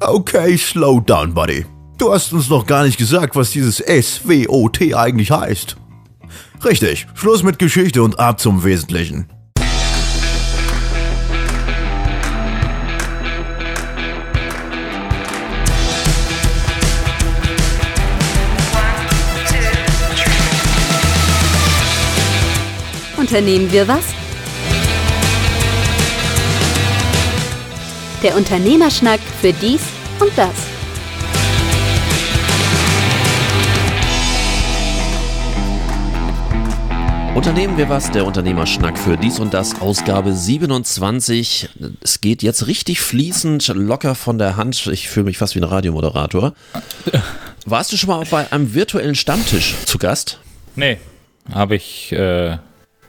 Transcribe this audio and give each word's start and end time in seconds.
Okay, 0.00 0.58
slow 0.58 1.00
down, 1.00 1.32
Buddy. 1.32 1.64
Du 1.96 2.12
hast 2.12 2.30
uns 2.34 2.50
noch 2.50 2.66
gar 2.66 2.84
nicht 2.84 2.98
gesagt, 2.98 3.34
was 3.34 3.50
dieses 3.52 3.78
SWOT 3.78 4.94
eigentlich 4.94 5.30
heißt. 5.30 5.76
Richtig, 6.62 7.06
Schluss 7.14 7.42
mit 7.42 7.58
Geschichte 7.58 8.02
und 8.02 8.18
ab 8.18 8.38
zum 8.38 8.62
Wesentlichen. 8.62 9.26
Unternehmen 23.16 23.72
wir 23.72 23.88
was? 23.88 24.25
Der 28.22 28.34
Unternehmerschnack 28.34 29.20
für 29.20 29.52
dies 29.52 29.82
und 30.20 30.32
das. 30.36 30.54
Unternehmen 37.34 37.76
wir 37.76 37.90
was, 37.90 38.10
der 38.10 38.24
Unternehmerschnack 38.24 38.96
für 38.96 39.18
dies 39.18 39.38
und 39.38 39.52
das, 39.52 39.82
Ausgabe 39.82 40.32
27. 40.32 41.68
Es 42.02 42.22
geht 42.22 42.42
jetzt 42.42 42.66
richtig 42.66 43.02
fließend, 43.02 43.68
locker 43.74 44.14
von 44.14 44.38
der 44.38 44.56
Hand. 44.56 44.86
Ich 44.86 45.10
fühle 45.10 45.26
mich 45.26 45.36
fast 45.36 45.54
wie 45.54 45.60
ein 45.60 45.64
Radiomoderator. 45.64 46.54
Warst 47.66 47.92
du 47.92 47.98
schon 47.98 48.08
mal 48.08 48.24
bei 48.30 48.50
einem 48.50 48.72
virtuellen 48.72 49.14
Stammtisch 49.14 49.74
zu 49.84 49.98
Gast? 49.98 50.40
Nee, 50.74 50.96
habe 51.52 51.76
ich, 51.76 52.12
äh, 52.12 52.56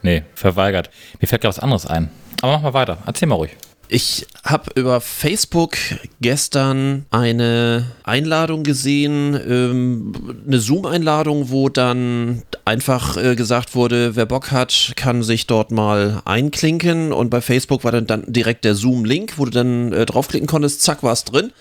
nee, 0.02 0.24
verweigert. 0.36 0.90
Mir 1.22 1.28
fällt 1.28 1.44
gerade 1.44 1.56
was 1.56 1.64
anderes 1.64 1.86
ein. 1.86 2.10
Aber 2.42 2.52
mach 2.52 2.62
mal 2.62 2.74
weiter, 2.74 2.98
erzähl 3.06 3.30
mal 3.30 3.36
ruhig. 3.36 3.52
Ich 3.90 4.28
habe 4.44 4.72
über 4.76 5.00
Facebook 5.00 5.78
gestern 6.20 7.06
eine 7.10 7.86
Einladung 8.04 8.64
gesehen, 8.64 9.40
ähm, 9.48 10.14
eine 10.46 10.60
Zoom-Einladung, 10.60 11.50
wo 11.50 11.70
dann 11.70 12.44
einfach 12.66 13.16
äh, 13.16 13.36
gesagt 13.36 13.76
wurde, 13.76 14.18
wer 14.18 14.26
Bock 14.26 14.52
hat, 14.52 14.92
kann 14.98 15.24
sich 15.24 15.48
dort 15.48 15.72
mal 15.72 16.22
einklinken. 16.26 17.14
Und 17.14 17.30
bei 17.30 17.40
Facebook 17.40 17.86
war 17.86 17.94
dann, 17.94 18.08
dann 18.08 18.26
direkt 18.28 18.66
der 18.66 18.76
Zoom-Link, 18.76 19.38
wo 19.38 19.46
du 19.46 19.52
dann 19.52 19.94
äh, 19.94 20.06
draufklicken 20.06 20.48
konntest, 20.48 20.82
zack, 20.82 21.02
war 21.02 21.14
es 21.14 21.24
drin. 21.24 21.54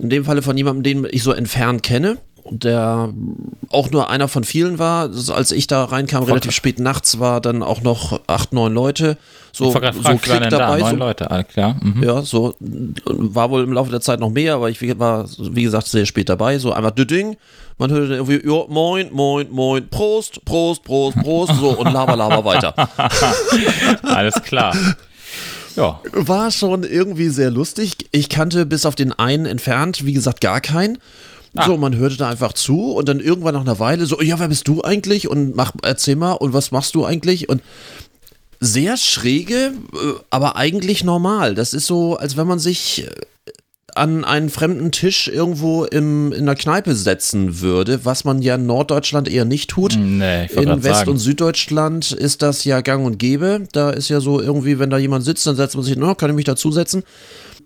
In 0.00 0.10
dem 0.10 0.24
Falle 0.24 0.42
von 0.42 0.56
jemandem, 0.56 1.04
den 1.04 1.08
ich 1.12 1.22
so 1.22 1.32
entfernt 1.32 1.84
kenne 1.84 2.18
der 2.50 3.12
auch 3.70 3.90
nur 3.90 4.10
einer 4.10 4.28
von 4.28 4.44
vielen 4.44 4.78
war. 4.78 5.10
Als 5.28 5.52
ich 5.52 5.66
da 5.66 5.84
reinkam, 5.84 6.24
relativ 6.24 6.52
spät 6.52 6.78
nachts, 6.78 7.18
war 7.20 7.40
dann 7.40 7.62
auch 7.62 7.82
noch 7.82 8.20
acht, 8.26 8.52
neun 8.52 8.74
Leute. 8.74 9.16
So, 9.52 9.72
so 9.72 9.78
Klick 9.80 10.48
dabei. 10.48 10.48
Da? 10.48 10.78
Neun 10.78 10.90
so, 10.90 10.96
Leute, 10.96 11.30
alles 11.30 11.48
klar. 11.48 11.76
Mhm. 11.82 12.02
Ja, 12.02 12.22
so 12.22 12.54
war 13.04 13.50
wohl 13.50 13.62
im 13.62 13.72
Laufe 13.72 13.90
der 13.90 14.00
Zeit 14.00 14.20
noch 14.20 14.30
mehr, 14.30 14.54
aber 14.54 14.70
ich 14.70 14.80
war, 14.98 15.26
wie 15.38 15.62
gesagt, 15.62 15.86
sehr 15.88 16.06
spät 16.06 16.28
dabei. 16.28 16.58
So 16.58 16.72
einfach 16.72 16.92
Ding. 16.92 17.36
Man 17.78 17.90
hörte 17.90 18.14
irgendwie, 18.14 18.46
ja, 18.46 18.64
moin, 18.68 19.08
moin, 19.10 19.46
moin, 19.50 19.88
Prost, 19.88 20.44
Prost, 20.44 20.84
Prost, 20.84 21.16
Prost, 21.22 21.54
so 21.58 21.70
und 21.70 21.90
laber, 21.92 22.14
laber 22.14 22.44
weiter. 22.44 22.74
alles 24.02 24.34
klar. 24.42 24.76
Ja. 25.76 26.00
War 26.12 26.50
schon 26.50 26.84
irgendwie 26.84 27.28
sehr 27.28 27.50
lustig. 27.50 27.96
Ich 28.12 28.28
kannte 28.28 28.66
bis 28.66 28.84
auf 28.84 28.96
den 28.96 29.12
einen 29.12 29.46
entfernt, 29.46 30.04
wie 30.04 30.12
gesagt, 30.12 30.40
gar 30.40 30.60
keinen. 30.60 30.98
Ah. 31.56 31.66
So, 31.66 31.76
man 31.76 31.96
hörte 31.96 32.16
da 32.16 32.28
einfach 32.30 32.52
zu 32.52 32.92
und 32.92 33.08
dann 33.08 33.18
irgendwann 33.18 33.54
nach 33.54 33.62
einer 33.62 33.78
Weile 33.80 34.06
so, 34.06 34.20
ja, 34.20 34.38
wer 34.38 34.48
bist 34.48 34.68
du 34.68 34.82
eigentlich? 34.82 35.28
Und 35.28 35.56
mach, 35.56 35.72
erzähl 35.82 36.14
mal, 36.16 36.32
und 36.32 36.52
was 36.52 36.70
machst 36.70 36.94
du 36.94 37.04
eigentlich? 37.04 37.48
Und 37.48 37.60
sehr 38.60 38.96
schräge, 38.96 39.72
äh, 39.92 40.12
aber 40.30 40.56
eigentlich 40.56 41.02
normal. 41.02 41.54
Das 41.54 41.72
ist 41.72 41.86
so, 41.86 42.16
als 42.16 42.36
wenn 42.36 42.46
man 42.46 42.58
sich 42.58 43.06
äh, 43.06 43.10
an 43.96 44.24
einen 44.24 44.50
fremden 44.50 44.92
Tisch 44.92 45.26
irgendwo 45.26 45.84
im, 45.84 46.32
in 46.32 46.46
der 46.46 46.54
Kneipe 46.54 46.94
setzen 46.94 47.60
würde, 47.60 48.04
was 48.04 48.22
man 48.24 48.40
ja 48.42 48.54
in 48.54 48.66
Norddeutschland 48.66 49.28
eher 49.28 49.44
nicht 49.44 49.70
tut. 49.70 49.96
Nee, 49.98 50.44
ich 50.44 50.52
in 50.56 50.84
West- 50.84 50.98
sagen. 51.00 51.10
und 51.10 51.18
Süddeutschland 51.18 52.12
ist 52.12 52.42
das 52.42 52.62
ja 52.64 52.80
gang 52.82 53.04
und 53.04 53.18
gäbe. 53.18 53.66
Da 53.72 53.90
ist 53.90 54.08
ja 54.08 54.20
so 54.20 54.40
irgendwie, 54.40 54.78
wenn 54.78 54.90
da 54.90 54.98
jemand 54.98 55.24
sitzt, 55.24 55.44
dann 55.48 55.56
setzt 55.56 55.74
man 55.74 55.84
sich, 55.84 55.96
no, 55.96 56.14
kann 56.14 56.30
ich 56.30 56.36
mich 56.36 56.44
dazusetzen. 56.44 57.02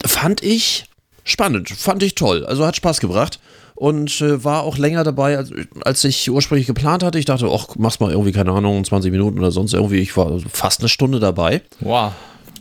Fand 0.07 0.43
ich 0.43 0.87
spannend, 1.25 1.69
fand 1.69 2.03
ich 2.03 2.15
toll. 2.15 2.47
Also 2.47 2.65
hat 2.65 2.77
Spaß 2.77 3.01
gebracht 3.01 3.39
und 3.75 4.21
äh, 4.21 4.45
war 4.45 4.63
auch 4.63 4.79
länger 4.79 5.05
dabei, 5.05 5.37
als, 5.37 5.53
als 5.85 6.05
ich 6.05 6.31
ursprünglich 6.31 6.67
geplant 6.67 7.03
hatte. 7.03 7.19
Ich 7.19 7.25
dachte, 7.25 7.49
ach, 7.51 7.69
mach's 7.77 8.01
mal 8.01 8.11
irgendwie, 8.11 8.33
keine 8.33 8.53
Ahnung, 8.53 8.85
20 8.85 9.11
Minuten 9.11 9.39
oder 9.39 9.51
sonst 9.51 9.75
irgendwie. 9.75 9.99
Ich 9.99 10.17
war 10.17 10.39
fast 10.53 10.81
eine 10.81 10.89
Stunde 10.89 11.21
dabei. 11.21 11.63
Wow, 11.81 12.13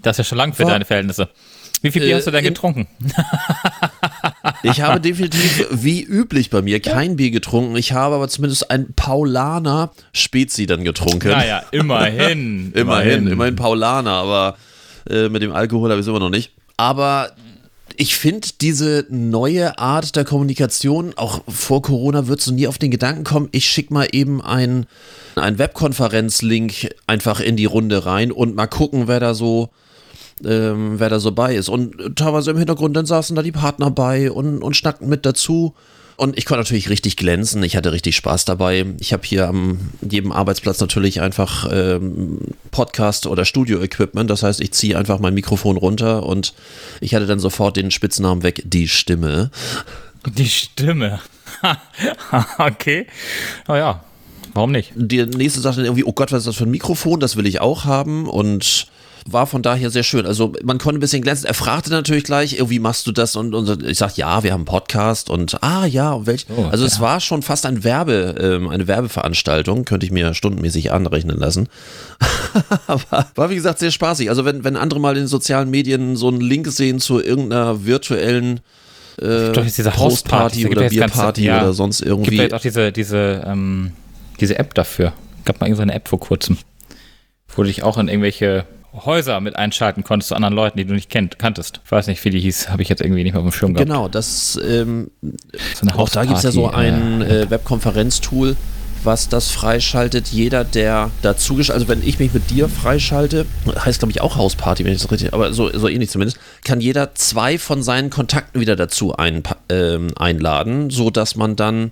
das 0.02 0.16
ist 0.16 0.18
ja 0.20 0.24
schon 0.30 0.38
lang 0.38 0.54
für 0.54 0.64
war, 0.64 0.72
deine 0.72 0.86
Verhältnisse. 0.86 1.30
Wie 1.82 1.92
viel 1.92 2.02
Bier 2.02 2.14
äh, 2.14 2.16
hast 2.16 2.28
du 2.28 2.32
denn 2.32 2.46
getrunken? 2.46 2.88
ich 4.64 4.82
habe 4.82 5.02
definitiv, 5.02 5.68
wie 5.72 6.02
üblich 6.02 6.50
bei 6.50 6.62
mir, 6.62 6.80
kein 6.80 7.18
Bier 7.18 7.30
getrunken. 7.30 7.76
Ich 7.76 7.92
habe 7.92 8.16
aber 8.16 8.30
zumindest 8.30 8.72
ein 8.72 8.94
Paulaner 8.94 9.92
Spezi 10.14 10.66
dann 10.66 10.86
getrunken. 10.86 11.28
Naja, 11.28 11.64
immerhin. 11.72 12.72
immerhin, 12.74 12.74
immerhin, 12.74 13.28
immerhin 13.28 13.56
Paulaner, 13.58 14.12
aber 14.12 14.58
äh, 15.10 15.28
mit 15.28 15.42
dem 15.42 15.52
Alkohol 15.52 15.90
habe 15.90 16.00
ich 16.00 16.06
es 16.06 16.08
immer 16.08 16.20
noch 16.20 16.30
nicht. 16.30 16.54
Aber 16.78 17.32
ich 17.98 18.16
finde 18.16 18.48
diese 18.62 19.06
neue 19.10 19.78
Art 19.78 20.16
der 20.16 20.26
Kommunikation, 20.26 21.14
auch 21.16 21.42
vor 21.48 21.82
Corona 21.82 22.28
würdest 22.28 22.48
du 22.48 22.54
nie 22.54 22.68
auf 22.68 22.78
den 22.78 22.92
Gedanken 22.92 23.24
kommen, 23.24 23.50
ich 23.52 23.66
schicke 23.66 23.94
mal 23.94 24.08
eben 24.12 24.42
einen, 24.42 24.86
Webkonferenz-Link 25.36 26.96
einfach 27.08 27.40
in 27.40 27.56
die 27.58 27.66
Runde 27.66 28.06
rein 28.06 28.32
und 28.32 28.56
mal 28.56 28.68
gucken, 28.68 29.08
wer 29.08 29.20
da 29.20 29.34
so 29.34 29.70
ähm, 30.46 31.00
wer 31.00 31.10
da 31.10 31.20
so 31.20 31.32
bei 31.32 31.56
ist. 31.56 31.70
Und 31.70 32.16
teilweise 32.16 32.52
im 32.52 32.58
Hintergrund, 32.58 32.96
dann 32.98 33.06
saßen 33.06 33.36
da 33.36 33.42
die 33.42 33.52
Partner 33.52 33.92
bei 33.92 34.32
und, 34.32 34.62
und 34.62 34.76
schnackten 34.76 35.08
mit 35.08 35.26
dazu. 35.26 35.74
Und 36.24 36.38
ich 36.38 36.46
konnte 36.46 36.62
natürlich 36.62 36.88
richtig 36.88 37.18
glänzen. 37.18 37.62
Ich 37.64 37.76
hatte 37.76 37.92
richtig 37.92 38.16
Spaß 38.16 38.46
dabei. 38.46 38.86
Ich 39.02 39.12
habe 39.12 39.24
hier 39.26 39.46
am 39.46 39.78
jedem 40.00 40.32
Arbeitsplatz 40.32 40.80
natürlich 40.80 41.20
einfach 41.20 41.70
ähm, 41.70 42.40
Podcast- 42.72 43.28
oder 43.28 43.44
Studio-Equipment. 43.44 44.30
Das 44.30 44.42
heißt, 44.42 44.62
ich 44.62 44.72
ziehe 44.72 44.98
einfach 44.98 45.20
mein 45.20 45.34
Mikrofon 45.34 45.76
runter 45.76 46.26
und 46.26 46.54
ich 47.02 47.14
hatte 47.14 47.26
dann 47.26 47.40
sofort 47.40 47.76
den 47.76 47.92
Spitznamen 47.92 48.42
weg, 48.42 48.62
die 48.64 48.88
Stimme. 48.88 49.52
Die 50.26 50.48
Stimme. 50.48 51.20
okay. 52.58 53.06
Oh 53.68 53.76
ja. 53.76 54.02
Warum 54.54 54.72
nicht? 54.72 54.94
Die 54.96 55.26
nächste 55.26 55.60
Sache 55.60 55.84
irgendwie, 55.84 56.06
oh 56.06 56.14
Gott, 56.14 56.32
was 56.32 56.40
ist 56.40 56.48
das 56.48 56.56
für 56.56 56.64
ein 56.64 56.72
Mikrofon? 56.72 57.20
Das 57.20 57.36
will 57.36 57.48
ich 57.48 57.60
auch 57.60 57.84
haben. 57.84 58.30
Und 58.30 58.88
war 59.30 59.48
von 59.48 59.62
daher 59.62 59.90
sehr 59.90 60.04
schön. 60.04 60.26
Also 60.26 60.54
man 60.64 60.78
konnte 60.78 60.98
ein 60.98 61.02
bisschen 61.02 61.22
glänzen. 61.22 61.46
Er 61.46 61.54
fragte 61.54 61.90
natürlich 61.90 62.24
gleich, 62.24 62.58
wie 62.70 62.80
machst 62.80 63.08
du 63.08 63.12
das? 63.12 63.36
Und, 63.36 63.54
und 63.54 63.84
ich 63.84 63.98
sagte, 63.98 64.22
ja, 64.22 64.44
wir 64.44 64.52
haben 64.52 64.62
einen 64.62 64.66
Podcast 64.66 65.30
und 65.30 65.64
ah 65.64 65.86
ja, 65.86 66.12
und 66.12 66.28
welch. 66.28 66.46
Oh, 66.56 66.66
also 66.66 66.84
ja. 66.84 66.88
es 66.88 67.00
war 67.00 67.20
schon 67.20 67.42
fast 67.42 67.66
ein 67.66 67.84
Werbe, 67.84 68.36
ähm, 68.40 68.70
eine 68.70 68.88
Werbeveranstaltung, 68.88 69.86
könnte 69.86 70.06
ich 70.06 70.12
mir 70.12 70.34
stundenmäßig 70.34 70.92
anrechnen 70.92 71.38
lassen. 71.38 71.70
Aber 72.88 73.28
war 73.36 73.50
wie 73.50 73.56
gesagt 73.56 73.80
sehr 73.80 73.92
spaßig. 73.92 74.30
Also 74.30 74.46
wenn, 74.46 74.64
wenn 74.64 74.76
andere 74.76 75.00
mal 75.00 75.16
in 75.16 75.24
den 75.24 75.28
sozialen 75.28 75.70
Medien 75.70 76.16
so 76.16 76.28
einen 76.28 76.42
Link 76.42 76.68
sehen 76.68 77.00
zu 77.00 77.22
irgendeiner 77.22 77.86
virtuellen 77.86 78.60
äh, 79.22 79.54
Hausparty 79.54 80.68
oder 80.68 80.90
Bierparty 80.90 81.46
ja, 81.46 81.62
oder 81.62 81.74
sonst 81.74 82.02
irgendwie. 82.02 82.38
Gibt 82.38 82.52
ja 82.52 82.58
auch 82.58 82.62
diese, 82.62 82.92
diese, 82.92 83.44
ähm, 83.46 83.92
diese 84.40 84.58
App 84.58 84.74
dafür. 84.74 85.14
Gab 85.46 85.60
mal 85.60 85.68
irgendeine 85.68 85.94
App 85.94 86.08
vor 86.08 86.20
kurzem, 86.20 86.58
wo 87.56 87.62
du 87.62 87.68
dich 87.68 87.84
auch 87.84 87.98
in 87.98 88.08
irgendwelche 88.08 88.66
Häuser 88.94 89.40
mit 89.42 89.56
einschalten 89.56 90.04
konntest 90.04 90.30
zu 90.30 90.36
anderen 90.36 90.54
Leuten, 90.54 90.78
die 90.78 90.86
du 90.86 90.94
nicht 90.94 91.10
kennt, 91.10 91.40
kanntest. 91.40 91.82
Ich 91.84 91.92
weiß 91.92 92.08
nicht, 92.08 92.24
wie 92.24 92.30
die 92.30 92.40
hieß, 92.40 92.70
habe 92.70 92.84
ich 92.84 92.90
jetzt 92.90 93.02
irgendwie 93.02 93.24
nicht 93.24 93.34
mehr 93.34 93.42
auf 93.42 93.50
dem 93.50 93.52
Schirm 93.52 93.74
gehabt. 93.74 93.90
Genau, 93.90 94.08
das 94.08 94.60
ähm, 94.64 95.10
so 95.22 95.88
auch 95.98 96.10
da 96.10 96.26
gibt 96.26 96.38
es 96.38 96.44
ja 96.44 96.52
so 96.52 96.70
ein 96.70 97.22
äh, 97.22 97.50
Webkonferenztool, 97.50 98.56
was 99.04 99.30
das 99.30 99.50
freischaltet. 99.50 100.28
Jeder, 100.28 100.64
der 100.64 101.10
dazu, 101.24 101.58
also 101.58 101.88
wenn 101.88 102.08
ich 102.08 102.20
mich 102.20 102.34
mit 102.34 102.52
dir 102.52 102.70
freischalte, 102.70 103.48
heißt 103.84 104.00
glaube 104.00 104.12
ich 104.12 104.22
auch 104.22 104.38
Hausparty, 104.38 104.86
wenn 104.86 104.94
ich 104.94 105.02
das 105.02 105.12
richtig, 105.12 105.34
aber 105.34 105.54
so, 105.54 105.76
so 105.76 105.88
ähnlich 105.88 106.12
zumindest, 106.12 106.38
kann 106.64 106.80
jeder 106.80 107.16
zwei 107.16 107.58
von 107.58 107.82
seinen 107.82 108.12
Kontakten 108.12 108.62
wieder 108.62 108.76
dazu 108.76 109.16
ein, 109.16 109.42
ähm, 109.70 110.12
einladen, 110.18 110.92
sodass 110.92 111.36
man 111.36 111.56
dann 111.56 111.92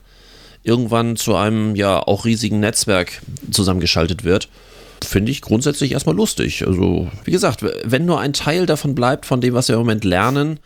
irgendwann 0.63 1.15
zu 1.15 1.35
einem 1.35 1.75
ja 1.75 1.99
auch 1.99 2.25
riesigen 2.25 2.59
Netzwerk 2.59 3.23
zusammengeschaltet 3.49 4.23
wird 4.23 4.49
finde 5.05 5.31
ich 5.31 5.41
grundsätzlich 5.41 5.91
erstmal 5.91 6.15
lustig. 6.15 6.65
Also, 6.65 7.09
wie 7.23 7.31
gesagt, 7.31 7.65
wenn 7.83 8.05
nur 8.05 8.19
ein 8.19 8.33
Teil 8.33 8.65
davon 8.65 8.95
bleibt, 8.95 9.25
von 9.25 9.41
dem, 9.41 9.53
was 9.53 9.67
wir 9.67 9.75
im 9.75 9.81
Moment 9.81 10.03
lernen, 10.03 10.59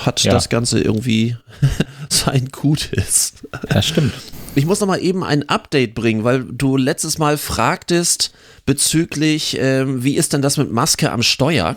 hat 0.00 0.22
ja. 0.22 0.32
das 0.32 0.48
Ganze 0.48 0.80
irgendwie 0.80 1.36
sein 2.08 2.48
Gutes. 2.52 3.34
Ja, 3.72 3.82
stimmt. 3.82 4.12
Ich 4.54 4.66
muss 4.66 4.80
noch 4.80 4.88
mal 4.88 5.00
eben 5.00 5.22
ein 5.22 5.48
Update 5.48 5.94
bringen, 5.94 6.24
weil 6.24 6.44
du 6.44 6.76
letztes 6.76 7.18
Mal 7.18 7.36
fragtest 7.36 8.32
bezüglich, 8.66 9.56
ähm, 9.60 10.02
wie 10.04 10.16
ist 10.16 10.32
denn 10.32 10.42
das 10.42 10.56
mit 10.56 10.70
Maske 10.70 11.12
am 11.12 11.22
Steuer? 11.22 11.76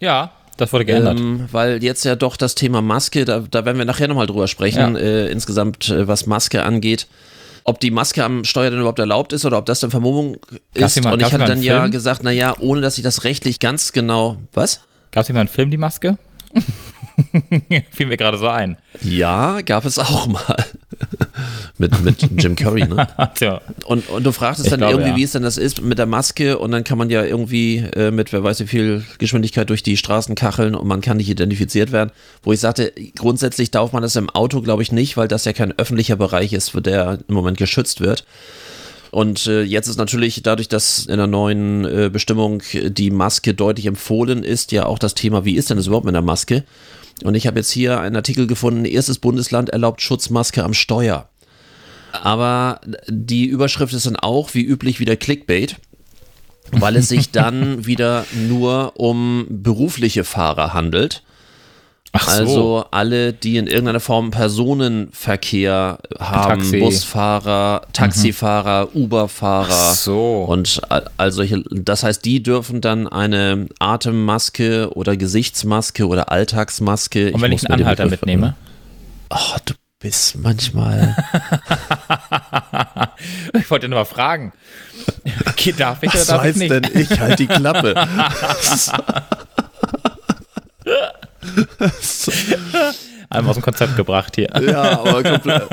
Ja, 0.00 0.32
das 0.56 0.72
wurde 0.72 0.84
geändert. 0.84 1.18
Ähm, 1.18 1.48
weil 1.52 1.82
jetzt 1.82 2.04
ja 2.04 2.16
doch 2.16 2.36
das 2.36 2.54
Thema 2.54 2.82
Maske, 2.82 3.24
da, 3.24 3.40
da 3.40 3.64
werden 3.64 3.78
wir 3.78 3.84
nachher 3.84 4.08
nochmal 4.08 4.26
drüber 4.26 4.48
sprechen, 4.48 4.94
ja. 4.94 5.00
äh, 5.00 5.30
insgesamt, 5.30 5.88
äh, 5.88 6.06
was 6.06 6.26
Maske 6.26 6.62
angeht 6.64 7.06
ob 7.68 7.80
die 7.80 7.90
Maske 7.90 8.24
am 8.24 8.44
Steuer 8.44 8.70
denn 8.70 8.80
überhaupt 8.80 8.98
erlaubt 8.98 9.32
ist 9.34 9.44
oder 9.44 9.58
ob 9.58 9.66
das 9.66 9.80
dann 9.80 9.90
Vermummung 9.90 10.38
ist. 10.72 11.02
Mal, 11.02 11.12
und 11.12 11.20
ich 11.20 11.32
hatte 11.32 11.44
dann 11.44 11.62
ja 11.62 11.86
gesagt, 11.88 12.24
naja, 12.24 12.56
ohne 12.58 12.80
dass 12.80 12.96
ich 12.96 13.04
das 13.04 13.24
rechtlich 13.24 13.60
ganz 13.60 13.92
genau. 13.92 14.38
Was? 14.54 14.80
Gab 15.10 15.24
es 15.24 15.30
einen 15.30 15.48
Film, 15.48 15.70
die 15.70 15.76
Maske? 15.76 16.16
Fiel 17.90 18.06
mir 18.06 18.16
gerade 18.16 18.38
so 18.38 18.48
ein. 18.48 18.78
Ja, 19.02 19.60
gab 19.60 19.84
es 19.84 19.98
auch 19.98 20.26
mal. 20.26 20.64
Mit, 21.78 22.02
mit 22.02 22.42
Jim 22.42 22.56
Curry, 22.56 22.86
ne? 22.86 23.06
Tja. 23.34 23.60
Und, 23.84 24.08
und 24.08 24.24
du 24.24 24.32
fragtest 24.32 24.66
Ich 24.66 24.70
dann 24.70 24.80
glaube, 24.80 24.94
irgendwie, 24.94 25.10
ja. 25.10 25.16
wie 25.16 25.22
es 25.22 25.32
denn 25.32 25.42
das 25.42 25.56
ist 25.58 25.82
mit 25.82 25.98
der 25.98 26.06
Maske 26.06 26.58
und 26.58 26.70
dann 26.70 26.84
kann 26.84 26.98
man 26.98 27.10
ja 27.10 27.24
irgendwie 27.24 27.78
äh, 27.94 28.10
mit 28.10 28.32
wer 28.32 28.42
weiß 28.42 28.60
wie 28.60 28.66
viel 28.66 29.04
Geschwindigkeit 29.18 29.68
durch 29.70 29.82
die 29.82 29.96
Straßen 29.96 30.34
kacheln 30.34 30.74
und 30.74 30.86
man 30.86 31.00
kann 31.00 31.16
nicht 31.16 31.28
identifiziert 31.28 31.92
werden. 31.92 32.10
Wo 32.42 32.52
ich 32.52 32.60
sagte, 32.60 32.92
grundsätzlich 33.16 33.70
darf 33.70 33.92
man 33.92 34.02
das 34.02 34.16
im 34.16 34.30
Auto, 34.30 34.60
glaube 34.60 34.82
ich, 34.82 34.92
nicht, 34.92 35.16
weil 35.16 35.28
das 35.28 35.44
ja 35.44 35.52
kein 35.52 35.76
öffentlicher 35.78 36.16
Bereich 36.16 36.52
ist, 36.52 36.70
für 36.70 36.82
der 36.82 37.18
im 37.28 37.34
Moment 37.34 37.58
geschützt 37.58 38.00
wird. 38.00 38.24
Und 39.10 39.46
äh, 39.46 39.62
jetzt 39.62 39.88
ist 39.88 39.96
natürlich 39.96 40.42
dadurch, 40.42 40.68
dass 40.68 41.06
in 41.06 41.16
der 41.16 41.26
neuen 41.26 41.84
äh, 41.84 42.10
Bestimmung 42.12 42.62
die 42.72 43.10
Maske 43.10 43.54
deutlich 43.54 43.86
empfohlen 43.86 44.42
ist, 44.42 44.72
ja 44.72 44.86
auch 44.86 44.98
das 44.98 45.14
Thema, 45.14 45.44
wie 45.44 45.56
ist 45.56 45.70
denn 45.70 45.76
das 45.76 45.86
überhaupt 45.86 46.06
mit 46.06 46.14
der 46.14 46.22
Maske? 46.22 46.64
Und 47.24 47.34
ich 47.34 47.46
habe 47.46 47.58
jetzt 47.58 47.70
hier 47.70 48.00
einen 48.00 48.16
Artikel 48.16 48.46
gefunden, 48.46 48.84
erstes 48.84 49.18
Bundesland 49.18 49.70
erlaubt 49.70 50.02
Schutzmaske 50.02 50.62
am 50.62 50.74
Steuer. 50.74 51.28
Aber 52.12 52.80
die 53.08 53.46
Überschrift 53.46 53.92
ist 53.94 54.06
dann 54.06 54.16
auch, 54.16 54.54
wie 54.54 54.62
üblich, 54.62 55.00
wieder 55.00 55.16
Clickbait, 55.16 55.76
weil 56.72 56.96
es 56.96 57.08
sich 57.08 57.30
dann 57.30 57.86
wieder 57.86 58.24
nur 58.34 58.94
um 58.96 59.46
berufliche 59.48 60.24
Fahrer 60.24 60.74
handelt. 60.74 61.22
Ach 62.12 62.28
so. 62.28 62.30
Also 62.30 62.84
alle, 62.90 63.32
die 63.32 63.56
in 63.58 63.66
irgendeiner 63.66 64.00
Form 64.00 64.30
Personenverkehr 64.30 65.98
haben, 66.18 66.60
Taxi. 66.60 66.80
Busfahrer, 66.80 67.82
Taxifahrer, 67.92 68.94
Uberfahrer 68.94 69.90
Ach 69.90 69.94
so. 69.94 70.44
und 70.48 70.80
all, 70.88 71.32
solche. 71.32 71.62
Das 71.70 72.02
heißt, 72.02 72.24
die 72.24 72.42
dürfen 72.42 72.80
dann 72.80 73.06
eine 73.06 73.66
Atemmaske 73.78 74.90
oder 74.94 75.16
Gesichtsmaske 75.16 76.06
oder 76.06 76.32
Alltagsmaske. 76.32 77.32
Und 77.32 77.42
wenn 77.42 77.52
ich, 77.52 77.62
muss 77.62 77.70
einen 77.70 77.82
Anhalter 77.82 78.06
mitnehme? 78.06 78.54
Oh, 79.30 79.56
du 79.66 79.74
bist 79.98 80.36
manchmal. 80.38 81.16
Ich 83.52 83.68
wollte 83.70 83.88
nur 83.88 83.98
mal 83.98 84.04
fragen. 84.04 84.52
Okay, 85.46 85.74
darf 85.76 86.02
ich 86.02 86.14
oder 86.14 86.24
darf 86.24 86.44
ich 86.44 86.54
nicht? 86.56 86.72
Ich 86.94 87.18
halt 87.18 87.38
die 87.38 87.48
Klappe. 87.48 87.94
Einmal 93.28 93.50
aus 93.50 93.56
dem 93.56 93.62
Konzept 93.62 93.96
gebracht 93.96 94.36
hier. 94.36 94.50
ja, 94.60 95.00
aber 95.00 95.22
komplett. 95.24 95.68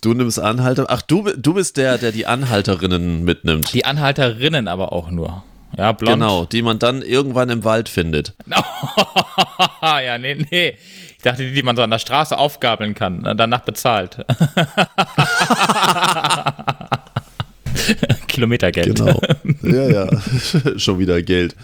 Du 0.00 0.14
nimmst 0.14 0.40
Anhalter. 0.40 0.86
Ach, 0.88 1.02
du, 1.02 1.30
du 1.36 1.54
bist 1.54 1.76
der, 1.76 1.98
der 1.98 2.12
die 2.12 2.26
Anhalterinnen 2.26 3.22
mitnimmt. 3.24 3.74
Die 3.74 3.84
Anhalterinnen 3.84 4.66
aber 4.68 4.92
auch 4.92 5.10
nur. 5.10 5.44
Ja, 5.76 5.92
blond. 5.92 6.14
Genau, 6.14 6.44
die 6.46 6.62
man 6.62 6.78
dann 6.78 7.02
irgendwann 7.02 7.50
im 7.50 7.64
Wald 7.64 7.88
findet. 7.88 8.34
ja, 9.82 10.16
nee, 10.18 10.46
nee. 10.50 10.78
Ich 11.26 11.32
dachte, 11.32 11.42
die, 11.42 11.54
die 11.54 11.62
man 11.64 11.74
so 11.74 11.82
an 11.82 11.90
der 11.90 11.98
Straße 11.98 12.38
aufgabeln 12.38 12.94
kann, 12.94 13.24
äh, 13.26 13.34
danach 13.34 13.62
bezahlt. 13.62 14.24
Kilometergeld. 18.28 18.96
Genau. 18.96 19.20
Ja, 19.62 19.88
ja. 19.88 20.08
Schon 20.78 21.00
wieder 21.00 21.20
Geld. 21.22 21.56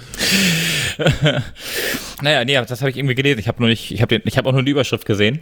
Naja, 2.22 2.44
nee, 2.44 2.54
das 2.54 2.80
habe 2.80 2.90
ich 2.90 2.96
irgendwie 2.96 3.14
gelesen. 3.14 3.38
Ich 3.38 3.46
habe 3.46 3.60
nur 3.60 3.68
nicht, 3.68 3.92
ich 3.92 4.02
habe 4.02 4.20
ich 4.24 4.36
habe 4.36 4.48
auch 4.48 4.52
nur 4.52 4.64
die 4.64 4.72
Überschrift 4.72 5.06
gesehen, 5.06 5.38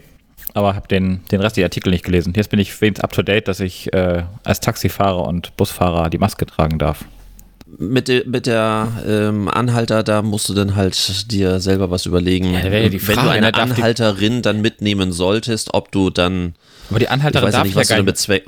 aber 0.52 0.74
habe 0.74 0.86
den, 0.86 1.24
den 1.32 1.40
Rest 1.40 1.56
der 1.56 1.64
Artikel 1.64 1.88
nicht 1.88 2.04
gelesen. 2.04 2.34
Jetzt 2.36 2.50
bin 2.50 2.58
ich 2.58 2.78
wenigstens 2.78 3.02
up 3.02 3.12
to 3.12 3.22
date, 3.22 3.48
dass 3.48 3.60
ich 3.60 3.90
äh, 3.94 4.24
als 4.44 4.60
Taxifahrer 4.60 5.26
und 5.26 5.56
Busfahrer 5.56 6.10
die 6.10 6.18
Maske 6.18 6.44
tragen 6.44 6.78
darf. 6.78 7.06
Mit, 7.78 8.08
de, 8.08 8.26
mit 8.26 8.46
der 8.46 8.88
ähm, 9.06 9.48
Anhalter, 9.48 10.02
da 10.02 10.22
musst 10.22 10.48
du 10.48 10.54
dann 10.54 10.76
halt 10.76 11.30
dir 11.30 11.60
selber 11.60 11.90
was 11.90 12.04
überlegen. 12.06 12.52
Ja, 12.52 12.66
ja 12.66 12.88
die 12.88 12.92
Wenn 13.06 13.14
Frage, 13.14 13.28
du 13.28 13.32
eine 13.32 13.46
ne, 13.52 13.54
Anhalterin 13.54 14.42
dann 14.42 14.60
mitnehmen 14.60 15.12
solltest, 15.12 15.72
ob 15.72 15.92
du 15.92 16.10
dann. 16.10 16.54
Aber 16.90 16.98
die 16.98 17.04
Ich 17.04 17.10
Anhalterin 17.10 17.46
weiß 17.48 17.52
ja 17.52 17.58
darf 17.58 17.64
nicht, 17.64 17.70
ich 17.70 17.76
ja 17.76 17.80
was 17.80 17.86
du 17.88 17.92
gar 17.92 17.96
dann 17.98 18.04
nicht. 18.06 18.12
bezweck. 18.14 18.44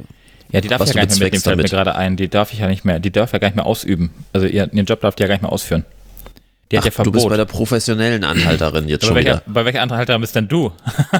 Ja, 0.51 0.61
die 0.61 0.69
darf 0.69 0.81
was 0.81 0.89
ja 0.89 0.93
du 0.95 0.99
gar 0.99 1.07
nicht 1.07 1.19
mehr 1.19 1.27
mitnehmen, 1.27 1.43
fällt 1.43 1.57
mir 1.57 1.65
gerade 1.65 1.95
ein. 1.95 2.17
Die 2.17 2.29
darf 2.29 2.53
ich 2.53 2.59
ja 2.59 2.69
nicht 2.69 2.85
mehr, 2.85 2.99
die 3.01 3.11
darf 3.11 3.33
ja 3.33 3.39
gar 3.39 3.49
nicht 3.49 3.57
mehr 3.57 3.65
ausüben. 3.67 4.11
Also 4.33 4.47
ihr, 4.47 4.71
ihren 4.73 4.87
Job 4.87 5.01
darf 5.01 5.15
die 5.15 5.23
ja 5.23 5.29
gar 5.29 5.35
nicht 5.37 5.43
mehr 5.43 5.53
ausführen. 5.53 5.85
Die 6.71 6.79
hat 6.79 6.83
Ach, 6.83 6.87
ja 6.87 6.91
du 6.91 6.95
Verbot. 6.97 7.13
bist 7.13 7.29
bei 7.29 7.37
der 7.37 7.45
professionellen 7.45 8.25
Anhalterin 8.25 8.89
jetzt 8.89 9.05
schon 9.05 9.15
welcher, 9.15 9.37
wieder. 9.37 9.43
bei 9.47 9.65
welcher 9.67 9.83
Anhalterin 9.83 10.21
bist 10.23 10.35
denn 10.35 10.49
du? 10.49 10.73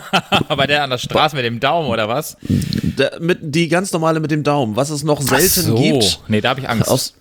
bei 0.57 0.67
der 0.67 0.83
an 0.83 0.91
der 0.91 0.99
Straße 0.99 1.37
mit 1.37 1.45
dem 1.45 1.61
Daumen 1.61 1.89
oder 1.89 2.09
was? 2.09 2.39
Da, 2.97 3.11
mit, 3.21 3.39
die 3.43 3.69
ganz 3.69 3.93
normale 3.93 4.19
mit 4.21 4.31
dem 4.31 4.43
Daumen, 4.45 4.77
was 4.77 4.89
es 4.91 5.03
noch 5.05 5.21
selten 5.21 5.61
so. 5.63 5.75
gibt. 5.77 6.21
Nee, 6.29 6.41
da 6.41 6.51
habe 6.51 6.61
ich 6.61 6.69
Angst. 6.69 6.89
Aus, 6.91 7.15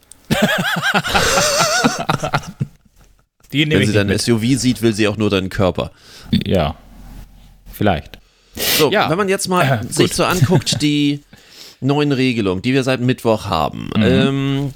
die 3.52 3.66
nehme 3.66 3.82
wenn 3.82 3.88
sie 3.88 3.94
dein. 3.94 4.18
SUV 4.18 4.58
sieht, 4.60 4.82
will 4.82 4.94
sie 4.94 5.08
auch 5.08 5.18
nur 5.18 5.30
deinen 5.30 5.50
Körper. 5.50 5.92
Ja. 6.46 6.76
Vielleicht. 7.72 8.20
So, 8.56 8.92
Ja. 8.92 9.10
wenn 9.10 9.18
man 9.18 9.30
jetzt 9.30 9.48
mal 9.48 9.82
Äh, 9.84 9.88
sich 9.94 10.14
so 10.14 10.24
anguckt, 10.26 10.82
die 10.82 11.22
neuen 11.80 12.12
Regelungen, 12.12 12.62
die 12.62 12.74
wir 12.74 12.84
seit 12.84 13.02
Mittwoch 13.02 13.46
haben. 13.46 13.90
Mhm. 13.96 14.04
Ähm, 14.04 14.74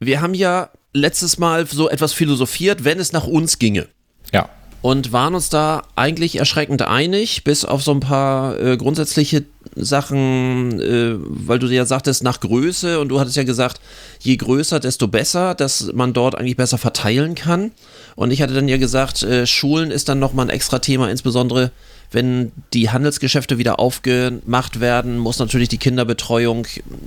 wir 0.00 0.20
haben 0.20 0.34
ja 0.34 0.70
letztes 0.92 1.38
Mal 1.38 1.66
so 1.66 1.88
etwas 1.88 2.12
philosophiert, 2.12 2.84
wenn 2.84 2.98
es 2.98 3.12
nach 3.12 3.26
uns 3.26 3.58
ginge. 3.58 3.86
Ja. 4.32 4.48
Und 4.82 5.12
waren 5.12 5.34
uns 5.34 5.50
da 5.50 5.82
eigentlich 5.94 6.36
erschreckend 6.36 6.82
einig, 6.82 7.44
bis 7.44 7.66
auf 7.66 7.82
so 7.82 7.90
ein 7.90 8.00
paar 8.00 8.58
äh, 8.58 8.78
grundsätzliche 8.78 9.44
Sachen, 9.74 10.80
äh, 10.80 11.16
weil 11.18 11.58
du 11.58 11.66
ja 11.66 11.84
sagtest, 11.84 12.24
nach 12.24 12.40
Größe 12.40 12.98
und 12.98 13.10
du 13.10 13.20
hattest 13.20 13.36
ja 13.36 13.44
gesagt, 13.44 13.80
je 14.20 14.36
größer, 14.36 14.80
desto 14.80 15.06
besser, 15.06 15.54
dass 15.54 15.92
man 15.92 16.14
dort 16.14 16.34
eigentlich 16.34 16.56
besser 16.56 16.78
verteilen 16.78 17.34
kann. 17.34 17.72
Und 18.16 18.30
ich 18.30 18.40
hatte 18.40 18.54
dann 18.54 18.68
ja 18.68 18.78
gesagt, 18.78 19.22
äh, 19.22 19.46
Schulen 19.46 19.90
ist 19.90 20.08
dann 20.08 20.18
nochmal 20.18 20.46
ein 20.46 20.50
extra 20.50 20.78
Thema, 20.78 21.10
insbesondere 21.10 21.72
wenn 22.12 22.50
die 22.72 22.90
Handelsgeschäfte 22.90 23.56
wieder 23.58 23.78
aufgemacht 23.78 24.80
werden, 24.80 25.18
muss 25.18 25.38
natürlich 25.38 25.68
die 25.68 25.78
Kinderbetreuung 25.78 26.66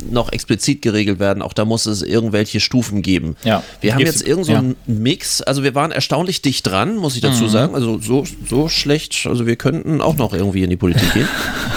noch 0.09 0.31
explizit 0.31 0.81
geregelt 0.81 1.19
werden. 1.19 1.41
Auch 1.44 1.53
da 1.53 1.65
muss 1.65 1.85
es 1.85 2.01
irgendwelche 2.01 2.59
Stufen 2.61 3.01
geben. 3.01 3.35
Ja. 3.44 3.63
Wir 3.81 3.94
haben 3.94 4.00
Gibt's- 4.00 4.19
jetzt 4.19 4.27
irgend 4.27 4.45
so 4.45 4.53
ja. 4.53 4.59
einen 4.59 4.75
Mix. 4.88 5.41
Also 5.41 5.63
wir 5.63 5.75
waren 5.75 5.91
erstaunlich 5.91 6.41
dicht 6.41 6.65
dran, 6.67 6.95
muss 6.95 7.15
ich 7.17 7.21
Mhm. 7.23 7.27
dazu 7.27 7.47
sagen. 7.50 7.75
Also 7.75 8.00
so, 8.00 8.23
so 8.50 8.69
schlecht. 8.69 9.25
Also 9.27 9.45
wir 9.45 9.57
könnten 9.57 10.00
auch 10.00 10.15
noch 10.15 10.33
irgendwie 10.33 10.63
in 10.63 10.69
die 10.69 10.77
Politik 10.77 11.13
gehen. 11.13 11.27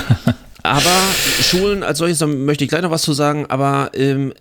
aber 0.63 0.91
Schulen 1.43 1.83
als 1.83 1.99
solches, 1.99 2.19
da 2.19 2.27
möchte 2.27 2.65
ich 2.65 2.71
gleich 2.71 2.83
noch 2.83 2.91
was 2.91 3.03
zu 3.03 3.13
sagen. 3.13 3.47
Aber 3.49 3.91
ähm, 3.95 4.33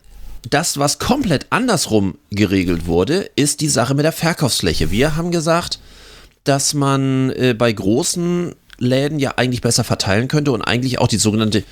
das, 0.49 0.77
was 0.77 0.99
komplett 0.99 1.47
andersrum 1.49 2.15
geregelt 2.29 2.85
wurde, 2.85 3.29
ist 3.35 3.61
die 3.61 3.67
Sache 3.67 3.95
mit 3.95 4.05
der 4.05 4.11
Verkaufsfläche. 4.11 4.91
Wir 4.91 5.15
haben 5.15 5.31
gesagt, 5.31 5.79
dass 6.43 6.75
man 6.75 7.31
äh, 7.31 7.55
bei 7.57 7.71
großen 7.71 8.53
Läden 8.77 9.19
ja 9.19 9.33
eigentlich 9.37 9.61
besser 9.61 9.83
verteilen 9.83 10.27
könnte 10.27 10.51
und 10.51 10.61
eigentlich 10.61 10.99
auch 10.99 11.07
die 11.07 11.17
sogenannte 11.17 11.63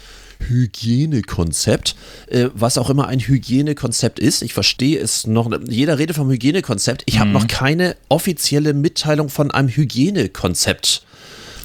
Hygienekonzept, 0.48 1.96
äh, 2.28 2.50
was 2.54 2.78
auch 2.78 2.90
immer 2.90 3.08
ein 3.08 3.20
Hygienekonzept 3.20 4.20
ist. 4.20 4.42
Ich 4.42 4.54
verstehe 4.54 5.00
es 5.00 5.26
noch. 5.28 5.50
Jeder 5.68 6.00
redet 6.00 6.16
vom 6.16 6.30
Hygienekonzept. 6.30 7.04
Ich 7.06 7.20
habe 7.20 7.28
Mhm. 7.30 7.34
noch 7.34 7.48
keine 7.48 7.96
offizielle 8.10 8.74
Mitteilung 8.74 9.30
von 9.30 9.52
einem 9.52 9.70
Hygienekonzept 9.70 11.04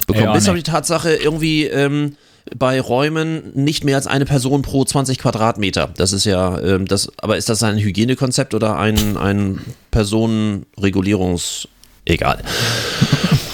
bekommen. 0.07 0.25
Ja, 0.25 0.33
Bis 0.33 0.47
auf 0.47 0.55
die. 0.55 0.63
Tatsache 0.63 1.13
irgendwie 1.15 1.65
ähm, 1.65 2.15
bei 2.57 2.79
Räumen 2.81 3.51
nicht 3.53 3.83
mehr 3.83 3.95
als 3.97 4.07
eine 4.07 4.25
Person 4.25 4.61
pro 4.61 4.83
20 4.85 5.17
Quadratmeter. 5.19 5.91
Das 5.97 6.13
ist 6.13 6.25
ja, 6.25 6.59
ähm, 6.61 6.85
das, 6.87 7.11
aber 7.17 7.37
ist 7.37 7.49
das 7.49 7.61
ein 7.63 7.77
Hygienekonzept 7.77 8.53
oder 8.53 8.77
ein, 8.77 9.17
ein 9.17 9.59
Personenregulierungs... 9.91 11.67
Egal. 12.05 12.41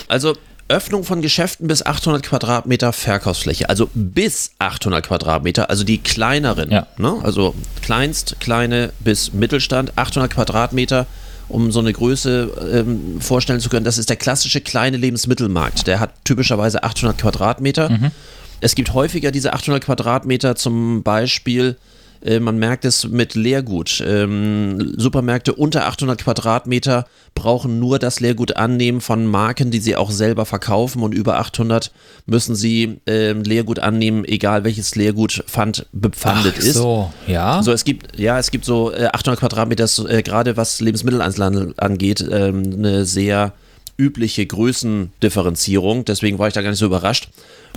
Also 0.07 0.33
Öffnung 0.67 1.03
von 1.03 1.21
Geschäften 1.21 1.67
bis 1.67 1.85
800 1.85 2.23
Quadratmeter 2.23 2.91
Verkaufsfläche, 2.91 3.69
also 3.69 3.87
bis 3.93 4.51
800 4.57 5.05
Quadratmeter, 5.05 5.69
also 5.69 5.83
die 5.83 5.99
kleineren, 5.99 6.71
Ja. 6.71 6.87
ne? 6.97 7.19
also 7.23 7.53
kleinst, 7.83 8.37
kleine 8.39 8.91
bis 8.99 9.31
Mittelstand, 9.33 9.95
800 9.95 10.33
Quadratmeter, 10.33 11.05
um 11.49 11.71
so 11.71 11.79
eine 11.81 11.93
Größe 11.93 12.49
ähm, 12.73 13.21
vorstellen 13.21 13.59
zu 13.59 13.69
können. 13.69 13.85
Das 13.85 13.99
ist 13.99 14.09
der 14.09 14.15
klassische 14.15 14.59
kleine 14.61 14.97
Lebensmittelmarkt. 14.97 15.85
Der 15.85 15.99
hat 15.99 16.09
typischerweise 16.23 16.81
800 16.83 17.19
Quadratmeter. 17.19 18.11
Es 18.61 18.73
gibt 18.73 18.93
häufiger 18.95 19.29
diese 19.31 19.53
800 19.53 19.83
Quadratmeter 19.83 20.55
zum 20.55 21.03
Beispiel, 21.03 21.75
man 22.39 22.57
merkt 22.57 22.85
es 22.85 23.07
mit 23.07 23.35
Leergut. 23.35 24.03
Ähm, 24.05 24.93
Supermärkte 24.97 25.53
unter 25.53 25.85
800 25.87 26.21
Quadratmeter 26.21 27.05
brauchen 27.35 27.79
nur 27.79 27.99
das 27.99 28.19
Leergut 28.19 28.55
annehmen 28.55 29.01
von 29.01 29.25
Marken, 29.25 29.69
die 29.69 29.79
sie 29.79 29.95
auch 29.95 30.09
selber 30.09 30.45
verkaufen 30.45 31.03
und 31.03 31.13
über 31.13 31.37
800 31.37 31.91
müssen 32.25 32.55
sie 32.55 32.99
ähm, 33.05 33.43
Leergut 33.43 33.79
annehmen, 33.79 34.25
egal 34.25 34.63
welches 34.63 34.95
Leergut 34.95 35.43
Pfand 35.45 35.85
bepfandet 35.91 36.57
ist. 36.57 36.75
so, 36.75 37.11
ja. 37.27 37.61
So, 37.61 37.71
es 37.71 37.83
gibt, 37.83 38.17
ja, 38.17 38.39
es 38.39 38.51
gibt 38.51 38.65
so 38.65 38.91
äh, 38.91 39.07
800 39.11 39.39
Quadratmeter, 39.39 39.83
ist, 39.83 39.99
äh, 39.99 40.23
gerade 40.23 40.57
was 40.57 40.79
Lebensmitteleinzelhandel 40.81 41.73
angeht, 41.77 42.25
ähm, 42.31 42.73
eine 42.77 43.05
sehr 43.05 43.53
übliche 43.97 44.45
Größendifferenzierung. 44.45 46.05
Deswegen 46.05 46.39
war 46.39 46.47
ich 46.47 46.53
da 46.53 46.61
gar 46.61 46.69
nicht 46.69 46.79
so 46.79 46.85
überrascht, 46.85 47.29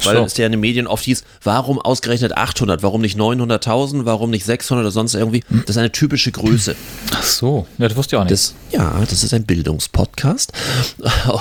weil 0.05 0.17
So. 0.17 0.25
es 0.25 0.37
ja 0.37 0.47
in 0.47 0.53
den 0.53 0.61
Medien 0.61 0.87
oft 0.87 1.05
hieß, 1.05 1.25
warum 1.43 1.79
ausgerechnet 1.81 2.37
800, 2.37 2.83
warum 2.83 3.01
nicht 3.01 3.19
900.000, 3.19 4.05
warum 4.05 4.31
nicht 4.31 4.45
600 4.45 4.83
oder 4.85 4.91
sonst 4.91 5.15
irgendwie. 5.15 5.43
Das 5.51 5.71
ist 5.71 5.79
eine 5.79 5.93
typische 5.93 6.33
Größe. 6.33 6.77
Ach 7.15 7.23
so, 7.23 7.67
ja, 7.79 7.89
das 7.89 7.97
wusste 7.97 8.17
ich 8.17 8.21
auch 8.21 8.25
nicht. 8.25 8.33
Das, 8.33 8.55
ja, 8.71 9.01
das 9.09 9.23
ist 9.23 9.33
ein 9.35 9.45
Bildungspodcast. 9.45 10.53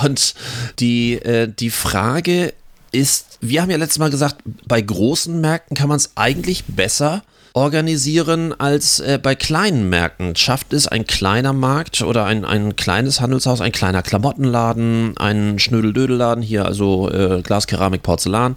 Und 0.02 0.34
die, 0.78 1.14
äh, 1.14 1.48
die 1.48 1.70
Frage 1.70 2.52
ist, 2.92 3.38
wir 3.40 3.62
haben 3.62 3.70
ja 3.70 3.76
letztes 3.76 3.98
Mal 3.98 4.10
gesagt, 4.10 4.36
bei 4.66 4.80
großen 4.80 5.40
Märkten 5.40 5.76
kann 5.76 5.88
man 5.88 5.96
es 5.96 6.12
eigentlich 6.14 6.64
besser 6.66 7.22
organisieren 7.58 8.54
als 8.58 9.00
äh, 9.00 9.18
bei 9.20 9.34
kleinen 9.34 9.88
Märkten. 9.88 10.36
Schafft 10.36 10.72
es 10.72 10.86
ein 10.86 11.08
kleiner 11.08 11.52
Markt 11.52 12.02
oder 12.02 12.24
ein, 12.24 12.44
ein 12.44 12.76
kleines 12.76 13.20
Handelshaus, 13.20 13.60
ein 13.60 13.72
kleiner 13.72 14.02
Klamottenladen, 14.02 15.16
ein 15.16 15.58
Schnödeldödelladen 15.58 16.40
hier, 16.40 16.66
also 16.66 17.10
äh, 17.10 17.42
Glas, 17.42 17.66
Keramik, 17.66 18.04
Porzellan, 18.04 18.54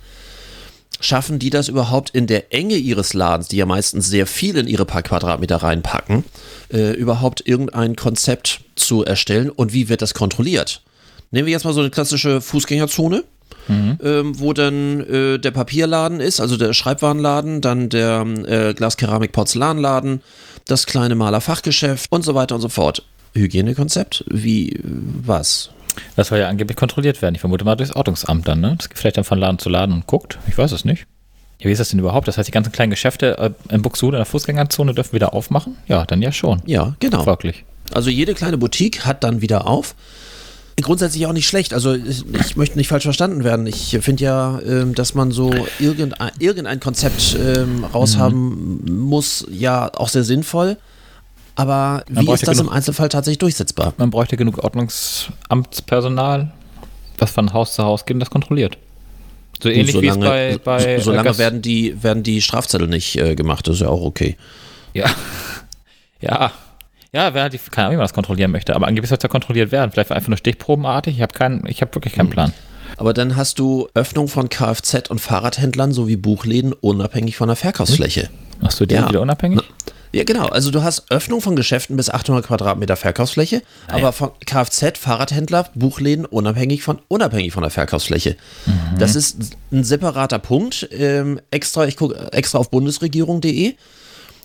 schaffen 1.00 1.40
die 1.40 1.50
das 1.50 1.68
überhaupt 1.68 2.12
in 2.12 2.28
der 2.28 2.54
Enge 2.54 2.76
ihres 2.76 3.16
Ladens, 3.16 3.48
die 3.48 3.58
ja 3.58 3.66
meistens 3.66 4.08
sehr 4.08 4.28
viel 4.28 4.56
in 4.56 4.68
ihre 4.68 4.86
paar 4.86 5.02
Quadratmeter 5.02 5.58
reinpacken, 5.58 6.24
äh, 6.72 6.92
überhaupt 6.92 7.42
irgendein 7.48 7.96
Konzept 7.96 8.62
zu 8.76 9.04
erstellen 9.04 9.50
und 9.50 9.74
wie 9.74 9.90
wird 9.90 10.04
das 10.04 10.14
kontrolliert? 10.14 10.84
Nehmen 11.32 11.48
wir 11.48 11.54
jetzt 11.54 11.66
mal 11.66 11.74
so 11.74 11.80
eine 11.82 11.90
klassische 11.90 12.40
Fußgängerzone, 12.40 13.24
ähm, 13.70 14.40
wo 14.40 14.54
dann 14.54 15.02
äh, 15.02 15.38
der 15.40 15.52
Papierladen 15.52 16.20
ist, 16.20 16.40
also 16.40 16.58
der 16.58 16.74
Schreibwarenladen, 16.74 17.62
dann 17.62 17.90
der 17.90 18.26
äh, 18.46 18.74
Glas-Keramik-Porzellanladen, 18.74 20.22
das 20.66 20.86
kleine 20.86 21.16
Malerfachgeschäft 21.16 22.12
und 22.12 22.24
so 22.24 22.36
weiter 22.36 22.56
und 22.56 22.62
so 22.62 22.70
fort. 22.70 23.04
Hygienekonzept? 23.34 24.26
Wie, 24.30 24.80
was? 24.84 25.72
Das 26.16 26.28
soll 26.28 26.40
ja 26.40 26.48
angeblich 26.48 26.78
kontrolliert 26.78 27.22
werden. 27.22 27.36
Ich 27.36 27.42
vermute 27.42 27.66
mal 27.66 27.76
durchs 27.76 27.96
Ordnungsamt 27.96 28.48
dann, 28.48 28.62
ne? 28.62 28.76
Das 28.78 28.90
geht 28.90 28.98
vielleicht 28.98 29.18
dann 29.18 29.24
von 29.24 29.40
Laden 29.40 29.60
zu 29.60 29.70
Laden 29.70 29.94
und 29.94 30.08
guckt. 30.08 30.40
Ich 30.48 30.58
weiß 30.58 30.72
es 30.72 30.86
nicht. 30.86 31.06
Ja, 31.60 31.68
wie 31.68 31.72
ist 31.72 31.80
das 31.80 31.90
denn 31.90 32.00
überhaupt? 32.00 32.28
Das 32.28 32.38
heißt, 32.38 32.48
die 32.48 32.52
ganzen 32.52 32.72
kleinen 32.72 32.90
Geschäfte 32.90 33.38
äh, 33.38 33.74
in 33.74 33.82
Buxtehude 33.82 34.18
in 34.18 34.22
der 34.22 34.26
Fußgängerzone 34.26 34.94
dürfen 34.94 35.14
wieder 35.14 35.34
aufmachen? 35.34 35.78
Ja, 35.88 36.06
dann 36.06 36.22
ja 36.22 36.32
schon. 36.32 36.62
Ja, 36.66 36.96
genau. 37.00 37.24
Folglich. 37.24 37.66
Also 37.94 38.10
jede 38.10 38.34
kleine 38.34 38.58
Boutique 38.58 39.06
hat 39.06 39.24
dann 39.24 39.42
wieder 39.42 39.68
auf. 39.68 39.96
Grundsätzlich 40.82 41.26
auch 41.28 41.34
nicht 41.34 41.48
schlecht. 41.48 41.74
Also 41.74 41.94
ich, 41.94 42.24
ich 42.34 42.56
möchte 42.58 42.78
nicht 42.78 42.88
falsch 42.88 43.04
verstanden 43.04 43.44
werden. 43.44 43.66
Ich 43.68 43.98
finde 44.02 44.24
ja, 44.24 44.60
ähm, 44.66 44.96
dass 44.96 45.14
man 45.14 45.32
so 45.32 45.52
irgendein, 45.80 46.32
irgendein 46.40 46.80
Konzept 46.80 47.38
ähm, 47.40 47.84
raushaben 47.84 49.00
muss, 49.08 49.46
ja 49.52 49.92
auch 49.96 50.10
sehr 50.10 50.24
sinnvoll. 50.24 50.78
Aber 51.56 52.04
Man 52.10 52.26
wie 52.28 52.32
ist 52.32 52.48
das 52.48 52.60
im 52.60 52.66
genug- 52.68 52.76
Einzelfall 52.76 53.10
tatsächlich 53.10 53.40
durchsetzbar? 53.40 53.94
Man 53.98 54.10
bräuchte 54.10 54.38
genug 54.38 54.64
Ordnungsamtspersonal, 54.64 56.52
was 57.18 57.32
von 57.32 57.54
Haus 57.54 57.74
zu 57.76 57.84
Haus 57.84 58.06
geht 58.06 58.16
und 58.16 58.20
das 58.22 58.30
kontrolliert. 58.30 58.78
So 59.62 59.70
ähnlich 59.70 60.00
wie 60.02 60.08
es 60.08 60.18
bei, 60.18 60.58
bei 60.64 60.98
so, 60.98 61.06
solange 61.06 61.28
äh, 61.28 61.32
Gas- 61.32 61.38
werden 61.38 61.62
die, 61.62 62.02
werden 62.02 62.24
die 62.24 62.42
Strafzettel 62.42 62.88
nicht 62.88 63.18
äh, 63.18 63.36
gemacht, 63.36 63.68
das 63.68 63.76
ist 63.76 63.82
ja 63.82 63.90
auch 63.90 64.02
okay. 64.02 64.38
Ja. 64.94 65.06
Ja. 66.24 66.52
Ja, 67.14 67.34
wer 67.34 67.50
die, 67.50 67.58
keine 67.58 67.88
Ahnung, 67.88 67.94
wie 67.94 67.98
man 67.98 68.04
das 68.06 68.14
kontrollieren 68.14 68.52
möchte, 68.52 68.74
aber 68.76 68.88
angeblich 68.88 69.10
soll 69.10 69.18
es 69.18 69.24
ja 69.24 69.30
kontrolliert 69.30 69.72
werden. 69.72 69.92
Vielleicht 69.92 70.12
einfach 70.12 70.30
nur 70.30 70.38
stichprobenartig. 70.38 71.16
Ich 71.16 71.22
habe 71.22 71.34
keinen, 71.34 71.66
ich 71.68 71.82
habe 71.82 71.94
wirklich 71.94 72.14
keinen 72.14 72.28
Hm. 72.28 72.32
Plan. 72.34 72.54
Aber 72.98 73.14
dann 73.14 73.36
hast 73.36 73.60
du 73.60 73.88
Öffnung 73.94 74.28
von 74.28 74.48
Kfz- 74.50 75.10
und 75.10 75.20
Fahrradhändlern 75.20 75.92
sowie 75.92 76.16
Buchläden 76.16 76.72
unabhängig 76.74 77.36
von 77.36 77.48
der 77.48 77.56
Verkaufsfläche. 77.58 78.30
Machst 78.62 78.80
du 78.80 78.86
den 78.86 79.02
Ja. 79.02 79.10
wieder 79.10 79.22
unabhängig? 79.22 79.62
Ja, 80.14 80.24
genau. 80.26 80.48
Also 80.48 80.72
du 80.72 80.84
hast 80.84 81.10
Öffnung 81.10 81.42
von 81.42 81.56
Geschäften 81.56 81.96
bis 81.96 82.10
800 82.10 82.46
Quadratmeter 82.46 82.98
Verkaufsfläche, 82.98 83.62
aber 83.88 84.12
von 84.12 84.32
Kfz, 84.46 84.98
Fahrradhändler, 85.00 85.68
Buchläden 85.74 86.26
unabhängig 86.26 86.84
von, 86.84 87.00
unabhängig 87.08 87.54
von 87.54 87.62
der 87.64 87.72
Verkaufsfläche. 87.72 88.36
Das 89.00 89.16
ist 89.16 89.56
ein 89.72 89.84
separater 89.86 90.40
Punkt. 90.40 90.88
Ähm, 90.92 91.40
extra, 91.50 91.88
ich 91.88 91.96
gucke 91.96 92.32
extra 92.34 92.58
auf 92.60 92.70
bundesregierung.de, 92.70 93.76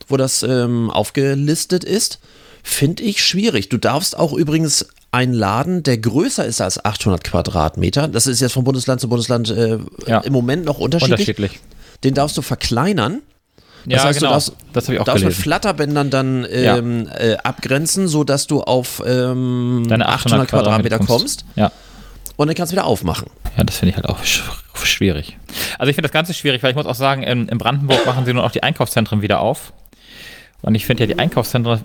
wo 0.08 0.16
das 0.16 0.44
ähm, 0.44 0.90
aufgelistet 0.90 1.82
ist. 1.84 2.20
Finde 2.68 3.04
ich 3.04 3.24
schwierig. 3.24 3.68
Du 3.68 3.76
darfst 3.78 4.18
auch 4.18 4.32
übrigens 4.32 4.88
einen 5.12 5.32
Laden, 5.32 5.84
der 5.84 5.98
größer 5.98 6.44
ist 6.44 6.60
als 6.60 6.84
800 6.84 7.22
Quadratmeter, 7.22 8.08
das 8.08 8.26
ist 8.26 8.40
jetzt 8.40 8.52
von 8.54 8.64
Bundesland 8.64 9.00
zu 9.00 9.08
Bundesland 9.08 9.50
äh, 9.50 9.78
Ja. 10.06 10.18
im 10.20 10.32
Moment 10.32 10.64
noch 10.64 10.78
unterschiedlich, 10.78 11.28
Unterschiedlich. 11.28 11.60
den 12.02 12.14
darfst 12.14 12.36
du 12.36 12.42
verkleinern. 12.42 13.22
Ja, 13.86 13.98
Das 13.98 14.04
heißt, 14.06 14.18
genau. 14.18 14.30
du 14.30 14.34
darfst, 14.34 14.52
das 14.72 14.84
habe 14.86 14.94
ich 14.96 15.00
auch 15.00 15.04
darfst 15.04 15.22
mit 15.22 15.28
gelesen. 15.30 15.42
Flatterbändern 15.44 16.10
dann 16.10 16.44
ähm, 16.50 17.08
äh, 17.16 17.36
abgrenzen, 17.36 18.08
sodass 18.08 18.48
du 18.48 18.62
auf 18.62 19.00
ähm, 19.06 19.86
Deine 19.88 20.08
800 20.08 20.48
Quadratmeter 20.48 20.98
kommst 20.98 21.44
Ja. 21.54 21.70
und 22.34 22.48
dann 22.48 22.56
kannst 22.56 22.72
du 22.72 22.74
wieder 22.76 22.84
aufmachen. 22.84 23.30
Ja, 23.56 23.62
das 23.62 23.76
finde 23.76 23.90
ich 23.90 23.96
halt 23.96 24.06
auch 24.08 24.22
sch 24.24 24.42
schwierig. 24.82 25.38
Also 25.78 25.88
ich 25.88 25.94
finde 25.94 26.08
das 26.08 26.12
Ganze 26.12 26.34
schwierig, 26.34 26.64
weil 26.64 26.70
ich 26.70 26.76
muss 26.76 26.84
auch 26.86 26.96
sagen, 26.96 27.22
in, 27.22 27.48
in 27.48 27.58
Brandenburg 27.58 28.04
machen 28.06 28.24
sie 28.26 28.34
nun 28.34 28.42
auch 28.42 28.50
die 28.50 28.64
Einkaufszentren 28.64 29.22
wieder 29.22 29.38
auf. 29.40 29.72
Und 30.62 30.74
ich 30.74 30.84
finde 30.86 31.04
ja 31.04 31.06
die 31.06 31.18
Einkaufszentren, 31.18 31.80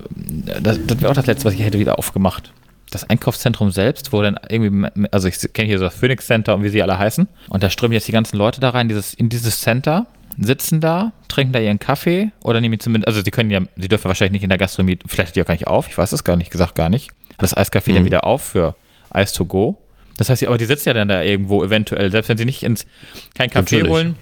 das, 0.62 0.80
das 0.86 1.02
wäre 1.02 1.12
auch 1.12 1.16
das 1.16 1.26
Letzte, 1.26 1.46
was 1.46 1.54
ich 1.54 1.62
hätte 1.62 1.80
wieder 1.80 2.00
aufgemacht. 2.00 2.54
Das 2.90 3.10
Einkaufszentrum 3.10 3.72
selbst, 3.72 4.12
wo 4.12 4.22
dann 4.22 4.38
irgendwie, 4.50 4.90
also 5.12 5.28
ich 5.28 5.38
kenne 5.54 5.68
hier 5.68 5.78
so 5.80 5.86
das 5.86 5.96
Phoenix 5.96 6.28
Center 6.28 6.56
und 6.56 6.64
wie 6.64 6.70
sie 6.70 6.82
alle 6.84 6.98
heißen. 6.98 7.28
Und 7.50 7.64
da 7.64 7.70
strömen 7.70 7.94
jetzt 7.94 8.08
die 8.08 8.12
ganzen 8.12 8.38
Leute 8.38 8.60
da 8.60 8.72
rein, 8.72 8.90
dieses, 8.90 9.14
in 9.14 9.30
dieses 9.30 9.62
Center, 9.62 10.08
sitzen 10.38 10.82
da, 10.82 11.14
trinken 11.28 11.54
da 11.54 11.60
ihren 11.60 11.80
Kaffee 11.80 12.32
oder 12.44 12.60
nehmen 12.62 12.80
zumindest, 12.80 13.08
also 13.08 13.22
sie 13.24 13.32
können 13.32 13.50
ja, 13.50 13.62
sie 13.78 13.88
dürfen 13.88 14.06
wahrscheinlich 14.06 14.34
nicht 14.34 14.44
in 14.44 14.50
der 14.50 14.58
Gastronomie, 14.58 15.00
vielleicht 15.06 15.36
die 15.36 15.42
auch 15.42 15.46
gar 15.46 15.54
nicht 15.54 15.68
auf, 15.68 15.88
ich 15.88 15.98
weiß 15.98 16.12
es 16.12 16.24
gar 16.24 16.36
nicht, 16.36 16.52
gesagt 16.52 16.76
gar 16.76 16.90
nicht. 16.90 17.12
Hat 17.32 17.44
das 17.44 17.56
Eiscafé 17.56 17.94
dann 17.94 18.06
wieder 18.06 18.26
auf 18.26 18.42
für 18.44 18.76
Eis 19.10 19.34
to 19.34 19.46
go. 19.46 19.78
Das 20.18 20.30
heißt, 20.30 20.46
aber 20.46 20.58
die 20.58 20.66
sitzen 20.66 20.90
ja 20.90 20.94
dann 20.94 21.08
da 21.08 21.24
irgendwo 21.24 21.64
eventuell, 21.64 22.12
selbst 22.12 22.30
wenn 22.30 22.38
sie 22.38 22.46
nicht 22.46 22.64
ins 22.64 22.86
kein 23.34 23.50
Kaffee 23.50 23.84
holen. 23.84 24.16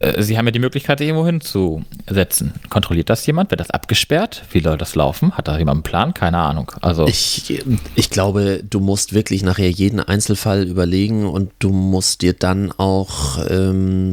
Äh, 0.00 0.22
Sie 0.22 0.36
haben 0.36 0.46
ja 0.46 0.52
die 0.52 0.58
Möglichkeit, 0.58 1.00
irgendwo 1.00 1.26
hinzusetzen. 1.26 2.52
Kontrolliert 2.70 3.10
das 3.10 3.26
jemand? 3.26 3.50
Wird 3.50 3.60
das 3.60 3.70
abgesperrt? 3.70 4.44
Wie 4.50 4.60
soll 4.60 4.78
das 4.78 4.94
laufen? 4.94 5.32
Hat 5.32 5.48
da 5.48 5.58
jemand 5.58 5.76
einen 5.76 5.82
Plan? 5.82 6.14
Keine 6.14 6.38
Ahnung. 6.38 6.72
Also, 6.80 7.06
Ich, 7.06 7.62
ich 7.94 8.10
glaube, 8.10 8.62
du 8.68 8.80
musst 8.80 9.12
wirklich 9.14 9.42
nachher 9.42 9.70
jeden 9.70 10.00
Einzelfall 10.00 10.66
überlegen 10.66 11.26
und 11.26 11.52
du 11.58 11.70
musst 11.70 12.22
dir 12.22 12.32
dann 12.34 12.72
auch 12.72 13.38
ähm, 13.48 14.12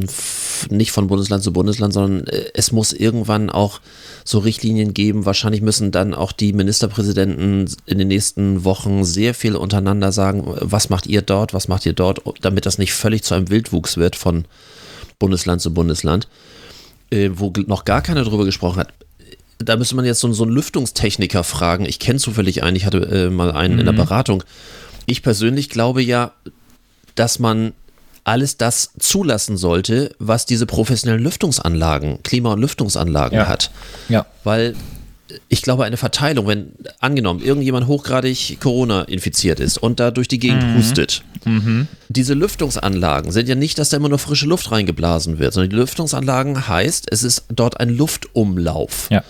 nicht 0.70 0.92
von 0.92 1.06
Bundesland 1.06 1.42
zu 1.42 1.52
Bundesland, 1.52 1.92
sondern 1.92 2.26
äh, 2.26 2.44
es 2.54 2.72
muss 2.72 2.92
irgendwann 2.92 3.50
auch 3.50 3.80
so 4.24 4.38
Richtlinien 4.38 4.94
geben. 4.94 5.26
Wahrscheinlich 5.26 5.62
müssen 5.62 5.90
dann 5.90 6.14
auch 6.14 6.32
die 6.32 6.52
Ministerpräsidenten 6.52 7.68
in 7.86 7.98
den 7.98 8.08
nächsten 8.08 8.64
Wochen 8.64 9.04
sehr 9.04 9.34
viel 9.34 9.56
untereinander 9.56 10.12
sagen, 10.12 10.44
was 10.60 10.90
macht 10.90 11.06
ihr 11.06 11.22
dort, 11.22 11.54
was 11.54 11.68
macht 11.68 11.86
ihr 11.86 11.92
dort, 11.92 12.20
damit 12.40 12.66
das 12.66 12.78
nicht 12.78 12.92
völlig 12.92 13.22
zu 13.24 13.34
einem 13.34 13.50
Wildwuchs 13.50 13.96
wird 13.96 14.16
von 14.16 14.44
Bundesland 15.22 15.60
zu 15.62 15.72
Bundesland, 15.72 16.26
äh, 17.10 17.30
wo 17.34 17.52
noch 17.66 17.84
gar 17.84 18.02
keiner 18.02 18.24
drüber 18.24 18.44
gesprochen 18.44 18.80
hat. 18.80 18.88
Da 19.58 19.76
müsste 19.76 19.94
man 19.94 20.04
jetzt 20.04 20.18
so, 20.18 20.32
so 20.32 20.42
einen 20.42 20.52
Lüftungstechniker 20.52 21.44
fragen. 21.44 21.84
Ich 21.86 22.00
kenne 22.00 22.18
zufällig 22.18 22.64
einen, 22.64 22.76
ich 22.76 22.84
hatte 22.84 22.98
äh, 22.98 23.30
mal 23.30 23.52
einen 23.52 23.78
in 23.78 23.86
der 23.86 23.92
Beratung. 23.92 24.42
Ich 25.06 25.22
persönlich 25.22 25.70
glaube 25.70 26.02
ja, 26.02 26.32
dass 27.14 27.38
man 27.38 27.72
alles 28.24 28.56
das 28.56 28.90
zulassen 28.98 29.56
sollte, 29.56 30.14
was 30.18 30.46
diese 30.46 30.66
professionellen 30.66 31.22
Lüftungsanlagen, 31.22 32.22
Klima- 32.24 32.52
und 32.54 32.60
Lüftungsanlagen 32.60 33.38
Ja. 33.38 33.46
hat. 33.46 33.70
ja. 34.08 34.26
Weil 34.42 34.74
ich 35.48 35.62
glaube, 35.62 35.84
eine 35.84 35.96
Verteilung, 35.96 36.46
wenn 36.46 36.72
angenommen 37.00 37.42
irgendjemand 37.42 37.86
hochgradig 37.86 38.58
Corona 38.60 39.02
infiziert 39.02 39.60
ist 39.60 39.78
und 39.78 40.00
da 40.00 40.10
durch 40.10 40.28
die 40.28 40.38
Gegend 40.38 40.76
hustet, 40.76 41.22
diese 42.08 42.34
Lüftungsanlagen 42.34 43.32
sind 43.32 43.48
ja 43.48 43.54
nicht, 43.54 43.78
dass 43.78 43.88
da 43.88 43.96
immer 43.96 44.08
nur 44.08 44.18
frische 44.18 44.46
Luft 44.46 44.70
reingeblasen 44.70 45.38
wird, 45.38 45.52
sondern 45.52 45.70
die 45.70 45.76
Lüftungsanlagen 45.76 46.68
heißt, 46.68 47.06
es 47.10 47.22
ist 47.22 47.46
dort 47.48 47.80
ein 47.80 47.90
Luftumlauf. 47.90 49.08
Ja. 49.10 49.22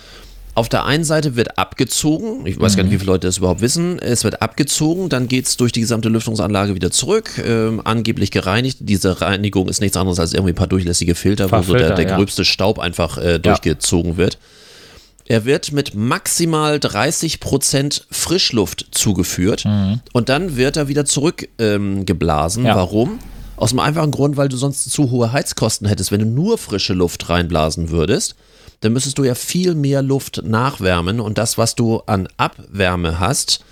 Auf 0.55 0.69
der 0.69 0.85
einen 0.85 1.05
Seite 1.05 1.35
wird 1.35 1.57
abgezogen, 1.57 2.45
ich 2.47 2.61
weiß 2.61 2.77
gar 2.77 2.83
nicht, 2.83 2.93
wie 2.93 2.99
viele 2.99 3.13
Leute 3.13 3.27
das 3.27 3.39
überhaupt 3.39 3.63
wissen, 3.63 3.99
es 3.99 4.23
wird 4.23 4.43
abgezogen, 4.43 5.09
dann 5.09 5.27
geht 5.27 5.47
es 5.47 5.57
durch 5.57 5.73
die 5.73 5.81
gesamte 5.81 6.11
Lüftungsanlage 6.11 6.75
wieder 6.75 6.91
zurück, 6.91 7.31
ähm, 7.43 7.81
angeblich 7.85 8.31
gereinigt. 8.31 8.77
Diese 8.81 9.23
Reinigung 9.23 9.71
ist 9.71 9.81
nichts 9.81 9.97
anderes 9.97 10.21
als 10.21 10.35
irgendwie 10.35 10.53
ein 10.53 10.57
paar 10.57 10.67
durchlässige 10.67 11.15
Filter, 11.15 11.51
wo 11.51 11.63
so 11.63 11.73
der, 11.73 11.81
Filter, 11.81 11.95
der 11.95 12.07
ja. 12.07 12.17
gröbste 12.17 12.45
Staub 12.45 12.79
einfach 12.79 13.17
äh, 13.17 13.39
durchgezogen 13.39 14.19
wird. 14.19 14.37
Er 15.27 15.45
wird 15.45 15.73
mit 15.73 15.95
maximal 15.95 16.77
30% 16.77 18.03
Frischluft 18.11 18.87
zugeführt 18.91 19.65
und 20.13 20.29
dann 20.29 20.57
wird 20.57 20.77
er 20.77 20.89
wieder 20.89 21.05
zurückgeblasen. 21.05 22.63
Ähm. 22.63 22.67
Ja. 22.67 22.77
Warum? 22.77 23.19
Aus 23.57 23.71
dem 23.71 23.79
einfachen 23.79 24.11
Grund, 24.11 24.37
weil 24.37 24.49
du 24.49 24.57
sonst 24.57 24.91
zu 24.91 25.11
hohe 25.11 25.33
Heizkosten 25.33 25.87
hättest. 25.87 26.11
Wenn 26.11 26.21
du 26.21 26.27
nur 26.27 26.59
frische 26.59 26.95
Luft 26.95 27.29
reinblasen 27.29 27.91
würdest, 27.91 28.35
dann 28.81 28.93
müsstest 28.93 29.19
du 29.19 29.25
ja 29.25 29.35
viel 29.35 29.75
mehr 29.75 30.03
Luft 30.03 30.43
nachwärmen 30.45 31.21
und 31.21 31.39
das, 31.39 31.57
was 31.57 31.77
du 31.77 32.03
an 32.07 32.29
Abwärme 32.37 33.21
hast, 33.21 33.65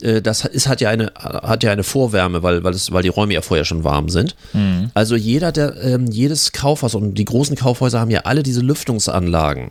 äh, 0.00 0.22
das 0.22 0.44
ist, 0.44 0.68
hat, 0.68 0.80
ja 0.80 0.90
eine, 0.90 1.12
hat 1.16 1.62
ja 1.62 1.72
eine 1.72 1.82
Vorwärme, 1.82 2.42
weil, 2.42 2.62
weil, 2.64 2.72
es, 2.74 2.92
weil 2.92 3.02
die 3.02 3.08
Räume 3.08 3.34
ja 3.34 3.42
vorher 3.42 3.64
schon 3.64 3.84
warm 3.84 4.08
sind. 4.08 4.36
Also 4.94 5.16
jeder, 5.16 5.52
der, 5.52 5.82
ähm, 5.82 6.06
jedes 6.06 6.52
Kaufhaus 6.52 6.94
und 6.94 7.14
die 7.14 7.24
großen 7.24 7.56
Kaufhäuser 7.56 8.00
haben 8.00 8.10
ja 8.10 8.20
alle 8.20 8.42
diese 8.42 8.60
Lüftungsanlagen 8.60 9.70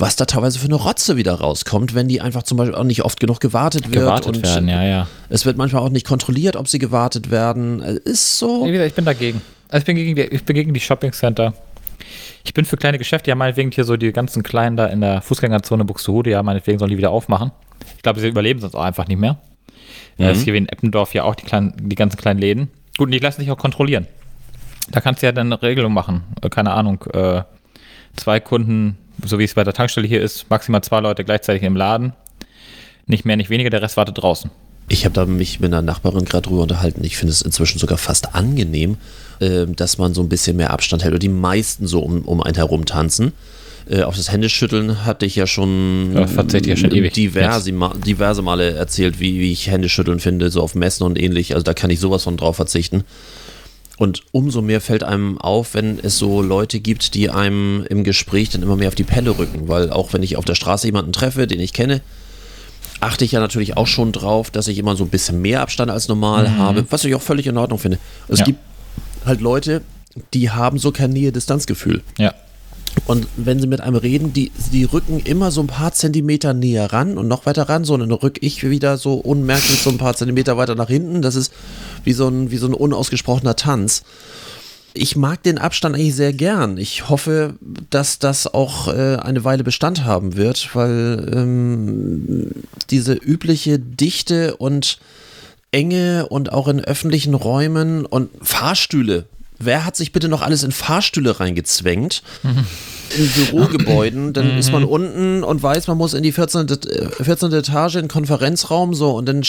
was 0.00 0.16
da 0.16 0.24
teilweise 0.24 0.58
für 0.58 0.66
eine 0.66 0.76
Rotze 0.76 1.16
wieder 1.16 1.34
rauskommt, 1.34 1.94
wenn 1.94 2.08
die 2.08 2.20
einfach 2.20 2.42
zum 2.42 2.58
Beispiel 2.58 2.74
auch 2.74 2.84
nicht 2.84 3.04
oft 3.04 3.20
genug 3.20 3.40
gewartet 3.40 3.84
wird 3.84 4.04
Gewartet 4.04 4.36
und 4.36 4.42
werden, 4.44 4.68
ja, 4.68 4.84
ja. 4.84 5.06
es 5.28 5.44
wird 5.44 5.56
manchmal 5.56 5.82
auch 5.82 5.90
nicht 5.90 6.06
kontrolliert, 6.06 6.56
ob 6.56 6.68
sie 6.68 6.78
gewartet 6.78 7.30
werden. 7.30 7.82
Äh, 7.82 7.94
Ist 8.04 8.38
so. 8.38 8.66
Wie 8.66 8.72
gesagt, 8.72 8.88
ich 8.88 8.94
bin 8.94 9.04
dagegen. 9.04 9.42
Also 9.68 9.80
ich 9.80 9.84
bin 9.84 9.96
gegen 9.96 10.16
die, 10.16 10.22
ich 10.22 10.44
bin 10.44 10.54
gegen 10.54 10.72
die 10.72 10.80
Shopping 10.80 11.12
Center. 11.12 11.52
Ich 12.44 12.54
bin 12.54 12.64
für 12.64 12.76
kleine 12.76 12.98
Geschäfte, 12.98 13.30
ja 13.30 13.34
meinetwegen 13.34 13.70
hier 13.70 13.84
so 13.84 13.96
die 13.96 14.12
ganzen 14.12 14.42
Kleinen 14.42 14.76
da 14.76 14.86
in 14.86 15.00
der 15.00 15.20
Fußgängerzone 15.20 15.84
Buxtehude, 15.84 16.30
ja 16.30 16.42
meinetwegen 16.42 16.78
sollen 16.78 16.90
die 16.90 16.96
wieder 16.96 17.10
aufmachen. 17.10 17.50
Ich 17.96 18.02
glaube, 18.02 18.20
sie 18.20 18.28
überleben 18.28 18.60
sonst 18.60 18.74
auch 18.74 18.84
einfach 18.84 19.06
nicht 19.08 19.18
mehr. 19.18 19.38
Mhm. 20.16 20.26
ist 20.26 20.42
hier 20.42 20.52
wie 20.52 20.58
in 20.58 20.68
Eppendorf 20.68 21.14
ja 21.14 21.24
auch 21.24 21.34
die, 21.34 21.44
kleinen, 21.44 21.74
die 21.76 21.96
ganzen 21.96 22.16
kleinen 22.16 22.40
Läden. 22.40 22.70
Gut, 22.96 23.06
und 23.06 23.12
die 23.12 23.18
lassen 23.18 23.40
sich 23.40 23.50
auch 23.50 23.58
kontrollieren. 23.58 24.06
Da 24.90 25.00
kannst 25.00 25.22
du 25.22 25.26
ja 25.26 25.32
dann 25.32 25.52
eine 25.52 25.62
Regelung 25.62 25.92
machen. 25.92 26.24
Äh, 26.42 26.48
keine 26.48 26.72
Ahnung, 26.72 27.04
äh, 27.12 27.42
zwei 28.16 28.40
Kunden, 28.40 28.96
so 29.24 29.38
wie 29.38 29.44
es 29.44 29.54
bei 29.54 29.64
der 29.64 29.74
Tankstelle 29.74 30.06
hier 30.06 30.22
ist, 30.22 30.48
maximal 30.50 30.82
zwei 30.82 31.00
Leute 31.00 31.24
gleichzeitig 31.24 31.62
im 31.62 31.76
Laden. 31.76 32.12
Nicht 33.06 33.24
mehr, 33.24 33.36
nicht 33.36 33.50
weniger, 33.50 33.70
der 33.70 33.82
Rest 33.82 33.96
wartet 33.96 34.22
draußen. 34.22 34.50
Ich 34.88 35.04
habe 35.04 35.14
da 35.14 35.26
mich 35.26 35.60
mit 35.60 35.72
einer 35.72 35.82
Nachbarin 35.82 36.24
gerade 36.24 36.48
drüber 36.48 36.62
unterhalten. 36.62 37.04
Ich 37.04 37.16
finde 37.16 37.32
es 37.32 37.42
inzwischen 37.42 37.78
sogar 37.78 37.98
fast 37.98 38.34
angenehm, 38.34 38.96
äh, 39.40 39.66
dass 39.66 39.98
man 39.98 40.14
so 40.14 40.22
ein 40.22 40.28
bisschen 40.28 40.56
mehr 40.56 40.70
Abstand 40.70 41.02
hält 41.02 41.12
oder 41.12 41.18
die 41.18 41.28
meisten 41.28 41.86
so 41.86 42.00
um, 42.00 42.22
um 42.22 42.42
einen 42.42 42.56
herum 42.56 42.86
tanzen. 42.86 43.32
Äh, 43.88 44.02
auf 44.02 44.16
das 44.16 44.30
Händeschütteln 44.30 45.04
hatte 45.04 45.26
ich 45.26 45.36
ja 45.36 45.46
schon, 45.46 46.12
Ja, 46.14 46.26
ja 46.26 46.76
schon 46.76 46.90
diverse, 46.90 47.72
ma 47.72 47.94
diverse 47.94 48.42
Male 48.42 48.72
erzählt, 48.72 49.20
wie, 49.20 49.40
wie 49.40 49.52
ich 49.52 49.70
Händeschütteln 49.70 50.20
finde, 50.20 50.50
so 50.50 50.62
auf 50.62 50.74
Messen 50.74 51.04
und 51.04 51.18
ähnlich. 51.18 51.54
Also 51.54 51.64
da 51.64 51.74
kann 51.74 51.90
ich 51.90 52.00
sowas 52.00 52.24
von 52.24 52.36
drauf 52.36 52.56
verzichten. 52.56 53.04
Und 53.98 54.22
umso 54.30 54.62
mehr 54.62 54.80
fällt 54.80 55.02
einem 55.02 55.38
auf, 55.38 55.74
wenn 55.74 55.98
es 55.98 56.18
so 56.18 56.40
Leute 56.40 56.78
gibt, 56.78 57.14
die 57.14 57.30
einem 57.30 57.84
im 57.90 58.04
Gespräch 58.04 58.48
dann 58.50 58.62
immer 58.62 58.76
mehr 58.76 58.88
auf 58.88 58.94
die 58.94 59.02
Pelle 59.04 59.36
rücken. 59.38 59.66
Weil 59.68 59.90
auch 59.90 60.12
wenn 60.12 60.22
ich 60.22 60.36
auf 60.36 60.44
der 60.44 60.54
Straße 60.54 60.86
jemanden 60.86 61.12
treffe, 61.12 61.48
den 61.48 61.58
ich 61.58 61.72
kenne, 61.72 62.00
achte 63.00 63.24
ich 63.24 63.32
ja 63.32 63.40
natürlich 63.40 63.76
auch 63.76 63.88
schon 63.88 64.12
drauf, 64.12 64.50
dass 64.52 64.68
ich 64.68 64.78
immer 64.78 64.94
so 64.96 65.02
ein 65.04 65.10
bisschen 65.10 65.42
mehr 65.42 65.62
Abstand 65.62 65.90
als 65.90 66.06
normal 66.08 66.56
habe, 66.56 66.86
was 66.90 67.04
ich 67.04 67.14
auch 67.16 67.22
völlig 67.22 67.46
in 67.48 67.56
Ordnung 67.56 67.78
finde. 67.80 67.98
Es 68.28 68.38
Ja. 68.38 68.44
gibt 68.44 68.60
halt 69.24 69.40
Leute, 69.40 69.82
die 70.32 70.50
haben 70.50 70.78
so 70.78 70.92
kein 70.92 71.10
Nähe-Distanzgefühl. 71.10 72.02
Ja. 72.18 72.34
Und 73.06 73.26
wenn 73.36 73.60
sie 73.60 73.66
mit 73.66 73.80
einem 73.80 73.96
reden, 73.96 74.32
die, 74.32 74.52
die 74.72 74.84
rücken 74.84 75.20
immer 75.20 75.50
so 75.50 75.62
ein 75.62 75.66
paar 75.66 75.92
Zentimeter 75.92 76.52
näher 76.52 76.92
ran 76.92 77.16
und 77.16 77.28
noch 77.28 77.46
weiter 77.46 77.68
ran, 77.68 77.84
so 77.84 77.94
und 77.94 78.00
dann 78.00 78.12
rück 78.12 78.38
ich 78.42 78.68
wieder 78.68 78.98
so 78.98 79.14
unmerklich 79.14 79.80
so 79.80 79.90
ein 79.90 79.98
paar 79.98 80.14
Zentimeter 80.14 80.56
weiter 80.56 80.74
nach 80.74 80.88
hinten. 80.88 81.22
Das 81.22 81.34
ist 81.34 81.52
wie 82.04 82.12
so 82.12 82.28
ein, 82.28 82.50
wie 82.50 82.58
so 82.58 82.66
ein 82.66 82.74
unausgesprochener 82.74 83.56
Tanz. 83.56 84.02
Ich 84.94 85.16
mag 85.16 85.42
den 85.42 85.58
Abstand 85.58 85.94
eigentlich 85.94 86.16
sehr 86.16 86.32
gern. 86.32 86.76
Ich 86.76 87.08
hoffe, 87.08 87.54
dass 87.90 88.18
das 88.18 88.52
auch 88.52 88.88
äh, 88.88 89.16
eine 89.16 89.44
Weile 89.44 89.62
Bestand 89.62 90.04
haben 90.04 90.36
wird, 90.36 90.74
weil 90.74 91.30
ähm, 91.34 92.50
diese 92.90 93.14
übliche 93.14 93.78
Dichte 93.78 94.56
und 94.56 94.98
Enge 95.70 96.26
und 96.28 96.52
auch 96.52 96.68
in 96.68 96.80
öffentlichen 96.80 97.34
Räumen 97.34 98.06
und 98.06 98.30
Fahrstühle. 98.42 99.26
Wer 99.58 99.84
hat 99.84 99.96
sich 99.96 100.12
bitte 100.12 100.28
noch 100.28 100.42
alles 100.42 100.62
in 100.62 100.72
Fahrstühle 100.72 101.40
reingezwängt? 101.40 102.22
In 103.16 103.28
Bürogebäuden, 103.30 104.32
dann 104.32 104.58
ist 104.58 104.70
man 104.70 104.84
unten 104.84 105.42
und 105.42 105.62
weiß, 105.62 105.86
man 105.86 105.96
muss 105.96 106.12
in 106.14 106.22
die 106.22 106.30
14. 106.30 106.68
äh, 106.68 107.24
14. 107.24 107.52
Etage 107.52 107.96
in 107.96 108.02
den 108.02 108.08
Konferenzraum, 108.08 108.94
so 108.94 109.12
und 109.16 109.26
dann 109.26 109.42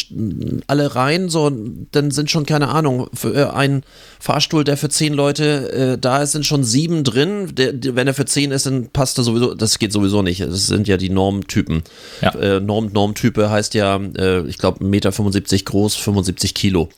alle 0.67 0.95
rein, 0.95 1.30
so 1.30 1.45
und 1.45 1.88
dann 1.91 2.10
sind 2.10 2.32
schon, 2.32 2.45
keine 2.45 2.69
Ahnung, 2.69 3.08
für 3.13 3.36
äh, 3.36 3.50
ein 3.50 3.84
Fahrstuhl, 4.19 4.63
der 4.63 4.78
für 4.78 4.89
zehn 4.89 5.13
Leute 5.13 5.72
äh, 5.72 5.98
da 5.98 6.24
ist, 6.24 6.32
sind 6.32 6.45
schon 6.45 6.63
sieben 6.63 7.04
drin. 7.04 7.54
Der, 7.54 7.74
der, 7.74 7.95
wenn 7.95 8.08
er 8.08 8.13
für 8.13 8.26
zehn 8.26 8.52
ist, 8.52 8.65
dann 8.65 8.89
passt 8.89 9.17
er 9.17 9.24
sowieso, 9.24 9.54
das 9.54 9.78
geht 9.78 9.91
sowieso 9.91 10.22
nicht. 10.22 10.41
Das 10.41 10.67
sind 10.67 10.88
ja 10.88 10.98
die 10.98 11.10
Normtypen. 11.10 11.84
Ja. 12.22 12.34
Äh, 12.36 12.60
Norm, 12.62 12.91
Normtype 12.93 13.50
heißt 13.50 13.74
ja, 13.74 13.98
äh, 14.17 14.48
ich 14.48 14.58
glaube, 14.58 14.84
1,75 14.84 14.86
Meter 14.86 15.63
groß, 15.65 15.95
75 15.95 16.54
Kilo. 16.54 16.89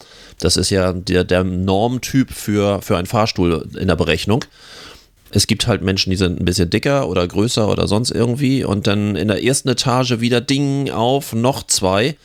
Das 0.41 0.57
ist 0.57 0.69
ja 0.69 0.91
der, 0.93 1.23
der 1.23 1.43
Normtyp 1.43 2.31
für, 2.33 2.81
für 2.81 2.97
einen 2.97 3.07
Fahrstuhl 3.07 3.67
in 3.79 3.87
der 3.87 3.95
Berechnung. 3.95 4.43
Es 5.29 5.47
gibt 5.47 5.65
halt 5.67 5.81
Menschen, 5.81 6.09
die 6.09 6.17
sind 6.17 6.41
ein 6.41 6.45
bisschen 6.45 6.69
dicker 6.69 7.07
oder 7.07 7.25
größer 7.25 7.69
oder 7.69 7.87
sonst 7.87 8.11
irgendwie 8.11 8.65
und 8.65 8.85
dann 8.87 9.15
in 9.15 9.29
der 9.29 9.43
ersten 9.43 9.69
Etage 9.69 10.19
wieder 10.19 10.41
Ding 10.41 10.89
auf, 10.89 11.31
noch 11.33 11.63
zwei. 11.67 12.17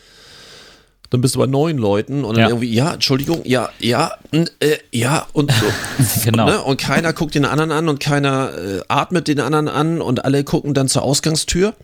Dann 1.11 1.21
bist 1.21 1.37
du 1.37 1.39
bei 1.39 1.47
neun 1.47 1.79
Leuten 1.79 2.25
und 2.25 2.35
dann 2.35 2.43
Ja. 2.43 2.49
irgendwie, 2.49 2.73
ja, 2.75 2.95
Entschuldigung, 2.95 3.43
ja, 3.45 3.69
ja, 3.79 4.13
äh, 4.33 4.79
ja 4.91 5.27
und 5.35 5.53
so. 5.53 5.67
Genau. 6.25 6.47
Ne? 6.47 6.61
Und 6.63 6.79
keiner 6.81 7.13
guckt 7.13 7.37
den 7.37 7.45
anderen 7.45 7.71
an 7.71 7.89
und 7.89 8.01
keiner 8.01 8.51
äh, 8.59 8.81
atmet 8.89 9.29
den 9.29 9.39
anderen 9.39 9.69
an 9.69 10.01
und 10.01 10.25
alle 10.25 10.43
gucken 10.43 10.75
dann 10.75 10.89
zur 10.89 11.03
Ausgangstür. 11.03 11.75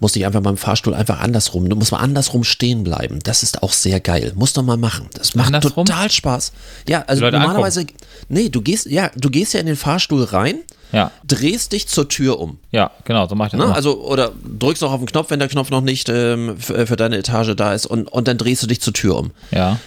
Musste 0.00 0.18
ich 0.18 0.26
einfach 0.26 0.40
beim 0.40 0.56
Fahrstuhl 0.56 0.94
einfach 0.94 1.20
andersrum. 1.20 1.68
Du 1.68 1.76
musst 1.76 1.92
mal 1.92 1.98
andersrum 1.98 2.42
stehen 2.42 2.82
bleiben. 2.84 3.18
Das 3.22 3.42
ist 3.42 3.62
auch 3.62 3.72
sehr 3.72 4.00
geil. 4.00 4.32
Muss 4.34 4.54
doch 4.54 4.62
mal 4.62 4.78
machen. 4.78 5.08
Das 5.14 5.34
macht 5.34 5.54
Andersrum? 5.54 5.84
total 5.84 6.10
Spaß. 6.10 6.52
Ja, 6.88 7.04
also 7.06 7.28
normalerweise, 7.30 7.84
nee, 8.28 8.48
du 8.48 8.62
gehst, 8.62 8.86
ja, 8.86 9.10
du 9.14 9.28
gehst 9.30 9.52
ja 9.54 9.60
in 9.60 9.66
den 9.66 9.76
Fahrstuhl 9.76 10.24
rein, 10.24 10.60
Ja. 10.92 11.10
drehst 11.26 11.72
dich 11.72 11.86
zur 11.86 12.08
Tür 12.08 12.40
um. 12.40 12.58
Ja, 12.70 12.90
genau, 13.04 13.28
so 13.28 13.34
mache 13.34 13.48
ich 13.48 13.52
das 13.52 13.68
Ne? 13.68 13.74
Also, 13.74 14.00
oder 14.02 14.32
drückst 14.58 14.82
noch 14.82 14.92
auf 14.92 15.00
den 15.00 15.06
Knopf, 15.06 15.30
wenn 15.30 15.38
der 15.38 15.48
Knopf 15.48 15.68
noch 15.70 15.82
nicht 15.82 16.08
ähm, 16.08 16.56
für, 16.58 16.86
für 16.86 16.96
deine 16.96 17.18
Etage 17.18 17.54
da 17.54 17.74
ist 17.74 17.84
und, 17.86 18.08
und 18.08 18.26
dann 18.26 18.38
drehst 18.38 18.62
du 18.62 18.66
dich 18.66 18.80
zur 18.80 18.94
Tür 18.94 19.16
um. 19.16 19.30
ja. 19.50 19.78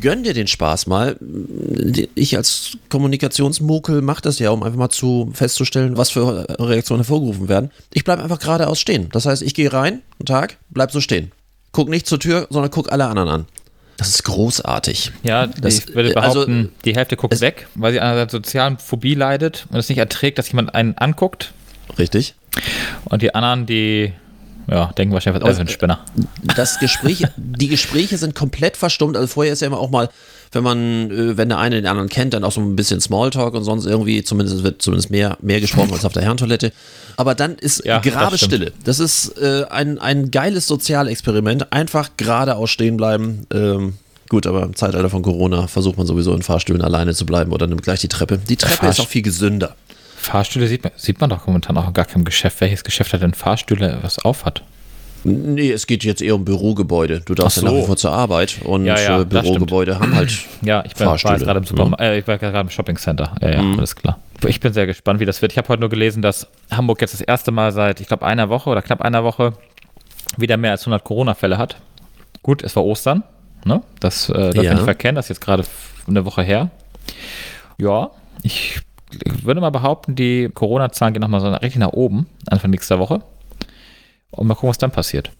Gönn 0.00 0.22
dir 0.22 0.34
den 0.34 0.46
Spaß 0.46 0.86
mal. 0.86 1.16
Ich 2.14 2.36
als 2.36 2.72
Kommunikationsmukel 2.90 4.02
mache 4.02 4.22
das 4.22 4.38
ja, 4.38 4.50
um 4.50 4.62
einfach 4.62 4.78
mal 4.78 4.88
zu 4.90 5.30
festzustellen, 5.32 5.96
was 5.96 6.10
für 6.10 6.46
Reaktionen 6.58 7.00
hervorgerufen 7.00 7.48
werden. 7.48 7.70
Ich 7.92 8.04
bleibe 8.04 8.22
einfach 8.22 8.38
geradeaus 8.38 8.78
stehen. 8.80 9.08
Das 9.12 9.26
heißt, 9.26 9.42
ich 9.42 9.54
gehe 9.54 9.72
rein, 9.72 10.02
guten 10.18 10.26
Tag, 10.26 10.58
bleib 10.70 10.92
so 10.92 11.00
stehen. 11.00 11.32
Guck 11.72 11.88
nicht 11.88 12.06
zur 12.06 12.18
Tür, 12.20 12.46
sondern 12.50 12.70
guck 12.70 12.92
alle 12.92 13.06
anderen 13.06 13.28
an. 13.28 13.46
Das 13.96 14.08
ist 14.10 14.24
großartig. 14.24 15.10
Ja, 15.24 15.46
Das- 15.46 15.78
ich 15.80 15.94
würde 15.94 16.10
äh, 16.12 16.14
also, 16.16 16.46
behaupten, 16.46 16.72
die 16.84 16.94
Hälfte 16.94 17.16
guckt 17.16 17.40
weg, 17.40 17.66
weil 17.74 17.92
sie 17.92 18.00
an 18.00 18.12
einer 18.12 18.28
sozialen 18.28 18.78
Phobie 18.78 19.14
leidet 19.14 19.66
und 19.70 19.76
es 19.78 19.88
nicht 19.88 19.98
erträgt, 19.98 20.38
dass 20.38 20.48
jemand 20.48 20.74
einen 20.74 20.96
anguckt. 20.98 21.52
Richtig. 21.98 22.34
Und 23.06 23.22
die 23.22 23.34
anderen, 23.34 23.66
die 23.66 24.12
ja, 24.70 24.86
denken 24.98 25.14
wahrscheinlich, 25.14 25.42
was 25.42 25.50
ist 25.50 25.58
das 25.58 25.66
für 25.66 25.70
ein 25.70 25.74
Spinner. 25.74 26.04
das 26.56 26.78
Gespräch, 26.78 27.24
die 27.36 27.68
Gespräche 27.68 28.18
sind 28.18 28.34
komplett 28.34 28.76
verstummt. 28.76 29.16
Also 29.16 29.26
vorher 29.28 29.52
ist 29.52 29.60
ja 29.62 29.66
immer 29.68 29.78
auch 29.78 29.90
mal, 29.90 30.08
wenn 30.52 30.62
man, 30.62 31.10
äh, 31.10 31.36
wenn 31.36 31.48
der 31.48 31.58
eine 31.58 31.76
den 31.76 31.86
anderen 31.86 32.08
kennt, 32.08 32.34
dann 32.34 32.44
auch 32.44 32.52
so 32.52 32.60
ein 32.60 32.76
bisschen 32.76 33.00
Smalltalk 33.00 33.54
und 33.54 33.64
sonst 33.64 33.86
irgendwie, 33.86 34.22
zumindest 34.24 34.62
wird 34.62 34.80
zumindest 34.82 35.10
mehr, 35.10 35.36
mehr 35.40 35.60
gesprochen 35.60 35.92
als 35.92 36.04
auf 36.04 36.12
der 36.12 36.22
Herrentoilette. 36.22 36.72
Aber 37.16 37.34
dann 37.34 37.56
ist 37.56 37.84
Ja, 37.84 37.98
das 37.98 38.12
Grabestille. 38.12 38.72
Das, 38.84 38.98
ist 39.00 39.36
äh, 39.38 39.64
ein, 39.70 39.98
ein 39.98 40.30
geiles 40.30 40.66
Sozialexperiment. 40.66 41.72
Einfach 41.72 42.10
geradeaus 42.16 42.70
stehen 42.70 42.96
bleiben. 42.96 43.46
Ähm, 43.52 43.94
gut, 44.28 44.46
aber 44.46 44.62
im 44.62 44.76
Zeitalter 44.76 45.10
von 45.10 45.22
Corona 45.22 45.66
versucht 45.66 45.98
man 45.98 46.06
sowieso 46.06 46.34
in 46.34 46.42
Fahrstühlen 46.42 46.82
alleine 46.82 47.14
zu 47.14 47.26
bleiben 47.26 47.52
oder 47.52 47.66
nimmt 47.66 47.82
gleich 47.82 48.00
die 48.00 48.08
Treppe. 48.08 48.38
Die 48.38 48.56
Treppe 48.56 48.72
ist 48.74 48.78
Fahrst- 48.80 49.00
auch 49.00 49.08
viel 49.08 49.22
gesünder. 49.22 49.74
Fahrstühle 50.28 50.66
sieht 50.68 50.84
man, 50.84 50.92
sieht 50.96 51.20
man 51.20 51.30
doch 51.30 51.46
momentan 51.46 51.76
auch 51.78 51.88
in 51.88 51.92
gar 51.94 52.04
keinem 52.04 52.24
Geschäft. 52.24 52.60
Welches 52.60 52.84
Geschäft 52.84 53.12
hat 53.12 53.22
denn 53.22 53.34
Fahrstühle, 53.34 53.98
was 54.02 54.18
auf 54.18 54.44
hat? 54.44 54.62
Nee, 55.24 55.72
es 55.72 55.86
geht 55.86 56.04
jetzt 56.04 56.22
eher 56.22 56.34
um 56.36 56.44
Bürogebäude. 56.44 57.20
Du 57.20 57.34
darfst 57.34 57.58
Ach 57.58 57.62
ja 57.62 57.68
nach 57.68 57.74
so. 57.76 57.82
wie 57.82 57.86
vor 57.86 57.96
zur 57.96 58.12
Arbeit 58.12 58.56
und 58.62 58.84
Ja, 58.84 58.98
ja, 59.00 59.20
äh, 59.20 59.24
Bürogebäude 59.24 59.98
haben 59.98 60.14
halt 60.14 60.32
Ja, 60.62 60.84
ich 60.86 60.94
bin, 60.94 61.06
Fahrstühle, 61.06 61.38
gerade 61.38 61.58
im 61.58 61.64
Supermarkt, 61.64 62.00
äh, 62.02 62.18
ich 62.18 62.26
war 62.28 62.38
gerade 62.38 62.60
im 62.60 62.70
Shoppingcenter. 62.70 63.34
Ja, 63.42 63.50
ja, 63.50 63.58
alles 63.76 63.96
klar. 63.96 64.18
Ich 64.46 64.60
bin 64.60 64.72
sehr 64.72 64.86
gespannt, 64.86 65.18
wie 65.18 65.24
das 65.24 65.42
wird. 65.42 65.50
Ich 65.52 65.58
habe 65.58 65.66
heute 65.68 65.80
nur 65.80 65.88
gelesen, 65.90 66.22
dass 66.22 66.46
Hamburg 66.70 67.00
jetzt 67.00 67.14
das 67.14 67.20
erste 67.20 67.50
Mal 67.50 67.72
seit, 67.72 68.00
ich 68.00 68.06
glaube, 68.06 68.24
einer 68.24 68.48
Woche 68.48 68.70
oder 68.70 68.82
knapp 68.82 69.00
einer 69.02 69.24
Woche 69.24 69.54
wieder 70.36 70.56
mehr 70.56 70.70
als 70.72 70.82
100 70.82 71.02
Corona-Fälle 71.02 71.58
hat. 71.58 71.76
Gut, 72.42 72.62
es 72.62 72.76
war 72.76 72.84
Ostern, 72.84 73.24
ne? 73.64 73.82
Das 73.98 74.28
äh, 74.28 74.32
darf 74.34 74.54
Ja. 74.56 74.62
man 74.70 74.74
nicht 74.74 74.84
verkennen, 74.84 75.16
das 75.16 75.24
ist 75.26 75.30
jetzt 75.30 75.40
gerade 75.40 75.64
eine 76.06 76.24
Woche 76.24 76.42
her. 76.42 76.70
Ja, 77.78 78.10
Ich 78.42 78.80
würde 79.42 79.60
mal 79.60 79.70
behaupten, 79.70 80.14
die 80.14 80.50
Corona-Zahlen 80.52 81.14
gehen 81.14 81.20
nochmal 81.20 81.40
so 81.40 81.48
richtig 81.48 81.76
nach 81.76 81.92
oben, 81.92 82.26
Anfang 82.46 82.70
nächster 82.70 82.98
Woche. 82.98 83.22
Und 84.30 84.46
mal 84.46 84.54
gucken, 84.54 84.70
was 84.70 84.78
dann 84.78 84.90
passiert. 84.90 85.30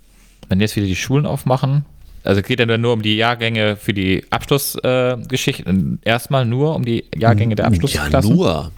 Wenn 0.49 0.61
jetzt 0.61 0.77
wieder 0.77 0.87
die 0.87 0.97
Schulen 0.97 1.27
aufmachen, 1.27 1.85
also 2.25 2.43
geht 2.43 2.61
ja 2.61 2.79
nur 2.79 2.93
um 2.93 3.03
die 3.03 3.17
Jahrgänge 3.17 3.77
für 3.77 3.95
die 3.95 4.25
Abschlussgeschichten. 4.31 6.01
Äh, 6.03 6.09
Erstmal 6.09 6.45
nur 6.45 6.75
um 6.75 6.85
die 6.85 7.05
Jahrgänge 7.15 7.55
der 7.55 7.67
Abschlussklassen. 7.67 8.31
Ja, 8.31 8.37
nur. 8.37 8.73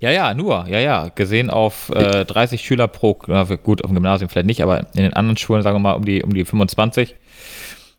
Ja, 0.00 0.10
ja, 0.10 0.34
nur, 0.34 0.66
ja, 0.68 0.78
ja. 0.80 1.08
Gesehen 1.14 1.50
auf 1.50 1.90
äh, 1.90 2.24
30 2.24 2.60
Schüler 2.60 2.88
pro, 2.88 3.18
na, 3.26 3.44
gut, 3.44 3.82
auf 3.82 3.90
dem 3.90 3.94
Gymnasium 3.94 4.28
vielleicht 4.28 4.46
nicht, 4.46 4.62
aber 4.62 4.80
in 4.94 5.02
den 5.02 5.12
anderen 5.14 5.36
Schulen, 5.36 5.62
sagen 5.62 5.76
wir 5.76 5.80
mal, 5.80 5.92
um 5.94 6.04
die, 6.04 6.22
um 6.22 6.34
die 6.34 6.44
25. 6.44 7.14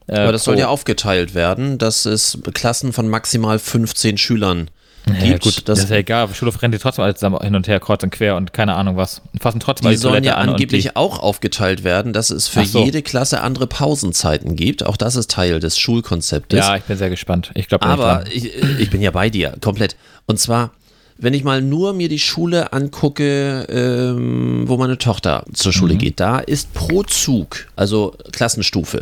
Äh, 0.08 0.20
aber 0.20 0.32
das 0.32 0.44
soll 0.44 0.58
ja 0.60 0.68
aufgeteilt 0.68 1.34
werden, 1.34 1.78
dass 1.78 2.06
es 2.06 2.40
Klassen 2.54 2.94
von 2.94 3.08
maximal 3.10 3.58
15 3.58 4.18
Schülern 4.18 4.70
gibt. 5.06 5.24
Ja, 5.26 5.38
gut, 5.38 5.46
das, 5.58 5.64
das 5.64 5.80
ist 5.80 5.90
ja 5.90 5.98
egal. 5.98 6.34
Schulhof 6.34 6.62
rennt 6.62 6.74
die 6.74 6.80
trotzdem 6.80 7.04
alles 7.04 7.16
zusammen 7.16 7.40
hin 7.42 7.56
und 7.56 7.68
her, 7.68 7.80
kreuz 7.80 8.04
und 8.04 8.10
quer 8.10 8.36
und 8.36 8.54
keine 8.54 8.76
Ahnung 8.76 8.98
was. 8.98 9.22
Und 9.34 9.42
fassen 9.42 9.60
trotzdem 9.60 9.90
die, 9.90 9.96
die 9.96 10.02
sollen 10.02 10.24
ja 10.24 10.36
angeblich 10.36 10.96
auch 10.96 11.20
aufgeteilt 11.20 11.84
werden, 11.84 12.14
dass 12.14 12.30
es 12.30 12.48
für 12.48 12.66
so. 12.66 12.84
jede 12.84 13.02
Klasse 13.02 13.42
andere 13.42 13.68
Pausenzeiten 13.68 14.56
gibt. 14.56 14.86
Auch 14.86 14.98
das 14.98 15.16
ist 15.16 15.32
Teil 15.32 15.60
des 15.60 15.78
Schulkonzeptes. 15.78 16.60
Ja, 16.60 16.76
ich 16.76 16.84
bin 16.84 16.98
sehr 16.98 17.10
gespannt. 17.10 17.52
Ich 17.54 17.68
glaube, 17.68 17.86
aber 17.86 18.26
ich, 18.32 18.52
ich 18.80 18.90
bin 18.90 19.02
ja 19.02 19.12
bei 19.12 19.30
dir 19.30 19.56
komplett. 19.62 19.96
Und 20.26 20.40
zwar 20.40 20.72
wenn 21.18 21.34
ich 21.34 21.44
mal 21.44 21.62
nur 21.62 21.94
mir 21.94 22.10
die 22.10 22.20
Schule 22.20 22.74
angucke, 22.74 23.66
ähm, 23.70 24.68
wo 24.68 24.78
meine 24.78 24.98
Tochter 24.98 25.46
zur 25.54 25.72
Schule 25.72 25.94
mhm. 25.94 26.00
geht, 26.00 26.20
da 26.20 26.40
ist 26.40 26.74
pro 26.74 27.04
Zug, 27.04 27.68
also 27.76 28.16
Klassenstufe, 28.34 29.02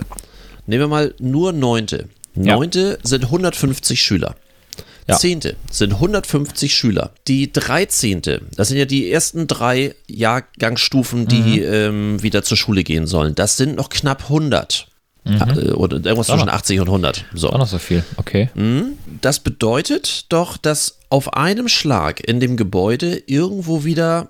nehmen 0.67 0.83
wir 0.83 0.87
mal 0.87 1.13
nur 1.19 1.53
Neunte. 1.53 2.07
Neunte 2.35 2.99
ja. 3.01 3.07
sind 3.07 3.25
150 3.25 4.01
Schüler. 4.01 4.35
Ja. 5.07 5.17
Zehnte 5.17 5.55
sind 5.69 5.93
150 5.93 6.73
Schüler. 6.73 7.11
Die 7.27 7.51
13. 7.51 8.21
Das 8.55 8.69
sind 8.69 8.77
ja 8.77 8.85
die 8.85 9.11
ersten 9.11 9.47
drei 9.47 9.95
Jahrgangsstufen, 10.07 11.27
die 11.27 11.61
mhm. 11.61 11.73
ähm, 11.73 12.23
wieder 12.23 12.43
zur 12.43 12.57
Schule 12.57 12.83
gehen 12.83 13.07
sollen. 13.07 13.35
Das 13.35 13.57
sind 13.57 13.75
noch 13.75 13.89
knapp 13.89 14.23
100. 14.23 14.87
Mhm. 15.25 15.35
Äh, 15.35 15.71
oder 15.71 15.97
irgendwas 15.97 16.27
zwischen 16.27 16.49
80 16.49 16.79
und 16.81 16.87
100. 16.87 17.25
So. 17.33 17.49
Auch 17.49 17.57
noch 17.57 17.67
so 17.67 17.79
viel, 17.79 18.03
okay. 18.17 18.49
Mhm. 18.55 18.97
Das 19.21 19.39
bedeutet 19.39 20.25
doch, 20.29 20.57
dass 20.57 20.99
auf 21.09 21.33
einem 21.33 21.67
Schlag 21.67 22.25
in 22.27 22.39
dem 22.39 22.57
Gebäude 22.57 23.21
irgendwo 23.25 23.83
wieder 23.83 24.29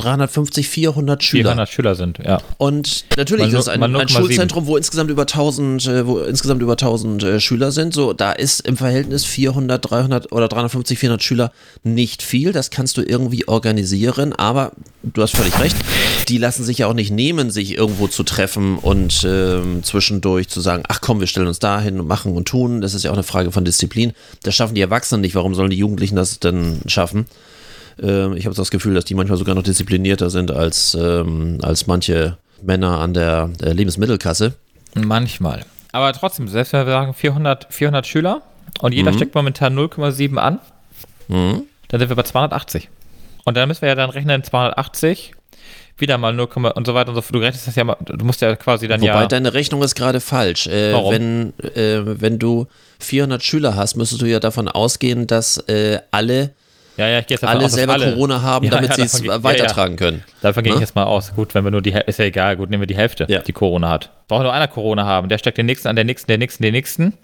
350, 0.00 0.68
400 0.68 1.22
Schüler. 1.22 1.50
400 1.50 1.68
Schüler 1.68 1.94
sind, 1.94 2.18
ja. 2.18 2.40
Und 2.58 3.04
natürlich 3.16 3.46
man, 3.46 3.54
ist 3.54 3.60
es 3.60 3.68
ein, 3.68 3.82
ein 3.82 4.08
Schulzentrum, 4.08 4.66
wo 4.66 4.76
insgesamt 4.76 5.10
über 5.10 5.22
1000, 5.22 5.86
äh, 5.86 6.06
wo 6.06 6.18
insgesamt 6.18 6.62
über 6.62 6.72
1000 6.72 7.22
äh, 7.22 7.40
Schüler 7.40 7.72
sind. 7.72 7.94
So, 7.94 8.12
da 8.12 8.32
ist 8.32 8.60
im 8.60 8.76
Verhältnis 8.76 9.24
400, 9.24 9.90
300 9.90 10.32
oder 10.32 10.48
350, 10.48 10.98
400 10.98 11.22
Schüler 11.22 11.52
nicht 11.82 12.22
viel. 12.22 12.52
Das 12.52 12.70
kannst 12.70 12.96
du 12.96 13.02
irgendwie 13.02 13.46
organisieren. 13.48 14.32
Aber 14.32 14.72
du 15.02 15.22
hast 15.22 15.36
völlig 15.36 15.58
recht. 15.60 15.76
Die 16.28 16.38
lassen 16.38 16.64
sich 16.64 16.78
ja 16.78 16.86
auch 16.86 16.94
nicht 16.94 17.10
nehmen, 17.10 17.50
sich 17.50 17.76
irgendwo 17.76 18.06
zu 18.06 18.22
treffen 18.22 18.78
und 18.78 19.24
ähm, 19.26 19.82
zwischendurch 19.82 20.48
zu 20.48 20.60
sagen, 20.60 20.82
ach 20.88 21.00
komm, 21.00 21.20
wir 21.20 21.26
stellen 21.26 21.48
uns 21.48 21.58
da 21.58 21.80
hin 21.80 22.00
und 22.00 22.06
machen 22.06 22.34
und 22.34 22.48
tun. 22.48 22.80
Das 22.80 22.94
ist 22.94 23.04
ja 23.04 23.10
auch 23.10 23.14
eine 23.14 23.22
Frage 23.22 23.52
von 23.52 23.64
Disziplin. 23.64 24.12
Das 24.42 24.54
schaffen 24.54 24.74
die 24.74 24.80
Erwachsenen 24.80 25.20
nicht. 25.20 25.34
Warum 25.34 25.54
sollen 25.54 25.70
die 25.70 25.78
Jugendlichen 25.78 26.16
das 26.16 26.40
denn 26.40 26.80
schaffen? 26.86 27.26
Ähm, 28.02 28.36
ich 28.36 28.46
habe 28.46 28.54
das 28.54 28.70
Gefühl, 28.70 28.94
dass 28.94 29.04
die 29.04 29.14
manchmal 29.14 29.38
sogar 29.38 29.54
noch 29.54 29.62
disziplinierter 29.62 30.30
sind 30.30 30.50
als, 30.50 30.96
ähm, 31.00 31.58
als 31.62 31.86
manche 31.86 32.38
Männer 32.62 33.00
an 33.00 33.14
der, 33.14 33.48
der 33.48 33.74
Lebensmittelkasse. 33.74 34.54
Manchmal. 34.94 35.64
Aber 35.92 36.12
trotzdem, 36.12 36.48
selbst 36.48 36.72
wenn 36.72 36.86
wir 36.86 36.92
sagen 36.92 37.14
400, 37.14 37.66
400 37.70 38.06
Schüler 38.06 38.42
und 38.80 38.92
jeder 38.92 39.12
mhm. 39.12 39.16
steckt 39.16 39.34
momentan 39.34 39.76
0,7 39.76 40.36
an, 40.36 40.60
mhm. 41.28 41.62
dann 41.88 42.00
sind 42.00 42.08
wir 42.08 42.16
bei 42.16 42.22
280. 42.22 42.88
Und 43.44 43.56
dann 43.56 43.68
müssen 43.68 43.82
wir 43.82 43.88
ja 43.88 43.94
dann 43.94 44.10
rechnen 44.10 44.42
280 44.42 45.32
wieder 45.98 46.18
mal 46.18 46.32
0, 46.32 46.46
und 46.74 46.86
so 46.86 46.94
weiter 46.94 47.10
und 47.10 47.14
so 47.14 47.22
fort. 47.22 47.34
Du 47.34 47.40
rechnest 47.40 47.66
das 47.66 47.76
ja 47.76 47.84
mal, 47.84 47.96
du 48.00 48.24
musst 48.24 48.40
ja 48.40 48.56
quasi 48.56 48.88
dann 48.88 49.00
Wobei 49.00 49.08
ja. 49.08 49.14
Wobei 49.16 49.26
deine 49.26 49.52
Rechnung 49.52 49.82
ist 49.82 49.94
gerade 49.94 50.20
falsch. 50.20 50.66
Äh, 50.66 50.92
Warum? 50.92 51.12
Wenn, 51.12 51.52
äh, 51.74 52.20
wenn 52.20 52.38
du 52.38 52.66
400 53.00 53.42
Schüler 53.42 53.76
hast, 53.76 53.96
müsstest 53.96 54.22
du 54.22 54.26
ja 54.26 54.40
davon 54.40 54.68
ausgehen, 54.68 55.26
dass 55.26 55.58
äh, 55.68 55.98
alle 56.10 56.54
ja, 57.00 57.08
ja, 57.08 57.18
ich 57.20 57.26
gehe 57.26 57.36
jetzt 57.36 57.44
alle 57.44 57.64
aus, 57.64 57.72
selber 57.72 57.94
alle, 57.94 58.12
Corona 58.12 58.42
haben, 58.42 58.66
ja, 58.66 58.72
damit 58.72 58.90
ja, 58.90 58.96
sie 58.96 59.02
es 59.02 59.42
weitertragen 59.42 59.96
können. 59.96 60.22
Davon 60.42 60.62
gehe 60.62 60.72
ich 60.72 60.78
ne? 60.78 60.82
jetzt 60.82 60.94
mal 60.94 61.04
aus. 61.04 61.34
Gut, 61.34 61.54
wenn 61.54 61.64
wir 61.64 61.70
nur 61.70 61.80
die 61.80 61.92
ist 61.92 62.18
ja 62.18 62.26
egal, 62.26 62.56
gut, 62.56 62.68
nehmen 62.68 62.82
wir 62.82 62.86
die 62.86 62.96
Hälfte, 62.96 63.26
die 63.26 63.52
Corona 63.52 63.88
hat. 63.88 64.10
Braucht 64.28 64.42
nur 64.42 64.52
einer 64.52 64.68
Corona 64.68 65.06
haben, 65.06 65.30
der 65.30 65.38
steckt 65.38 65.56
den 65.56 65.64
nächsten 65.66 65.88
an, 65.88 65.96
der 65.96 66.04
nächsten, 66.04 66.28
der 66.28 66.36
nächsten, 66.36 66.62
den 66.62 66.72
nächsten. 66.72 67.04
Und 67.04 67.14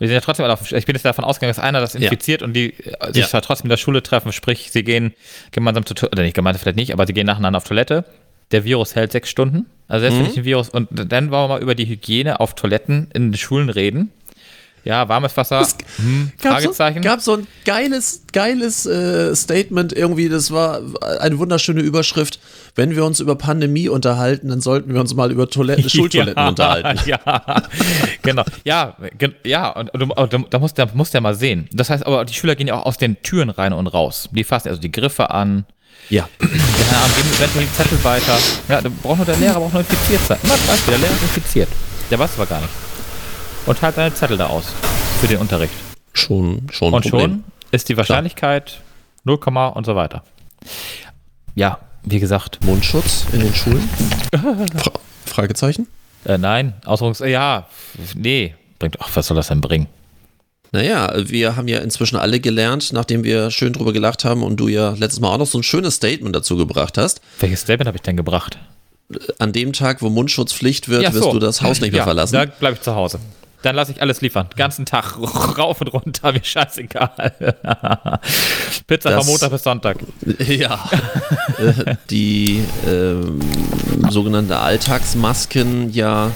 die 0.00 0.06
sind 0.06 0.14
ja 0.14 0.20
trotzdem 0.20 0.44
alle 0.44 0.54
auf, 0.54 0.72
ich 0.72 0.84
bin 0.84 0.96
jetzt 0.96 1.04
davon 1.04 1.24
ausgegangen, 1.24 1.54
dass 1.54 1.62
einer 1.62 1.80
das 1.80 1.94
infiziert 1.94 2.42
und 2.42 2.54
die 2.54 2.72
äh, 2.72 3.12
sich 3.12 3.30
ja. 3.30 3.40
trotzdem 3.40 3.66
in 3.66 3.70
der 3.70 3.76
Schule 3.76 4.02
treffen, 4.02 4.32
sprich, 4.32 4.72
sie 4.72 4.82
gehen 4.82 5.14
gemeinsam 5.52 5.86
zu, 5.86 5.94
oder 5.94 6.22
nicht 6.22 6.34
gemeinsam 6.34 6.60
vielleicht 6.60 6.76
nicht, 6.76 6.92
aber 6.92 7.06
sie 7.06 7.12
gehen 7.12 7.26
nacheinander 7.26 7.58
auf 7.58 7.64
Toilette. 7.64 8.04
Der 8.50 8.64
Virus 8.64 8.96
hält 8.96 9.12
sechs 9.12 9.30
Stunden. 9.30 9.66
Also 9.86 10.02
selbst 10.02 10.16
mhm. 10.16 10.24
wenn 10.24 10.30
ich 10.32 10.38
ein 10.38 10.44
Virus, 10.44 10.70
und 10.70 10.88
dann 10.90 11.30
wollen 11.30 11.44
wir 11.44 11.48
mal 11.48 11.62
über 11.62 11.76
die 11.76 11.86
Hygiene 11.86 12.40
auf 12.40 12.54
Toiletten 12.54 13.08
in 13.14 13.30
den 13.30 13.38
Schulen 13.38 13.68
reden. 13.68 14.10
Ja, 14.84 15.08
warmes 15.08 15.36
Wasser. 15.36 15.66
Hm, 15.96 16.32
gab 16.40 16.52
Fragezeichen. 16.54 17.02
So, 17.02 17.08
gab 17.08 17.20
so 17.20 17.36
ein 17.36 17.46
geiles, 17.64 18.22
geiles 18.32 18.86
äh, 18.86 19.34
Statement 19.34 19.92
irgendwie. 19.92 20.28
Das 20.28 20.50
war 20.50 20.80
eine 21.20 21.38
wunderschöne 21.38 21.80
Überschrift. 21.80 22.40
Wenn 22.74 22.96
wir 22.96 23.04
uns 23.04 23.20
über 23.20 23.34
Pandemie 23.34 23.88
unterhalten, 23.88 24.48
dann 24.48 24.60
sollten 24.60 24.94
wir 24.94 25.00
uns 25.00 25.14
mal 25.14 25.30
über 25.30 25.48
Toiletten, 25.48 25.88
Schultoiletten 25.90 26.42
ja, 26.42 26.48
unterhalten. 26.48 27.00
Ja, 27.06 27.62
genau. 28.22 28.44
Ja, 28.64 28.96
ja, 29.44 29.70
und, 29.70 29.90
und, 29.90 30.10
und 30.12 30.54
da 30.54 30.58
muss 30.58 30.74
der 30.74 30.88
muss 30.94 31.10
der 31.10 31.20
mal 31.20 31.34
sehen. 31.34 31.68
Das 31.72 31.90
heißt, 31.90 32.06
aber 32.06 32.24
die 32.24 32.34
Schüler 32.34 32.54
gehen 32.54 32.68
ja 32.68 32.76
auch 32.76 32.86
aus 32.86 32.98
den 32.98 33.20
Türen 33.22 33.50
rein 33.50 33.72
und 33.72 33.86
raus. 33.88 34.28
Die 34.32 34.44
fassen 34.44 34.68
also 34.68 34.80
die 34.80 34.92
Griffe 34.92 35.30
an. 35.30 35.66
Ja. 36.08 36.28
Keine 36.38 36.50
Ahnung, 36.50 37.16
geben 37.16 37.28
eventuell 37.36 37.64
die 37.66 37.72
Zettel 37.72 38.04
weiter. 38.04 38.38
Ja, 38.68 38.80
da 38.80 38.88
braucht 39.02 39.18
nur 39.18 39.26
der 39.26 39.36
Lehrer 39.36 39.60
braucht 39.60 39.72
nur 39.72 39.82
infiziert 39.82 40.20
sein. 40.26 40.38
Immer 40.42 40.56
Beispiel, 40.66 40.92
der 40.92 40.98
Lehrer 40.98 41.12
ist 41.12 41.22
infiziert. 41.22 41.68
Der 42.10 42.18
weiß 42.18 42.30
aber 42.36 42.46
gar 42.46 42.60
nicht 42.60 42.89
und 43.66 43.82
halt 43.82 43.96
deine 43.96 44.14
Zettel 44.14 44.36
da 44.36 44.46
aus 44.46 44.72
für 45.20 45.26
den 45.26 45.38
Unterricht. 45.38 45.74
Schon, 46.12 46.66
schon. 46.70 46.92
Und 46.92 47.02
Problem. 47.02 47.30
schon 47.30 47.44
ist 47.70 47.88
die 47.88 47.96
Wahrscheinlichkeit 47.96 48.80
0, 49.24 49.38
und 49.74 49.86
so 49.86 49.94
weiter. 49.94 50.24
Ja, 51.54 51.78
wie 52.02 52.20
gesagt. 52.20 52.64
Mundschutz 52.64 53.26
in 53.32 53.40
den 53.40 53.54
Schulen? 53.54 53.88
Fra 54.76 54.92
Fragezeichen? 55.26 55.86
Äh, 56.24 56.38
nein, 56.38 56.74
Ausdrucks. 56.84 57.20
Äh, 57.20 57.30
ja, 57.30 57.66
nee. 58.14 58.54
Bringt, 58.78 59.00
ach, 59.00 59.10
was 59.14 59.26
soll 59.26 59.36
das 59.36 59.48
denn 59.48 59.60
bringen? 59.60 59.86
Naja, 60.72 61.12
wir 61.16 61.56
haben 61.56 61.66
ja 61.66 61.80
inzwischen 61.80 62.16
alle 62.16 62.38
gelernt, 62.38 62.92
nachdem 62.92 63.24
wir 63.24 63.50
schön 63.50 63.72
drüber 63.72 63.92
gelacht 63.92 64.24
haben 64.24 64.42
und 64.42 64.58
du 64.58 64.68
ja 64.68 64.90
letztes 64.90 65.20
Mal 65.20 65.28
auch 65.28 65.38
noch 65.38 65.46
so 65.46 65.58
ein 65.58 65.64
schönes 65.64 65.96
Statement 65.96 66.34
dazu 66.34 66.56
gebracht 66.56 66.96
hast. 66.96 67.20
Welches 67.40 67.62
Statement 67.62 67.88
habe 67.88 67.96
ich 67.96 68.02
denn 68.02 68.16
gebracht? 68.16 68.58
An 69.38 69.52
dem 69.52 69.72
Tag, 69.72 70.00
wo 70.00 70.08
Mundschutzpflicht 70.08 70.88
wird, 70.88 71.02
ja, 71.02 71.10
so. 71.10 71.20
wirst 71.20 71.32
du 71.32 71.38
das 71.40 71.62
Haus 71.62 71.80
nicht 71.80 71.90
mehr 71.90 71.98
ja, 71.98 72.04
verlassen. 72.04 72.34
Da 72.34 72.44
bleibe 72.46 72.76
ich 72.76 72.82
zu 72.82 72.94
Hause. 72.94 73.18
Dann 73.62 73.76
lasse 73.76 73.92
ich 73.92 74.00
alles 74.00 74.20
liefern. 74.20 74.48
Den 74.50 74.56
ganzen 74.56 74.86
Tag 74.86 75.18
rauf 75.58 75.80
und 75.80 75.88
runter, 75.88 76.32
mir 76.32 76.42
scheißegal. 76.42 77.10
Pizza 78.86 79.10
das, 79.10 79.18
von 79.18 79.26
Montag 79.26 79.50
bis 79.50 79.62
Sonntag. 79.62 79.98
Ja. 80.46 80.88
die 82.10 82.62
äh, 82.86 84.10
sogenannte 84.10 84.58
Alltagsmasken 84.58 85.92
ja 85.92 86.30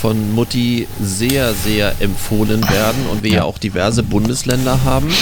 von 0.00 0.34
Mutti 0.34 0.86
sehr, 1.00 1.54
sehr 1.54 1.94
empfohlen 2.00 2.68
werden 2.68 3.06
und 3.10 3.22
wir 3.22 3.30
ja, 3.30 3.36
ja 3.38 3.44
auch 3.44 3.58
diverse 3.58 4.02
Bundesländer 4.02 4.84
haben, 4.84 5.12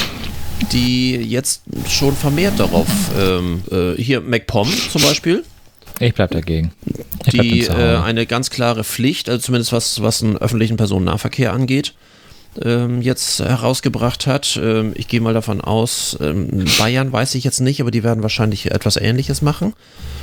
die 0.73 1.15
jetzt 1.15 1.63
schon 1.89 2.17
vermehrt 2.17 2.59
darauf, 2.59 2.89
ähm, 3.19 3.63
äh, 3.71 3.95
hier 3.95 4.21
MacPom 4.21 4.69
zum 4.91 5.03
Beispiel, 5.03 5.45
ich 6.01 6.15
bleib 6.15 6.31
dagegen. 6.31 6.73
Ich 7.27 7.33
die 7.33 7.67
äh, 7.67 7.99
eine 7.99 8.27
ganz 8.27 8.51
klare 8.51 8.85
Pflicht, 8.85 9.29
also 9.29 9.41
zumindest 9.41 9.73
was, 9.73 10.03
was 10.03 10.21
den 10.21 10.37
öffentlichen 10.37 10.77
Personennahverkehr 10.77 11.53
angeht, 11.53 11.95
ähm, 12.63 13.03
jetzt 13.03 13.41
herausgebracht 13.41 14.27
hat. 14.27 14.59
Ähm, 14.63 14.93
ich 14.97 15.09
gehe 15.09 15.21
mal 15.21 15.35
davon 15.35 15.61
aus, 15.61 16.17
ähm, 16.21 16.65
Bayern 16.79 17.13
weiß 17.13 17.35
ich 17.35 17.45
jetzt 17.45 17.61
nicht, 17.61 17.81
aber 17.81 17.91
die 17.91 18.03
werden 18.03 18.23
wahrscheinlich 18.23 18.71
etwas 18.71 18.97
Ähnliches 18.97 19.43
machen. 19.43 19.75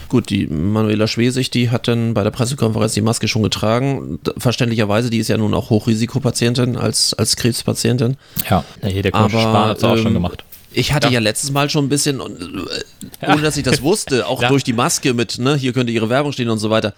Gut, 0.09 0.29
die 0.29 0.47
Manuela 0.47 1.07
Schwesig, 1.07 1.51
die 1.51 1.69
hat 1.69 1.87
dann 1.87 2.13
bei 2.13 2.23
der 2.23 2.31
Pressekonferenz 2.31 2.93
die 2.93 3.01
Maske 3.01 3.27
schon 3.27 3.43
getragen. 3.43 4.19
Verständlicherweise, 4.37 5.09
die 5.09 5.19
ist 5.19 5.29
ja 5.29 5.37
nun 5.37 5.53
auch 5.53 5.69
Hochrisikopatientin 5.69 6.75
als, 6.75 7.13
als 7.13 7.37
Krebspatientin. 7.37 8.17
Ja, 8.49 8.65
hier 8.85 9.03
der 9.03 9.11
Coach 9.11 9.31
Spahn 9.31 9.69
hat 9.69 9.77
es 9.77 9.83
auch 9.83 9.95
schon 9.95 10.07
ähm, 10.07 10.13
gemacht. 10.15 10.43
Ich 10.73 10.93
hatte 10.93 11.07
ja. 11.07 11.13
ja. 11.13 11.19
letztes 11.19 11.51
Mal 11.51 11.69
schon 11.69 11.85
ein 11.85 11.89
bisschen, 11.89 12.19
äh, 12.19 13.31
ohne 13.31 13.41
dass 13.41 13.57
ich 13.57 13.63
das 13.63 13.81
wusste, 13.81 14.27
auch 14.27 14.41
ja. 14.41 14.49
durch 14.49 14.63
die 14.63 14.73
Maske 14.73 15.13
mit, 15.13 15.37
ne, 15.37 15.55
hier 15.55 15.73
könnte 15.73 15.91
ihre 15.91 16.09
Werbung 16.09 16.31
stehen 16.31 16.49
und 16.49 16.59
so 16.59 16.69
weiter. 16.69 16.93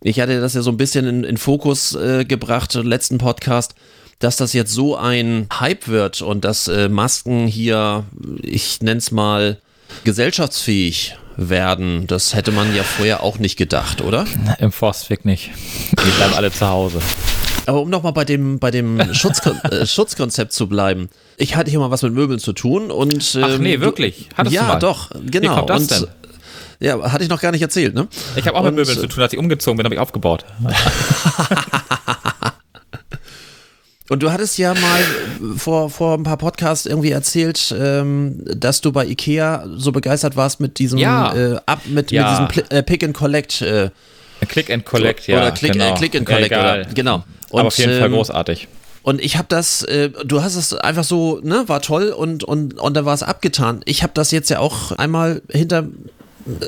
Ich 0.00 0.20
hatte 0.20 0.40
das 0.40 0.54
ja 0.54 0.62
so 0.62 0.70
ein 0.70 0.76
bisschen 0.76 1.06
in, 1.06 1.24
in 1.24 1.36
Fokus 1.36 1.94
äh, 1.94 2.24
gebracht, 2.24 2.74
im 2.74 2.86
letzten 2.86 3.18
Podcast, 3.18 3.74
dass 4.18 4.36
das 4.36 4.52
jetzt 4.52 4.72
so 4.72 4.96
ein 4.96 5.46
Hype 5.60 5.88
wird 5.88 6.22
und 6.22 6.44
dass 6.44 6.68
äh, 6.68 6.88
Masken 6.88 7.46
hier, 7.46 8.04
ich 8.42 8.80
nenne 8.80 8.98
es 8.98 9.10
mal, 9.12 9.58
gesellschaftsfähig 10.04 11.16
werden. 11.36 12.06
Das 12.06 12.34
hätte 12.34 12.50
man 12.50 12.74
ja 12.74 12.82
vorher 12.82 13.22
auch 13.22 13.38
nicht 13.38 13.56
gedacht, 13.56 14.00
oder? 14.00 14.26
Im 14.58 14.72
Forstweg 14.72 15.24
nicht. 15.24 15.50
Die 15.92 16.10
bleiben 16.10 16.34
alle 16.34 16.50
zu 16.50 16.68
Hause. 16.68 17.00
Aber 17.66 17.80
um 17.82 17.90
nochmal 17.90 18.12
bei 18.12 18.24
dem, 18.24 18.58
bei 18.58 18.70
dem 18.70 19.00
Schutzkon 19.14 19.58
äh, 19.64 19.86
Schutzkonzept 19.86 20.52
zu 20.52 20.68
bleiben. 20.68 21.08
Ich 21.36 21.56
hatte 21.56 21.70
hier 21.70 21.78
mal 21.78 21.90
was 21.90 22.02
mit 22.02 22.12
Möbeln 22.12 22.38
zu 22.40 22.52
tun 22.52 22.90
und. 22.90 23.38
Ach 23.40 23.58
nee, 23.58 23.74
ähm, 23.74 23.80
wirklich? 23.80 24.28
Du, 24.30 24.36
Hattest 24.36 24.54
du 24.54 24.60
ja, 24.60 24.66
mal? 24.68 24.78
doch, 24.78 25.10
genau. 25.26 25.52
Wie 25.52 25.56
kommt 25.56 25.70
das 25.70 25.82
und, 25.82 25.90
denn? 25.90 26.06
Ja, 26.80 27.12
hatte 27.12 27.22
ich 27.22 27.30
noch 27.30 27.40
gar 27.40 27.52
nicht 27.52 27.62
erzählt, 27.62 27.94
ne? 27.94 28.08
Ich 28.34 28.46
habe 28.46 28.56
auch 28.56 28.62
mit 28.62 28.70
Und, 28.70 28.74
Möbeln 28.76 28.98
zu 28.98 29.06
tun, 29.06 29.22
als 29.22 29.32
ich 29.32 29.38
umgezogen 29.38 29.76
bin, 29.76 29.84
habe 29.84 29.94
ich 29.94 30.00
aufgebaut. 30.00 30.44
Und 34.08 34.22
du 34.22 34.30
hattest 34.32 34.58
ja 34.58 34.74
mal 34.74 35.00
vor, 35.56 35.88
vor 35.88 36.18
ein 36.18 36.24
paar 36.24 36.36
Podcasts 36.36 36.84
irgendwie 36.86 37.12
erzählt, 37.12 37.74
ähm, 37.78 38.42
dass 38.44 38.80
du 38.80 38.92
bei 38.92 39.06
Ikea 39.06 39.64
so 39.76 39.92
begeistert 39.92 40.36
warst 40.36 40.60
mit 40.60 40.78
diesem 40.78 40.98
Ja. 40.98 41.34
äh, 41.34 41.56
ab 41.64 41.82
mit, 41.86 42.10
Ja. 42.10 42.22
mit 42.22 42.30
diesem 42.32 42.66
Pli 42.66 42.76
äh, 42.76 42.82
Pick 42.82 43.04
and 43.04 43.14
Collect 43.14 43.62
äh, 43.62 43.90
Click 44.48 44.70
and 44.70 44.84
Collect, 44.84 45.24
so, 45.24 45.32
ja. 45.32 45.38
oder 45.38 45.52
Click, 45.52 45.72
genau. 45.72 45.94
äh, 45.94 45.96
Click 45.96 46.16
and 46.16 46.26
Collect 46.26 46.52
oder 46.52 46.84
genau. 46.92 47.24
Und, 47.52 47.60
Aber 47.60 47.68
auf 47.68 47.78
jeden 47.78 47.98
Fall 47.98 48.08
ähm, 48.08 48.14
großartig. 48.14 48.68
Und 49.02 49.20
ich 49.20 49.36
habe 49.36 49.46
das, 49.48 49.82
äh, 49.82 50.10
du 50.10 50.42
hast 50.42 50.54
es 50.54 50.74
einfach 50.74 51.04
so, 51.04 51.40
ne, 51.42 51.64
war 51.66 51.82
toll 51.82 52.10
und 52.10 52.44
und 52.44 52.78
und 52.78 52.94
dann 52.94 53.04
war 53.04 53.14
es 53.14 53.22
abgetan. 53.22 53.82
Ich 53.84 54.02
habe 54.02 54.12
das 54.14 54.30
jetzt 54.30 54.48
ja 54.48 54.58
auch 54.58 54.92
einmal 54.92 55.42
hinter 55.50 55.88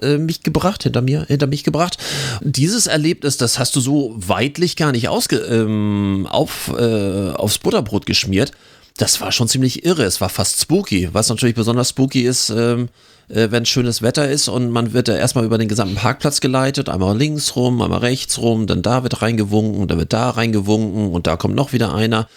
äh, 0.02 0.18
mich 0.18 0.42
gebracht, 0.42 0.82
hinter 0.82 1.02
mir, 1.02 1.24
hinter 1.26 1.46
mich 1.46 1.64
gebracht. 1.64 1.98
Dieses 2.40 2.86
Erlebnis, 2.86 3.36
das 3.36 3.58
hast 3.58 3.74
du 3.76 3.80
so 3.80 4.14
weitlich 4.16 4.76
gar 4.76 4.92
nicht 4.92 5.08
ausge, 5.08 5.36
ähm, 5.36 6.26
auf, 6.30 6.72
äh, 6.76 7.30
aufs 7.30 7.58
Butterbrot 7.58 8.06
geschmiert. 8.06 8.52
Das 8.96 9.20
war 9.20 9.32
schon 9.32 9.48
ziemlich 9.48 9.84
irre. 9.84 10.04
Es 10.04 10.20
war 10.20 10.28
fast 10.28 10.60
spooky. 10.60 11.08
Was 11.12 11.28
natürlich 11.28 11.56
besonders 11.56 11.90
spooky 11.90 12.22
ist, 12.22 12.50
ähm, 12.50 12.88
äh, 13.28 13.48
wenn 13.50 13.66
schönes 13.66 14.02
Wetter 14.02 14.28
ist 14.28 14.48
und 14.48 14.70
man 14.70 14.92
wird 14.92 15.08
da 15.08 15.16
erstmal 15.16 15.44
über 15.44 15.58
den 15.58 15.68
gesamten 15.68 15.96
Parkplatz 15.96 16.40
geleitet, 16.40 16.88
einmal 16.88 17.16
links 17.16 17.56
rum, 17.56 17.80
einmal 17.82 18.00
rechts 18.00 18.38
rum, 18.38 18.66
dann 18.66 18.82
da 18.82 19.02
wird 19.02 19.22
reingewunken, 19.22 19.88
dann 19.88 19.98
wird 19.98 20.12
da 20.12 20.30
reingewunken 20.30 21.10
und 21.10 21.26
da 21.26 21.36
kommt 21.36 21.54
noch 21.54 21.72
wieder 21.72 21.94
einer. 21.94 22.28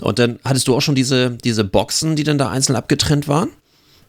Und 0.00 0.18
dann 0.18 0.38
hattest 0.44 0.68
du 0.68 0.76
auch 0.76 0.80
schon 0.80 0.94
diese, 0.94 1.30
diese 1.30 1.64
Boxen, 1.64 2.16
die 2.16 2.24
dann 2.24 2.38
da 2.38 2.50
einzeln 2.50 2.76
abgetrennt 2.76 3.26
waren? 3.28 3.50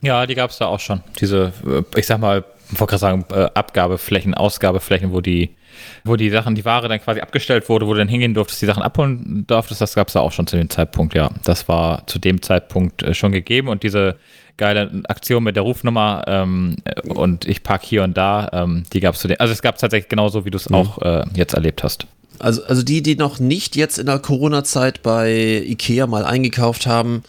Ja, 0.01 0.25
die 0.25 0.35
gab 0.35 0.51
es 0.51 0.57
da 0.57 0.67
auch 0.67 0.79
schon. 0.79 1.01
Diese, 1.19 1.51
äh, 1.65 1.99
ich 1.99 2.05
sag 2.05 2.19
mal, 2.19 2.45
ich 2.71 2.79
wollte 2.79 2.91
gerade 2.91 2.99
sagen, 2.99 3.25
äh, 3.31 3.49
Abgabeflächen, 3.53 4.33
Ausgabeflächen, 4.33 5.11
wo 5.11 5.21
die, 5.21 5.55
wo 6.03 6.15
die 6.15 6.29
Sachen, 6.29 6.55
die 6.55 6.65
Ware 6.65 6.87
dann 6.87 7.01
quasi 7.01 7.19
abgestellt 7.19 7.67
wurde, 7.69 7.87
wo 7.87 7.93
du 7.93 7.99
dann 7.99 8.07
hingehen 8.07 8.33
durftest, 8.33 8.61
die 8.61 8.65
Sachen 8.65 8.83
abholen 8.83 9.45
durftest, 9.47 9.81
das 9.81 9.95
gab 9.95 10.07
es 10.07 10.13
da 10.13 10.19
auch 10.19 10.31
schon 10.31 10.47
zu 10.47 10.57
dem 10.57 10.69
Zeitpunkt, 10.69 11.15
ja. 11.15 11.31
Das 11.43 11.67
war 11.67 12.05
zu 12.07 12.19
dem 12.19 12.41
Zeitpunkt 12.41 13.03
äh, 13.03 13.13
schon 13.13 13.31
gegeben 13.31 13.67
und 13.67 13.83
diese 13.83 14.17
geile 14.59 15.01
Aktion 15.07 15.43
mit 15.43 15.55
der 15.55 15.63
Rufnummer 15.63 16.23
ähm, 16.27 16.75
äh, 16.83 17.01
und 17.09 17.45
ich 17.45 17.63
park 17.63 17.83
hier 17.83 18.03
und 18.03 18.15
da, 18.15 18.49
ähm, 18.53 18.83
die 18.93 18.99
gab 18.99 19.15
es 19.15 19.21
zu 19.21 19.27
dem, 19.27 19.37
also 19.39 19.51
es 19.51 19.63
gab 19.63 19.75
es 19.75 19.81
tatsächlich 19.81 20.09
genauso, 20.09 20.45
wie 20.45 20.51
du 20.51 20.57
es 20.57 20.71
auch 20.71 21.01
äh, 21.01 21.23
jetzt 21.33 21.55
erlebt 21.55 21.83
hast. 21.83 22.05
Also, 22.37 22.63
also 22.65 22.83
die, 22.83 23.01
die 23.01 23.15
noch 23.15 23.39
nicht 23.39 23.75
jetzt 23.75 23.97
in 23.97 24.05
der 24.05 24.19
Corona-Zeit 24.19 25.01
bei 25.01 25.63
Ikea 25.65 26.05
mal 26.07 26.23
eingekauft 26.23 26.85
haben, 26.85 27.23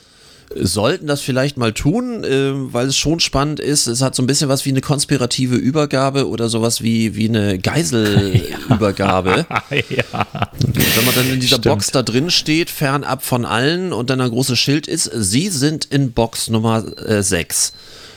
sollten 0.54 1.06
das 1.06 1.20
vielleicht 1.20 1.56
mal 1.56 1.72
tun, 1.72 2.24
äh, 2.24 2.52
weil 2.72 2.88
es 2.88 2.96
schon 2.96 3.20
spannend 3.20 3.60
ist. 3.60 3.86
Es 3.86 4.02
hat 4.02 4.14
so 4.14 4.22
ein 4.22 4.26
bisschen 4.26 4.48
was 4.48 4.64
wie 4.64 4.70
eine 4.70 4.80
konspirative 4.80 5.54
Übergabe 5.54 6.28
oder 6.28 6.48
sowas 6.48 6.82
wie, 6.82 7.14
wie 7.14 7.28
eine 7.28 7.58
Geiselübergabe. 7.58 9.46
ja. 9.70 10.26
Wenn 10.58 11.04
man 11.04 11.14
dann 11.14 11.30
in 11.30 11.40
dieser 11.40 11.56
Stimmt. 11.56 11.64
Box 11.64 11.90
da 11.92 12.02
drin 12.02 12.30
steht, 12.30 12.70
fernab 12.70 13.24
von 13.24 13.44
allen 13.44 13.92
und 13.92 14.10
dann 14.10 14.20
ein 14.20 14.30
großes 14.30 14.58
Schild 14.58 14.88
ist, 14.88 15.10
Sie 15.14 15.48
sind 15.48 15.84
in 15.84 16.12
Box 16.12 16.48
Nummer 16.48 16.84
äh, 17.06 17.22
6. 17.22 17.72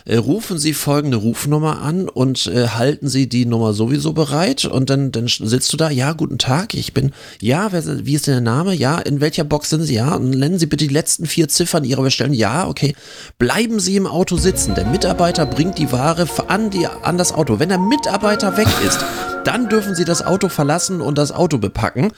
Äh, 0.05 0.17
rufen 0.17 0.57
Sie 0.57 0.73
folgende 0.73 1.17
Rufnummer 1.17 1.81
an 1.81 2.09
und 2.09 2.47
äh, 2.47 2.67
halten 2.69 3.07
Sie 3.07 3.29
die 3.29 3.45
Nummer 3.45 3.73
sowieso 3.73 4.13
bereit 4.13 4.65
und 4.65 4.89
dann, 4.89 5.11
dann 5.11 5.27
sitzt 5.27 5.71
du 5.71 5.77
da, 5.77 5.89
ja, 5.89 6.11
guten 6.11 6.37
Tag, 6.37 6.73
ich 6.73 6.93
bin, 6.93 7.13
ja, 7.39 7.71
wer, 7.71 8.05
wie 8.05 8.15
ist 8.15 8.27
denn 8.27 8.33
der 8.33 8.41
Name? 8.41 8.73
Ja, 8.73 8.99
in 8.99 9.21
welcher 9.21 9.45
Box 9.45 9.69
sind 9.69 9.83
Sie? 9.83 9.95
Ja, 9.95 10.15
und 10.15 10.31
nennen 10.31 10.59
Sie 10.59 10.65
bitte 10.65 10.87
die 10.87 10.93
letzten 10.93 11.25
vier 11.25 11.47
Ziffern 11.47 11.85
Ihrer 11.85 12.01
Bestellung. 12.01 12.33
Ja, 12.33 12.67
okay. 12.67 12.95
Bleiben 13.37 13.79
Sie 13.79 13.95
im 13.95 14.07
Auto 14.07 14.35
sitzen. 14.35 14.75
Der 14.75 14.85
Mitarbeiter 14.85 15.45
bringt 15.45 15.77
die 15.77 15.91
Ware 15.91 16.27
an, 16.47 16.69
die, 16.69 16.85
an 16.87 17.17
das 17.17 17.31
Auto. 17.31 17.59
Wenn 17.59 17.69
der 17.69 17.79
Mitarbeiter 17.79 18.57
weg 18.57 18.67
ist, 18.85 18.99
dann 19.45 19.69
dürfen 19.69 19.95
Sie 19.95 20.05
das 20.05 20.25
Auto 20.25 20.49
verlassen 20.49 21.01
und 21.01 21.17
das 21.17 21.31
Auto 21.31 21.57
bepacken. 21.57 22.11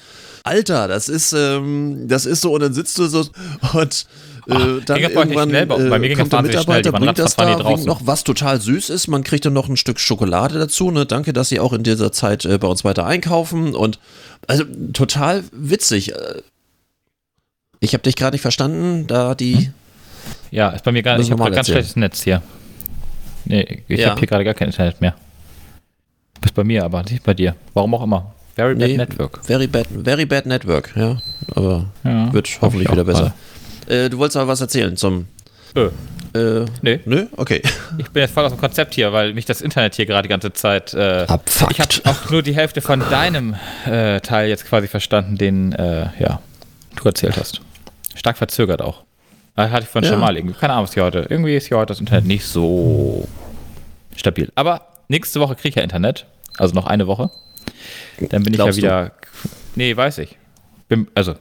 Alter, 0.44 0.88
das 0.88 1.10
ist, 1.10 1.34
ähm, 1.34 2.08
das 2.08 2.28
ist 2.28 2.42
so, 2.42 2.54
und 2.54 2.62
dann 2.62 2.74
sitzt 2.74 2.98
du 3.00 3.08
so 3.08 3.26
und 3.74 4.06
äh, 4.48 4.82
dann 4.86 4.86
das 4.86 4.86
bei 4.86 4.96
euch 4.96 5.02
nicht 5.02 5.16
irgendwann 5.16 5.50
schnell? 5.50 5.66
Bei- 5.66 5.90
bei 5.90 6.00
mir 6.00 6.06
äh, 6.06 6.10
ging 6.10 6.18
kommt 6.18 6.34
das 6.34 6.42
der 6.44 6.52
schnell. 6.52 6.78
Mitarbeiter, 6.78 6.94
waren 6.94 7.02
bringt 7.04 7.20
das 7.20 7.36
da, 7.36 7.86
noch 7.86 8.02
was 8.06 8.24
total 8.24 8.62
süß 8.62 8.90
ist. 8.90 9.08
Man 9.08 9.24
kriegt 9.24 9.46
dann 9.46 9.54
noch 9.54 9.68
ein 9.70 9.78
Stück 9.78 10.00
Schokolade 10.00 10.60
dazu. 10.60 10.92
Ne? 10.92 11.06
Danke, 11.06 11.34
dass 11.34 11.50
Sie 11.50 11.60
auch 11.60 11.74
in 11.74 11.84
dieser 11.84 12.12
Zeit 12.12 12.46
äh, 12.46 12.58
bei 12.58 12.68
uns 12.68 12.84
weiter 12.84 13.06
einkaufen 13.06 13.74
und 13.76 14.00
also 14.48 14.64
total 14.94 15.44
witzig. 15.52 16.14
Äh, 16.14 16.42
Ich 17.80 17.94
habe 17.94 18.04
dich 18.04 18.16
gerade 18.16 18.36
nicht 18.36 18.42
verstanden, 18.42 19.08
da 19.08 19.36
die. 19.36 19.72
Ja, 20.52 20.70
ist 20.70 20.84
bei 20.84 20.92
mir 20.92 21.04
gar 21.04 21.18
Müssen 21.18 21.28
ich 21.28 21.32
habe 21.32 21.44
mal 21.44 21.50
ganz 21.52 21.68
erzählen. 21.70 21.78
schlechtes 21.84 21.96
Netz 21.98 22.24
hier. 22.24 22.42
Nee, 23.46 23.84
ich 23.88 24.00
Ja. 24.00 24.10
habe 24.12 24.20
hier 24.20 24.28
gerade 24.28 24.44
gar 24.44 24.54
kein 24.56 24.70
Internet 24.70 25.02
mehr. 25.02 25.14
Bist 26.42 26.56
bei 26.56 26.64
mir, 26.64 26.84
aber 26.84 27.04
nicht 27.04 27.24
bei 27.24 27.34
dir. 27.34 27.56
Warum 27.74 27.94
auch 27.96 28.04
immer. 28.04 28.34
Very 28.56 28.74
bad 28.76 28.88
Nee, 28.88 28.98
Network. 28.98 29.44
Very 29.46 29.68
bad, 29.68 29.86
very 30.04 30.26
bad 30.26 30.46
network, 30.46 30.94
ja. 30.96 31.22
Aber 31.54 31.86
Ja, 32.04 32.32
wird 32.34 32.50
hoffentlich 32.62 32.90
wieder 32.92 33.04
besser. 33.04 33.20
gerade. 33.20 33.34
Äh, 33.88 34.10
du 34.10 34.18
wolltest 34.18 34.38
aber 34.38 34.48
was 34.48 34.62
erzählen 34.62 34.96
zum. 34.98 35.28
Ö, 35.76 35.90
Äh, 36.34 36.66
nee, 36.82 37.00
nö, 37.06 37.28
okay. 37.38 37.62
ich 37.98 38.10
bin 38.10 38.22
jetzt 38.22 38.34
voll 38.34 38.44
aus 38.44 38.52
dem 38.52 38.60
Konzept 38.60 38.94
hier, 38.96 39.14
weil 39.14 39.34
mich 39.34 39.46
das 39.46 39.62
Internet 39.62 39.96
hier 39.96 40.06
gerade 40.06 40.24
die 40.24 40.30
ganze 40.30 40.52
Zeit. 40.52 40.94
Äh, 40.94 41.26
Abfuckt. 41.28 41.72
ich 41.72 41.80
habe 41.80 41.90
auch 42.06 42.30
nur 42.30 42.42
die 42.44 42.54
Hälfte 42.56 42.82
von 42.82 43.00
deinem 43.00 43.56
äh, 43.86 44.20
Teil 44.20 44.50
jetzt 44.50 44.66
quasi 44.66 44.88
verstanden, 44.90 45.38
den 45.38 45.72
äh, 45.74 46.10
ja, 46.20 46.42
du 46.98 47.04
erzählt 47.06 47.38
hast. 47.38 47.62
Stark 48.16 48.38
verzögert 48.38 48.82
auch. 48.82 49.04
Das 49.56 49.72
hatte 49.72 49.84
ich 49.84 49.90
von 49.90 50.04
Ja. 50.04 50.10
schon 50.12 50.20
mal 50.20 50.36
irgendwie. 50.36 50.56
Keine 50.58 50.74
Ahnung, 50.74 50.84
was 50.88 50.94
hier 50.94 51.04
heute. 51.04 51.26
Irgendwie 51.30 51.56
ist 51.56 51.68
hier 51.68 51.78
heute 51.78 51.88
das 51.94 52.00
Internet 52.02 52.26
nicht 52.26 52.46
so 52.46 53.28
stabil. 54.18 54.52
Aber 54.56 54.82
nächste 55.08 55.40
Woche 55.40 55.56
kriege 55.56 55.70
ich 55.70 55.76
ja 55.76 55.84
Internet. 55.84 56.26
Also 56.58 56.74
noch 56.76 56.86
eine 56.88 57.08
Woche. 57.08 57.30
Dann 58.30 58.44
bin 58.44 58.54
Glaubst 58.54 58.78
ich 58.78 58.84
ja 58.84 59.06
wieder. 59.06 59.12
Nee, 59.76 59.96
weiß 59.96 60.18
ich. 60.20 60.38
Bin, 60.90 61.08
also, 61.16 61.36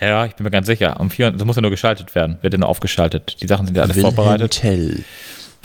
ja, 0.00 0.24
ich 0.26 0.34
bin 0.34 0.44
mir 0.44 0.50
ganz 0.50 0.66
sicher. 0.66 0.98
Um 0.98 1.10
vier, 1.10 1.30
das 1.30 1.44
muss 1.44 1.56
ja 1.56 1.62
nur 1.62 1.70
geschaltet 1.70 2.14
werden. 2.14 2.38
Wird 2.40 2.54
ja 2.54 2.58
nur 2.58 2.68
aufgeschaltet. 2.68 3.36
Die 3.40 3.46
Sachen 3.46 3.66
sind 3.66 3.76
ja 3.76 3.82
alle 3.82 3.94
vorbereitet. 3.94 4.52
Tell. 4.52 5.04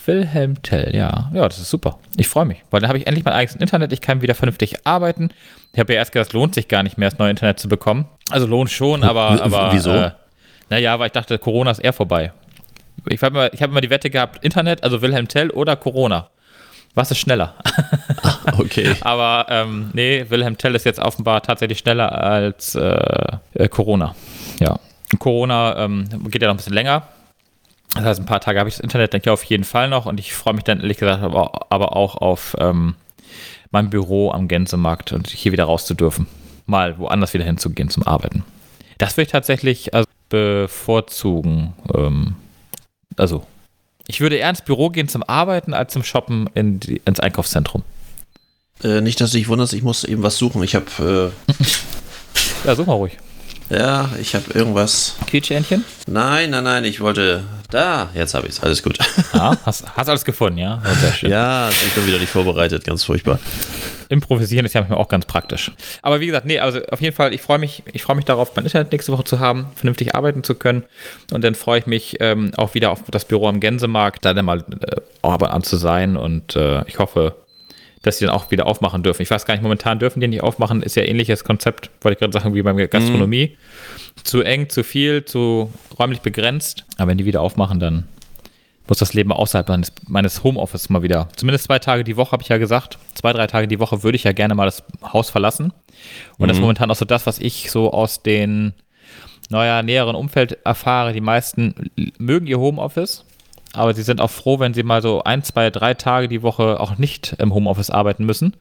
Wilhelm 0.06 0.62
Tell, 0.62 0.96
ja. 0.96 1.32
Ja, 1.34 1.48
das 1.48 1.58
ist 1.58 1.70
super. 1.70 1.98
Ich 2.18 2.28
freue 2.28 2.46
mich, 2.46 2.64
weil 2.70 2.80
dann 2.80 2.90
habe 2.90 2.98
ich 2.98 3.08
endlich 3.08 3.26
mein 3.26 3.34
eigenes 3.34 3.56
Internet. 3.60 3.92
Ich 3.92 4.02
kann 4.02 4.22
wieder 4.22 4.36
vernünftig 4.36 4.86
arbeiten. 4.86 5.30
Ich 5.74 5.80
habe 5.80 5.94
ja 5.94 6.00
erst 6.00 6.12
gedacht, 6.12 6.28
es 6.28 6.34
lohnt 6.34 6.54
sich 6.54 6.68
gar 6.68 6.84
nicht 6.84 6.98
mehr, 6.98 7.10
das 7.10 7.18
neue 7.20 7.32
Internet 7.32 7.60
zu 7.60 7.68
bekommen. 7.68 8.06
Also 8.30 8.46
lohnt 8.46 8.72
schon, 8.72 9.04
aber. 9.04 9.42
Aber 9.42 9.74
wieso? 9.74 9.92
Äh, 9.92 10.12
naja, 10.70 11.00
weil 11.00 11.08
ich 11.08 11.14
dachte, 11.14 11.38
Corona 11.38 11.72
ist 11.72 11.80
eher 11.80 11.94
vorbei. 11.94 12.32
Ich 13.08 13.22
habe 13.22 13.36
immer, 13.36 13.54
ich 13.54 13.62
hab 13.62 13.70
immer 13.70 13.82
die 13.82 13.90
Wette 13.90 14.10
gehabt, 14.10 14.44
Internet, 14.44 14.84
also 14.84 15.02
Wilhelm 15.02 15.28
Tell 15.28 15.50
oder 15.52 15.76
Corona. 15.76 16.30
Was 16.94 17.12
ist 17.12 17.20
schneller? 17.20 17.56
Okay. 18.58 18.96
Aber 19.02 19.48
ähm, 19.50 19.90
nee, 19.94 20.26
Wilhelm 20.30 20.58
Tell 20.58 20.76
ist 20.76 20.86
jetzt 20.86 21.00
offenbar 21.00 21.42
tatsächlich 21.42 21.80
schneller 21.80 22.12
als 22.12 22.76
äh, 22.76 23.38
äh, 23.54 23.68
Corona. 23.68 24.16
Ja. 24.60 24.80
Corona 25.20 25.84
ähm, 25.84 26.08
geht 26.30 26.42
ja 26.42 26.48
noch 26.48 26.56
ein 26.56 26.58
bisschen 26.58 26.74
länger. 26.74 27.08
Das 27.96 28.04
heißt, 28.04 28.20
ein 28.20 28.26
paar 28.26 28.42
Tage 28.42 28.60
habe 28.60 28.68
ich 28.70 28.76
das 28.76 28.84
Internet, 28.84 29.14
denke 29.14 29.30
ich 29.30 29.34
auf 29.34 29.44
jeden 29.44 29.64
Fall 29.64 29.90
noch. 29.90 30.06
Und 30.06 30.20
ich 30.20 30.34
freue 30.34 30.54
mich 30.54 30.64
dann 30.64 30.80
ehrlich 30.80 30.98
gesagt 30.98 31.24
aber, 31.24 31.68
aber 31.70 31.96
auch 31.96 32.16
auf 32.16 32.56
ähm, 32.60 32.96
mein 33.72 33.90
Büro 33.90 34.32
am 34.32 34.48
Gänsemarkt 34.48 35.12
und 35.14 35.28
hier 35.28 35.52
wieder 35.52 35.66
raus 35.66 35.86
zu 35.86 35.94
dürfen. 35.94 36.28
Mal 36.66 36.98
woanders 36.98 37.34
wieder 37.34 37.46
hinzugehen 37.46 37.90
zum 37.90 38.04
Arbeiten. 38.04 38.44
Das 38.98 39.16
würde 39.16 39.26
ich 39.26 39.32
tatsächlich 39.32 39.94
also 39.94 40.08
bevorzugen. 40.30 41.74
Ähm, 41.94 42.36
also, 43.18 43.46
ich 44.08 44.22
würde 44.22 44.36
eher 44.36 44.50
ins 44.50 44.62
Büro 44.62 44.90
gehen 44.90 45.08
zum 45.08 45.24
Arbeiten 45.24 45.74
als 45.74 45.94
zum 45.94 46.04
Shoppen 46.04 46.50
in 46.54 46.80
die, 46.80 47.02
ins 47.06 47.20
Einkaufszentrum. 47.20 47.84
Äh, 48.84 49.02
nicht, 49.02 49.22
dass 49.22 49.32
du 49.32 49.38
dich 49.38 49.48
wunderst, 49.48 49.74
ich 49.74 49.84
muss 49.84 50.04
eben 50.04 50.22
was 50.24 50.38
suchen. 50.38 50.62
Ich 50.64 50.76
habe, 50.76 51.32
Ja, 52.66 52.76
such 52.76 52.86
mal 52.86 52.94
ruhig. 52.94 53.14
äh, 53.70 53.78
ja, 53.80 54.10
ich 54.20 54.36
habe 54.36 54.46
irgendwas. 54.54 55.16
Quietschähnchen? 55.28 55.86
Nein, 56.08 56.50
nein, 56.50 56.64
nein, 56.64 56.84
ich 56.84 57.00
wollte. 57.02 57.44
Da, 57.72 58.10
jetzt 58.14 58.34
habe 58.36 58.48
ich 58.48 58.54
es. 58.54 58.60
Alles 58.64 58.84
gut. 58.84 58.98
Ja, 59.34 59.58
hast, 59.66 59.86
hast 59.96 60.10
alles 60.10 60.24
gefunden, 60.26 60.60
ja? 60.60 60.82
Ja, 60.84 60.94
Sehr 60.96 61.14
schön. 61.14 61.32
ja, 61.32 61.70
ich 61.70 61.94
bin 61.94 62.06
wieder 62.06 62.20
nicht 62.20 62.30
vorbereitet, 62.32 62.84
ganz 62.84 63.04
furchtbar. 63.04 63.40
Improvisieren 64.10 64.66
ist 64.66 64.74
ja 64.74 64.82
manchmal 64.82 65.00
auch 65.00 65.08
ganz 65.08 65.26
praktisch. 65.26 65.72
Aber 66.04 66.20
wie 66.20 66.28
gesagt, 66.28 66.46
nee, 66.46 66.60
also 66.60 66.80
auf 66.92 67.02
jeden 67.02 67.16
Fall, 67.16 67.34
ich 67.34 67.42
freue 67.42 67.58
mich, 67.58 67.82
ich 67.92 68.04
freue 68.04 68.16
mich 68.18 68.26
darauf, 68.26 68.56
mein 68.56 68.66
Internet 68.66 68.92
nächste 68.92 69.12
Woche 69.14 69.24
zu 69.24 69.40
haben, 69.40 69.68
vernünftig 69.76 70.14
arbeiten 70.14 70.44
zu 70.44 70.54
können. 70.54 70.84
Und 71.32 71.44
dann 71.44 71.56
freue 71.56 71.80
ich 71.80 71.86
mich 71.88 72.18
ähm, 72.20 72.52
auch 72.58 72.76
wieder 72.76 72.92
auf 72.92 73.00
das 73.10 73.26
Büro 73.26 73.48
am 73.48 73.60
Gänsemarkt, 73.60 74.24
da 74.26 74.34
dann 74.36 74.46
mal 74.46 74.60
äh, 74.60 74.98
aber 75.24 75.54
an 75.54 75.64
zu 75.64 75.78
sein. 75.78 76.18
Und 76.18 76.56
äh, 76.56 76.84
ich 76.88 77.00
hoffe, 77.00 77.36
dass 78.06 78.20
sie 78.20 78.26
dann 78.26 78.36
auch 78.36 78.52
wieder 78.52 78.68
aufmachen 78.68 79.02
dürfen. 79.02 79.24
Ich 79.24 79.32
weiß 79.32 79.46
gar 79.46 79.56
nicht, 79.56 79.64
momentan 79.64 79.98
dürfen 79.98 80.20
die 80.20 80.28
nicht 80.28 80.44
aufmachen, 80.44 80.84
ist 80.84 80.96
ja 80.96 81.04
ähnliches 81.04 81.44
Konzept, 81.44 81.90
wollte 82.02 82.14
ich 82.14 82.20
gerade 82.20 82.34
sagen, 82.34 82.54
wie 82.54 82.62
bei 82.62 82.74
der 82.74 82.88
Gastronomie. 82.88 83.58
Zu 84.24 84.42
eng, 84.42 84.70
zu 84.70 84.84
viel, 84.84 85.26
zu 85.26 85.74
räumlich 85.98 86.22
begrenzt. 86.22 86.86
Aber 86.98 87.10
wenn 87.10 87.18
die 87.18 87.26
wieder 87.26 87.42
aufmachen, 87.42 87.80
dann 87.80 88.08
muss 88.88 89.00
das 89.00 89.14
Leben 89.14 89.32
außerhalb 89.32 89.68
meines, 89.68 89.92
meines 90.08 90.44
Homeoffice 90.44 90.90
mal 90.90 91.02
wieder. 91.02 91.30
Zumindest 91.36 91.66
zwei 91.66 91.80
Tage 91.80 92.04
die 92.04 92.16
Woche, 92.16 92.32
habe 92.32 92.44
ich 92.44 92.50
ja 92.50 92.58
gesagt. 92.58 93.00
Zwei, 93.16 93.34
drei 93.34 93.48
Tage 93.48 93.68
die 93.68 93.80
Woche 93.80 94.04
würde 94.04 94.16
ich 94.16 94.24
ja 94.24 94.32
gerne 94.32 94.54
mal 94.54 94.66
das 94.66 94.84
Haus 95.02 95.32
verlassen. 95.32 95.74
Und 96.38 96.48
das 96.48 96.58
ist 96.58 96.62
momentan 96.62 96.92
auch 96.92 96.96
so 96.96 97.06
das, 97.06 97.26
was 97.26 97.40
ich 97.40 97.72
so 97.72 97.92
aus 97.92 98.22
den, 98.22 98.74
naja, 99.50 99.82
näheren 99.82 100.16
Umfeld 100.16 100.60
erfahre. 100.64 101.14
Die 101.14 101.22
meisten 101.22 101.90
mögen 102.20 102.46
ihr 102.46 102.60
Homeoffice, 102.60 103.26
aber 103.78 103.94
sie 103.94 104.04
sind 104.04 104.22
auch 104.22 104.32
froh, 104.32 104.60
wenn 104.60 104.74
sie 104.74 104.84
mal 104.84 105.02
so 105.02 105.24
ein, 105.24 105.44
zwei, 105.44 105.70
drei 105.70 105.94
Tage 105.94 106.28
die 106.28 106.42
Woche 106.42 106.80
auch 106.80 106.98
nicht 106.98 107.36
im 107.40 107.54
Homeoffice 107.54 107.90
arbeiten 107.90 108.26
müssen, 108.26 108.54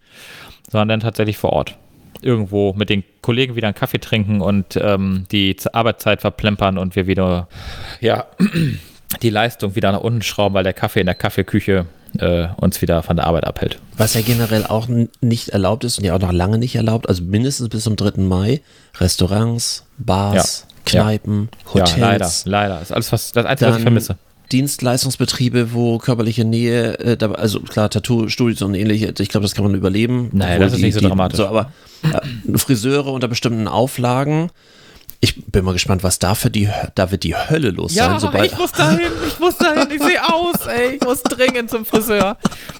sondern 0.70 0.88
dann 0.88 1.00
tatsächlich 1.00 1.36
vor 1.36 1.52
Ort. 1.52 1.76
Irgendwo 2.22 2.72
mit 2.72 2.88
den 2.88 3.04
Kollegen 3.20 3.54
wieder 3.56 3.68
einen 3.68 3.74
Kaffee 3.74 3.98
trinken 3.98 4.40
und 4.40 4.78
ähm, 4.80 5.26
die 5.30 5.56
Arbeitszeit 5.72 6.20
verplempern 6.20 6.78
und 6.78 6.96
wir 6.96 7.06
wieder, 7.06 7.48
ja, 8.00 8.26
die 9.22 9.30
Leistung 9.30 9.76
wieder 9.76 9.92
nach 9.92 10.00
unten 10.00 10.22
schrauben, 10.22 10.54
weil 10.54 10.64
der 10.64 10.72
Kaffee 10.72 11.00
in 11.00 11.06
der 11.06 11.14
Kaffeeküche 11.14 11.86
äh, 12.18 12.48
uns 12.56 12.80
wieder 12.80 13.02
von 13.02 13.16
der 13.16 13.26
Arbeit 13.26 13.44
abhält. 13.44 13.78
Was 13.96 14.14
ja 14.14 14.22
generell 14.22 14.64
auch 14.66 14.88
nicht 15.20 15.50
erlaubt 15.50 15.84
ist 15.84 15.98
und 15.98 16.04
ja 16.04 16.14
auch 16.14 16.20
noch 16.20 16.32
lange 16.32 16.58
nicht 16.58 16.76
erlaubt, 16.76 17.08
also 17.08 17.22
mindestens 17.22 17.68
bis 17.68 17.84
zum 17.84 17.96
3. 17.96 18.20
Mai, 18.22 18.60
Restaurants, 18.98 19.84
Bars, 19.98 20.66
Ja. 20.68 20.74
Kneipen, 21.02 21.48
Hotels. 21.72 21.96
Ja, 21.96 22.06
leider, 22.06 22.30
leider. 22.44 22.74
Das 22.74 22.82
ist 22.90 22.92
alles, 22.92 23.12
was, 23.12 23.32
das 23.32 23.46
Einzige, 23.46 23.70
was 23.70 23.76
ich 23.78 23.82
vermisse. 23.82 24.16
Dienstleistungsbetriebe, 24.52 25.72
wo 25.72 25.98
körperliche 25.98 26.44
Nähe, 26.44 26.98
äh, 26.98 27.24
also 27.34 27.60
klar, 27.60 27.90
Tattoo-Studios 27.90 28.62
und 28.62 28.74
ähnliche, 28.74 29.12
ich 29.18 29.28
glaube, 29.28 29.44
das 29.44 29.54
kann 29.54 29.64
man 29.64 29.74
überleben. 29.74 30.30
Nein, 30.32 30.60
das 30.60 30.74
ist 30.74 30.80
nicht 30.80 30.94
so 30.94 31.00
dramatisch. 31.00 31.38
So, 31.38 31.46
aber 31.46 31.72
äh, 32.02 32.58
Friseure 32.58 33.12
unter 33.12 33.28
bestimmten 33.28 33.68
Auflagen. 33.68 34.50
Ich 35.20 35.46
bin 35.46 35.64
mal 35.64 35.72
gespannt, 35.72 36.02
was 36.02 36.18
da 36.18 36.34
für 36.34 36.50
die, 36.50 36.68
da 36.94 37.10
wird 37.10 37.22
die 37.22 37.34
Hölle 37.34 37.70
los 37.70 37.94
sein, 37.94 38.20
sobald. 38.20 38.58
muss 38.58 38.72
dahin, 38.72 39.10
ich 39.26 39.40
muss 39.40 39.56
dahin, 39.56 39.90
ich 39.90 40.02
sehe 40.02 40.22
aus, 40.22 40.66
ey, 40.66 40.96
ich 40.96 41.00
muss 41.00 41.22
dringend 41.22 41.70
zum 41.70 41.86
Friseur. 41.86 42.36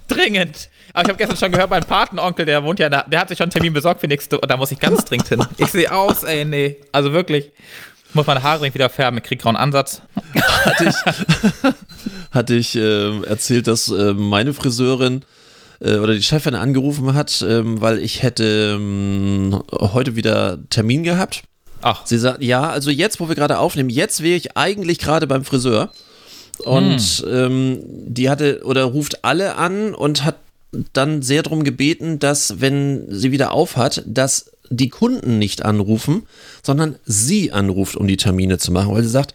Dringend. 0.08 0.68
Aber 0.92 1.04
ich 1.04 1.08
habe 1.08 1.18
gestern 1.18 1.36
schon 1.38 1.52
gehört, 1.52 1.70
mein 1.70 1.84
Patenonkel, 1.84 2.44
der 2.44 2.62
wohnt 2.62 2.78
ja 2.78 2.90
da, 2.90 3.02
der 3.02 3.20
hat 3.20 3.28
sich 3.28 3.38
schon 3.38 3.44
einen 3.44 3.52
Termin 3.52 3.72
besorgt 3.72 4.00
für 4.00 4.08
nächste, 4.08 4.38
und 4.38 4.50
da 4.50 4.58
muss 4.58 4.70
ich 4.70 4.78
ganz 4.78 5.04
dringend 5.06 5.28
hin. 5.28 5.44
Ich 5.56 5.68
sehe 5.68 5.90
aus, 5.90 6.22
ey, 6.22 6.44
nee. 6.44 6.76
Also 6.92 7.12
wirklich. 7.12 7.50
Ich 8.14 8.16
muss 8.16 8.28
meine 8.28 8.44
Haare 8.44 8.72
wieder 8.72 8.88
färben, 8.88 9.18
ich 9.18 9.24
krieg 9.24 9.42
grauen 9.42 9.56
Ansatz. 9.56 10.00
hatte 10.64 10.84
ich, 10.84 10.94
hatte 12.30 12.54
ich 12.54 12.76
ähm, 12.76 13.24
erzählt, 13.24 13.66
dass 13.66 13.88
ähm, 13.88 14.28
meine 14.28 14.54
Friseurin 14.54 15.24
äh, 15.80 15.96
oder 15.96 16.14
die 16.14 16.22
Chefin 16.22 16.54
angerufen 16.54 17.14
hat, 17.14 17.44
ähm, 17.44 17.80
weil 17.80 17.98
ich 17.98 18.22
hätte 18.22 18.76
ähm, 18.78 19.60
heute 19.72 20.14
wieder 20.14 20.60
Termin 20.70 21.02
gehabt. 21.02 21.42
Ach, 21.82 22.06
Sie 22.06 22.16
sagt, 22.16 22.40
ja, 22.40 22.70
also 22.70 22.88
jetzt, 22.88 23.18
wo 23.18 23.26
wir 23.26 23.34
gerade 23.34 23.58
aufnehmen, 23.58 23.90
jetzt 23.90 24.22
wäre 24.22 24.36
ich 24.36 24.56
eigentlich 24.56 25.00
gerade 25.00 25.26
beim 25.26 25.44
Friseur. 25.44 25.90
Und 26.60 27.26
ähm, 27.28 27.80
die 27.82 28.30
hatte 28.30 28.62
oder 28.62 28.84
ruft 28.84 29.24
alle 29.24 29.56
an 29.56 29.92
und 29.92 30.24
hat 30.24 30.36
dann 30.92 31.20
sehr 31.22 31.42
darum 31.42 31.64
gebeten, 31.64 32.20
dass, 32.20 32.60
wenn 32.60 33.06
sie 33.08 33.32
wieder 33.32 33.50
aufhat, 33.50 34.04
dass 34.06 34.52
die 34.76 34.88
Kunden 34.88 35.38
nicht 35.38 35.64
anrufen, 35.64 36.24
sondern 36.62 36.96
sie 37.04 37.52
anruft, 37.52 37.96
um 37.96 38.06
die 38.06 38.16
Termine 38.16 38.58
zu 38.58 38.72
machen, 38.72 38.94
weil 38.94 39.02
sie 39.02 39.08
sagt, 39.08 39.34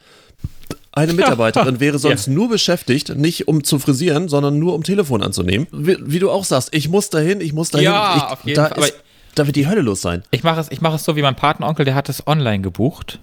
eine 0.91 1.13
Mitarbeiterin 1.13 1.79
wäre 1.79 1.99
sonst 1.99 2.27
nur 2.27 2.49
beschäftigt, 2.49 3.15
nicht 3.15 3.47
um 3.47 3.63
zu 3.63 3.79
frisieren, 3.79 4.27
sondern 4.27 4.59
nur 4.59 4.73
um 4.75 4.83
Telefon 4.83 5.23
anzunehmen. 5.23 5.67
Wie, 5.71 5.97
wie 5.99 6.19
du 6.19 6.29
auch 6.31 6.43
sagst, 6.43 6.69
ich 6.73 6.89
muss 6.89 7.09
dahin, 7.09 7.41
ich 7.41 7.53
muss 7.53 7.69
dahin. 7.71 7.85
Ja, 7.85 8.15
ich, 8.17 8.23
auf 8.23 8.45
jeden 8.45 8.55
da, 8.55 8.67
Fall, 8.67 8.83
ist, 8.83 8.95
da 9.35 9.45
wird 9.45 9.55
die 9.55 9.67
Hölle 9.67 9.81
los 9.81 10.01
sein. 10.01 10.23
ich 10.31 10.43
mache 10.43 10.59
es, 10.59 10.71
ich 10.71 10.81
mache 10.81 10.95
es 10.95 11.03
so 11.03 11.15
wie 11.15 11.21
mein 11.21 11.35
Patenonkel, 11.35 11.85
der 11.85 11.95
hat 11.95 12.09
es 12.09 12.25
online 12.27 12.61
gebucht. 12.61 13.19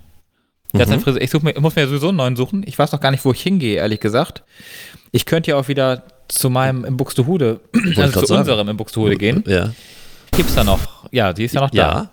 Der 0.72 0.82
hat 0.82 0.88
seinen 0.88 1.00
Friseur, 1.00 1.22
ich, 1.22 1.30
such 1.30 1.42
mir, 1.42 1.52
ich 1.52 1.60
muss 1.60 1.74
mir 1.76 1.86
sowieso 1.86 2.08
einen 2.08 2.18
neuen 2.18 2.36
suchen. 2.36 2.62
Ich 2.66 2.78
weiß 2.78 2.92
noch 2.92 3.00
gar 3.00 3.10
nicht, 3.10 3.24
wo 3.24 3.32
ich 3.32 3.40
hingehe, 3.40 3.76
ehrlich 3.76 4.00
gesagt. 4.00 4.42
Ich 5.10 5.24
könnte 5.24 5.52
ja 5.52 5.56
auch 5.56 5.68
wieder 5.68 6.02
zu 6.28 6.50
meinem 6.50 6.84
im 6.84 6.96
Buxtehude, 6.96 7.60
also 7.96 8.20
zu 8.20 8.26
sagen. 8.26 8.40
unserem 8.40 8.68
im 8.68 8.76
Buxtehude 8.76 9.16
gehen. 9.16 9.44
Ja. 9.46 9.72
Gibt's 10.32 10.54
da 10.54 10.64
noch? 10.64 10.80
Ja, 11.12 11.32
die 11.32 11.44
ist 11.44 11.54
ja 11.54 11.60
noch 11.60 11.70
da. 11.70 11.76
Ja. 11.76 12.10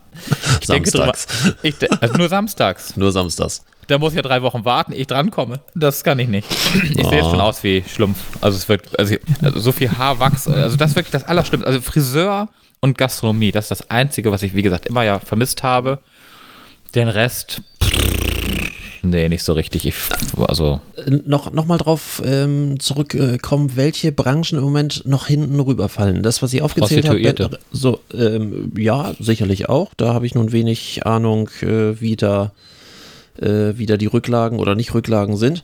Ich 0.62 0.68
denke 0.68 0.90
Samstags. 0.90 1.28
Ich, 1.64 1.78
de- 1.78 1.90
also 2.02 2.16
nur 2.16 2.30
samstags. 2.30 2.96
Nur 2.96 3.12
samstags. 3.12 3.64
Da 3.88 3.98
muss 3.98 4.14
ich 4.14 4.18
ja 4.18 4.22
drei 4.22 4.42
Wochen 4.42 4.64
warten, 4.64 4.94
ich 4.94 5.08
drankomme. 5.08 5.60
Das 5.76 6.04
kann 6.04 6.18
ich 6.20 6.28
nicht. 6.30 6.48
Ich 6.52 7.06
sehe 7.06 7.18
jetzt 7.18 7.30
schon 7.30 7.42
aus 7.42 7.64
wie 7.64 7.84
Schlumpf. 7.88 8.18
Also 8.40 8.58
es 8.58 8.70
wird, 8.70 8.98
also, 8.98 9.16
also 9.42 9.60
so 9.60 9.72
viel 9.74 9.92
Haarwachs, 9.92 10.48
also 10.48 10.78
das 10.78 10.92
ist 10.92 10.96
wirklich 10.96 11.12
das 11.12 11.26
Allerschlimmste. 11.26 11.68
Also 11.68 11.82
Friseur 11.82 12.48
und 12.80 12.98
Gastronomie, 12.98 13.52
das 13.52 13.66
ist 13.66 13.72
das 13.72 13.90
Einzige, 13.90 14.32
was 14.32 14.42
ich, 14.44 14.56
wie 14.56 14.62
gesagt, 14.62 14.86
immer 14.86 15.04
ja 15.04 15.20
vermisst 15.20 15.64
habe. 15.64 16.00
Den 16.96 17.08
Rest, 17.10 17.62
nee, 19.04 19.30
nicht 19.30 19.44
so 19.44 19.54
richtig. 19.54 19.86
Ich, 19.86 19.96
also, 20.48 20.82
noch, 21.26 21.52
noch 21.54 21.66
mal 21.66 21.78
drauf 21.78 22.22
ähm, 22.26 22.80
zurückkommen, 22.80 23.76
welche 23.76 24.12
Branchen 24.12 24.58
im 24.58 24.64
Moment 24.64 25.06
noch 25.06 25.28
hinten 25.28 25.60
rüberfallen. 25.60 26.24
Das, 26.24 26.42
was 26.42 26.54
ich 26.54 26.62
aufgezählt 26.62 27.08
habe, 27.08 27.20
Prostituierte. 27.20 27.60
so, 27.72 28.00
ähm, 28.14 28.72
ja, 28.78 29.14
sicherlich 29.20 29.70
auch. 29.70 29.94
Da 29.96 30.14
habe 30.14 30.26
ich 30.26 30.34
nun 30.34 30.52
wenig 30.52 31.06
Ahnung, 31.06 31.50
äh, 31.62 32.00
wie, 32.02 32.16
da, 32.16 32.52
äh, 33.40 33.74
wie 33.76 33.86
da 33.86 33.98
die 33.98 34.08
Rücklagen 34.08 34.60
oder 34.60 34.76
nicht 34.76 34.94
Rücklagen 34.94 35.38
sind. 35.38 35.64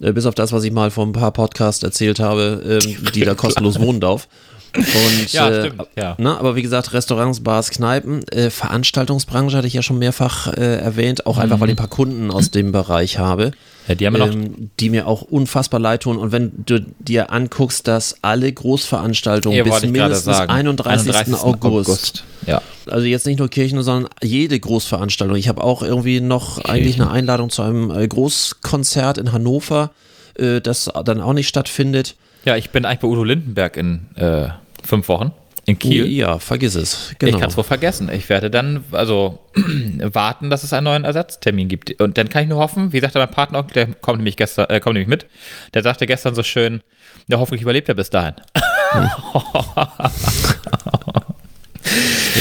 Äh, 0.00 0.12
bis 0.12 0.26
auf 0.26 0.34
das, 0.34 0.52
was 0.52 0.64
ich 0.64 0.72
mal 0.72 0.90
vor 0.90 1.06
ein 1.06 1.12
paar 1.12 1.32
Podcasts 1.32 1.82
erzählt 1.82 2.20
habe, 2.20 2.80
ähm, 2.84 2.96
die 3.14 3.20
da 3.20 3.34
kostenlos 3.36 3.80
wohnen 3.80 4.00
darf. 4.00 4.28
Und, 4.76 5.32
Ja, 5.32 5.48
äh, 5.48 5.66
stimmt, 5.66 5.86
ja. 5.96 6.14
Ne, 6.18 6.36
aber 6.38 6.56
wie 6.56 6.62
gesagt, 6.62 6.92
Restaurants, 6.92 7.40
Bars, 7.40 7.70
Kneipen, 7.70 8.26
äh, 8.28 8.50
Veranstaltungsbranche 8.50 9.56
hatte 9.56 9.66
ich 9.66 9.74
ja 9.74 9.82
schon 9.82 9.98
mehrfach 9.98 10.52
äh, 10.52 10.76
erwähnt, 10.76 11.26
auch 11.26 11.38
einfach, 11.38 11.60
weil 11.60 11.68
ich 11.68 11.74
ein 11.74 11.76
paar 11.76 11.88
Kunden 11.88 12.30
aus 12.30 12.50
dem 12.50 12.72
Bereich 12.72 13.18
habe 13.18 13.52
ja, 13.88 13.94
die 13.94 14.06
haben 14.06 14.16
ähm, 14.16 14.70
die 14.78 14.90
mir 14.90 15.06
auch 15.06 15.22
unfassbar 15.22 15.80
leid 15.80 16.02
tun. 16.02 16.18
Und 16.18 16.30
wenn 16.30 16.52
du 16.66 16.80
dir 16.98 17.32
anguckst, 17.32 17.88
dass 17.88 18.16
alle 18.22 18.52
Großveranstaltungen 18.52 19.64
bis 19.64 19.82
mindestens 19.82 20.24
sagen, 20.24 20.50
31. 20.50 21.34
August, 21.34 22.24
Ja. 22.46 22.60
also 22.86 23.06
jetzt 23.06 23.26
nicht 23.26 23.38
nur 23.38 23.48
Kirchen, 23.48 23.82
sondern 23.82 24.10
jede 24.22 24.60
Großveranstaltung. 24.60 25.36
Ich 25.36 25.48
habe 25.48 25.64
auch 25.64 25.82
irgendwie 25.82 26.20
noch 26.20 26.58
eigentlich 26.64 27.00
eine 27.00 27.10
Einladung 27.10 27.48
zu 27.48 27.62
einem 27.62 27.90
äh, 27.90 28.06
Großkonzert 28.06 29.16
in 29.16 29.32
Hannover, 29.32 29.90
äh, 30.38 30.60
das 30.60 30.90
dann 31.04 31.22
auch 31.22 31.32
nicht 31.32 31.48
stattfindet. 31.48 32.14
Ja, 32.44 32.56
ich 32.56 32.70
bin 32.70 32.84
eigentlich 32.84 33.00
bei 33.00 33.08
Udo 33.08 33.24
Lindenberg 33.24 33.76
in 33.76 34.06
äh, 34.16 34.48
fünf 34.84 35.08
Wochen 35.08 35.32
in 35.68 35.78
Kiel. 35.78 36.06
Ja, 36.06 36.38
vergiss 36.38 36.74
es. 36.74 37.14
Genau. 37.18 37.34
Ich 37.34 37.38
kann 37.38 37.50
es 37.50 37.56
wohl 37.58 37.64
vergessen. 37.64 38.08
Ich 38.10 38.30
werde 38.30 38.50
dann 38.50 38.84
also 38.92 39.38
warten, 40.00 40.48
dass 40.48 40.64
es 40.64 40.72
einen 40.72 40.84
neuen 40.84 41.04
Ersatztermin 41.04 41.68
gibt. 41.68 42.00
Und 42.00 42.16
dann 42.16 42.30
kann 42.30 42.44
ich 42.44 42.48
nur 42.48 42.58
hoffen, 42.58 42.94
wie 42.94 43.00
sagte 43.00 43.18
mein 43.18 43.30
Partner, 43.30 43.62
der 43.62 43.88
kommt 43.94 44.18
nämlich 44.18 44.36
gestern, 44.36 44.70
äh, 44.70 44.80
kommt 44.80 44.94
nämlich 44.94 45.08
mit, 45.08 45.26
der 45.74 45.82
sagte 45.82 46.06
gestern 46.06 46.34
so 46.34 46.42
schön, 46.42 46.80
ja, 47.26 47.38
hoffentlich 47.38 47.60
überlebt 47.60 47.88
er 47.90 47.94
bis 47.94 48.08
dahin. 48.08 48.32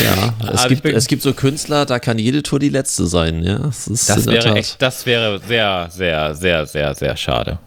ja, 0.03 0.33
es, 0.39 0.47
Also 0.47 0.69
ich 0.69 0.81
gibt, 0.81 0.95
es 0.95 1.07
gibt 1.07 1.21
so 1.21 1.33
Künstler, 1.33 1.85
da 1.85 1.99
kann 1.99 2.17
jede 2.17 2.43
Tour 2.43 2.59
die 2.59 2.69
letzte 2.69 3.07
sein. 3.07 3.43
Ja, 3.43 3.57
das 3.57 3.87
Das 4.05 4.25
wäre 4.25 4.55
echt, 4.55 4.81
das 4.81 5.05
wäre 5.05 5.39
sehr, 5.45 5.89
sehr, 5.91 6.33
sehr, 6.33 6.65
sehr, 6.65 6.95
sehr 6.95 7.17
schade, 7.17 7.59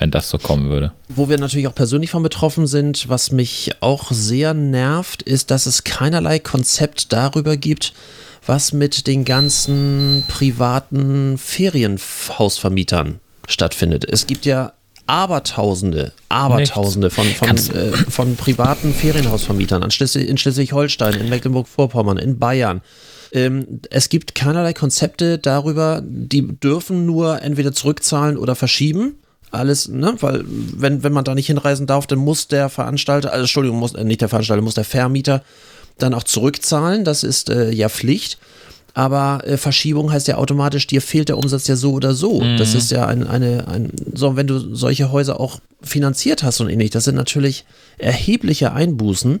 wenn 0.00 0.10
das 0.10 0.30
so 0.30 0.38
kommen 0.38 0.70
würde. 0.70 0.92
Wo 1.08 1.28
wir 1.28 1.38
natürlich 1.38 1.68
auch 1.68 1.74
persönlich 1.74 2.10
von 2.10 2.22
betroffen 2.22 2.66
sind, 2.66 3.08
was 3.08 3.30
mich 3.30 3.70
auch 3.80 4.10
sehr 4.10 4.54
nervt, 4.54 5.22
ist, 5.22 5.50
dass 5.50 5.66
es 5.66 5.84
keinerlei 5.84 6.38
Konzept 6.38 7.12
darüber 7.12 7.56
gibt, 7.56 7.92
was 8.46 8.72
mit 8.72 9.06
den 9.06 9.24
ganzen 9.26 10.24
privaten 10.26 11.36
Ferienhausvermietern 11.36 13.20
stattfindet. 13.46 14.06
Es 14.10 14.26
gibt 14.26 14.46
ja 14.46 14.72
Abertausende, 15.06 16.12
Abertausende 16.28 17.10
von, 17.10 17.26
von, 17.26 17.48
äh, 17.48 17.92
von 17.92 18.36
privaten 18.36 18.94
Ferienhausvermietern 18.94 19.82
an 19.82 19.90
Schleswig, 19.90 20.28
in 20.28 20.38
Schleswig-Holstein, 20.38 21.14
in 21.14 21.28
Mecklenburg-Vorpommern, 21.28 22.16
in 22.16 22.38
Bayern. 22.38 22.80
Ähm, 23.32 23.80
es 23.90 24.08
gibt 24.08 24.34
keinerlei 24.34 24.72
Konzepte 24.72 25.38
darüber, 25.38 26.00
die 26.04 26.46
dürfen 26.46 27.06
nur 27.06 27.42
entweder 27.42 27.72
zurückzahlen 27.72 28.38
oder 28.38 28.54
verschieben. 28.54 29.16
Alles, 29.50 29.88
ne, 29.88 30.14
weil 30.20 30.44
wenn, 30.46 31.02
wenn 31.02 31.12
man 31.12 31.24
da 31.24 31.34
nicht 31.34 31.48
hinreisen 31.48 31.86
darf, 31.86 32.06
dann 32.06 32.20
muss 32.20 32.46
der 32.46 32.68
Veranstalter, 32.68 33.32
also 33.32 33.42
Entschuldigung, 33.42 33.78
muss, 33.78 33.94
äh, 33.94 34.04
nicht 34.04 34.20
der 34.20 34.28
Veranstalter, 34.28 34.62
muss 34.62 34.74
der 34.74 34.84
Vermieter 34.84 35.42
dann 35.98 36.14
auch 36.14 36.22
zurückzahlen. 36.22 37.04
Das 37.04 37.24
ist 37.24 37.50
äh, 37.50 37.70
ja 37.70 37.88
Pflicht. 37.88 38.38
Aber 38.94 39.42
äh, 39.46 39.56
Verschiebung 39.56 40.12
heißt 40.12 40.28
ja 40.28 40.36
automatisch, 40.36 40.86
dir 40.86 41.00
fehlt 41.00 41.28
der 41.28 41.38
Umsatz 41.38 41.66
ja 41.68 41.76
so 41.76 41.92
oder 41.92 42.14
so. 42.14 42.42
Das 42.58 42.74
ist 42.74 42.90
ja 42.90 43.06
ein, 43.06 43.26
eine, 43.26 43.68
ein, 43.68 43.92
so, 44.14 44.36
wenn 44.36 44.46
du 44.46 44.74
solche 44.74 45.12
Häuser 45.12 45.38
auch 45.38 45.60
finanziert 45.80 46.42
hast 46.42 46.60
und 46.60 46.68
ähnlich, 46.68 46.90
das 46.90 47.04
sind 47.04 47.14
natürlich 47.14 47.64
erhebliche 47.98 48.72
Einbußen. 48.72 49.40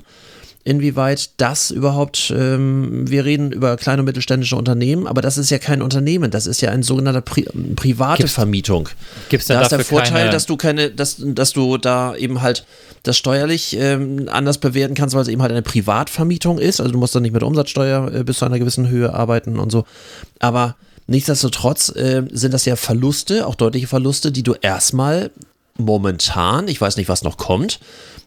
Inwieweit 0.62 1.30
das 1.38 1.70
überhaupt, 1.70 2.30
ähm, 2.36 3.08
wir 3.08 3.24
reden 3.24 3.50
über 3.50 3.78
kleine 3.78 4.02
und 4.02 4.06
mittelständische 4.06 4.56
Unternehmen, 4.56 5.06
aber 5.06 5.22
das 5.22 5.38
ist 5.38 5.48
ja 5.48 5.58
kein 5.58 5.80
Unternehmen, 5.80 6.30
das 6.30 6.46
ist 6.46 6.60
ja 6.60 6.70
ein 6.70 6.82
sogenannter 6.82 7.22
Pri 7.22 7.46
private 7.76 8.18
Gibt's- 8.24 8.34
Vermietung. 8.34 8.90
gibt's 9.30 9.46
da 9.46 9.62
ist 9.62 9.72
der 9.72 9.82
Vorteil, 9.84 10.28
dass 10.28 10.44
du 10.44 10.58
keine, 10.58 10.90
dass, 10.90 11.16
dass 11.18 11.54
du 11.54 11.78
da 11.78 12.14
eben 12.14 12.42
halt 12.42 12.66
das 13.04 13.16
steuerlich 13.16 13.74
ähm, 13.78 14.28
anders 14.30 14.58
bewerten 14.58 14.94
kannst, 14.94 15.14
weil 15.14 15.22
es 15.22 15.28
eben 15.28 15.40
halt 15.40 15.50
eine 15.50 15.62
Privatvermietung 15.62 16.58
ist. 16.58 16.80
Also 16.80 16.92
du 16.92 16.98
musst 16.98 17.14
dann 17.14 17.22
nicht 17.22 17.32
mit 17.32 17.42
Umsatzsteuer 17.42 18.12
äh, 18.14 18.24
bis 18.24 18.36
zu 18.38 18.44
einer 18.44 18.58
gewissen 18.58 18.88
Höhe 18.88 19.14
arbeiten 19.14 19.58
und 19.58 19.72
so. 19.72 19.84
Aber 20.40 20.76
nichtsdestotrotz 21.06 21.88
äh, 21.96 22.24
sind 22.32 22.52
das 22.52 22.66
ja 22.66 22.76
Verluste, 22.76 23.46
auch 23.46 23.54
deutliche 23.54 23.86
Verluste, 23.86 24.30
die 24.30 24.42
du 24.42 24.54
erstmal 24.60 25.30
momentan, 25.78 26.68
ich 26.68 26.78
weiß 26.78 26.96
nicht, 26.98 27.08
was 27.08 27.22
noch 27.22 27.38
kommt. 27.38 27.80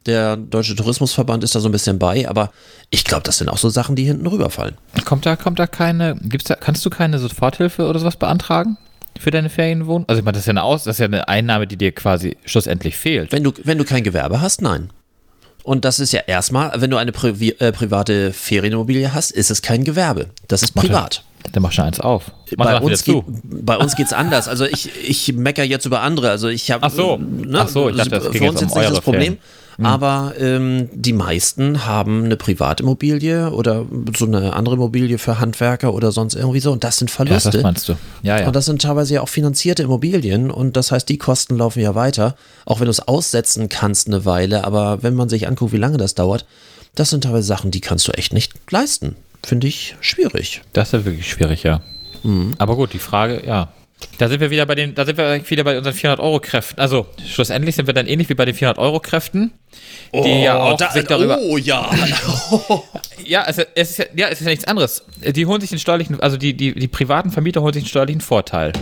Der 0.05 0.35
Deutsche 0.35 0.75
Tourismusverband 0.75 1.43
ist 1.43 1.55
da 1.55 1.59
so 1.59 1.69
ein 1.69 1.71
bisschen 1.71 1.97
bei, 1.97 2.27
aber 2.27 2.51
ich 2.89 3.05
glaube, 3.05 3.23
das 3.23 3.37
sind 3.37 3.49
auch 3.49 3.57
so 3.57 3.69
Sachen, 3.69 3.95
die 3.95 4.03
hinten 4.03 4.27
rüberfallen. 4.27 4.75
Kommt 5.05 5.25
da, 5.25 5.35
kommt 5.35 5.59
da 5.59 5.67
keine, 5.67 6.15
gibt's 6.21 6.47
da, 6.47 6.55
kannst 6.55 6.85
du 6.85 6.89
keine 6.89 7.19
Soforthilfe 7.19 7.87
oder 7.87 7.99
sowas 7.99 8.17
beantragen? 8.17 8.77
Für 9.19 9.31
deine 9.31 9.49
Ferienwohnung? 9.49 10.05
Also 10.07 10.19
ich 10.19 10.25
meine, 10.25 10.33
das 10.33 10.41
ist 10.41 10.47
ja 10.47 10.51
eine 10.51 10.63
Aus, 10.63 10.83
das 10.83 10.95
ist 10.95 10.99
ja 10.99 11.05
eine 11.05 11.27
Einnahme, 11.27 11.67
die 11.67 11.77
dir 11.77 11.91
quasi 11.91 12.35
schlussendlich 12.45 12.97
fehlt. 12.97 13.31
Wenn 13.31 13.43
du, 13.43 13.53
wenn 13.63 13.77
du 13.77 13.85
kein 13.85 14.03
Gewerbe 14.03 14.41
hast, 14.41 14.61
nein. 14.61 14.89
Und 15.63 15.85
das 15.85 15.99
ist 15.99 16.11
ja 16.11 16.21
erstmal, 16.27 16.73
wenn 16.75 16.89
du 16.89 16.97
eine 16.97 17.13
Pri 17.13 17.55
äh, 17.59 17.71
private 17.71 18.33
Ferienimmobilie 18.33 19.13
hast, 19.13 19.31
ist 19.31 19.49
es 19.49 19.61
kein 19.61 19.85
Gewerbe. 19.85 20.27
Das 20.49 20.61
ist 20.61 20.73
privat. 20.75 21.23
Dann 21.51 21.63
mach 21.63 21.71
schon 21.71 21.85
eins 21.85 21.99
auf. 21.99 22.31
Mach 22.57 22.65
Bei 22.65 22.79
uns, 22.79 23.03
geht, 23.03 23.23
bei 23.43 23.77
uns 23.77 23.95
geht's 23.95 24.13
anders. 24.13 24.47
Also 24.47 24.65
ich, 24.65 24.89
ich 25.07 25.33
mecker 25.33 25.63
jetzt 25.63 25.85
über 25.85 26.01
andere. 26.01 26.29
Also 26.29 26.47
ich 26.47 26.71
habe 26.71 26.83
Ach 26.83 26.91
so. 26.91 27.17
ne, 27.17 27.59
Ach 27.61 27.67
so, 27.67 27.89
ich 27.89 27.97
dachte, 27.97 28.11
das 28.11 28.27
für 28.27 28.49
uns 28.49 28.61
jetzt 28.61 28.73
um 28.73 28.79
nicht 28.79 28.91
das 28.91 29.01
Problem. 29.01 29.37
Ferien. 29.37 29.62
Hm. 29.77 29.85
Aber 29.85 30.33
ähm, 30.39 30.89
die 30.93 31.13
meisten 31.13 31.85
haben 31.85 32.25
eine 32.25 32.37
Privatimmobilie 32.37 33.51
oder 33.51 33.85
so 34.15 34.25
eine 34.25 34.53
andere 34.53 34.75
Immobilie 34.75 35.17
für 35.17 35.39
Handwerker 35.39 35.93
oder 35.93 36.11
sonst 36.11 36.35
irgendwie 36.35 36.59
so. 36.59 36.71
Und 36.71 36.83
das 36.83 36.97
sind 36.97 37.09
Ja, 37.09 37.15
Verluste. 37.15 37.49
das 37.51 37.63
meinst 37.63 37.89
du. 37.89 37.95
Ja, 38.21 38.39
ja. 38.39 38.47
Und 38.47 38.55
das 38.55 38.65
sind 38.65 38.81
teilweise 38.81 39.15
ja 39.15 39.21
auch 39.21 39.29
finanzierte 39.29 39.83
Immobilien 39.83 40.51
und 40.51 40.77
das 40.77 40.91
heißt, 40.91 41.07
die 41.09 41.17
Kosten 41.17 41.57
laufen 41.57 41.79
ja 41.81 41.95
weiter, 41.95 42.35
auch 42.65 42.79
wenn 42.79 42.85
du 42.85 42.91
es 42.91 43.07
aussetzen 43.07 43.69
kannst 43.69 44.07
eine 44.07 44.25
Weile, 44.25 44.63
aber 44.63 45.03
wenn 45.03 45.15
man 45.15 45.29
sich 45.29 45.47
anguckt, 45.47 45.73
wie 45.73 45.77
lange 45.77 45.97
das 45.97 46.15
dauert, 46.15 46.45
das 46.95 47.09
sind 47.09 47.23
teilweise 47.23 47.47
Sachen, 47.47 47.71
die 47.71 47.81
kannst 47.81 48.07
du 48.07 48.11
echt 48.11 48.33
nicht 48.33 48.53
leisten. 48.69 49.15
Finde 49.43 49.67
ich 49.67 49.95
schwierig. 49.99 50.61
Das 50.73 50.89
ist 50.89 50.93
ja 50.93 51.05
wirklich 51.05 51.29
schwierig, 51.29 51.63
ja. 51.63 51.81
Mhm. 52.23 52.53
Aber 52.57 52.75
gut, 52.75 52.93
die 52.93 52.99
Frage, 52.99 53.43
ja. 53.45 53.73
Da 54.17 54.27
sind 54.27 54.39
wir 54.39 54.49
wieder 54.49 54.65
bei 54.65 54.75
den, 54.75 54.95
da 54.95 55.05
sind 55.05 55.17
wir 55.17 55.49
wieder 55.49 55.63
bei 55.63 55.77
unseren 55.77 55.93
400 55.93 56.19
Euro 56.23 56.39
Kräften. 56.39 56.79
Also 56.79 57.07
schlussendlich 57.27 57.75
sind 57.75 57.87
wir 57.87 57.93
dann 57.93 58.07
ähnlich 58.07 58.29
wie 58.29 58.33
bei 58.35 58.45
den 58.45 58.55
400 58.55 58.77
Euro 58.77 58.99
Kräften, 58.99 59.51
die 60.13 60.43
ja 60.43 60.59
auch 60.59 60.79
sich 60.91 61.05
darüber. 61.05 61.39
oh 61.41 61.57
ja. 61.57 61.89
Ja, 63.25 63.45
es, 63.47 63.57
es 63.75 63.91
ist 63.91 63.97
ja, 63.99 64.05
ja, 64.15 64.27
es 64.27 64.41
ist 64.41 64.45
ja 64.45 64.51
nichts 64.51 64.65
anderes. 64.65 65.03
Die 65.21 65.45
holen 65.45 65.61
sich 65.61 65.69
den 65.69 65.79
steuerlichen, 65.79 66.19
also 66.19 66.35
die, 66.35 66.53
die, 66.55 66.73
die 66.73 66.87
privaten 66.89 67.31
Vermieter 67.31 67.61
holen 67.61 67.73
sich 67.73 67.83
den 67.83 67.89
steuerlichen 67.89 68.21
Vorteil. 68.21 68.73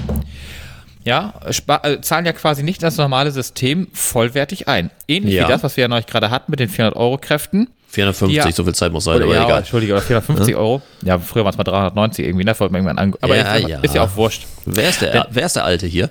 Ja, 1.04 1.34
äh, 1.46 2.02
zahlen 2.02 2.26
ja 2.26 2.34
quasi 2.34 2.64
nicht 2.64 2.82
das 2.84 2.98
normale 2.98 3.32
System 3.32 3.88
vollwertig 3.94 4.68
ein. 4.68 4.92
Ähnlich 5.08 5.36
Ja. 5.36 5.44
wie 5.48 5.52
das, 5.52 5.64
was 5.64 5.78
wir 5.78 5.84
ja 5.84 5.88
neulich 5.88 6.06
gerade 6.08 6.30
hatten 6.30 6.52
mit 6.52 6.60
den 6.60 6.70
400 6.70 6.96
Euro 6.96 7.18
Kräften. 7.18 7.70
450, 7.92 8.36
Ja. 8.38 8.52
so 8.52 8.64
viel 8.64 8.74
Zeit 8.74 8.92
muss 8.92 9.04
sein, 9.04 9.18
Oder, 9.18 9.26
aber 9.26 9.36
ja, 9.36 9.46
egal. 9.46 9.58
Entschuldige, 9.60 9.94
oder 9.94 10.02
450 10.02 10.56
Euro. 10.56 10.82
Ja, 11.04 11.20
früher 11.20 11.44
waren 11.44 11.52
es 11.52 11.58
mal 11.58 11.64
390 11.66 12.26
irgendwie, 12.26 12.46
das 12.46 12.60
wollten 12.60 12.74
wir 12.74 12.80
irgendwann 12.80 12.98
an. 12.98 13.14
Aber 13.22 13.36
Ja, 13.36 13.56
ist, 13.56 13.68
ja. 13.68 13.80
ist 13.80 13.96
ja 13.96 14.04
auch 14.04 14.16
wurscht. 14.16 14.46
Wer 14.66 14.90
ist 14.90 15.02
der, 15.02 15.28
wer 15.30 15.46
ist 15.46 15.56
der 15.58 15.66
Alte 15.66 15.88
hier? 15.88 16.10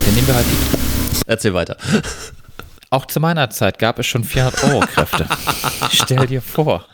Dann 0.00 0.14
nehmen 0.14 0.26
wir 0.26 0.34
halt 0.34 0.46
die 0.46 1.22
Erzähl 1.26 1.54
weiter. 1.54 1.76
Auch 2.92 3.06
zu 3.06 3.20
meiner 3.20 3.48
Zeit 3.50 3.78
gab 3.78 4.00
es 4.00 4.06
schon 4.06 4.24
400 4.24 4.64
Euro 4.64 4.80
Kräfte. 4.80 5.24
Stell 5.92 6.26
dir 6.26 6.42
vor. 6.42 6.84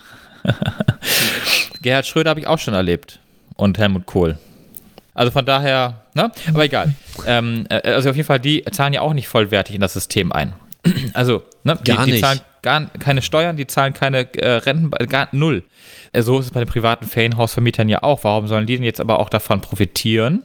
Gerhard 1.81 2.07
Schröder 2.07 2.31
habe 2.31 2.41
ich 2.41 2.47
auch 2.47 2.59
schon 2.59 2.75
erlebt. 2.75 3.19
Und 3.57 3.79
Helmut 3.79 4.05
Kohl. 4.05 4.37
Also 5.15 5.31
von 5.31 5.47
daher, 5.47 6.03
ne? 6.13 6.31
Aber 6.49 6.65
egal. 6.65 6.95
Ähm, 7.27 7.65
äh, 7.71 7.81
also 7.93 8.11
auf 8.11 8.17
jeden 8.17 8.27
Fall, 8.27 8.39
die 8.41 8.63
zahlen 8.71 8.93
ja 8.93 9.01
auch 9.01 9.15
nicht 9.15 9.29
vollwertig 9.29 9.75
in 9.75 9.81
das 9.81 9.95
System 9.95 10.33
ein. 10.33 10.53
Also, 11.15 11.43
ne? 11.65 11.79
Die, 11.87 11.93
Gar 11.93 12.05
die 12.05 12.13
nicht. 12.13 12.21
zahlen 12.25 12.41
gar 12.67 12.87
keine 12.99 13.23
Steuern, 13.23 13.57
die 13.57 13.67
zahlen 13.67 13.95
keine 13.95 14.33
äh, 14.35 14.57
Renten, 14.59 14.91
gar 15.09 15.29
null. 15.33 15.63
Äh, 16.13 16.23
So 16.23 16.39
ist 16.39 16.47
es 16.47 16.51
bei 16.53 16.61
den 16.61 16.69
privaten 16.69 17.07
Ferienhausvermietern 17.07 17.89
ja 17.89 18.03
auch. 18.03 18.25
Warum 18.25 18.49
sollen 18.49 18.67
die 18.67 18.75
denn 18.77 18.85
jetzt 18.85 19.01
aber 19.01 19.19
auch 19.21 19.31
davon 19.31 19.61
profitieren, 19.61 20.43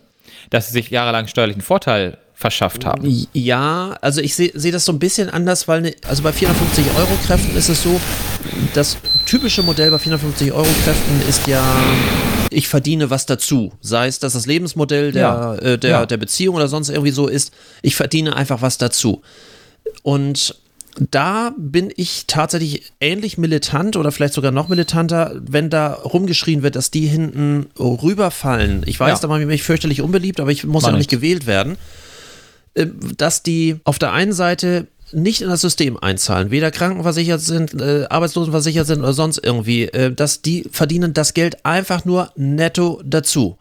dass 0.51 0.67
sie 0.67 0.73
sich 0.73 0.89
jahrelang 0.91 1.27
steuerlichen 1.27 1.61
Vorteil 1.63 2.17
verschafft 2.33 2.85
haben? 2.85 3.03
Ja, 3.33 3.97
also 4.01 4.21
ich 4.21 4.33
sehe 4.35 4.51
seh 4.53 4.71
das 4.71 4.85
so 4.85 4.91
ein 4.91 4.99
bisschen 4.99 5.29
anders, 5.29 5.67
weil 5.67 5.81
ne, 5.81 5.93
also 6.07 6.23
bei 6.23 6.31
450 6.31 6.85
Euro 6.97 7.11
Kräften 7.27 7.55
ist 7.57 7.69
es 7.69 7.83
so, 7.83 7.99
das 8.73 8.97
typische 9.25 9.61
Modell 9.63 9.91
bei 9.91 9.99
450 9.99 10.51
Euro 10.51 10.67
Kräften 10.83 11.21
ist 11.29 11.45
ja, 11.47 11.63
ich 12.49 12.67
verdiene 12.67 13.09
was 13.09 13.25
dazu. 13.27 13.71
Sei 13.81 14.07
es, 14.07 14.19
dass 14.19 14.33
das 14.33 14.45
Lebensmodell 14.47 15.11
der, 15.11 15.21
Ja. 15.21 15.55
äh, 15.55 15.77
der, 15.77 15.89
Ja. 15.91 16.05
der 16.05 16.17
Beziehung 16.17 16.55
oder 16.55 16.67
sonst 16.67 16.89
irgendwie 16.89 17.11
so 17.11 17.27
ist, 17.27 17.53
ich 17.83 17.95
verdiene 17.95 18.35
einfach 18.35 18.61
was 18.61 18.77
dazu. 18.79 19.21
Und 20.03 20.55
da 20.99 21.53
bin 21.57 21.91
ich 21.95 22.25
tatsächlich 22.27 22.91
ähnlich 22.99 23.37
militant 23.37 23.95
oder 23.95 24.11
vielleicht 24.11 24.33
sogar 24.33 24.51
noch 24.51 24.67
militanter, 24.67 25.33
wenn 25.41 25.69
da 25.69 25.93
rumgeschrien 25.93 26.63
wird, 26.63 26.75
dass 26.75 26.91
die 26.91 27.07
hinten 27.07 27.67
rüberfallen. 27.79 28.83
Ich 28.85 28.99
weiß, 28.99 29.17
Ja. 29.17 29.21
da 29.21 29.27
mache 29.27 29.41
ich 29.41 29.47
mich 29.47 29.63
fürchterlich 29.63 30.01
unbeliebt, 30.01 30.39
aber 30.39 30.51
ich 30.51 30.63
muss 30.65 30.83
Mach 30.83 30.89
ja 30.89 30.93
auch 30.95 30.97
nicht 30.97 31.09
gewählt 31.09 31.45
werden 31.47 31.77
äh, 32.73 32.87
dass 33.17 33.43
die 33.43 33.77
auf 33.83 33.99
der 33.99 34.13
einen 34.13 34.31
Seite 34.33 34.87
nicht 35.13 35.41
in 35.41 35.49
das 35.49 35.59
System 35.59 35.97
einzahlen, 35.97 36.51
weder 36.51 36.71
krankenversichert 36.71 37.41
sind, 37.41 37.73
äh, 37.73 38.05
arbeitslosenversichert 38.09 38.87
sind 38.87 38.99
oder 38.99 39.11
sonst 39.11 39.41
irgendwie, 39.43 39.83
äh, 39.83 40.09
dass 40.13 40.41
die 40.41 40.65
verdienen 40.71 41.13
das 41.13 41.33
Geld 41.33 41.65
einfach 41.65 42.05
nur 42.05 42.31
netto 42.37 43.01
dazu. 43.03 43.57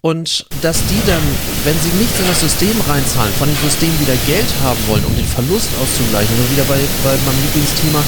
Und 0.00 0.46
dass 0.62 0.86
die 0.86 1.00
dann, 1.06 1.22
wenn 1.64 1.78
sie 1.80 1.96
nicht 1.98 2.18
in 2.20 2.26
das 2.28 2.40
System 2.40 2.74
reinzahlen, 2.88 3.32
von 3.34 3.48
dem 3.48 3.56
System 3.56 3.90
wieder 4.00 4.14
Geld 4.26 4.46
haben 4.62 4.78
wollen, 4.86 5.04
um 5.04 5.16
den 5.16 5.26
Verlust 5.26 5.70
auszugleichen, 5.82 6.36
und 6.38 6.52
wieder 6.52 6.64
bei, 6.64 6.78
bei 7.02 7.16
meinem 7.26 7.42
Lieblingsthema, 7.42 8.02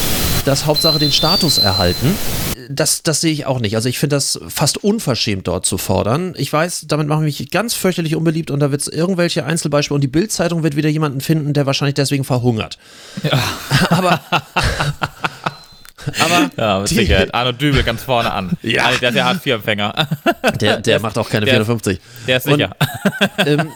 dass 0.45 0.67
Hauptsache 0.67 0.99
den 0.99 1.13
Status 1.13 1.59
erhalten, 1.59 2.15
das, 2.69 3.03
das 3.03 3.21
sehe 3.21 3.33
ich 3.33 3.47
auch 3.47 3.61
nicht. 3.61 3.75
Also 3.77 3.89
ich 3.89 3.99
finde 3.99 4.17
das 4.17 4.39
fast 4.49 4.79
unverschämt 4.85 5.49
dort 5.49 5.65
zu 5.65 5.79
fordern. 5.79 6.35
Ich 6.37 6.53
weiß, 6.53 6.85
damit 6.87 7.09
mache 7.09 7.27
ich 7.27 7.41
mich 7.41 7.51
ganz 7.51 7.75
fürchterlich 7.75 8.15
unbeliebt 8.15 8.51
und 8.51 8.61
da 8.61 8.71
wird 8.71 8.83
es 8.83 8.89
irgendwelche 8.89 9.45
Einzelbeispiele 9.45 9.95
und 9.95 10.03
die 10.03 10.09
Bildzeitung 10.09 10.63
wird 10.63 10.77
wieder 10.77 10.89
jemanden 10.89 11.21
finden, 11.21 11.55
der 11.55 11.67
wahrscheinlich 11.67 11.95
deswegen 11.95 12.25
verhungert. 12.25 12.79
Aber, 13.91 14.21
aber 16.21 16.51
Ja, 16.57 16.79
mit 16.81 16.91
die- 16.91 16.95
Sicherheit. 16.97 17.35
Arno 17.35 17.53
Dübel 17.53 17.83
ganz 17.83 18.03
vorne 18.03 18.33
an. 18.33 18.51
Ja. 18.63 18.87
Also, 18.87 19.01
der 19.01 19.11
ist 19.11 19.17
ja 19.17 19.25
Hartz-IV-Empfänger. 19.25 20.09
der, 20.61 20.81
der 20.81 21.01
macht 21.01 21.17
auch 21.19 21.29
keine 21.31 21.47
der- 21.47 21.55
450. 21.55 22.01
Der 22.27 22.37
ist 22.39 22.47
Und- 22.47 22.55
sicher. 22.59 22.77
ähm, 23.47 23.71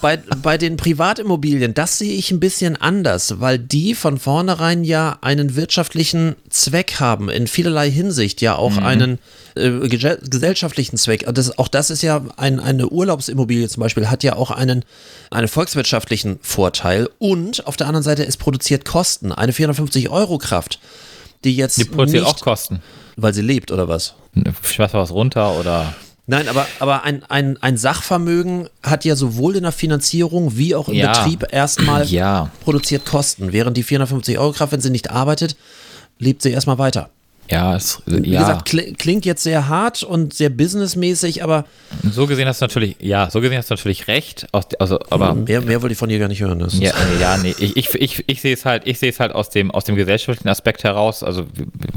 bei, 0.00 0.18
bei 0.42 0.58
den 0.58 0.76
Privatimmobilien, 0.76 1.74
das 1.74 1.98
sehe 1.98 2.14
ich 2.14 2.30
ein 2.30 2.40
bisschen 2.40 2.76
anders, 2.80 3.40
weil 3.40 3.58
die 3.58 3.94
von 3.94 4.18
vornherein 4.18 4.84
ja 4.84 5.18
einen 5.20 5.56
wirtschaftlichen 5.56 6.36
Zweck 6.50 7.00
haben, 7.00 7.28
in 7.28 7.46
vielerlei 7.46 7.90
Hinsicht 7.90 8.40
ja 8.40 8.54
auch 8.56 8.78
einen 8.78 9.18
äh, 9.54 9.70
gesellschaftlichen 9.88 10.96
Zweck. 10.96 11.26
Das, 11.32 11.58
auch 11.58 11.68
das 11.68 11.90
ist 11.90 12.02
ja 12.02 12.22
ein, 12.36 12.60
eine 12.60 12.88
Urlaubsimmobilie 12.88 13.68
zum 13.68 13.82
Beispiel, 13.82 14.08
hat 14.08 14.22
ja 14.22 14.36
auch 14.36 14.50
einen, 14.50 14.84
einen 15.30 15.48
volkswirtschaftlichen 15.48 16.38
Vorteil 16.42 17.08
und 17.18 17.66
auf 17.66 17.76
der 17.76 17.86
anderen 17.86 18.04
Seite, 18.04 18.24
es 18.26 18.36
produziert 18.36 18.84
Kosten. 18.84 19.32
Eine 19.32 19.52
450 19.52 20.08
Euro 20.10 20.38
Kraft, 20.38 20.78
die 21.44 21.54
jetzt 21.56 21.78
Die 21.78 21.84
produziert 21.84 22.24
nicht, 22.24 22.34
auch 22.34 22.40
Kosten. 22.40 22.80
weil 23.16 23.34
sie 23.34 23.42
lebt 23.42 23.70
oder 23.70 23.88
was? 23.88 24.14
Schmeiß 24.62 24.92
mal 24.92 25.00
was 25.00 25.10
runter 25.10 25.58
oder. 25.58 25.94
Nein, 26.26 26.46
aber, 26.48 26.66
aber 26.78 27.02
ein, 27.02 27.24
ein, 27.24 27.60
ein 27.62 27.76
Sachvermögen 27.76 28.68
hat 28.82 29.04
ja 29.04 29.16
sowohl 29.16 29.56
in 29.56 29.64
der 29.64 29.72
Finanzierung 29.72 30.56
wie 30.56 30.74
auch 30.74 30.88
im 30.88 30.94
Ja. 30.94 31.12
Betrieb 31.24 31.46
erstmal 31.52 32.06
Ja. 32.06 32.50
produziert 32.62 33.04
Kosten. 33.04 33.52
Während 33.52 33.76
die 33.76 33.82
450 33.82 34.38
Euro 34.38 34.52
Kraft, 34.52 34.72
wenn 34.72 34.80
sie 34.80 34.90
nicht 34.90 35.10
arbeitet, 35.10 35.56
lebt 36.18 36.42
sie 36.42 36.50
erstmal 36.50 36.78
weiter. 36.78 37.10
Ja, 37.52 37.76
es, 37.76 38.02
Wie 38.06 38.30
ja. 38.30 38.40
gesagt, 38.40 38.68
kli- 38.68 38.96
klingt 38.96 39.24
jetzt 39.26 39.42
sehr 39.42 39.68
hart 39.68 40.02
und 40.02 40.32
sehr 40.32 40.48
businessmäßig, 40.48 41.44
aber 41.44 41.64
so 42.10 42.26
gesehen 42.26 42.48
hast 42.48 42.60
du 42.60 42.64
natürlich, 42.64 42.96
ja, 43.00 43.28
so 43.30 43.40
gesehen 43.40 43.58
hast 43.58 43.70
du 43.70 43.74
natürlich 43.74 44.08
recht. 44.08 44.46
Aus, 44.52 44.64
also, 44.78 44.98
aber 45.10 45.34
mehr, 45.34 45.60
mehr 45.60 45.82
wollte 45.82 45.92
ich 45.92 45.98
von 45.98 46.08
dir 46.08 46.18
gar 46.18 46.28
nicht 46.28 46.40
hören. 46.40 46.58
Das 46.60 46.78
Ja, 46.78 46.92
nee, 47.10 47.20
ja, 47.20 47.36
nee. 47.36 47.54
Ich, 47.58 47.76
ich, 47.76 47.94
ich, 47.94 48.24
ich 48.26 48.40
sehe 48.40 48.54
es 48.54 48.64
halt, 48.64 48.86
ich 48.86 48.98
sehe 48.98 49.10
es 49.10 49.20
halt 49.20 49.32
aus 49.32 49.50
dem, 49.50 49.70
aus 49.70 49.84
dem 49.84 49.96
gesellschaftlichen 49.96 50.48
Aspekt 50.48 50.82
heraus. 50.84 51.22
Also 51.22 51.46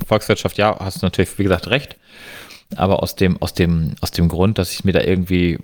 Volkswirtschaft, 0.07 0.57
ja, 0.57 0.77
hast 0.79 1.01
du 1.01 1.05
natürlich, 1.05 1.37
wie 1.39 1.43
gesagt, 1.43 1.67
recht. 1.67 1.95
Aber 2.75 3.01
aus 3.01 3.15
dem, 3.15 3.41
aus 3.41 3.53
dem, 3.53 3.95
aus 4.01 4.11
dem 4.11 4.27
Grund, 4.27 4.57
dass 4.57 4.73
ich 4.73 4.83
mir 4.83 4.91
da 4.91 5.01
irgendwie, 5.01 5.59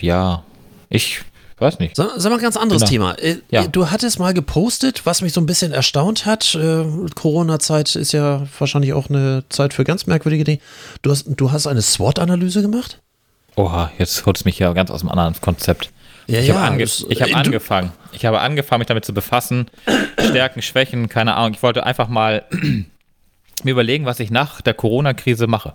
ja, 0.00 0.42
ich 0.90 1.22
weiß 1.60 1.78
nicht. 1.78 1.96
Sag, 1.96 2.10
sag 2.16 2.30
mal, 2.30 2.38
ganz 2.40 2.56
anderes 2.56 2.82
Genau. 2.82 2.90
Thema. 3.12 3.12
Äh, 3.18 3.36
Ja. 3.50 3.66
Du 3.66 3.90
hattest 3.90 4.18
mal 4.18 4.34
gepostet, 4.34 5.04
was 5.06 5.22
mich 5.22 5.32
so 5.32 5.40
ein 5.40 5.46
bisschen 5.46 5.72
erstaunt 5.72 6.26
hat. 6.26 6.54
Äh, 6.54 6.84
Corona-Zeit 7.14 7.96
ist 7.96 8.12
ja 8.12 8.46
wahrscheinlich 8.58 8.92
auch 8.92 9.08
eine 9.08 9.44
Zeit 9.48 9.74
für 9.74 9.84
ganz 9.84 10.06
merkwürdige 10.06 10.44
Dinge. 10.44 10.60
Du 11.02 11.10
hast, 11.10 11.24
du 11.28 11.52
hast 11.52 11.66
eine 11.66 11.82
SWOT-Analyse 11.82 12.62
gemacht? 12.62 13.00
Oha, 13.56 13.90
jetzt 13.98 14.24
holt 14.26 14.36
es 14.36 14.44
mich 14.44 14.58
ja 14.58 14.72
ganz 14.72 14.90
aus 14.90 15.00
dem 15.00 15.08
anderen 15.08 15.34
Konzept. 15.40 15.90
Ja, 16.28 16.40
ich 16.40 16.48
ja, 16.48 16.54
habe 16.56 16.72
ange 16.74 16.84
hab 16.84 17.28
äh, 17.28 17.32
angefangen. 17.34 17.92
Ich 18.12 18.24
habe 18.26 18.40
angefangen, 18.40 18.80
mich 18.80 18.86
damit 18.86 19.04
zu 19.04 19.14
befassen. 19.14 19.70
Stärken, 20.20 20.62
Schwächen, 20.62 21.08
keine 21.08 21.34
Ahnung. 21.34 21.54
Ich 21.54 21.62
wollte 21.62 21.84
einfach 21.84 22.08
mal 22.08 22.44
mir 23.64 23.70
überlegen, 23.70 24.04
was 24.04 24.20
ich 24.20 24.30
nach 24.30 24.60
der 24.60 24.74
Corona-Krise 24.74 25.46
mache. 25.46 25.74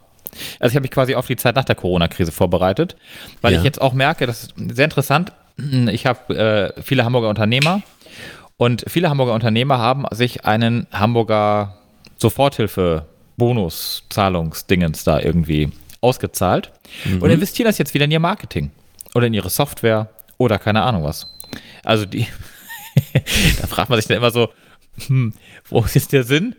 Also 0.59 0.71
ich 0.71 0.75
habe 0.75 0.83
mich 0.83 0.91
quasi 0.91 1.15
auf 1.15 1.27
die 1.27 1.35
Zeit 1.35 1.55
nach 1.55 1.65
der 1.65 1.75
Corona-Krise 1.75 2.31
vorbereitet, 2.31 2.95
weil 3.41 3.53
Ja. 3.53 3.59
ich 3.59 3.65
jetzt 3.65 3.81
auch 3.81 3.93
merke, 3.93 4.25
das 4.25 4.43
ist 4.43 4.53
sehr 4.75 4.85
interessant. 4.85 5.31
Ich 5.57 6.05
habe 6.05 6.35
äh, 6.35 6.73
viele 6.81 7.05
Hamburger 7.05 7.29
Unternehmer 7.29 7.81
und 8.57 8.83
viele 8.87 9.09
Hamburger 9.09 9.33
Unternehmer 9.33 9.77
haben 9.77 10.05
sich 10.11 10.43
einen 10.45 10.87
Hamburger 10.91 11.77
Soforthilfe-Bonus-Zahlungsdingens 12.17 15.03
da 15.03 15.19
irgendwie 15.19 15.71
ausgezahlt 16.01 16.71
und 17.19 17.29
investieren 17.29 17.67
das 17.67 17.77
jetzt 17.77 17.93
wieder 17.93 18.05
in 18.05 18.11
ihr 18.11 18.19
Marketing 18.19 18.71
oder 19.15 19.27
in 19.27 19.33
ihre 19.33 19.49
Software 19.49 20.09
oder 20.37 20.59
keine 20.59 20.83
Ahnung 20.83 21.03
was. 21.03 21.27
Also 21.83 22.05
die, 22.05 22.27
da 23.61 23.67
fragt 23.67 23.89
man 23.89 23.99
sich 23.99 24.07
dann 24.07 24.17
immer 24.17 24.31
so, 24.31 24.49
hm, 25.07 25.33
wo 25.69 25.81
ist 25.81 25.95
jetzt 25.95 26.13
der 26.13 26.23
Sinn? 26.23 26.55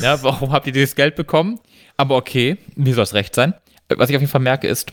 Ja, 0.00 0.22
warum 0.22 0.52
habt 0.52 0.66
ihr 0.66 0.72
dieses 0.72 0.94
Geld 0.94 1.16
bekommen? 1.16 1.60
Aber 1.96 2.16
okay, 2.16 2.58
mir 2.76 2.94
soll 2.94 3.04
es 3.04 3.14
recht 3.14 3.34
sein. 3.34 3.54
Was 3.88 4.10
ich 4.10 4.16
auf 4.16 4.22
jeden 4.22 4.30
Fall 4.30 4.40
merke 4.40 4.68
ist, 4.68 4.92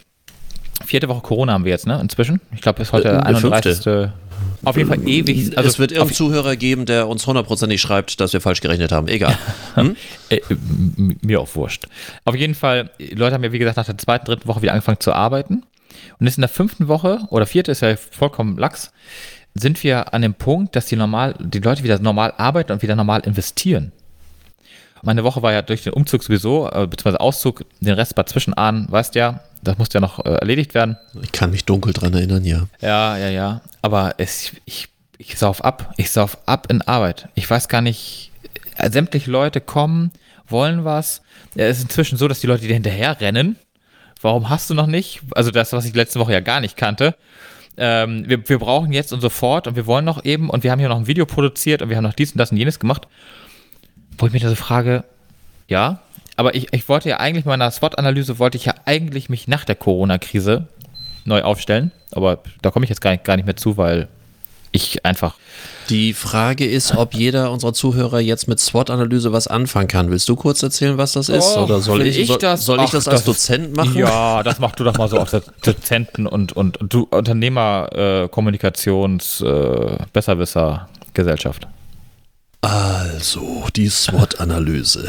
vierte 0.83 1.07
Woche 1.07 1.21
Corona 1.21 1.53
haben 1.53 1.65
wir 1.65 1.71
jetzt, 1.71 1.87
ne? 1.87 1.99
Inzwischen. 2.01 2.41
Ich 2.53 2.61
glaube, 2.61 2.79
bis 2.79 2.91
heute 2.91 3.07
Äh, 3.07 3.11
der 3.11 3.25
eine 3.25 3.37
fünfte. 3.37 3.69
31. 3.69 4.11
Auf 4.65 4.77
jeden 4.77 4.89
Fall 4.89 5.07
ewig. 5.07 5.57
Also 5.57 5.69
es 5.69 5.79
wird 5.79 5.91
irgendeinen 5.91 6.15
Zuhörer 6.15 6.55
geben, 6.55 6.85
der 6.85 7.07
uns 7.07 7.25
hundertprozentig 7.25 7.79
schreibt, 7.79 8.19
dass 8.19 8.33
wir 8.33 8.41
falsch 8.41 8.61
gerechnet 8.61 8.91
haben. 8.91 9.07
Egal. 9.07 9.37
Hm? 9.75 9.97
Äh, 10.29 10.39
mir 11.21 11.41
auch 11.41 11.53
wurscht. 11.55 11.87
Auf 12.23 12.33
jeden 12.33 12.55
Fall, 12.55 12.89
die 12.97 13.13
Leute 13.13 13.35
haben 13.35 13.43
ja, 13.43 13.51
wie 13.51 13.59
gesagt, 13.59 13.75
nach 13.75 13.85
der 13.85 13.97
zweiten, 13.97 14.25
dritten 14.25 14.47
Woche 14.47 14.61
wieder 14.61 14.71
angefangen 14.71 15.01
zu 15.01 15.11
arbeiten. 15.11 15.63
Und 16.17 16.25
jetzt 16.25 16.37
in 16.37 16.41
der 16.41 16.49
fünften 16.49 16.87
Woche, 16.87 17.19
oder 17.29 17.45
vierte 17.45 17.71
ist 17.71 17.81
ja 17.81 17.97
vollkommen 17.97 18.57
lax, 18.57 18.93
sind 19.53 19.83
wir 19.83 20.13
an 20.13 20.21
dem 20.21 20.33
Punkt, 20.33 20.75
dass 20.75 20.85
die, 20.85 20.95
normal, 20.95 21.35
die 21.39 21.59
Leute 21.59 21.83
wieder 21.83 21.99
normal 21.99 22.33
arbeiten 22.37 22.71
und 22.71 22.81
wieder 22.81 22.95
normal 22.95 23.21
investieren. 23.21 23.91
Meine 25.01 25.23
Woche 25.23 25.41
war 25.41 25.51
ja 25.51 25.61
durch 25.61 25.83
den 25.83 25.93
Umzug 25.93 26.23
sowieso, 26.23 26.67
äh, 26.69 26.87
beziehungsweise 26.87 27.19
Auszug, 27.19 27.65
den 27.81 27.93
Rest 27.93 28.15
war 28.17 28.25
Zwischenahn, 28.25 28.87
weißt 28.89 29.15
ja, 29.15 29.41
das 29.67 29.77
musste 29.77 29.97
ja 29.97 30.01
noch 30.01 30.23
äh, 30.25 30.29
erledigt 30.29 30.73
werden. 30.73 30.97
Ich 31.21 31.31
kann 31.31 31.51
mich 31.51 31.65
dunkel 31.65 31.93
dran 31.93 32.13
erinnern, 32.13 32.43
ja. 32.43 32.67
Ja, 32.81 33.17
ja, 33.17 33.29
ja. 33.29 33.61
Aber 33.81 34.15
es, 34.17 34.51
ich, 34.65 34.87
ich 35.17 35.37
sauf 35.37 35.63
ab. 35.63 35.93
Ich 35.97 36.11
sauf 36.11 36.37
ab 36.47 36.67
in 36.69 36.81
Arbeit. 36.81 37.29
Ich 37.35 37.49
weiß 37.49 37.67
gar 37.67 37.81
nicht, 37.81 38.31
äh, 38.77 38.89
sämtliche 38.89 39.29
Leute 39.31 39.61
kommen, 39.61 40.11
wollen 40.47 40.85
was. 40.85 41.21
Ja, 41.55 41.65
Es 41.65 41.77
ist 41.77 41.83
inzwischen 41.83 42.17
so, 42.17 42.27
dass 42.27 42.39
die 42.39 42.47
Leute 42.47 42.67
dir 42.67 42.73
hinterher 42.73 43.19
rennen. 43.19 43.57
Warum 44.21 44.49
hast 44.49 44.69
du 44.69 44.73
noch 44.73 44.87
nicht? 44.87 45.21
Also 45.35 45.51
das, 45.51 45.73
was 45.73 45.85
ich 45.85 45.93
letzte 45.93 46.19
Woche 46.19 46.33
ja 46.33 46.39
gar 46.39 46.59
nicht 46.59 46.77
kannte. 46.77 47.15
Ähm, 47.77 48.23
wir, 48.27 48.47
wir 48.47 48.59
brauchen 48.59 48.93
jetzt 48.93 49.11
und 49.11 49.19
sofort 49.21 49.67
und 49.67 49.75
wir 49.75 49.85
wollen 49.85 50.05
noch 50.05 50.23
eben 50.23 50.49
und 50.49 50.63
wir 50.63 50.71
haben 50.71 50.79
hier 50.79 50.89
noch 50.89 50.97
ein 50.97 51.07
Video 51.07 51.25
produziert 51.25 51.81
und 51.81 51.89
wir 51.89 51.97
haben 51.97 52.03
noch 52.05 52.13
dies 52.13 52.31
und 52.31 52.37
das 52.37 52.51
und 52.51 52.57
jenes 52.57 52.79
gemacht. 52.79 53.07
Wo 54.17 54.25
ich 54.27 54.33
mich 54.33 54.41
da 54.43 54.49
so 54.49 54.55
frage, 54.55 55.03
ja, 55.67 55.99
aber 56.35 56.55
ich, 56.55 56.67
ich 56.71 56.87
wollte 56.89 57.09
ja 57.09 57.19
eigentlich 57.19 57.45
meiner 57.45 57.69
SWOT-Analyse, 57.71 58.39
wollte 58.39 58.57
ich 58.57 58.65
ja 58.65 58.75
eigentlich 58.85 59.29
mich 59.29 59.47
nach 59.47 59.65
der 59.65 59.75
Corona-Krise 59.75 60.67
neu 61.25 61.41
aufstellen, 61.43 61.91
aber 62.11 62.39
da 62.61 62.71
komme 62.71 62.85
ich 62.85 62.89
jetzt 62.89 63.01
gar 63.01 63.11
nicht, 63.11 63.23
gar 63.23 63.35
nicht 63.35 63.45
mehr 63.45 63.55
zu, 63.55 63.77
weil 63.77 64.07
ich 64.71 65.05
einfach, 65.05 65.35
Die 65.89 66.13
Frage 66.13 66.65
ist, 66.65 66.97
ob 66.97 67.13
jeder 67.13 67.51
unserer 67.51 67.71
Zuhörer 67.73 68.19
jetzt 68.19 68.47
mit 68.47 68.59
SWOT-Analyse 68.59 69.31
was 69.31 69.47
anfangen 69.47 69.87
kann. 69.87 70.11
Willst 70.11 70.27
du 70.27 70.35
kurz 70.35 70.61
erzählen, 70.63 70.97
was 70.97 71.13
das 71.13 71.29
ist? 71.29 71.55
Oh, 71.55 71.63
Oder 71.63 71.79
soll 71.79 72.01
ich, 72.01 72.19
ich 72.19 72.37
das? 72.37 72.65
soll 72.65 72.79
ich 72.79 72.85
Ach, 72.87 72.91
das 72.91 73.07
als 73.07 73.23
das 73.23 73.25
Dozent 73.25 73.75
machen? 73.75 73.95
ja, 73.95 74.43
das 74.43 74.59
mach 74.59 74.75
du 74.75 74.83
doch 74.83 74.97
mal 74.97 75.07
so 75.07 75.23
der 75.23 75.43
Dozenten 75.63 76.27
und, 76.27 76.51
und, 76.53 76.77
und 76.77 76.93
du 76.93 77.07
Unternehmer, 77.09 77.87
äh, 77.93 78.27
Kommunikations, 78.27 79.41
äh, 79.41 79.97
Besserwisser, 80.11 80.89
Gesellschaft. 81.13 81.67
Also, 82.65 83.67
die 83.75 83.89
SWOT-Analyse. 83.89 85.07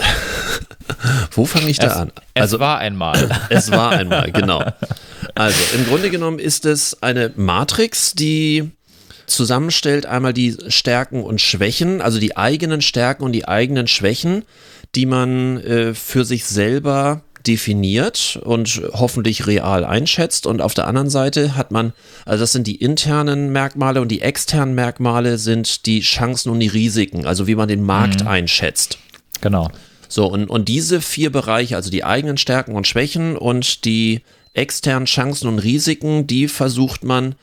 Wo 1.31 1.47
fange 1.47 1.71
ich 1.71 1.79
da 1.79 1.87
Es, 1.87 1.93
an? 1.95 2.13
es 2.35 2.43
Also, 2.43 2.61
war 2.61 2.79
einmal. 2.81 3.31
es 3.49 3.71
war 3.71 3.93
einmal, 3.93 4.31
genau. 4.31 4.63
Also, 5.35 5.59
im 5.75 5.87
Grunde 5.87 6.11
genommen 6.11 6.39
ist 6.39 6.67
es 6.67 7.03
eine 7.03 7.33
Matrix, 7.35 8.13
die 8.13 8.73
zusammenstellt 9.27 10.05
einmal 10.05 10.35
die 10.35 10.55
Stärken 10.69 11.23
und 11.25 11.41
Schwächen, 11.41 12.03
also 12.03 12.21
die 12.21 12.37
eigenen 12.37 12.83
Stärken 12.83 13.25
und 13.25 13.33
die 13.33 13.49
eigenen 13.49 13.89
Schwächen, 13.89 14.45
die 14.95 15.07
man 15.07 15.57
äh, 15.63 15.95
für 15.95 16.27
sich 16.27 16.45
selber 16.45 17.23
definiert 17.47 18.39
und 18.43 18.83
hoffentlich 18.93 19.47
real 19.47 19.85
einschätzt. 19.85 20.47
Und 20.47 20.61
auf 20.61 20.75
der 20.75 20.87
anderen 20.87 21.11
Seite 21.11 21.57
hat 21.57 21.71
man, 21.71 21.93
also 22.25 22.43
das 22.43 22.53
sind 22.53 22.67
die 22.67 22.77
internen 22.77 23.53
Merkmale 23.53 24.01
und 24.01 24.09
die 24.09 24.23
externen 24.23 24.75
Merkmale 24.75 25.39
sind 25.39 25.87
die 25.87 26.01
Chancen 26.01 26.51
und 26.51 26.61
die 26.61 26.69
Risiken, 26.69 27.27
also 27.27 27.47
wie 27.47 27.55
man 27.55 27.69
den 27.69 27.83
Markt 27.83 28.27
einschätzt. 28.27 28.99
genau. 29.41 29.71
So, 30.09 30.27
und, 30.27 30.49
und 30.49 30.69
diese 30.69 31.01
vier 31.01 31.33
Bereiche, 31.33 31.75
also 31.75 31.91
die 31.91 32.05
eigenen 32.05 32.39
Stärken 32.39 32.77
und 32.77 32.87
Schwächen 32.87 33.37
und 33.37 33.85
die 33.85 34.23
externen 34.55 35.07
Chancen 35.07 35.49
und 35.49 35.59
Risiken, 35.59 36.27
die 36.27 36.49
versucht 36.49 37.05
man 37.05 37.35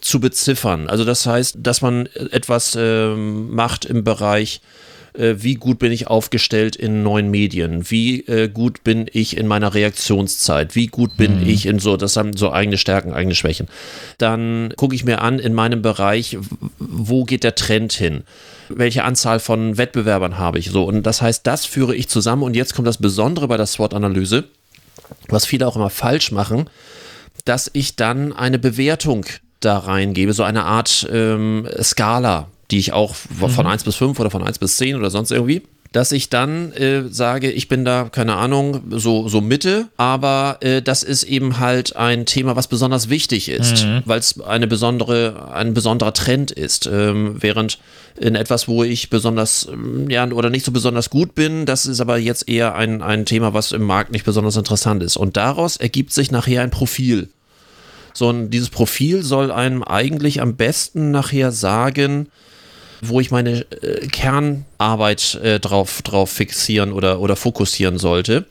zu 0.00 0.20
beziffern. 0.20 0.88
Also 0.88 1.04
das 1.04 1.26
heißt, 1.26 1.56
dass 1.60 1.82
man 1.82 2.06
etwas 2.30 2.76
ähm, 2.78 3.54
macht 3.54 3.84
im 3.84 4.04
Bereich, 4.04 4.60
äh, 5.14 5.34
wie 5.38 5.54
gut 5.54 5.78
bin 5.78 5.92
ich 5.92 6.06
aufgestellt 6.06 6.76
in 6.76 7.02
neuen 7.02 7.30
Medien, 7.30 7.90
wie 7.90 8.20
äh, 8.26 8.48
gut 8.48 8.84
bin 8.84 9.06
ich 9.12 9.36
in 9.36 9.46
meiner 9.46 9.74
Reaktionszeit, 9.74 10.74
wie 10.74 10.86
gut 10.86 11.16
bin 11.16 11.46
ich 11.46 11.66
in 11.66 11.78
so, 11.78 11.96
das 11.96 12.16
haben 12.16 12.36
so 12.36 12.52
eigene 12.52 12.78
Stärken, 12.78 13.12
eigene 13.12 13.34
Schwächen. 13.34 13.68
Dann 14.18 14.72
gucke 14.76 14.94
ich 14.94 15.04
mir 15.04 15.20
an 15.20 15.38
in 15.38 15.54
meinem 15.54 15.82
Bereich, 15.82 16.38
wo 16.78 17.24
geht 17.24 17.44
der 17.44 17.54
Trend 17.54 17.92
hin? 17.92 18.22
Welche 18.68 19.04
Anzahl 19.04 19.40
von 19.40 19.76
Wettbewerbern 19.76 20.38
habe 20.38 20.58
ich? 20.58 20.70
So, 20.70 20.84
und 20.84 21.02
das 21.02 21.20
heißt, 21.20 21.46
das 21.46 21.66
führe 21.66 21.94
ich 21.94 22.08
zusammen 22.08 22.42
und 22.42 22.54
jetzt 22.54 22.74
kommt 22.74 22.88
das 22.88 22.98
Besondere 22.98 23.48
bei 23.48 23.56
der 23.56 23.66
SWOT-Analyse, 23.66 24.44
was 25.28 25.44
viele 25.44 25.66
auch 25.66 25.76
immer 25.76 25.90
falsch 25.90 26.32
machen, 26.32 26.70
dass 27.44 27.70
ich 27.72 27.96
dann 27.96 28.32
eine 28.32 28.58
Bewertung 28.58 29.26
da 29.60 29.78
reingebe, 29.78 30.32
so 30.32 30.42
eine 30.42 30.64
Art 30.64 31.06
ähm, 31.12 31.68
Skala, 31.80 32.48
die 32.72 32.78
ich 32.78 32.92
auch 32.92 33.14
von 33.14 33.66
1 33.66 33.84
bis 33.84 33.94
5 33.96 34.18
oder 34.18 34.30
von 34.30 34.42
1 34.42 34.58
bis 34.58 34.78
10 34.78 34.96
oder 34.96 35.10
sonst 35.10 35.30
irgendwie, 35.30 35.62
dass 35.92 36.10
ich 36.10 36.30
dann 36.30 36.72
äh, 36.72 37.04
sage, 37.10 37.50
ich 37.50 37.68
bin 37.68 37.84
da, 37.84 38.08
keine 38.10 38.36
Ahnung, 38.36 38.80
so, 38.90 39.28
so 39.28 39.42
Mitte, 39.42 39.88
aber 39.98 40.56
äh, 40.60 40.80
das 40.80 41.02
ist 41.02 41.24
eben 41.24 41.58
halt 41.58 41.96
ein 41.96 42.24
Thema, 42.24 42.56
was 42.56 42.66
besonders 42.66 43.10
wichtig 43.10 43.50
ist, 43.50 43.86
weil 44.06 44.18
es 44.18 44.40
eine 44.40 44.66
besondere, 44.66 45.52
ein 45.52 45.74
besonderer 45.74 46.14
Trend 46.14 46.50
ist. 46.50 46.86
Ähm, 46.86 47.36
während 47.40 47.78
in 48.18 48.34
etwas, 48.34 48.68
wo 48.68 48.84
ich 48.84 49.10
besonders, 49.10 49.68
ähm, 49.70 50.08
ja, 50.08 50.26
oder 50.30 50.48
nicht 50.48 50.64
so 50.64 50.72
besonders 50.72 51.10
gut 51.10 51.34
bin, 51.34 51.66
das 51.66 51.84
ist 51.84 52.00
aber 52.00 52.16
jetzt 52.16 52.48
eher 52.48 52.74
ein, 52.74 53.02
ein 53.02 53.26
Thema, 53.26 53.52
was 53.52 53.72
im 53.72 53.82
Markt 53.82 54.12
nicht 54.12 54.24
besonders 54.24 54.56
interessant 54.56 55.02
ist. 55.02 55.18
Und 55.18 55.36
daraus 55.36 55.76
ergibt 55.76 56.12
sich 56.12 56.30
nachher 56.30 56.62
ein 56.62 56.70
Profil. 56.70 57.28
So, 58.14 58.28
und 58.28 58.50
dieses 58.50 58.70
Profil 58.70 59.22
soll 59.22 59.50
einem 59.50 59.82
eigentlich 59.82 60.40
am 60.40 60.56
besten 60.56 61.10
nachher 61.10 61.52
sagen, 61.52 62.28
wo 63.02 63.20
ich 63.20 63.30
meine 63.30 63.66
äh, 63.82 64.06
Kernarbeit 64.06 65.34
äh, 65.42 65.60
drauf, 65.60 66.02
drauf 66.02 66.30
fixieren 66.30 66.92
oder, 66.92 67.20
oder 67.20 67.36
fokussieren 67.36 67.98
sollte. 67.98 68.46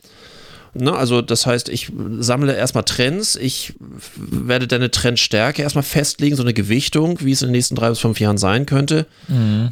Ne, 0.74 0.92
also 0.94 1.20
das 1.20 1.44
heißt, 1.44 1.68
ich 1.68 1.92
sammle 2.20 2.54
erstmal 2.54 2.84
Trends, 2.84 3.36
ich 3.36 3.74
werde 4.16 4.66
dann 4.66 4.80
eine 4.80 4.90
Trendstärke 4.90 5.62
erstmal 5.62 5.82
festlegen, 5.82 6.36
so 6.36 6.42
eine 6.42 6.54
Gewichtung, 6.54 7.18
wie 7.20 7.32
es 7.32 7.42
in 7.42 7.48
den 7.48 7.52
nächsten 7.52 7.74
drei 7.74 7.90
bis 7.90 7.98
fünf 7.98 8.20
Jahren 8.20 8.38
sein 8.38 8.64
könnte. 8.64 9.06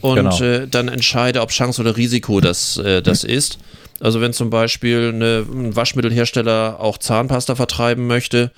und 0.02 0.16
genau. 0.16 0.42
äh, 0.42 0.66
dann 0.68 0.88
entscheide, 0.88 1.40
ob 1.40 1.50
Chance 1.50 1.80
oder 1.80 1.96
Risiko 1.96 2.40
das, 2.40 2.76
äh, 2.78 3.00
das 3.00 3.24
ist. 3.24 3.58
Also 4.00 4.20
wenn 4.20 4.32
zum 4.32 4.50
Beispiel 4.50 5.10
eine, 5.14 5.46
ein 5.50 5.76
Waschmittelhersteller 5.76 6.80
auch 6.80 6.98
Zahnpasta 6.98 7.54
vertreiben 7.54 8.06
möchte, 8.06 8.50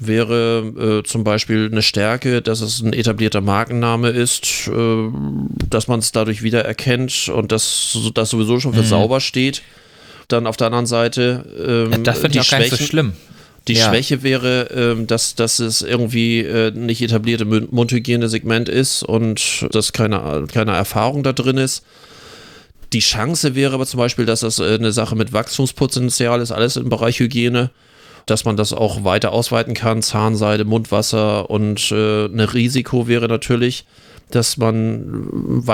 wäre 0.00 1.00
äh, 1.02 1.08
zum 1.08 1.24
Beispiel 1.24 1.68
eine 1.70 1.82
Stärke, 1.82 2.42
dass 2.42 2.60
es 2.60 2.80
ein 2.80 2.92
etablierter 2.92 3.40
Markenname 3.40 4.10
ist, 4.10 4.68
äh, 4.68 5.08
dass 5.68 5.88
man 5.88 5.98
es 6.00 6.12
dadurch 6.12 6.42
wieder 6.42 6.64
erkennt 6.64 7.28
und 7.28 7.52
dass 7.52 7.98
das 8.14 8.30
sowieso 8.30 8.60
schon 8.60 8.74
für 8.74 8.82
sauber 8.84 9.20
steht. 9.20 9.62
Dann 10.28 10.46
auf 10.46 10.56
der 10.56 10.66
anderen 10.68 10.86
Seite 10.86 11.90
ähm, 11.92 12.04
Das 12.04 12.18
finde 12.18 12.32
die 12.32 12.38
ich 12.38 12.46
auch 12.46 12.50
gar 12.50 12.58
nicht 12.60 12.70
so 12.70 12.76
schlimm. 12.84 13.14
die 13.66 13.74
Ja. 13.74 13.88
Schwäche 13.88 14.22
wäre, 14.22 14.68
ähm, 14.74 15.06
dass, 15.06 15.34
dass 15.34 15.58
es 15.58 15.82
irgendwie 15.82 16.40
äh, 16.40 16.70
nicht 16.70 17.00
etablierte 17.02 17.44
Mund- 17.44 17.72
Mundhygiene-Segment 17.72 18.68
ist 18.68 19.02
und 19.02 19.66
dass 19.72 19.92
keine, 19.92 20.44
keine 20.52 20.72
Erfahrung 20.72 21.22
da 21.22 21.32
drin 21.32 21.56
ist. 21.56 21.82
Die 22.92 23.00
Chance 23.00 23.54
wäre 23.54 23.74
aber 23.74 23.84
zum 23.86 23.98
Beispiel, 23.98 24.24
dass 24.26 24.40
das 24.40 24.58
äh, 24.58 24.74
eine 24.74 24.92
Sache 24.92 25.16
mit 25.16 25.32
Wachstumspotenzial 25.32 26.40
ist, 26.40 26.52
alles 26.52 26.76
im 26.76 26.88
Bereich 26.88 27.20
Hygiene, 27.20 27.70
dass 28.30 28.44
man 28.44 28.56
das 28.56 28.72
auch 28.72 29.04
weiter 29.04 29.32
ausweiten 29.32 29.74
kann, 29.74 30.02
Zahnseide, 30.02 30.64
Mundwasser 30.64 31.50
und 31.50 31.90
äh, 31.92 32.24
eine 32.26 32.52
Risiko 32.54 33.08
wäre 33.08 33.28
natürlich, 33.28 33.84
dass 34.30 34.56
man 34.58 35.26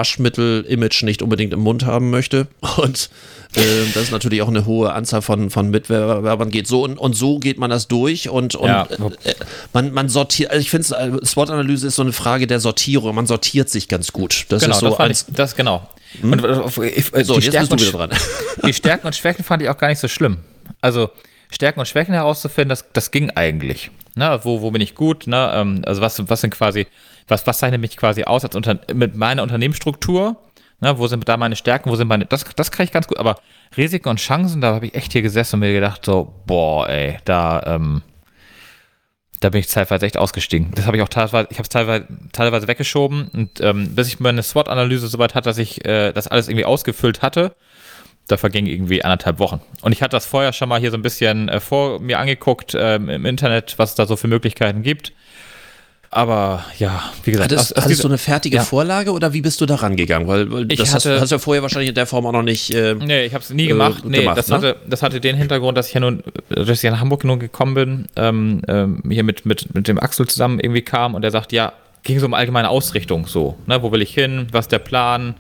Waschmittel-Image 0.09 1.03
nicht 1.03 1.23
unbedingt 1.23 1.53
im 1.53 1.61
Mund 1.61 1.85
haben 1.87 2.11
möchte 2.11 2.47
und 2.77 3.11
äh, 3.57 3.61
dass 3.95 4.05
es 4.05 4.11
natürlich 4.11 4.43
auch 4.43 4.49
eine 4.49 4.67
hohe 4.67 4.93
Anzahl 4.93 5.23
von, 5.23 5.51
von 5.51 5.71
Mitwerbern 5.71 6.51
geht. 6.51 6.67
So 6.67 6.85
und, 6.85 6.99
und 6.99 7.15
so 7.15 7.39
geht 7.39 7.59
man 7.59 7.71
das 7.71 7.89
durch 7.89 8.29
und, 8.29 8.55
und 8.55 8.69
Ja. 8.69 8.87
äh, 9.25 9.35
man, 9.73 9.93
man 9.93 10.09
sortiert, 10.09 10.51
also 10.51 10.61
ich 10.61 10.71
finde, 10.71 10.89
äh, 10.97 11.25
SWOT-Analyse 11.25 11.87
ist 11.89 11.97
so 11.97 12.03
eine 12.03 12.13
Frage 12.13 12.47
der 12.47 12.61
Sortierung. 12.61 13.15
Man 13.15 13.27
sortiert 13.27 13.71
sich 13.71 13.89
ganz 13.89 14.13
gut. 14.13 14.47
Das 14.49 14.63
Genau, 14.63 14.75
ist 14.75 14.81
so 14.81 14.91
das 14.91 15.01
eins. 15.01 15.27
ich, 15.29 15.35
das 15.35 15.57
genau. 15.57 15.89
Und, 16.23 16.45
äh, 16.45 16.89
ich, 16.91 17.13
äh, 17.15 17.25
So, 17.25 17.39
die, 17.39 17.47
jetzt 17.47 17.53
Stärken 17.55 17.77
bist 17.77 17.93
du 17.93 17.99
und, 17.99 18.05
wieder 18.05 18.09
dran. 18.09 18.19
die 18.67 18.73
Stärken 18.73 19.07
und 19.09 19.17
Schwächen 19.17 19.45
fand 19.45 19.63
ich 19.63 19.69
auch 19.69 19.77
gar 19.79 19.89
nicht 19.89 19.99
so 19.99 20.07
schlimm. 20.09 20.39
Also 20.81 21.11
Stärken 21.51 21.81
und 21.81 21.87
Schwächen 21.87 22.15
herauszufinden, 22.15 22.71
das, 22.71 22.91
das 22.93 23.11
ging 23.11 23.31
eigentlich. 23.31 23.91
Ne, 24.17 24.41
wo, 24.45 24.63
wo 24.63 24.71
bin 24.71 24.81
ich 24.81 24.95
gut? 24.95 25.27
Ne? 25.27 25.51
ähm, 25.55 25.83
Also 25.87 26.01
was, 26.01 26.29
was 26.29 26.41
sind 26.41 26.55
quasi, 26.55 26.87
was, 27.27 27.47
was 27.47 27.59
zeichnet 27.59 27.81
mich 27.81 27.97
quasi 27.97 28.25
aus 28.25 28.45
als 28.45 28.55
unter, 28.55 28.79
mit 28.93 29.17
meiner 29.17 29.43
Unternehmensstruktur? 29.43 30.37
Ne, 30.81 30.99
wo 30.99 31.07
sind 31.07 31.29
da 31.29 31.37
meine 31.37 31.57
Stärken? 31.57 31.91
Wo 31.91 31.97
sind 31.97 32.09
meine, 32.09 32.27
das, 32.27 32.45
das 32.57 32.71
kann 32.71 32.85
ich 32.85 32.93
ganz 32.93 33.09
gut. 33.09 33.19
Aber 33.19 33.37
Risiken 33.77 34.09
und 34.09 34.21
Chancen, 34.21 34.61
da 34.61 34.75
habe 34.75 34.87
ich 34.87 34.95
echt 34.95 35.13
hier 35.13 35.23
gesessen 35.23 35.57
und 35.57 35.61
mir 35.61 35.73
gedacht 35.73 36.05
so, 36.05 36.35
boah, 36.47 36.89
ey, 36.89 37.19
da, 37.25 37.63
ähm, 37.67 38.03
da 39.41 39.51
bin 39.51 39.61
ich 39.61 39.67
teilweise 39.67 40.07
echt 40.07 40.17
ausgestiegen. 40.17 40.73
Das 40.75 40.87
habe 40.87 40.97
ich 40.97 41.03
auch 41.03 41.09
teilweise, 41.09 41.49
ich 41.51 41.59
habe 41.59 41.65
es 41.65 41.69
teilweise, 41.69 42.07
teilweise 42.33 42.69
weggeschoben 42.69 43.29
und 43.29 43.61
ähm, 43.61 43.95
bis 43.95 44.09
ich 44.09 44.21
meine 44.21 44.43
SWOT-Analyse 44.43 45.09
soweit 45.09 45.35
hatte, 45.35 45.51
dass 45.51 45.59
ich 45.59 45.85
äh, 45.85 46.13
das 46.13 46.29
alles 46.29 46.49
irgendwie 46.49 46.65
ausgefüllt 46.65 47.21
hatte, 47.23 47.55
da 48.29 48.37
vergingen 48.37 48.71
irgendwie 48.71 49.05
anderthalb 49.05 49.39
Wochen. 49.39 49.61
Und 49.83 49.93
ich 49.93 50.03
hatte 50.03 50.17
das 50.17 50.25
vorher 50.27 50.53
schon 50.53 50.69
mal 50.69 50.81
hier 50.81 50.91
so 50.91 50.97
ein 50.97 51.03
bisschen 51.03 51.49
äh, 51.49 51.61
vor 51.61 52.01
mir 52.01 52.19
angeguckt 52.19 52.75
ähm, 52.79 53.09
im 53.09 53.27
Internet, 53.27 53.75
was 53.77 53.91
es 53.91 53.95
da 53.97 54.07
so 54.07 54.17
für 54.17 54.29
Möglichkeiten 54.29 54.83
gibt. 54.83 55.13
Aber 56.11 56.65
ja, 56.79 57.03
wie 57.25 57.33
gesagt, 57.33 57.51
hattest, 57.51 57.73
aus- 57.73 57.77
aus 57.79 57.85
hattest 57.87 58.05
du 58.05 58.09
eine 58.09 58.19
fertige 58.19 58.57
Ja. 58.59 58.63
Vorlage 58.63 59.11
oder 59.11 59.33
wie 59.33 59.41
bist 59.41 59.61
du 59.61 59.67
da 59.67 59.75
rangegangen? 59.75 60.29
Weil, 60.29 60.51
weil 60.53 60.71
Ich 60.71 60.79
das 60.79 60.95
hast, 60.95 61.07
hatte- 61.07 61.21
hast 61.21 61.31
du 61.33 61.35
ja 61.35 61.39
vorher 61.41 61.63
wahrscheinlich 61.63 61.89
in 61.89 61.95
der 61.97 62.07
Form 62.07 62.25
auch 62.27 62.33
noch 62.33 62.43
nicht. 62.45 62.71
Äh, 62.73 62.95
Nee, 62.95 63.25
ich 63.25 63.35
habe 63.35 63.43
es 63.43 63.51
nie 63.51 63.67
gemacht. 63.67 64.05
äh, 64.05 64.09
nee, 64.09 64.19
gemacht, 64.21 64.39
das, 64.39 64.49
ne? 64.49 64.55
hatte, 64.57 64.77
das 64.89 65.03
hatte 65.03 65.21
den 65.21 65.37
Hintergrund, 65.37 65.77
dass 65.77 65.89
ich 65.89 65.95
ja 65.95 66.01
nun, 66.01 66.23
dass 66.51 66.83
ich 66.85 66.89
nach 66.89 67.01
Hamburg 67.01 67.25
nun 67.25 67.41
gekommen 67.41 67.75
bin, 67.75 68.07
ähm, 68.15 68.63
ähm, 68.69 69.03
hier 69.11 69.25
mit, 69.25 69.45
mit, 69.45 69.75
mit 69.75 69.89
dem 69.89 69.99
Axel 69.99 70.29
zusammen 70.29 70.61
irgendwie 70.61 70.83
kam 70.83 71.17
und 71.17 71.23
der 71.23 71.33
sagt, 71.33 71.51
ja, 71.53 71.73
ging 72.05 72.21
so 72.21 72.27
um 72.27 72.35
allgemeine 72.35 72.69
Ausrichtung 72.69 73.27
so, 73.27 73.57
ne, 73.67 73.83
wo 73.83 73.91
will 73.91 74.03
ich 74.03 74.15
hin, 74.15 74.47
was 74.53 74.67
ist 74.67 74.73
der 74.73 74.79
Plan, 74.79 75.35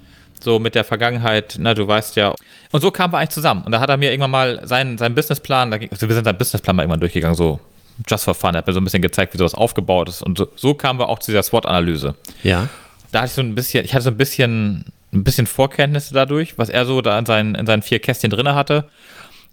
so 0.44 0.58
mit 0.58 0.74
der 0.74 0.84
Vergangenheit, 0.84 1.56
ne, 1.58 1.74
du 1.74 1.86
weißt 1.86 2.16
ja. 2.16 2.34
Und 2.70 2.80
so 2.80 2.90
kamen 2.90 3.12
wir 3.12 3.18
eigentlich 3.18 3.30
zusammen. 3.30 3.62
Und 3.64 3.72
da 3.72 3.80
hat 3.80 3.88
er 3.88 3.96
mir 3.96 4.10
irgendwann 4.10 4.30
mal 4.30 4.60
seinen, 4.64 4.98
seinen 4.98 5.14
Businessplan, 5.14 5.70
da 5.70 5.78
ging, 5.78 5.90
also 5.90 6.08
wir 6.08 6.14
sind 6.14 6.24
seinen 6.24 6.38
Businessplan 6.38 6.76
mal 6.76 6.82
irgendwann 6.82 7.00
durchgegangen, 7.00 7.36
so 7.36 7.60
just 8.08 8.24
for 8.24 8.34
fun, 8.34 8.54
er 8.54 8.58
hat 8.58 8.66
mir 8.66 8.72
so 8.72 8.80
ein 8.80 8.84
bisschen 8.84 9.02
gezeigt, 9.02 9.34
wie 9.34 9.38
sowas 9.38 9.54
aufgebaut 9.54 10.08
ist. 10.08 10.22
Und 10.22 10.38
so, 10.38 10.48
so 10.56 10.74
kamen 10.74 10.98
wir 10.98 11.08
auch 11.08 11.18
zu 11.18 11.30
dieser 11.30 11.42
SWOT-Analyse 11.42 12.14
ja. 12.42 12.68
da 13.12 13.20
hatte 13.20 13.28
ich 13.28 13.32
so 13.32 13.42
ein 13.42 13.54
bisschen, 13.54 13.84
ich 13.84 13.94
hatte 13.94 14.04
so 14.04 14.10
ein 14.10 14.16
bisschen, 14.16 14.84
ein 15.12 15.24
bisschen 15.24 15.46
Vorkenntnisse 15.46 16.14
dadurch, 16.14 16.58
was 16.58 16.68
er 16.68 16.86
so 16.86 17.00
da 17.00 17.18
in 17.18 17.26
seinen, 17.26 17.54
in 17.54 17.66
seinen 17.66 17.82
vier 17.82 18.00
Kästchen 18.00 18.30
drin 18.30 18.48
hatte. 18.48 18.84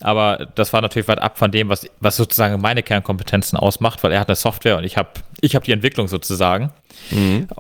Aber 0.02 0.48
das 0.56 0.74
war 0.74 0.82
natürlich 0.82 1.08
weit 1.08 1.22
ab 1.22 1.38
von 1.38 1.52
dem, 1.52 1.70
was, 1.70 1.88
was 2.00 2.18
sozusagen 2.18 2.60
meine 2.62 2.84
Kernkompetenzen 2.84 3.58
ausmacht, 3.58 4.04
weil 4.04 4.12
er 4.12 4.20
hat 4.20 4.30
eine 4.30 4.36
Software 4.36 4.78
und 4.78 4.84
ich 4.84 4.98
habe 4.98 5.10
ich 5.42 5.56
hab 5.56 5.64
die 5.64 5.72
Entwicklung 5.72 6.08
sozusagen. 6.08 6.72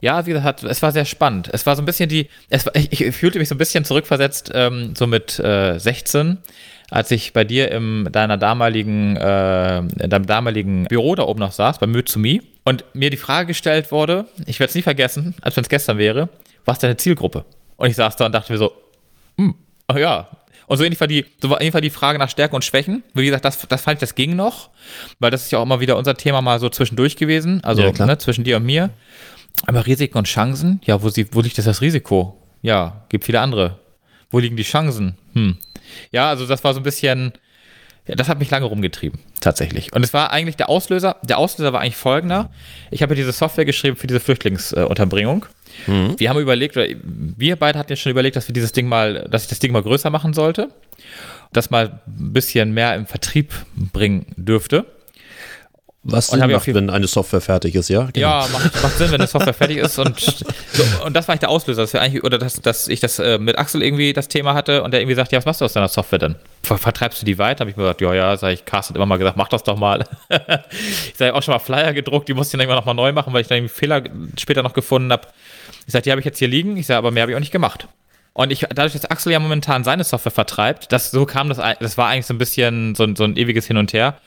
Ja, 0.01 0.25
wie 0.25 0.31
gesagt, 0.33 0.63
es 0.63 0.81
war 0.81 0.91
sehr 0.91 1.05
spannend. 1.05 1.49
Es 1.51 1.65
war 1.65 1.75
so 1.75 1.81
ein 1.81 1.85
bisschen 1.85 2.09
die, 2.09 2.29
es 2.49 2.65
war, 2.65 2.75
ich, 2.75 3.01
ich 3.01 3.15
fühlte 3.15 3.39
mich 3.39 3.49
so 3.49 3.55
ein 3.55 3.57
bisschen 3.57 3.85
zurückversetzt, 3.85 4.51
ähm, 4.53 4.93
so 4.95 5.07
mit 5.07 5.39
äh, 5.39 5.79
16, 5.79 6.37
als 6.89 7.11
ich 7.11 7.33
bei 7.33 7.43
dir 7.43 7.71
im 7.71 8.07
deiner 8.11 8.37
damaligen, 8.37 9.15
äh, 9.15 9.79
in 9.79 10.09
deinem 10.09 10.25
damaligen 10.25 10.85
Büro 10.85 11.15
da 11.15 11.23
oben 11.23 11.39
noch 11.39 11.51
saß, 11.51 11.79
bei 11.79 11.87
Mühe 11.87 12.05
zu 12.05 12.19
Me, 12.19 12.39
und 12.63 12.85
mir 12.93 13.09
die 13.09 13.17
Frage 13.17 13.47
gestellt 13.47 13.91
wurde, 13.91 14.25
ich 14.45 14.59
werde 14.59 14.69
es 14.69 14.75
nie 14.75 14.81
vergessen, 14.81 15.33
als 15.41 15.55
wenn 15.55 15.63
es 15.63 15.69
gestern 15.69 15.97
wäre, 15.97 16.29
was 16.65 16.77
ist 16.77 16.83
deine 16.83 16.97
Zielgruppe? 16.97 17.45
Und 17.77 17.89
ich 17.89 17.95
saß 17.95 18.15
da 18.15 18.27
und 18.27 18.33
dachte 18.33 18.51
mir 18.51 18.59
so, 18.59 18.71
hm, 19.37 19.55
ach 19.87 19.97
ja. 19.97 20.27
Und 20.71 20.77
so 20.77 20.85
ähnlich 20.85 21.01
war 21.01 21.07
die, 21.07 21.25
so 21.41 21.49
war 21.49 21.59
war 21.59 21.81
die 21.81 21.89
Frage 21.89 22.17
nach 22.17 22.29
Stärken 22.29 22.55
und 22.55 22.63
Schwächen. 22.63 23.03
Wie 23.13 23.25
gesagt, 23.25 23.43
das, 23.43 23.59
das 23.67 23.81
fand 23.81 23.95
ich, 23.95 23.99
das 23.99 24.15
ging 24.15 24.37
noch, 24.37 24.69
weil 25.19 25.29
das 25.29 25.43
ist 25.43 25.51
ja 25.51 25.59
auch 25.59 25.63
immer 25.63 25.81
wieder 25.81 25.97
unser 25.97 26.15
Thema 26.15 26.41
mal 26.41 26.61
so 26.61 26.69
zwischendurch 26.69 27.17
gewesen, 27.17 27.61
also 27.61 27.81
Ja, 27.81 28.05
ne, 28.05 28.17
zwischen 28.19 28.45
dir 28.45 28.55
und 28.55 28.63
mir. 28.63 28.89
Aber 29.67 29.85
Risiken 29.85 30.17
und 30.17 30.27
Chancen, 30.27 30.79
ja, 30.85 31.03
wo, 31.03 31.09
sie, 31.09 31.27
wo 31.33 31.41
liegt 31.41 31.57
das, 31.57 31.65
das 31.65 31.81
Risiko? 31.81 32.41
Ja, 32.61 33.03
gibt 33.09 33.25
viele 33.25 33.41
andere. 33.41 33.79
Wo 34.29 34.39
liegen 34.39 34.55
die 34.55 34.63
Chancen? 34.63 35.17
Hm. 35.33 35.57
Ja, 36.13 36.29
also 36.29 36.47
das 36.47 36.63
war 36.63 36.73
so 36.73 36.79
ein 36.79 36.83
bisschen, 36.83 37.33
ja, 38.07 38.15
das 38.15 38.29
hat 38.29 38.39
mich 38.39 38.49
lange 38.49 38.65
rumgetrieben, 38.67 39.19
tatsächlich. 39.41 39.91
Und 39.91 40.03
es 40.03 40.13
war 40.13 40.31
eigentlich 40.31 40.55
der 40.55 40.69
Auslöser, 40.69 41.17
der 41.21 41.37
Auslöser 41.37 41.73
war 41.73 41.81
eigentlich 41.81 41.97
folgender. 41.97 42.49
Ich 42.91 43.01
habe 43.01 43.13
ja 43.13 43.17
diese 43.17 43.33
Software 43.33 43.65
geschrieben 43.65 43.97
für 43.97 44.07
diese 44.07 44.21
Flüchtlingsunterbringung. 44.21 45.45
Wir 45.87 46.29
haben 46.29 46.39
überlegt, 46.39 46.77
oder 46.77 46.87
wir 47.03 47.55
beide 47.55 47.79
hatten 47.79 47.91
ja 47.91 47.95
schon 47.95 48.11
überlegt, 48.11 48.35
dass 48.35 48.47
wir 48.47 48.53
dieses 48.53 48.71
Ding 48.71 48.87
mal, 48.87 49.27
dass 49.29 49.43
ich 49.43 49.49
das 49.49 49.59
Ding 49.59 49.71
mal 49.71 49.83
größer 49.83 50.09
machen 50.09 50.33
sollte. 50.33 50.69
Das 51.53 51.69
mal 51.69 52.01
ein 52.07 52.33
bisschen 52.33 52.73
mehr 52.73 52.95
im 52.95 53.07
Vertrieb 53.07 53.53
bringen 53.75 54.25
dürfte. 54.37 54.85
Was 56.03 56.27
Sinn 56.27 56.39
macht, 56.39 56.73
wenn 56.73 56.89
eine 56.89 57.05
Software 57.05 57.41
fertig 57.41 57.75
ist, 57.75 57.89
ja? 57.89 58.09
Genau. 58.11 58.27
Ja, 58.27 58.47
macht, 58.51 58.81
macht 58.81 58.97
Sinn, 58.97 59.11
wenn 59.11 59.21
die 59.21 59.27
Software 59.27 59.53
fertig 59.53 59.77
ist. 59.77 59.99
Und, 59.99 60.19
so, 60.73 60.83
und 61.05 61.15
das 61.15 61.27
war 61.27 61.33
eigentlich 61.33 61.41
der 61.41 61.49
Auslöser, 61.49 61.83
dass 61.83 61.93
wir 61.93 62.01
eigentlich, 62.01 62.23
oder 62.23 62.39
dass, 62.39 62.59
dass 62.59 62.87
ich 62.87 63.01
das 63.01 63.19
äh, 63.19 63.37
mit 63.37 63.59
Axel 63.59 63.83
irgendwie 63.83 64.11
das 64.11 64.27
Thema 64.27 64.55
hatte 64.55 64.81
und 64.81 64.91
der 64.91 65.01
irgendwie 65.01 65.13
sagt, 65.13 65.31
ja, 65.31 65.37
was 65.37 65.45
machst 65.45 65.61
du 65.61 65.65
aus 65.65 65.73
deiner 65.73 65.89
Software 65.89 66.17
denn? 66.17 66.35
Ver 66.63 66.79
vertreibst 66.79 67.21
du 67.21 67.25
die 67.25 67.37
weiter? 67.37 67.59
Habe 67.59 67.69
ich 67.69 67.77
mir 67.77 67.83
gesagt, 67.83 68.01
ja, 68.01 68.15
ja, 68.15 68.35
sag 68.35 68.51
ich, 68.51 68.65
Carsten 68.65 68.93
hat 68.93 68.95
immer 68.95 69.05
mal 69.05 69.17
gesagt, 69.17 69.37
mach 69.37 69.47
das 69.49 69.61
doch 69.61 69.77
mal. 69.77 70.03
ich 70.29 71.17
sage 71.17 71.35
auch 71.35 71.43
schon 71.43 71.53
mal 71.53 71.59
Flyer 71.59 71.93
gedruckt, 71.93 72.27
die 72.27 72.33
musste 72.33 72.57
ich 72.57 72.59
dann 72.59 72.61
irgendwann 72.61 72.79
nochmal 72.79 72.95
neu 72.95 73.11
machen, 73.11 73.31
weil 73.31 73.41
ich 73.41 73.47
dann 73.47 73.69
Fehler 73.69 74.01
später 74.39 74.63
noch 74.63 74.73
gefunden 74.73 75.11
habe. 75.11 75.27
Ich 75.85 75.93
sage, 75.93 76.03
die 76.03 76.11
habe 76.11 76.19
ich 76.21 76.25
jetzt 76.25 76.39
hier 76.39 76.47
liegen. 76.47 76.77
Ich 76.77 76.85
sage, 76.87 76.97
aber 76.99 77.11
mehr 77.11 77.21
habe 77.23 77.31
ich 77.31 77.35
auch 77.35 77.39
nicht 77.41 77.51
gemacht. 77.51 77.87
Und 78.33 78.51
ich, 78.51 78.61
dadurch, 78.73 78.93
dass 78.93 79.05
Axel 79.05 79.33
ja 79.33 79.39
momentan 79.39 79.83
seine 79.83 80.03
Software 80.03 80.31
vertreibt, 80.31 80.91
das, 80.91 81.11
so 81.11 81.25
kam 81.25 81.49
das, 81.49 81.57
das 81.79 81.97
war 81.97 82.07
eigentlich 82.07 82.25
so 82.27 82.33
ein 82.33 82.37
bisschen 82.37 82.95
so, 82.95 83.03
ein- 83.03 83.15
so 83.15 83.23
ein 83.25 83.35
ewiges 83.35 83.67
Hin 83.67 83.77
und 83.77 83.91
Her. 83.93 84.17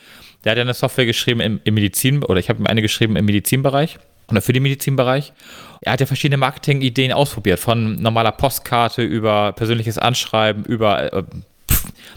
Der 0.44 0.50
hat 0.50 0.59
ja 0.59 0.62
eine 0.62 0.74
Software 0.74 1.07
geschrieben 1.07 1.40
im, 1.40 1.61
im 1.64 1.72
Medizin, 1.74 2.22
oder 2.22 2.38
ich 2.38 2.50
habe 2.50 2.61
ihm 2.62 2.66
eine 2.66 2.82
geschrieben 2.82 3.16
im 3.16 3.24
Medizinbereich 3.24 3.98
oder 4.30 4.42
für 4.42 4.52
den 4.52 4.62
Medizinbereich. 4.62 5.32
Er 5.80 5.92
hat 5.92 6.00
ja 6.00 6.07
verschiedene 6.07 6.36
Marketing-Ideen 6.36 7.12
ausprobiert, 7.12 7.61
von 7.61 7.96
normaler 8.02 8.32
Postkarte 8.32 9.02
über 9.02 9.52
persönliches 9.52 9.96
Anschreiben, 9.96 10.64
über 10.64 11.12
äh, 11.14 11.22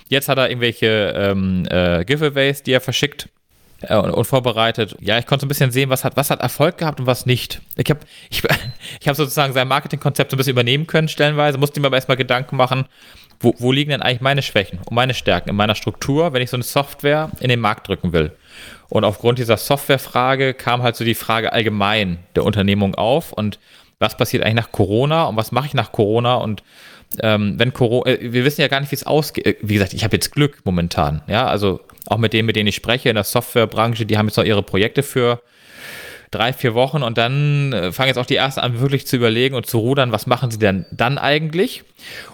jetzt 0.10 0.28
hat 0.28 0.38
er 0.38 0.50
irgendwelche 0.50 1.14
ähm, 1.16 1.66
äh, 1.70 2.04
Giveaways, 2.04 2.64
die 2.64 2.72
er 2.74 2.82
verschickt 2.82 3.30
äh, 3.82 3.96
und, 3.96 4.12
und 4.12 4.26
vorbereitet. 4.26 4.96
Ja, 5.00 5.18
ich 5.18 5.26
konnte 5.26 5.42
so 5.42 5.46
ein 5.46 5.50
bisschen 5.50 5.72
sehen, 5.72 5.90
was 5.90 6.04
hat, 6.04 6.18
was 6.18 6.30
hat 6.30 6.42
Erfolg 6.42 6.78
gehabt 6.78 7.00
und 7.00 7.06
was 7.06 7.26
nicht. 7.26 7.62
Ich 7.76 7.90
habe 7.90 8.00
ich, 8.30 8.44
ich 9.00 9.08
hab 9.08 9.16
sozusagen 9.16 9.54
sein 9.54 9.68
Marketingkonzept 9.68 10.32
so 10.32 10.36
ein 10.36 10.38
bisschen 10.38 10.52
übernehmen 10.52 10.88
können, 10.88 11.08
stellenweise, 11.08 11.58
musste 11.58 11.80
mir 11.80 11.88
aber 11.88 11.98
erstmal 11.98 12.18
Gedanken 12.18 12.56
machen, 12.56 12.86
wo, 13.40 13.54
wo 13.60 13.72
liegen 13.72 13.92
denn 13.92 14.02
eigentlich 14.02 14.22
meine 14.22 14.42
Schwächen 14.42 14.80
und 14.80 14.96
meine 14.96 15.14
Stärken 15.14 15.50
in 15.50 15.56
meiner 15.56 15.76
Struktur, 15.76 16.34
wenn 16.34 16.42
ich 16.42 16.50
so 16.50 16.58
eine 16.58 16.64
Software 16.64 17.32
in 17.40 17.50
den 17.50 17.60
Markt 17.60 17.88
drücken 17.88 18.14
will. 18.14 18.32
Und 18.90 19.04
aufgrund 19.04 19.38
dieser 19.38 19.58
Softwarefrage 19.58 20.54
kam 20.54 20.82
halt 20.82 20.96
so 20.96 21.04
die 21.04 21.14
Frage 21.14 21.54
allgemein 21.54 22.20
der 22.36 22.46
Unternehmung 22.46 22.96
auf 22.96 23.34
und 23.34 23.60
was 24.00 24.16
passiert 24.16 24.44
eigentlich 24.44 24.66
nach 24.66 24.72
Corona 24.72 25.26
und 25.26 25.36
was 25.38 25.52
mache 25.52 25.68
ich 25.68 25.74
nach 25.74 25.92
Corona 25.92 26.36
und 26.36 26.64
ähm, 27.22 27.56
wenn 27.58 27.74
Corona, 27.74 28.12
äh, 28.12 28.34
wir 28.34 28.46
wissen 28.46 28.62
ja 28.62 28.68
gar 28.68 28.80
nicht, 28.80 28.92
wie 28.92 28.96
es 28.96 29.06
ausgeht. 29.06 29.46
Äh, 29.46 29.56
Wie 29.62 29.74
gesagt, 29.74 29.94
ich 29.94 30.04
habe 30.04 30.16
jetzt 30.16 30.32
Glück 30.32 30.60
momentan, 30.64 31.22
ja, 31.28 31.48
also 31.48 31.82
auch 32.08 32.18
mit 32.18 32.34
denen, 32.34 32.46
mit 32.46 32.56
denen 32.56 32.68
ich 32.68 32.76
spreche 32.76 33.10
in 33.10 33.16
der 33.16 33.24
Softwarebranche, 33.24 34.06
die 34.06 34.18
haben 34.18 34.28
jetzt 34.28 34.38
noch 34.38 34.44
ihre 34.44 34.64
Projekte 34.64 35.04
für 35.04 35.42
drei, 36.32 36.52
vier 36.52 36.74
Wochen 36.74 37.04
und 37.04 37.18
dann 37.18 37.72
äh, 37.74 37.92
fangen 37.92 38.10
jetzt 38.10 38.18
auch 38.18 38.26
die 38.26 38.36
ersten 38.36 38.60
an, 38.60 38.80
wirklich 38.80 39.08
zu 39.08 39.16
überlegen 39.16 39.56
und 39.56 39.66
zu 39.66 39.80
rudern, 39.80 40.12
was 40.12 40.28
machen 40.28 40.52
sie 40.52 40.60
denn 40.60 40.86
dann 40.92 41.18
eigentlich? 41.18 41.84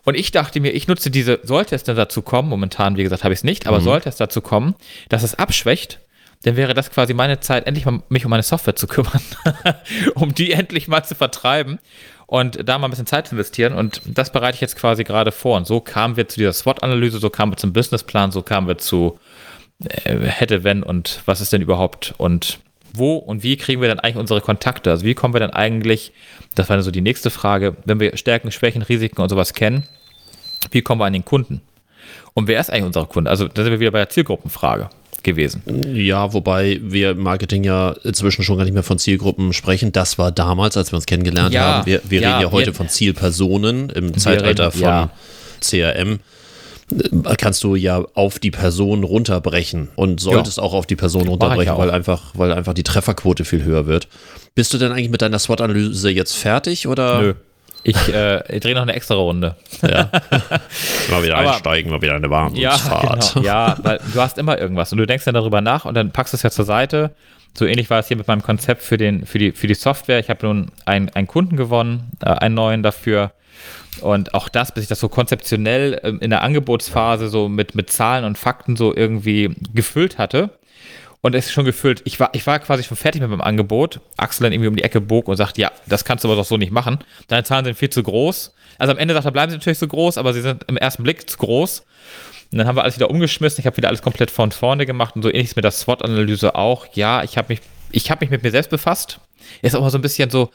Und 0.03 0.15
ich 0.15 0.31
dachte 0.31 0.59
mir, 0.59 0.71
ich 0.71 0.87
nutze 0.87 1.11
diese, 1.11 1.39
sollte 1.43 1.75
es 1.75 1.83
denn 1.83 1.95
dazu 1.95 2.21
kommen, 2.21 2.49
momentan, 2.49 2.97
wie 2.97 3.03
gesagt, 3.03 3.23
habe 3.23 3.33
ich 3.33 3.39
es 3.39 3.43
nicht, 3.43 3.67
aber 3.67 3.81
sollte 3.81 4.09
es 4.09 4.15
dazu 4.15 4.41
kommen, 4.41 4.75
dass 5.09 5.23
es 5.23 5.35
abschwächt, 5.35 5.99
dann 6.43 6.57
wäre 6.57 6.73
das 6.73 6.91
quasi 6.91 7.13
meine 7.13 7.39
Zeit, 7.39 7.67
endlich 7.67 7.85
mal 7.85 8.01
mich 8.09 8.25
um 8.25 8.31
meine 8.31 8.43
Software 8.43 8.75
zu 8.75 8.87
kümmern, 8.87 9.21
um 10.15 10.33
die 10.33 10.51
endlich 10.51 10.87
mal 10.87 11.03
zu 11.03 11.15
vertreiben 11.15 11.79
und 12.27 12.67
da 12.67 12.77
mal 12.77 12.87
ein 12.87 12.89
bisschen 12.89 13.05
Zeit 13.05 13.27
zu 13.27 13.35
investieren. 13.35 13.73
Und 13.73 14.01
das 14.05 14.31
bereite 14.31 14.55
ich 14.55 14.61
jetzt 14.61 14.75
quasi 14.75 15.03
gerade 15.03 15.31
vor. 15.31 15.57
Und 15.57 15.67
so 15.67 15.79
kamen 15.79 16.17
wir 16.17 16.27
zu 16.27 16.39
dieser 16.39 16.53
SWOT-Analyse, 16.53 17.19
so 17.19 17.29
kamen 17.29 17.51
wir 17.51 17.57
zum 17.57 17.73
Businessplan, 17.73 18.31
so 18.31 18.41
kamen 18.41 18.67
wir 18.67 18.77
zu 18.77 19.19
äh, 19.83 20.17
hätte, 20.17 20.63
wenn 20.63 20.83
und 20.83 21.21
was 21.25 21.41
ist 21.41 21.53
denn 21.53 21.61
überhaupt 21.61 22.13
und 22.17 22.59
wo 22.95 23.15
und 23.15 23.41
wie 23.43 23.57
kriegen 23.57 23.81
wir 23.81 23.89
dann 23.89 23.99
eigentlich 23.99 24.17
unsere 24.17 24.41
Kontakte? 24.41 24.91
Also 24.91 25.05
wie 25.05 25.15
kommen 25.15 25.33
wir 25.33 25.39
dann 25.39 25.51
eigentlich, 25.51 26.11
das 26.55 26.69
war 26.69 26.81
so 26.83 26.91
die 26.91 27.01
nächste 27.01 27.31
Frage, 27.31 27.75
wenn 27.85 27.99
wir 27.99 28.15
Stärken, 28.17 28.51
Schwächen, 28.51 28.83
Risiken 28.83 29.21
und 29.21 29.29
sowas 29.29 29.53
kennen, 29.53 29.87
wie 30.71 30.81
kommen 30.81 31.01
wir 31.01 31.05
an 31.05 31.13
den 31.13 31.25
Kunden? 31.25 31.61
Und 32.35 32.47
wer 32.47 32.59
ist 32.59 32.69
eigentlich 32.69 32.85
unser 32.85 33.05
Kunde? 33.05 33.31
Also 33.31 33.47
da 33.47 33.63
sind 33.63 33.71
wir 33.71 33.79
wieder 33.79 33.91
bei 33.91 33.99
der 33.99 34.09
Zielgruppenfrage 34.09 34.89
gewesen. 35.23 35.61
Ja, 35.93 36.33
wobei 36.33 36.79
wir 36.83 37.11
im 37.11 37.19
Marketing 37.23 37.63
ja 37.63 37.95
inzwischen 38.03 38.43
schon 38.43 38.57
gar 38.57 38.63
nicht 38.65 38.73
mehr 38.73 38.83
von 38.83 38.99
Zielgruppen 38.99 39.53
sprechen. 39.53 39.91
Das 39.91 40.17
war 40.17 40.31
damals, 40.31 40.77
als 40.77 40.91
wir 40.91 40.97
uns 40.97 41.05
kennengelernt 41.05 41.53
Ja, 41.53 41.61
haben. 41.77 41.85
Wir, 41.85 42.01
wir 42.07 42.21
ja, 42.21 42.29
reden 42.37 42.41
ja 42.47 42.51
heute 42.51 42.67
wir- 42.67 42.73
von 42.73 42.89
Zielpersonen 42.89 43.89
im 43.89 44.17
Zeitalter 44.17 44.65
reden- 44.67 44.71
von 44.79 44.81
ja. 44.81 45.09
CRM. 45.61 46.19
Äh, 46.91 47.35
Kannst 47.37 47.63
du 47.63 47.75
ja 47.75 48.03
auf 48.13 48.39
die 48.39 48.51
Person 48.51 49.03
runterbrechen 49.03 49.89
und 49.95 50.19
solltest 50.19 50.59
auch 50.59 50.73
auf 50.73 50.85
die 50.85 50.95
Person 50.97 51.27
runterbrechen, 51.27 51.77
weil 51.77 51.89
einfach, 51.91 52.31
weil 52.35 52.51
einfach 52.51 52.73
die 52.73 52.83
Trefferquote 52.83 53.45
viel 53.45 53.63
höher 53.63 53.87
wird. 53.87 54.07
Bist 54.55 54.73
du 54.73 54.77
denn 54.77 54.91
eigentlich 54.91 55.09
mit 55.09 55.21
deiner 55.21 55.39
SWOT-Analyse 55.39 56.09
jetzt 56.11 56.33
fertig 56.35 56.87
oder? 56.87 57.21
Nö. 57.21 57.33
Ich, 57.83 58.13
äh, 58.13 58.55
ich 58.55 58.61
drehe 58.61 58.75
noch 58.75 58.81
eine 58.83 58.93
extra 58.93 59.15
Runde. 59.15 59.55
Mal 59.81 61.23
wieder 61.23 61.37
Aber- 61.37 61.51
einsteigen, 61.53 61.91
mal 61.91 62.01
wieder 62.01 62.15
eine 62.15 62.27
Ja, 62.27 62.31
Wahnsinnsfahrt. 62.31 63.33
genau. 63.35 63.45
ja, 63.45 63.77
weil 63.81 63.99
du 64.13 64.21
hast 64.21 64.37
immer 64.37 64.57
irgendwas 64.57 64.91
und 64.91 64.97
du 64.99 65.05
denkst 65.05 65.25
dann 65.25 65.33
darüber 65.33 65.61
nach 65.61 65.85
und 65.85 65.93
dann 65.95 66.11
packst 66.11 66.33
du 66.33 66.37
es 66.37 66.43
ja 66.43 66.49
zur 66.49 66.65
Seite. 66.65 67.11
So 67.55 67.65
ähnlich 67.65 67.89
war 67.89 67.99
es 67.99 68.07
hier 68.07 68.17
mit 68.17 68.27
meinem 68.27 68.41
Konzept 68.41 68.81
für, 68.81 68.97
den, 68.97 69.25
für, 69.25 69.37
die, 69.37 69.51
für 69.51 69.67
die 69.67 69.75
Software. 69.75 70.19
Ich 70.19 70.29
habe 70.29 70.45
nun 70.47 70.71
einen, 70.85 71.09
einen 71.09 71.27
Kunden 71.27 71.55
gewonnen, 71.57 72.11
äh, 72.21 72.29
einen 72.29 72.55
neuen 72.55 72.81
dafür. 72.83 73.31
Und 74.01 74.33
auch 74.33 74.49
das, 74.49 74.71
bis 74.73 74.83
ich 74.83 74.89
das 74.89 74.99
so 74.99 75.07
konzeptionell 75.07 75.99
ähm, 76.03 76.19
in 76.19 76.31
der 76.31 76.41
Angebotsphase 76.41 77.27
so 77.29 77.47
mit, 77.49 77.75
mit 77.75 77.91
Zahlen 77.91 78.25
und 78.25 78.37
Fakten 78.39 78.75
so 78.75 78.95
irgendwie 78.95 79.55
gefüllt 79.73 80.17
hatte. 80.17 80.49
Und 81.25 81.35
es 81.35 81.45
ist 81.45 81.53
schon 81.53 81.63
gefüllt. 81.63 82.01
Ich 82.03 82.19
war, 82.19 82.31
ich 82.33 82.45
war 82.45 82.59
quasi 82.59 82.83
schon 82.83 82.97
fertig 82.97 83.21
mit 83.21 83.29
meinem 83.29 83.39
Angebot. 83.39 84.01
Axel 84.17 84.43
dann 84.43 84.51
irgendwie 84.51 84.67
um 84.67 84.75
die 84.75 84.83
Ecke 84.83 84.99
bog 84.99 85.29
und 85.29 85.37
sagt, 85.37 85.57
ja, 85.57 85.71
das 85.85 86.03
kannst 86.03 86.25
du 86.25 86.27
aber 86.27 86.35
doch 86.35 86.45
so 86.45 86.57
nicht 86.57 86.73
machen. 86.73 86.99
Deine 87.29 87.45
Zahlen 87.45 87.63
sind 87.63 87.77
viel 87.77 87.89
zu 87.89 88.03
groß. 88.03 88.53
Also 88.77 88.91
am 88.91 88.99
Ende 88.99 89.13
sagt 89.13 89.25
er, 89.25 89.31
bleiben 89.31 89.49
sie 89.49 89.57
natürlich 89.57 89.79
so 89.79 89.87
groß, 89.87 90.17
aber 90.17 90.33
sie 90.33 90.41
sind 90.41 90.65
im 90.67 90.75
ersten 90.75 91.03
Blick 91.03 91.29
zu 91.29 91.37
groß. 91.37 91.85
Und 92.51 92.57
dann 92.57 92.67
haben 92.67 92.75
wir 92.75 92.83
alles 92.83 92.97
wieder 92.97 93.09
umgeschmissen. 93.09 93.61
Ich 93.61 93.65
habe 93.65 93.77
wieder 93.77 93.87
alles 93.87 94.01
komplett 94.01 94.31
von 94.31 94.51
vorne 94.51 94.85
gemacht 94.85 95.15
und 95.15 95.23
so 95.23 95.29
ähnlich 95.29 95.45
ist 95.45 95.55
mit 95.55 95.63
der 95.63 95.71
SWOT-Analyse 95.71 96.55
auch. 96.55 96.87
Ja, 96.93 97.23
ich 97.23 97.37
habe 97.37 97.53
mich 97.53 97.61
ich 97.93 98.11
habe 98.11 98.25
mich 98.25 98.29
mit 98.31 98.43
mir 98.43 98.51
selbst 98.51 98.69
befasst. 98.69 99.19
Ist 99.61 99.75
auch 99.75 99.81
mal 99.81 99.89
so 99.89 99.97
ein 99.97 100.01
bisschen 100.01 100.29
so 100.29 100.49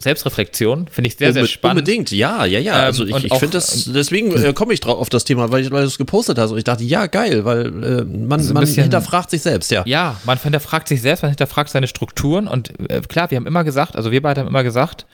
Selbstreflexion, 0.00 0.88
finde 0.88 1.08
ich 1.08 1.16
sehr, 1.16 1.32
sehr 1.32 1.44
Unbe- 1.44 1.48
spannend. 1.48 1.80
Unbedingt, 1.80 2.10
ja, 2.12 2.44
ja, 2.44 2.58
ja. 2.58 2.74
Ähm, 2.80 2.84
Also 2.84 3.04
ich, 3.04 3.12
und 3.14 3.24
ich 3.24 3.32
finde 3.34 3.52
das, 3.52 3.90
deswegen 3.92 4.32
äh, 4.36 4.52
komme 4.52 4.74
ich 4.74 4.80
drauf 4.80 4.98
auf 4.98 5.08
das 5.08 5.24
Thema, 5.24 5.50
weil, 5.50 5.62
ich- 5.64 5.70
weil 5.70 5.82
du 5.82 5.86
es 5.88 5.98
gepostet 5.98 6.38
hast 6.38 6.50
und 6.50 6.58
ich 6.58 6.64
dachte, 6.64 6.84
ja, 6.84 7.06
geil, 7.06 7.44
weil 7.44 7.66
äh, 7.66 8.04
man, 8.04 8.40
So 8.40 8.54
man 8.54 8.62
bisschen- 8.62 8.82
hinterfragt 8.84 9.30
sich 9.30 9.42
selbst, 9.42 9.70
ja. 9.70 9.82
Ja, 9.86 10.20
man 10.24 10.38
hinterfragt 10.38 10.88
sich 10.88 11.00
selbst, 11.00 11.22
man 11.22 11.30
hinterfragt 11.30 11.70
seine 11.70 11.86
Strukturen 11.88 12.48
und 12.48 12.72
äh, 12.90 13.00
klar, 13.02 13.30
wir 13.30 13.36
haben 13.36 13.46
immer 13.46 13.64
gesagt, 13.64 13.96
also 13.96 14.10
wir 14.10 14.22
beide 14.22 14.40
haben 14.40 14.48
immer 14.48 14.62
gesagt, 14.64 15.06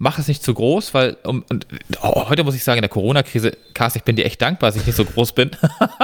mach 0.00 0.18
es 0.18 0.28
nicht 0.28 0.42
zu 0.42 0.54
groß, 0.54 0.94
weil 0.94 1.18
um, 1.24 1.44
und 1.50 1.66
oh, 2.02 2.28
heute 2.30 2.42
muss 2.42 2.54
ich 2.54 2.64
sagen, 2.64 2.78
in 2.78 2.82
der 2.82 2.88
Corona-Krise, 2.88 3.52
Carsten, 3.74 3.98
ich 3.98 4.04
bin 4.04 4.16
dir 4.16 4.24
echt 4.24 4.40
dankbar, 4.40 4.70
dass 4.70 4.80
ich 4.80 4.86
nicht 4.86 4.96
so 4.96 5.04
groß 5.04 5.32
bin, 5.32 5.50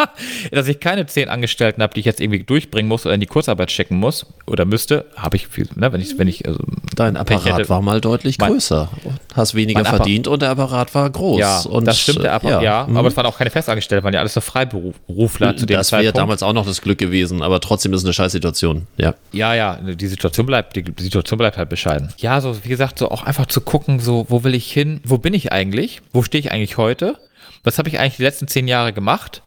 dass 0.53 0.69
ich 0.69 0.81
keine 0.81 1.07
zehn 1.07 1.31
Angestellten 1.31 1.83
habe, 1.83 1.95
die 1.95 2.01
ich 2.01 2.07
jetzt 2.07 2.21
irgendwie 2.21 2.43
durchbringen 2.43 2.89
muss 2.89 3.07
oder 3.07 3.15
in 3.15 3.21
die 3.21 3.27
Kurzarbeit 3.27 3.73
schicken 3.73 3.97
muss 3.97 4.27
oder 4.47 4.67
müsste, 4.67 5.07
habe 5.17 5.37
ich, 5.37 5.49
viel, 5.49 5.67
ne, 5.77 5.93
wenn 5.93 6.01
ich, 6.03 6.17
wenn 6.19 6.29
ich, 6.29 6.47
also, 6.47 6.61
Dein 6.95 7.17
Apparat 7.17 7.45
hätte- 7.59 7.69
war 7.71 7.81
mal 7.81 8.01
deutlich 8.03 8.37
Mein- 8.39 8.53
größer. 8.53 8.91
Hast 9.37 9.55
weniger 9.55 9.83
Mein 9.83 9.97
verdient 9.97 10.27
und 10.29 10.41
der 10.41 10.51
Apparat 10.51 10.95
war 10.95 11.11
groß. 11.11 11.39
ja, 11.39 11.61
und, 11.61 11.85
das 11.85 12.01
stimmt, 12.01 12.21
äh, 12.21 12.23
der 12.23 12.33
Apparat, 12.33 12.63
ja, 12.63 12.87
mhm. 12.89 12.97
aber 12.97 13.09
es 13.09 13.17
waren 13.17 13.27
auch 13.27 13.37
keine 13.37 13.51
Festangestellten, 13.51 14.03
waren 14.03 14.15
ja 14.15 14.21
alles 14.21 14.33
so 14.35 14.41
Freiberufler 14.41 15.57
zu 15.57 15.67
dem 15.67 15.77
das 15.77 15.93
wäre 15.93 16.13
damals 16.13 16.43
auch 16.43 16.55
noch 16.55 16.65
das 16.65 16.81
Glück 16.81 16.99
gewesen, 16.99 17.43
aber 17.43 17.61
trotzdem 17.61 17.93
ist 17.93 18.01
es 18.01 18.05
eine 18.07 18.15
Scheißsituation. 18.15 18.87
Ja. 18.97 19.15
Ja, 19.33 19.55
ja, 19.55 19.77
die 19.77 20.07
Situation 20.07 20.47
bleibt, 20.47 20.75
die 20.75 20.85
Situation 20.99 21.37
bleibt 21.37 21.59
halt 21.59 21.69
bescheiden. 21.69 22.09
Ja, 22.17 22.41
so 22.41 22.65
wie 22.65 22.69
gesagt, 22.69 22.99
so 22.99 23.11
auch 23.11 23.25
einfach 23.25 23.47
zu 23.47 23.61
gucken, 23.61 24.01
so 24.01 24.27
wo 24.29 24.43
will 24.43 24.55
ich 24.55 24.73
hin, 24.73 25.01
wo 25.05 25.19
bin 25.19 25.35
ich 25.35 25.53
eigentlich, 25.53 26.01
wo 26.13 26.23
stehe 26.23 26.41
ich 26.41 26.51
eigentlich 26.51 26.79
heute, 26.79 27.17
was 27.63 27.79
habe 27.79 27.91
ich 27.91 27.99
eigentlich 27.99 28.17
die 28.17 28.23
letzten 28.23 28.49
zehn 28.49 28.69
Jahre 28.69 28.93
gemacht 28.93 29.43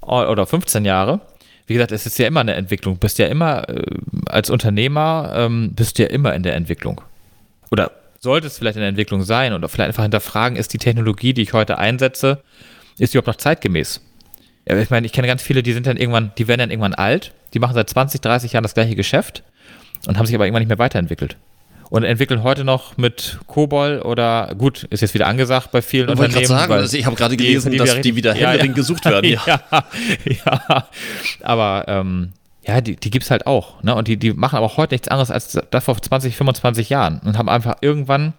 oder 0.00 0.46
15 0.46 0.84
Jahre. 0.84 1.20
Wie 1.66 1.74
gesagt, 1.74 1.92
es 1.92 2.06
ist 2.06 2.18
ja 2.18 2.26
immer 2.26 2.40
eine 2.40 2.54
Entwicklung. 2.54 2.98
Bist 2.98 3.18
ja 3.18 3.26
immer 3.26 3.68
äh, 3.68 3.82
als 4.26 4.50
Unternehmer 4.50 5.32
ähm, 5.34 5.72
bist 5.74 5.98
du 5.98 6.02
ja 6.02 6.10
immer 6.10 6.34
in 6.34 6.42
der 6.42 6.54
Entwicklung. 6.54 7.00
Oder 7.70 7.90
sollte 8.24 8.48
es 8.48 8.58
vielleicht 8.58 8.74
in 8.76 8.80
der 8.80 8.88
Entwicklung 8.88 9.22
sein 9.22 9.52
oder 9.52 9.68
vielleicht 9.68 9.88
einfach 9.88 10.02
hinterfragen, 10.02 10.56
ist 10.56 10.72
die 10.72 10.78
Technologie, 10.78 11.32
die 11.32 11.42
ich 11.42 11.52
heute 11.52 11.78
einsetze, 11.78 12.42
ist 12.98 13.14
die 13.14 13.18
überhaupt 13.18 13.28
noch 13.28 13.36
zeitgemäß? 13.42 14.00
Ja, 14.68 14.76
ich 14.78 14.90
meine, 14.90 15.06
ich 15.06 15.12
kenne 15.12 15.28
ganz 15.28 15.42
viele, 15.42 15.62
die 15.62 15.72
sind 15.72 15.86
dann 15.86 15.96
irgendwann, 15.96 16.32
die 16.38 16.48
werden 16.48 16.58
dann 16.60 16.70
irgendwann 16.70 16.94
alt, 16.94 17.32
die 17.52 17.60
machen 17.60 17.74
seit 17.74 17.88
20, 17.88 18.20
30 18.20 18.52
Jahren 18.54 18.62
das 18.64 18.74
gleiche 18.74 18.96
Geschäft 18.96 19.44
und 20.08 20.18
haben 20.18 20.26
sich 20.26 20.34
aber 20.34 20.46
irgendwann 20.46 20.62
nicht 20.62 20.68
mehr 20.70 20.78
weiterentwickelt. 20.78 21.36
Und 21.90 22.02
entwickeln 22.02 22.42
heute 22.42 22.64
noch 22.64 22.96
mit 22.96 23.38
Kobol 23.46 24.00
oder 24.00 24.54
gut, 24.58 24.84
ist 24.84 25.02
jetzt 25.02 25.14
wieder 25.14 25.26
angesagt 25.26 25.70
bei 25.70 25.82
vielen 25.82 26.08
Ich 26.08 26.16
wollte 26.16 26.32
gerade 26.32 26.44
Unternehmen. 26.46 26.60
sagen, 26.68 26.72
also 26.80 26.96
ich 26.96 27.04
habe 27.06 27.14
gerade 27.14 27.36
die- 27.36 27.44
gelesen, 27.44 27.70
die 27.70 27.78
dass 27.78 27.90
wieder- 27.92 28.00
die 28.02 28.16
wieder 28.16 28.30
Ja, 28.34 28.48
händeringend 28.48 28.76
ja. 28.78 28.80
gesucht 28.82 29.04
werden. 29.04 29.30
Ja. 29.30 29.42
ja, 29.70 29.84
ja. 30.68 30.88
Aber 31.42 31.84
ähm, 31.86 32.32
ja, 32.66 32.80
die, 32.80 32.96
die 32.96 33.10
gibt 33.10 33.24
es 33.24 33.30
halt 33.30 33.46
auch. 33.46 33.82
Ne? 33.82 33.94
Und 33.94 34.08
die, 34.08 34.16
die 34.16 34.32
machen 34.32 34.56
aber 34.56 34.66
auch 34.66 34.76
heute 34.76 34.94
nichts 34.94 35.08
anderes 35.08 35.30
als 35.30 35.58
das 35.70 35.84
vor 35.84 36.00
20, 36.00 36.36
25 36.36 36.88
Jahren 36.88 37.20
und 37.24 37.36
haben 37.36 37.48
einfach 37.48 37.76
irgendwann 37.80 38.32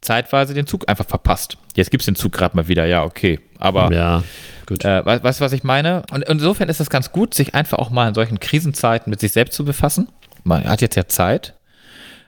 zeitweise 0.00 0.54
den 0.54 0.66
Zug 0.66 0.88
einfach 0.88 1.06
verpasst. 1.06 1.56
Jetzt 1.74 1.90
gibt 1.90 2.02
es 2.02 2.06
den 2.06 2.14
Zug 2.14 2.32
gerade 2.32 2.56
mal 2.56 2.68
wieder, 2.68 2.86
ja, 2.86 3.04
okay. 3.04 3.40
Aber 3.58 3.92
ja, 3.92 4.22
gut. 4.66 4.84
äh, 4.84 5.04
weißt 5.04 5.40
du, 5.40 5.44
was 5.44 5.52
ich 5.52 5.64
meine? 5.64 6.02
Und 6.12 6.24
insofern 6.24 6.68
ist 6.68 6.80
es 6.80 6.90
ganz 6.90 7.12
gut, 7.12 7.34
sich 7.34 7.54
einfach 7.54 7.78
auch 7.78 7.90
mal 7.90 8.08
in 8.08 8.14
solchen 8.14 8.40
Krisenzeiten 8.40 9.10
mit 9.10 9.20
sich 9.20 9.32
selbst 9.32 9.56
zu 9.56 9.64
befassen. 9.64 10.08
Man 10.44 10.64
hat 10.64 10.80
jetzt 10.80 10.96
ja 10.96 11.06
Zeit, 11.06 11.54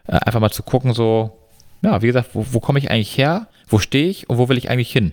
äh, 0.07 0.13
einfach 0.13 0.41
mal 0.41 0.51
zu 0.51 0.63
gucken, 0.63 0.93
so, 0.95 1.39
ja, 1.83 2.03
wie 2.03 2.07
gesagt, 2.07 2.31
wo, 2.35 2.47
wo 2.51 2.61
komme 2.61 2.79
ich 2.79 2.91
eigentlich 2.91 3.17
her? 3.17 3.49
Wo 3.69 3.79
stehe 3.79 4.09
ich 4.09 4.29
und 4.29 4.39
wo 4.39 4.49
will 4.49 4.59
ich 4.59 4.71
eigentlich 4.71 4.93
hin? 4.93 5.13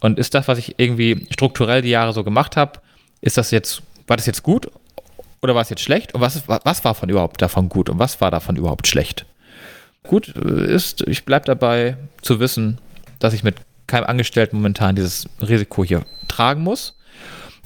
Und 0.00 0.18
ist 0.18 0.34
das, 0.34 0.48
was 0.48 0.58
ich 0.58 0.78
irgendwie 0.78 1.26
strukturell 1.30 1.82
die 1.82 1.90
Jahre 1.90 2.12
so 2.12 2.24
gemacht 2.24 2.56
habe, 2.56 2.80
ist 3.20 3.38
das 3.38 3.52
jetzt, 3.52 3.82
war 4.06 4.16
das 4.16 4.26
jetzt 4.26 4.42
gut 4.42 4.68
oder 5.44 5.54
war 5.54 5.62
es 5.62 5.68
jetzt 5.68 5.82
schlecht? 5.82 6.14
Und 6.14 6.22
was, 6.22 6.42
was 6.48 6.84
war 6.84 6.94
von 6.94 7.08
überhaupt 7.10 7.40
davon 7.42 7.68
gut 7.68 7.88
und 7.90 7.98
was 7.98 8.20
war 8.20 8.30
davon 8.30 8.56
überhaupt 8.56 8.86
schlecht? 8.88 9.26
Gut 10.02 10.34
äh, 10.36 10.74
ist, 10.74 11.06
ich 11.06 11.24
bleibe 11.24 11.44
dabei 11.46 11.96
zu 12.22 12.40
wissen, 12.40 12.78
dass 13.18 13.34
ich 13.34 13.44
mit 13.44 13.56
keinem 13.86 14.06
Angestellten 14.06 14.56
momentan 14.56 14.96
dieses 14.96 15.28
Risiko 15.40 15.84
hier 15.84 16.02
tragen 16.28 16.62
muss 16.62 16.98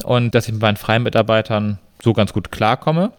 und 0.04 0.34
dass 0.34 0.46
ich 0.48 0.52
mit 0.52 0.60
meinen 0.62 0.76
freien 0.76 1.04
Mitarbeitern 1.04 1.78
so 2.02 2.12
ganz 2.12 2.32
gut 2.32 2.50
klarkomme 2.50 3.12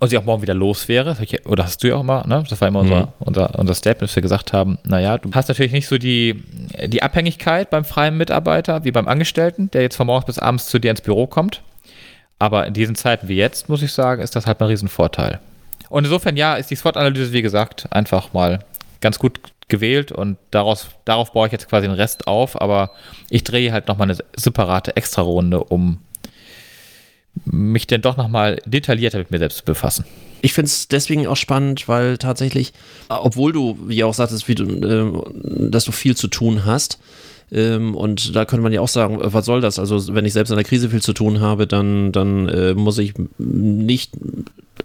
und 0.00 0.08
sie 0.10 0.18
auch 0.18 0.24
morgen 0.24 0.42
wieder 0.42 0.54
los 0.54 0.88
wäre. 0.88 1.16
Ich- 1.22 1.46
Oder 1.46 1.64
hast 1.64 1.82
du 1.82 1.88
ja 1.88 1.96
auch 1.96 2.00
immer, 2.02 2.26
ne? 2.26 2.44
Das 2.48 2.60
war 2.60 2.68
immer 2.68 2.80
unser, 2.80 3.12
unser, 3.20 3.58
unser 3.58 3.74
Statement, 3.74 4.10
dass 4.10 4.16
wir 4.16 4.22
gesagt 4.22 4.52
haben, 4.52 4.78
naja, 4.84 5.16
du 5.18 5.30
hast 5.32 5.48
natürlich 5.48 5.72
nicht 5.72 5.88
so 5.88 5.96
die, 5.96 6.42
die 6.86 7.02
Abhängigkeit 7.02 7.70
beim 7.70 7.84
freien 7.86 8.16
Mitarbeiter 8.18 8.84
wie 8.84 8.92
beim 8.92 9.08
Angestellten, 9.08 9.70
der 9.70 9.80
jetzt 9.82 9.96
von 9.96 10.06
morgens 10.06 10.26
bis 10.26 10.38
abends 10.38 10.66
zu 10.66 10.78
dir 10.78 10.90
ins 10.90 11.00
Büro 11.00 11.26
kommt. 11.26 11.62
Aber 12.42 12.66
in 12.66 12.74
diesen 12.74 12.96
Zeiten 12.96 13.28
wie 13.28 13.36
jetzt, 13.36 13.68
muss 13.68 13.82
ich 13.82 13.92
sagen, 13.92 14.20
ist 14.20 14.34
das 14.34 14.48
halt 14.48 14.60
ein 14.60 14.66
Riesenvorteil. 14.66 15.38
Und 15.88 16.02
insofern, 16.02 16.36
ja, 16.36 16.56
ist 16.56 16.72
die 16.72 16.74
SWOT-Analyse, 16.74 17.32
wie 17.32 17.40
gesagt, 17.40 17.86
einfach 17.92 18.32
mal 18.32 18.64
ganz 19.00 19.20
gut 19.20 19.38
gewählt 19.68 20.10
und 20.10 20.38
daraus, 20.50 20.88
darauf 21.04 21.32
baue 21.32 21.46
ich 21.46 21.52
jetzt 21.52 21.68
quasi 21.68 21.86
den 21.86 21.94
Rest 21.94 22.26
auf, 22.26 22.60
aber 22.60 22.90
ich 23.30 23.44
drehe 23.44 23.70
halt 23.70 23.86
nochmal 23.86 24.10
eine 24.10 24.18
separate 24.36 24.96
Extra-Runde, 24.96 25.62
um 25.62 25.98
mich 27.44 27.86
denn 27.86 28.02
doch 28.02 28.16
nochmal 28.16 28.60
detaillierter 28.66 29.18
mit 29.18 29.30
mir 29.30 29.38
selbst 29.38 29.58
zu 29.58 29.64
befassen. 29.64 30.04
Ich 30.40 30.52
finde 30.52 30.66
es 30.66 30.88
deswegen 30.88 31.28
auch 31.28 31.36
spannend, 31.36 31.86
weil 31.86 32.18
tatsächlich, 32.18 32.72
obwohl 33.08 33.52
du, 33.52 33.78
wie 33.86 34.02
auch 34.02 34.14
sagtest, 34.14 34.48
du, 34.48 34.64
äh, 34.64 35.70
dass 35.70 35.84
du 35.84 35.92
viel 35.92 36.16
zu 36.16 36.26
tun 36.26 36.66
hast, 36.66 36.98
ähm, 37.52 37.94
und 37.94 38.34
da 38.34 38.46
könnte 38.46 38.62
man 38.62 38.72
ja 38.72 38.80
auch 38.80 38.88
sagen, 38.88 39.20
äh, 39.20 39.32
was 39.32 39.44
soll 39.44 39.60
das? 39.60 39.78
Also, 39.78 40.14
wenn 40.14 40.24
ich 40.24 40.32
selbst 40.32 40.50
in 40.50 40.56
der 40.56 40.64
Krise 40.64 40.88
viel 40.88 41.02
zu 41.02 41.12
tun 41.12 41.40
habe, 41.40 41.66
dann, 41.66 42.10
dann 42.10 42.48
äh, 42.48 42.74
muss 42.74 42.98
ich 42.98 43.12
nicht 43.38 44.12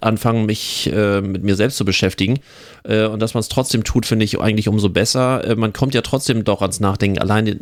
anfangen, 0.02 0.46
mich 0.46 0.92
äh, 0.94 1.22
mit 1.22 1.44
mir 1.44 1.56
selbst 1.56 1.78
zu 1.78 1.86
beschäftigen. 1.86 2.40
Äh, 2.88 3.06
und 3.06 3.22
dass 3.22 3.34
man 3.34 3.42
es 3.42 3.50
trotzdem 3.50 3.84
tut, 3.84 4.06
finde 4.06 4.26
ich 4.26 4.40
eigentlich 4.40 4.68
umso 4.68 4.90
besser. 4.90 5.44
Äh, 5.44 5.56
man 5.56 5.74
kommt 5.74 5.94
ja 5.94 6.02
trotzdem 6.02 6.44
doch 6.44 6.62
ans 6.62 6.80
Nachdenken, 6.80 7.20
alleine 7.20 7.58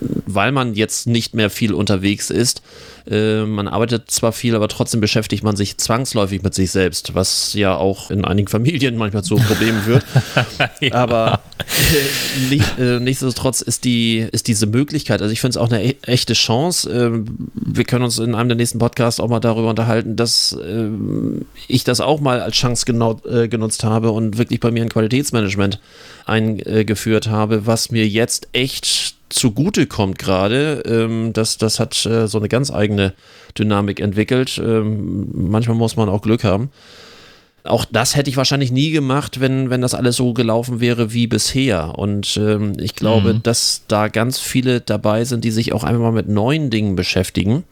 weil 0.00 0.52
man 0.52 0.74
jetzt 0.74 1.06
nicht 1.06 1.34
mehr 1.34 1.50
viel 1.50 1.74
unterwegs 1.74 2.30
ist. 2.30 2.62
Äh, 3.10 3.44
man 3.44 3.68
arbeitet 3.68 4.10
zwar 4.10 4.32
viel, 4.32 4.54
aber 4.54 4.68
trotzdem 4.68 5.00
beschäftigt 5.00 5.42
man 5.42 5.56
sich 5.56 5.78
zwangsläufig 5.78 6.42
mit 6.42 6.54
sich 6.54 6.70
selbst, 6.70 7.14
was 7.14 7.54
ja 7.54 7.74
auch 7.74 8.10
in 8.10 8.24
einigen 8.24 8.48
Familien 8.50 8.96
manchmal 8.96 9.24
zu 9.24 9.36
Problemen 9.36 9.80
führt. 9.82 10.04
Aber 10.92 11.40
äh, 11.58 12.54
nicht, 12.54 12.78
äh, 12.78 13.00
nichtsdestotrotz 13.00 13.60
ist, 13.60 13.84
die, 13.84 14.26
ist 14.32 14.48
diese 14.48 14.66
Möglichkeit, 14.66 15.22
also 15.22 15.32
ich 15.32 15.40
finde 15.40 15.50
es 15.50 15.56
auch 15.56 15.70
eine 15.70 15.84
e 15.84 15.96
echte 16.02 16.34
Chance. 16.34 16.90
Ähm, 16.90 17.50
wir 17.54 17.84
können 17.84 18.04
uns 18.04 18.18
in 18.18 18.34
einem 18.34 18.48
der 18.48 18.56
nächsten 18.56 18.78
Podcasts 18.78 19.20
auch 19.20 19.28
mal 19.28 19.40
darüber 19.40 19.70
unterhalten, 19.70 20.16
dass 20.16 20.56
ähm, 20.66 21.46
ich 21.68 21.84
das 21.84 22.00
auch 22.00 22.20
mal 22.20 22.40
als 22.40 22.56
Chance 22.56 22.84
genau, 22.86 23.14
genutzt 23.14 23.84
habe 23.84 24.10
und 24.10 24.38
wirklich 24.38 24.49
bei 24.58 24.72
mir 24.72 24.82
ein 24.82 24.88
Qualitätsmanagement 24.88 25.78
eingeführt 26.26 27.28
habe, 27.28 27.66
was 27.66 27.90
mir 27.90 28.08
jetzt 28.08 28.48
echt 28.52 29.14
zugute 29.28 29.86
kommt 29.86 30.18
gerade. 30.18 30.82
Ähm, 30.84 31.32
das, 31.32 31.56
das 31.56 31.78
hat 31.78 32.04
äh, 32.06 32.26
so 32.26 32.38
eine 32.38 32.48
ganz 32.48 32.72
eigene 32.72 33.14
Dynamik 33.56 34.00
entwickelt. 34.00 34.60
Ähm, 34.62 35.28
manchmal 35.32 35.76
muss 35.76 35.96
man 35.96 36.08
auch 36.08 36.22
Glück 36.22 36.44
haben. 36.44 36.70
Auch 37.64 37.84
das 37.84 38.16
hätte 38.16 38.30
ich 38.30 38.36
wahrscheinlich 38.36 38.72
nie 38.72 38.90
gemacht, 38.90 39.40
wenn, 39.40 39.68
wenn 39.68 39.82
das 39.82 39.94
alles 39.94 40.16
so 40.16 40.32
gelaufen 40.32 40.80
wäre 40.80 41.12
wie 41.12 41.26
bisher. 41.26 41.98
Und 41.98 42.38
ähm, 42.38 42.72
ich 42.80 42.94
glaube, 42.94 43.34
dass 43.42 43.82
da 43.86 44.08
ganz 44.08 44.38
viele 44.38 44.80
dabei 44.80 45.24
sind, 45.24 45.44
die 45.44 45.50
sich 45.50 45.72
auch 45.72 45.84
einfach 45.84 46.00
mal 46.00 46.12
mit 46.12 46.28
neuen 46.28 46.70
Dingen 46.70 46.96
beschäftigen. 46.96 47.64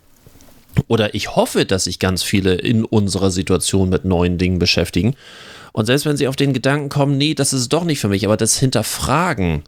Oder 0.87 1.15
ich 1.15 1.35
hoffe, 1.35 1.65
dass 1.65 1.85
sich 1.85 1.99
ganz 1.99 2.23
viele 2.23 2.55
in 2.55 2.85
unserer 2.85 3.31
Situation 3.31 3.89
mit 3.89 4.05
neuen 4.05 4.37
Dingen 4.37 4.59
beschäftigen. 4.59 5.15
Und 5.73 5.87
selbst 5.87 6.07
wenn 6.07 6.17
sie 6.17 6.29
auf 6.29 6.37
den 6.37 6.53
Gedanken 6.53 6.89
kommen, 6.89 7.19
nee, 7.19 7.35
das 7.35 7.53
ist 7.53 7.73
doch 7.73 7.85
nicht 7.85 8.01
für 8.01 8.09
mich, 8.09 8.25
aber 8.25 8.37
das 8.37 8.59
Hinterfragen, 8.59 9.65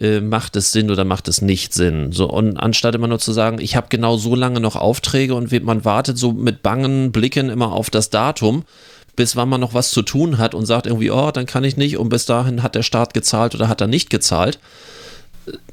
äh, 0.00 0.20
macht 0.20 0.56
es 0.56 0.72
Sinn 0.72 0.90
oder 0.90 1.04
macht 1.04 1.28
es 1.28 1.42
nicht 1.42 1.74
Sinn? 1.74 2.12
So, 2.12 2.28
und 2.28 2.56
anstatt 2.56 2.94
immer 2.94 3.08
nur 3.08 3.18
zu 3.18 3.32
sagen, 3.32 3.58
ich 3.60 3.76
habe 3.76 3.88
genau 3.90 4.16
so 4.16 4.34
lange 4.34 4.60
noch 4.60 4.76
Aufträge 4.76 5.34
und 5.34 5.50
man 5.64 5.84
wartet 5.84 6.18
so 6.18 6.32
mit 6.32 6.62
bangen 6.62 7.12
Blicken 7.12 7.50
immer 7.50 7.72
auf 7.72 7.90
das 7.90 8.10
Datum, 8.10 8.64
bis 9.16 9.34
wann 9.34 9.48
man 9.48 9.60
noch 9.60 9.74
was 9.74 9.90
zu 9.90 10.02
tun 10.02 10.38
hat 10.38 10.54
und 10.54 10.66
sagt 10.66 10.86
irgendwie, 10.86 11.10
oh, 11.10 11.32
dann 11.32 11.46
kann 11.46 11.64
ich 11.64 11.76
nicht 11.76 11.98
und 11.98 12.08
bis 12.08 12.26
dahin 12.26 12.62
hat 12.62 12.76
der 12.76 12.84
Staat 12.84 13.14
gezahlt 13.14 13.54
oder 13.54 13.68
hat 13.68 13.80
er 13.80 13.88
nicht 13.88 14.10
gezahlt. 14.10 14.60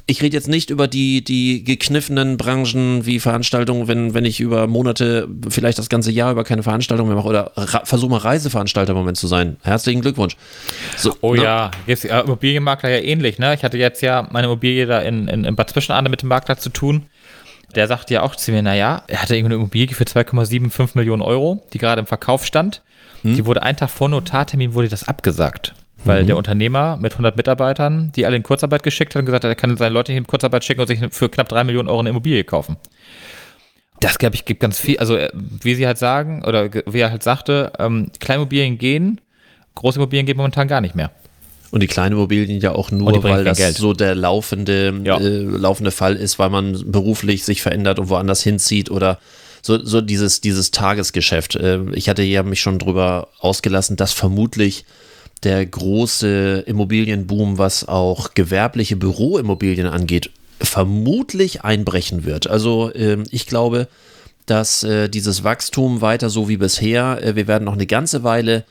Ich 0.08 0.22
rede 0.22 0.36
jetzt 0.36 0.48
nicht 0.48 0.70
über 0.70 0.88
die, 0.88 1.24
die 1.24 1.64
gekniffenen 1.64 2.38
Branchen 2.38 3.06
wie 3.06 3.20
Veranstaltungen, 3.20 3.88
wenn, 3.88 4.14
wenn 4.14 4.26
ich 4.26 4.40
über 4.40 4.68
Monate, 4.68 5.28
vielleicht 5.50 5.80
das 5.80 5.90
ganze 5.90 6.12
Jahr 6.12 6.32
über 6.32 6.44
keine 6.44 6.62
Veranstaltung 6.62 7.08
mehr 7.08 7.16
mache 7.16 7.28
oder 7.28 7.52
versuche 7.84 8.12
mal 8.12 8.18
Reiseveranstalter 8.18 8.92
im 8.92 8.98
Moment 8.98 9.18
zu 9.18 9.28
sein. 9.28 9.58
Herzlichen 9.64 10.02
Glückwunsch. 10.02 10.38
So, 10.98 11.16
Oh 11.22 11.34
ne? 11.34 11.44
ja, 11.44 11.72
jetzt 11.88 12.04
ja, 12.04 12.22
Immobilienmakler 12.22 12.90
ja 12.90 13.00
ähnlich, 13.00 13.40
ne? 13.40 13.56
Ich 13.56 13.64
hatte 13.64 13.78
jetzt 13.78 14.02
ja 14.02 14.28
meine 14.32 14.48
Immobilie 14.48 14.86
da 14.86 15.00
in, 15.00 15.28
in, 15.28 15.44
in 15.44 15.56
Bad 15.56 15.72
Zwischenahn 15.72 16.04
mit 16.06 16.22
dem 16.22 16.30
Makler 16.30 16.58
zu 16.58 16.70
tun. 16.70 17.08
Der 17.74 17.88
sagte 17.88 18.14
ja 18.14 18.22
auch 18.22 18.36
zu 18.36 18.52
mir, 18.52 18.62
naja, 18.62 19.04
er 19.08 19.22
hatte 19.22 19.36
irgendwie 19.36 19.54
eine 19.54 19.62
Immobilie 19.62 19.96
für 19.96 20.04
2,75 20.04 20.92
Millionen 20.94 21.22
Euro, 21.22 21.66
die 21.74 21.78
gerade 21.78 22.00
im 22.00 22.08
Verkauf 22.08 22.46
stand. 22.46 22.84
Hm? 23.24 23.36
Die 23.36 23.46
wurde 23.46 23.64
einen 23.64 23.78
Tag 23.78 23.90
vor 23.90 24.08
Notartermin 24.08 24.74
wurde 24.74 24.88
das 24.88 25.08
abgesagt. 25.08 25.74
Weil 26.06 26.24
Mhm. 26.24 26.28
der 26.28 26.38
Unternehmer 26.38 26.98
mit 26.98 27.14
100 27.14 27.36
Mitarbeitern, 27.36 28.12
die 28.16 28.26
alle 28.26 28.36
in 28.38 28.44
Kurzarbeit 28.44 28.84
geschickt 28.84 29.16
hat 29.16 29.20
und 29.22 29.26
gesagt 29.26 29.44
hat, 29.44 29.50
er 29.50 29.56
kann 29.56 29.76
seine 29.76 29.94
Leute 29.94 30.12
nicht 30.12 30.20
in 30.20 30.28
Kurzarbeit 30.28 30.64
schicken 30.64 30.82
und 30.82 30.88
sich 30.88 31.00
für 31.12 31.30
knapp 31.30 31.50
3 31.50 31.64
Millionen 31.64 31.90
Euro 31.90 32.00
eine 32.00 32.10
Immobilie 32.10 32.44
kaufen. 32.44 32.78
Das, 34.02 34.18
glaube 34.18 34.36
ich, 34.36 34.46
gibt 34.46 34.60
ganz 34.60 34.78
viel, 34.80 34.98
also 35.00 35.16
äh, 35.16 35.30
wie 35.34 35.74
sie 35.76 35.88
halt 35.88 35.98
sagen, 35.98 36.44
oder 36.46 36.70
wie 36.86 37.00
er 37.00 37.12
halt 37.12 37.24
sagte, 37.24 37.72
ähm, 37.80 38.12
Kleinimmobilien 38.20 38.78
gehen, 38.78 39.22
Großimmobilien 39.76 40.26
geht 40.26 40.38
momentan 40.38 40.68
gar 40.68 40.82
nicht 40.82 40.96
mehr. 40.96 41.12
Und 41.72 41.82
die 41.82 41.88
kleinen 41.88 42.14
Immobilien 42.16 42.62
ja 42.62 42.74
auch 42.74 42.92
nur, 42.92 43.24
weil 43.24 43.44
das 43.44 43.58
Geld. 43.58 43.76
so 43.78 43.94
der 43.94 44.14
laufende, 44.16 44.94
Ja. 45.04 45.18
äh, 45.18 45.40
laufende 45.44 45.92
Fall 45.92 46.16
ist, 46.16 46.40
weil 46.40 46.50
man 46.50 46.92
beruflich 46.92 47.44
sich 47.44 47.62
verändert 47.62 48.00
und 48.00 48.10
woanders 48.10 48.42
hinzieht 48.44 48.92
oder 48.92 49.20
so, 49.62 49.84
so 49.84 50.00
dieses, 50.02 50.42
dieses 50.42 50.72
Tagesgeschäft. 50.72 51.58
Ähm, 51.60 51.92
ich 51.96 52.08
hatte 52.08 52.22
ja 52.22 52.44
mich 52.44 52.62
schon 52.62 52.80
drüber 52.80 53.30
ausgelassen, 53.40 53.96
dass 53.98 54.14
vermutlich 54.14 54.86
der 55.46 55.66
große 55.66 56.64
Immobilienboom, 56.66 57.58
was 57.58 57.88
auch 57.88 58.34
gewerbliche 58.34 58.96
Büroimmobilien 58.96 59.88
angeht, 59.88 60.32
vermutlich 60.60 61.64
einbrechen 61.64 62.26
wird. 62.26 62.48
Also 62.48 62.94
ähm, 62.96 63.24
ich 63.30 63.46
glaube, 63.46 63.88
dass 64.46 64.84
äh, 64.84 65.08
dieses 65.08 65.44
Wachstum 65.44 66.02
weiter 66.02 66.30
so 66.30 66.50
wie 66.50 66.58
bisher, 66.58 67.24
äh, 67.24 67.36
wir 67.36 67.48
werden 67.48 67.66
noch 67.66 67.74
eine 67.74 67.86
ganze 67.86 68.24
Weile 68.24 68.64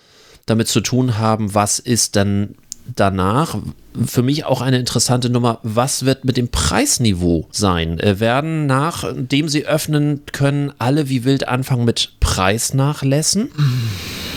damit 0.46 0.68
zu 0.68 0.80
tun 0.80 1.18
haben, 1.18 1.54
was 1.54 1.78
ist 1.78 2.16
dann 2.16 2.56
danach. 2.96 3.56
Für 4.04 4.22
mich 4.22 4.44
auch 4.44 4.60
eine 4.60 4.78
interessante 4.78 5.30
Nummer, 5.30 5.60
was 5.62 6.04
wird 6.04 6.24
mit 6.24 6.36
dem 6.36 6.48
Preisniveau 6.48 7.46
sein? 7.50 7.98
Äh, 8.00 8.18
werden 8.20 8.66
nachdem 8.66 9.48
sie 9.48 9.66
öffnen 9.66 10.22
können, 10.32 10.72
alle 10.78 11.08
wie 11.08 11.24
wild 11.24 11.46
anfangen 11.48 11.84
mit 11.84 12.14
Preisnachlässen? 12.20 13.50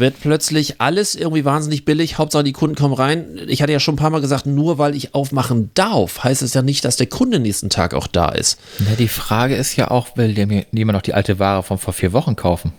Wird 0.00 0.20
plötzlich 0.20 0.80
alles 0.80 1.14
irgendwie 1.14 1.44
wahnsinnig 1.44 1.84
billig, 1.84 2.18
Hauptsache 2.18 2.42
die 2.42 2.52
Kunden 2.52 2.74
kommen 2.74 2.94
rein. 2.94 3.38
Ich 3.46 3.62
hatte 3.62 3.72
ja 3.72 3.80
schon 3.80 3.94
ein 3.94 3.98
paar 3.98 4.10
Mal 4.10 4.20
gesagt, 4.20 4.46
nur 4.46 4.78
weil 4.78 4.96
ich 4.96 5.14
aufmachen 5.14 5.70
darf, 5.74 6.24
heißt 6.24 6.42
es 6.42 6.54
ja 6.54 6.62
nicht, 6.62 6.84
dass 6.84 6.96
der 6.96 7.06
Kunde 7.06 7.38
nächsten 7.38 7.70
Tag 7.70 7.94
auch 7.94 8.06
da 8.06 8.30
ist. 8.30 8.58
Ja, 8.78 8.96
die 8.96 9.08
Frage 9.08 9.54
ist 9.54 9.76
ja 9.76 9.90
auch, 9.90 10.16
will 10.16 10.34
der 10.34 10.46
mir 10.46 10.66
jemand 10.72 10.96
noch 10.96 11.02
die 11.02 11.14
alte 11.14 11.38
Ware 11.38 11.62
von 11.62 11.78
vor 11.78 11.92
vier 11.92 12.12
Wochen 12.12 12.34
kaufen? 12.34 12.72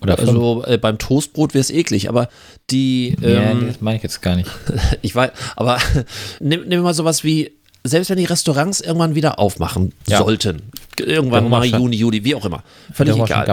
Oder? 0.00 0.18
Also 0.18 0.64
äh, 0.66 0.78
beim 0.78 0.98
Toastbrot 0.98 1.54
wäre 1.54 1.60
es 1.60 1.70
eklig, 1.70 2.08
aber 2.08 2.28
die, 2.70 3.16
ja, 3.20 3.28
ähm, 3.28 3.66
das 3.68 3.80
meine 3.80 3.96
ich 3.96 4.02
jetzt 4.02 4.20
gar 4.20 4.36
nicht. 4.36 4.50
ich 5.02 5.14
weiß, 5.14 5.30
aber 5.56 5.78
nimm, 6.40 6.66
nimm 6.66 6.82
mal 6.82 6.94
sowas 6.94 7.24
wie, 7.24 7.52
selbst 7.88 8.10
wenn 8.10 8.18
die 8.18 8.24
Restaurants 8.24 8.80
irgendwann 8.80 9.14
wieder 9.14 9.38
aufmachen 9.38 9.92
Ja. 10.08 10.18
sollten, 10.18 10.62
irgendwann 10.98 11.48
Mai, 11.48 11.68
schon- 11.68 11.80
Juni, 11.82 11.96
Juli, 11.96 12.24
wie 12.24 12.34
auch 12.34 12.44
immer, 12.44 12.62
völlig 12.92 13.16
egal. 13.16 13.46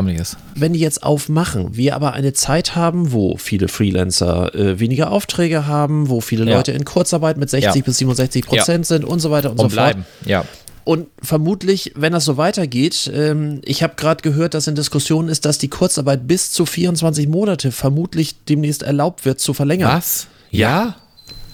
Wenn 0.56 0.74
die 0.74 0.80
jetzt 0.80 1.04
aufmachen, 1.04 1.76
wir 1.76 1.96
aber 1.96 2.14
eine 2.14 2.34
Zeit 2.34 2.76
haben, 2.76 3.12
wo 3.12 3.38
viele 3.38 3.68
Freelancer 3.68 4.54
äh, 4.56 4.80
weniger 4.80 5.12
Aufträge 5.12 5.68
haben, 5.68 6.10
wo 6.10 6.22
viele 6.22 6.46
Ja. 6.50 6.58
Leute 6.58 6.72
in 6.72 6.86
Kurzarbeit 6.86 7.38
mit 7.38 7.50
60 7.50 7.76
Ja. 7.76 7.82
bis 7.86 7.98
67 7.98 8.46
Prozent 8.46 8.86
sind 8.86 9.04
und 9.06 9.20
so 9.20 9.32
weiter 9.32 9.52
und, 9.52 9.60
Und 9.60 9.70
so 9.70 9.76
bleiben, 9.76 10.06
fort. 10.20 10.30
ja. 10.30 10.46
Und 10.86 11.08
vermutlich, 11.22 11.94
wenn 11.96 12.12
das 12.12 12.26
so 12.26 12.36
weitergeht, 12.36 13.10
ähm, 13.14 13.62
ich 13.64 13.84
habe 13.84 13.94
gerade 13.96 14.22
gehört, 14.22 14.54
dass 14.54 14.68
in 14.68 14.76
Diskussionen 14.76 15.30
ist, 15.30 15.46
dass 15.46 15.58
die 15.58 15.70
Kurzarbeit 15.70 16.28
bis 16.28 16.52
zu 16.52 16.66
24 16.66 17.30
Monate 17.30 17.72
vermutlich 17.72 18.44
demnächst 18.44 18.84
erlaubt 18.84 19.24
wird 19.24 19.40
zu 19.40 19.54
verlängern. 19.54 19.90
Was? 19.96 20.28
Ja? 20.52 20.96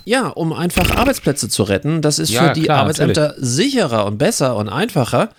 Ja, 0.06 0.28
um 0.28 0.54
einfach 0.54 0.96
Arbeitsplätze 0.96 1.50
zu 1.50 1.64
retten. 1.64 2.02
Das 2.02 2.20
ist 2.20 2.32
Ja, 2.32 2.48
für 2.48 2.54
die 2.54 2.64
klar, 2.64 2.80
Arbeitsämter 2.80 3.36
sicherer 3.38 4.06
und 4.06 4.18
besser 4.18 4.56
und 4.56 4.70
einfacher. 4.70 5.30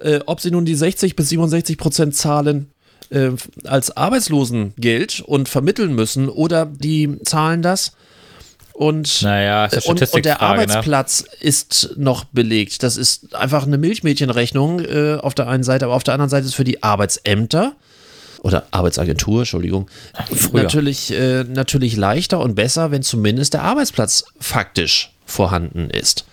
Äh, 0.00 0.20
ob 0.26 0.40
sie 0.40 0.50
nun 0.50 0.64
die 0.64 0.74
60 0.74 1.16
bis 1.16 1.30
67 1.30 1.78
Prozent 1.78 2.14
zahlen 2.14 2.70
äh, 3.10 3.30
als 3.64 3.96
Arbeitslosengeld 3.96 5.20
und 5.20 5.48
vermitteln 5.48 5.94
müssen 5.94 6.28
oder 6.28 6.66
die 6.66 7.18
zahlen 7.24 7.62
das 7.62 7.92
und 8.76 9.22
Naja, 9.22 9.64
ist 9.64 9.88
eine 9.88 10.00
und, 10.00 10.12
und 10.12 10.24
der 10.26 10.34
ne? 10.34 10.40
Arbeitsplatz 10.42 11.24
ist 11.40 11.94
noch 11.96 12.24
belegt. 12.24 12.82
Das 12.82 12.98
ist 12.98 13.34
einfach 13.34 13.66
eine 13.66 13.78
Milchmädchenrechnung 13.78 14.80
äh, 14.80 15.14
auf 15.14 15.34
der 15.34 15.48
einen 15.48 15.64
Seite, 15.64 15.86
aber 15.86 15.94
auf 15.94 16.04
der 16.04 16.12
anderen 16.12 16.28
Seite 16.28 16.46
ist 16.46 16.54
für 16.54 16.64
die 16.64 16.82
Arbeitsämter 16.82 17.74
oder 18.42 18.66
Arbeitsagentur, 18.70 19.40
Entschuldigung, 19.40 19.88
Früher. 20.34 20.62
natürlich, 20.62 21.12
äh, 21.12 21.44
natürlich 21.44 21.96
leichter 21.96 22.40
und 22.40 22.54
besser, 22.54 22.90
wenn 22.90 23.02
zumindest 23.02 23.54
der 23.54 23.62
Arbeitsplatz 23.62 24.24
faktisch 24.38 25.12
vorhanden 25.24 25.90
ist. 25.90 26.24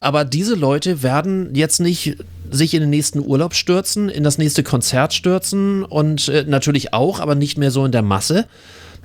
Aber 0.00 0.24
diese 0.24 0.54
Leute 0.54 1.02
werden 1.02 1.54
jetzt 1.54 1.80
nicht 1.80 2.16
sich 2.50 2.74
in 2.74 2.80
den 2.80 2.90
nächsten 2.90 3.18
Urlaub 3.18 3.54
stürzen, 3.54 4.08
in 4.08 4.22
das 4.22 4.38
nächste 4.38 4.62
Konzert 4.62 5.14
stürzen 5.14 5.84
und 5.84 6.28
äh, 6.28 6.44
natürlich 6.46 6.92
auch, 6.92 7.20
aber 7.20 7.34
nicht 7.34 7.58
mehr 7.58 7.70
so 7.70 7.84
in 7.84 7.92
der 7.92 8.02
Masse. 8.02 8.46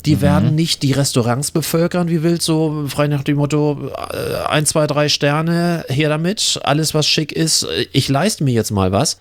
Die 0.05 0.19
werden 0.19 0.55
nicht 0.55 0.81
die 0.81 0.93
Restaurants 0.93 1.51
bevölkern, 1.51 2.09
wie 2.09 2.23
wild, 2.23 2.41
so 2.41 2.85
frei 2.87 3.07
nach 3.07 3.23
dem 3.23 3.37
Motto, 3.37 3.91
äh, 4.11 4.47
ein, 4.47 4.65
zwei, 4.65 4.87
drei 4.87 5.09
Sterne, 5.09 5.85
her 5.89 6.09
damit, 6.09 6.59
alles 6.63 6.93
was 6.93 7.07
schick 7.07 7.31
ist, 7.31 7.67
ich 7.91 8.09
leiste 8.09 8.43
mir 8.43 8.53
jetzt 8.53 8.71
mal 8.71 8.91
was. 8.91 9.19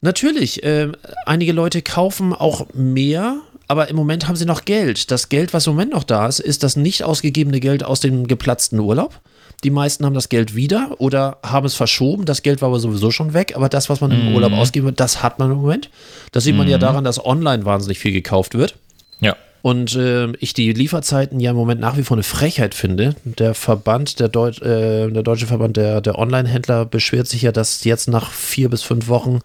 Natürlich, 0.00 0.62
äh, 0.62 0.88
einige 1.26 1.52
Leute 1.52 1.82
kaufen 1.82 2.32
auch 2.32 2.66
mehr, 2.72 3.40
aber 3.66 3.88
im 3.88 3.96
Moment 3.96 4.28
haben 4.28 4.36
sie 4.36 4.46
noch 4.46 4.64
Geld. 4.64 5.10
Das 5.10 5.28
Geld, 5.28 5.52
was 5.52 5.66
im 5.66 5.74
Moment 5.74 5.92
noch 5.92 6.04
da 6.04 6.26
ist, 6.26 6.40
ist 6.40 6.62
das 6.62 6.76
nicht 6.76 7.02
ausgegebene 7.02 7.60
Geld 7.60 7.84
aus 7.84 8.00
dem 8.00 8.26
geplatzten 8.26 8.78
Urlaub. 8.78 9.20
Die 9.64 9.70
meisten 9.70 10.06
haben 10.06 10.14
das 10.14 10.28
Geld 10.28 10.54
wieder 10.54 10.92
oder 10.98 11.38
haben 11.42 11.66
es 11.66 11.74
verschoben. 11.74 12.24
Das 12.24 12.42
Geld 12.42 12.62
war 12.62 12.68
aber 12.68 12.78
sowieso 12.78 13.10
schon 13.10 13.34
weg. 13.34 13.54
Aber 13.56 13.68
das, 13.68 13.88
was 13.90 14.00
man 14.00 14.12
im 14.12 14.34
Urlaub 14.34 14.52
ausgeben 14.52 14.86
wird, 14.86 15.00
das 15.00 15.20
hat 15.20 15.40
man 15.40 15.50
im 15.50 15.58
Moment. 15.58 15.90
Das 16.30 16.44
sieht 16.44 16.54
man 16.54 16.68
ja 16.68 16.78
daran, 16.78 17.02
dass 17.02 17.24
online 17.24 17.64
wahnsinnig 17.64 17.98
viel 17.98 18.12
gekauft 18.12 18.54
wird. 18.54 18.76
Ja. 19.18 19.36
Und 19.62 19.96
äh, 19.96 20.28
ich 20.38 20.54
die 20.54 20.72
Lieferzeiten 20.72 21.40
ja 21.40 21.50
im 21.50 21.56
Moment 21.56 21.80
nach 21.80 21.96
wie 21.96 22.04
vor 22.04 22.16
eine 22.16 22.22
Frechheit 22.22 22.76
finde. 22.76 23.16
Der 23.24 23.54
Verband, 23.54 24.20
der, 24.20 24.28
Deut 24.28 24.62
äh, 24.62 25.10
der 25.10 25.24
deutsche 25.24 25.46
Verband 25.46 25.76
der, 25.76 26.00
der 26.00 26.18
Online-Händler 26.18 26.84
beschwert 26.84 27.26
sich 27.26 27.42
ja, 27.42 27.50
dass 27.50 27.82
jetzt 27.82 28.08
nach 28.08 28.30
vier 28.30 28.68
bis 28.68 28.82
fünf 28.82 29.08
Wochen 29.08 29.40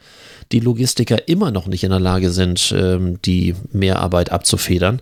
die 0.52 0.60
Logistiker 0.60 1.28
immer 1.28 1.52
noch 1.52 1.68
nicht 1.68 1.84
in 1.84 1.90
der 1.92 2.00
Lage 2.00 2.30
sind, 2.32 2.74
ähm, 2.78 3.20
die 3.24 3.56
Mehrarbeit 3.72 4.32
abzufedern. 4.32 5.02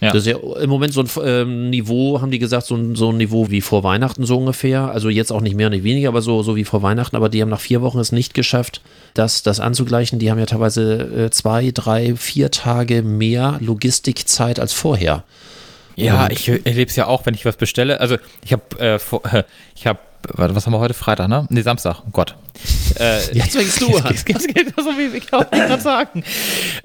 Ja. 0.00 0.08
Das 0.10 0.26
ist 0.26 0.26
ja 0.26 0.36
im 0.60 0.68
Moment 0.68 0.92
so 0.92 1.00
ein 1.02 1.08
ähm, 1.24 1.70
Niveau, 1.70 2.20
haben 2.20 2.32
die 2.32 2.40
gesagt, 2.40 2.66
so 2.66 2.74
ein, 2.74 2.96
so 2.96 3.10
ein 3.10 3.18
Niveau 3.18 3.50
wie 3.50 3.60
vor 3.60 3.84
Weihnachten 3.84 4.24
so 4.26 4.36
ungefähr. 4.36 4.90
Also 4.90 5.08
jetzt 5.08 5.30
auch 5.30 5.40
nicht 5.40 5.54
mehr, 5.54 5.70
nicht 5.70 5.84
weniger, 5.84 6.08
aber 6.08 6.22
so, 6.22 6.42
so 6.42 6.56
wie 6.56 6.64
vor 6.64 6.82
Weihnachten. 6.82 7.14
Aber 7.14 7.28
die 7.28 7.40
haben 7.40 7.50
nach 7.50 7.60
vier 7.60 7.82
Wochen 7.82 8.00
es 8.00 8.10
nicht 8.10 8.34
geschafft, 8.34 8.80
das, 9.14 9.44
das 9.44 9.60
anzugleichen. 9.60 10.18
Die 10.18 10.28
haben 10.28 10.40
ja 10.40 10.46
teilweise 10.46 11.26
äh, 11.26 11.30
zwei, 11.30 11.70
drei, 11.72 12.16
vier 12.16 12.50
Tage 12.50 13.02
mehr 13.04 13.58
Logistikzeit 13.60 14.58
als 14.58 14.72
vorher. 14.72 15.22
Ja, 15.94 16.28
ich 16.30 16.48
erlebe 16.48 16.90
es 16.90 16.96
ja 16.96 17.06
auch, 17.06 17.24
wenn 17.26 17.34
ich 17.34 17.44
was 17.44 17.56
bestelle. 17.56 18.00
Also 18.00 18.16
ich 18.44 18.52
habe, 18.52 18.80
äh, 18.80 18.98
vor- 18.98 19.22
äh, 19.32 19.44
ich 19.76 19.86
habe, 19.86 20.00
was 20.34 20.66
haben 20.66 20.72
wir 20.72 20.78
heute? 20.78 20.94
Freitag, 20.94 21.28
ne? 21.28 21.46
Nee, 21.50 21.62
Samstag. 21.62 22.02
Oh 22.06 22.10
Gott. 22.12 22.36
Äh, 23.00 23.20
Jetzt 23.34 23.56
fängst 23.56 23.80
du 23.80 23.96
an. 23.96 24.02
Das 24.10 24.22
geht, 24.22 24.36
das 24.36 24.46
geht 24.46 24.74
so 24.76 24.84
wie 24.98 25.16
ich 25.16 25.32
auch 25.32 25.50
nicht 25.50 25.66
gerade 25.66 25.80
sagen. 25.82 26.22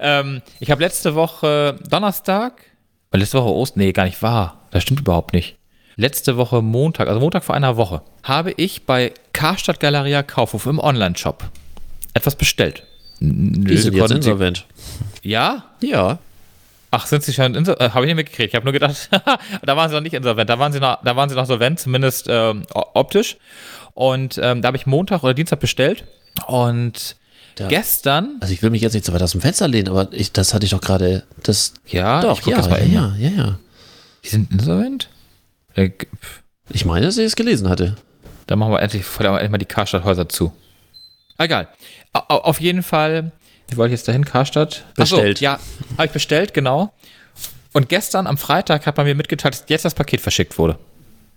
Ähm, 0.00 0.40
ich 0.58 0.70
habe 0.70 0.82
letzte 0.82 1.14
Woche 1.14 1.78
Donnerstag, 1.90 2.62
weil 3.10 3.20
letzte 3.20 3.36
Woche 3.38 3.50
Ost, 3.54 3.76
nee, 3.76 3.92
gar 3.92 4.04
nicht 4.04 4.22
wahr. 4.22 4.62
Das 4.70 4.84
stimmt 4.84 5.00
überhaupt 5.00 5.34
nicht. 5.34 5.56
Letzte 5.96 6.38
Woche 6.38 6.62
Montag, 6.62 7.08
also 7.08 7.20
Montag 7.20 7.44
vor 7.44 7.54
einer 7.54 7.76
Woche, 7.76 8.00
habe 8.22 8.52
ich 8.52 8.86
bei 8.86 9.12
Karstadt 9.34 9.80
Galeria 9.80 10.22
Kaufhof 10.22 10.64
im 10.64 10.78
Online-Shop 10.78 11.44
etwas 12.14 12.36
bestellt. 12.36 12.84
Die 13.20 13.76
sind 13.76 13.94
jetzt 13.94 14.10
insolvent. 14.12 14.64
Ja? 15.22 15.64
Ja. 15.82 16.18
Ach, 16.90 17.06
sind 17.06 17.22
sie 17.22 17.32
schon 17.32 17.54
insolvent? 17.54 17.80
Äh, 17.90 17.94
habe 17.94 18.04
ich 18.04 18.08
nicht 18.08 18.16
mitgekriegt. 18.16 18.48
Ich 18.48 18.54
habe 18.54 18.64
nur 18.64 18.72
gedacht, 18.72 19.08
da 19.62 19.76
waren 19.76 19.88
sie 19.90 19.94
noch 19.94 20.02
nicht 20.02 20.14
insolvent. 20.14 20.48
Da 20.48 20.58
waren 20.58 20.72
sie 20.72 20.80
noch, 20.80 21.02
da 21.04 21.16
waren 21.16 21.28
sie 21.28 21.34
noch 21.36 21.46
solvent, 21.46 21.80
zumindest 21.80 22.26
ähm, 22.28 22.64
optisch. 22.72 23.36
Und 23.94 24.38
ähm, 24.42 24.62
da 24.62 24.68
habe 24.68 24.76
ich 24.76 24.86
Montag 24.86 25.22
oder 25.22 25.34
Dienstag 25.34 25.60
bestellt. 25.60 26.04
Und 26.46 27.16
gestern, 27.68 28.36
Also 28.40 28.54
ich 28.54 28.62
will 28.62 28.70
mich 28.70 28.82
jetzt 28.82 28.92
nicht 28.94 29.04
so 29.04 29.12
weit 29.12 29.22
aus 29.22 29.32
dem 29.32 29.40
Fenster 29.40 29.66
lehnen, 29.68 29.88
aber 29.88 30.08
ich, 30.12 30.30
das 30.32 30.54
hatte 30.54 30.64
ich 30.64 30.70
doch 30.70 30.80
gerade. 30.80 31.24
Das. 31.42 31.74
ja, 31.86 32.20
doch, 32.22 32.40
ja, 32.46 32.60
ja, 32.60 32.78
ja, 32.78 33.14
ja, 33.18 33.30
ja. 33.30 33.58
Die 34.24 34.28
sind 34.28 34.52
insolvent? 34.52 35.08
Äh, 35.74 35.90
Ich 36.70 36.84
meine, 36.84 37.06
dass 37.06 37.18
ich 37.18 37.24
es 37.26 37.36
gelesen 37.36 37.68
hatte. 37.68 37.96
Dann 38.46 38.58
machen 38.60 38.72
wir 38.72 38.80
endlich, 38.80 39.04
verdammt, 39.04 39.38
endlich 39.38 39.50
mal 39.50 39.58
die 39.58 39.64
Karstadt-Häuser 39.66 40.28
zu. 40.28 40.52
Egal. 41.36 41.68
Au- 42.12 42.22
au- 42.28 42.40
Auf 42.44 42.60
jeden 42.60 42.82
Fall, 42.82 43.32
wie 43.68 43.76
wollte 43.76 43.94
ich 43.94 44.00
jetzt 44.00 44.08
dahin? 44.08 44.24
Karstadt? 44.24 44.84
Ach 44.98 45.06
so, 45.06 45.16
Bestellt. 45.16 45.40
ja, 45.40 45.58
habe 45.96 46.06
ich 46.06 46.12
bestellt, 46.12 46.54
genau. 46.54 46.92
Und 47.72 47.88
gestern 47.88 48.26
am 48.26 48.38
Freitag 48.38 48.86
hat 48.86 48.96
man 48.96 49.06
mir 49.06 49.14
mitgeteilt, 49.14 49.54
dass 49.54 49.64
jetzt 49.68 49.84
das 49.84 49.94
Paket 49.94 50.20
verschickt 50.20 50.58
wurde. 50.58 50.78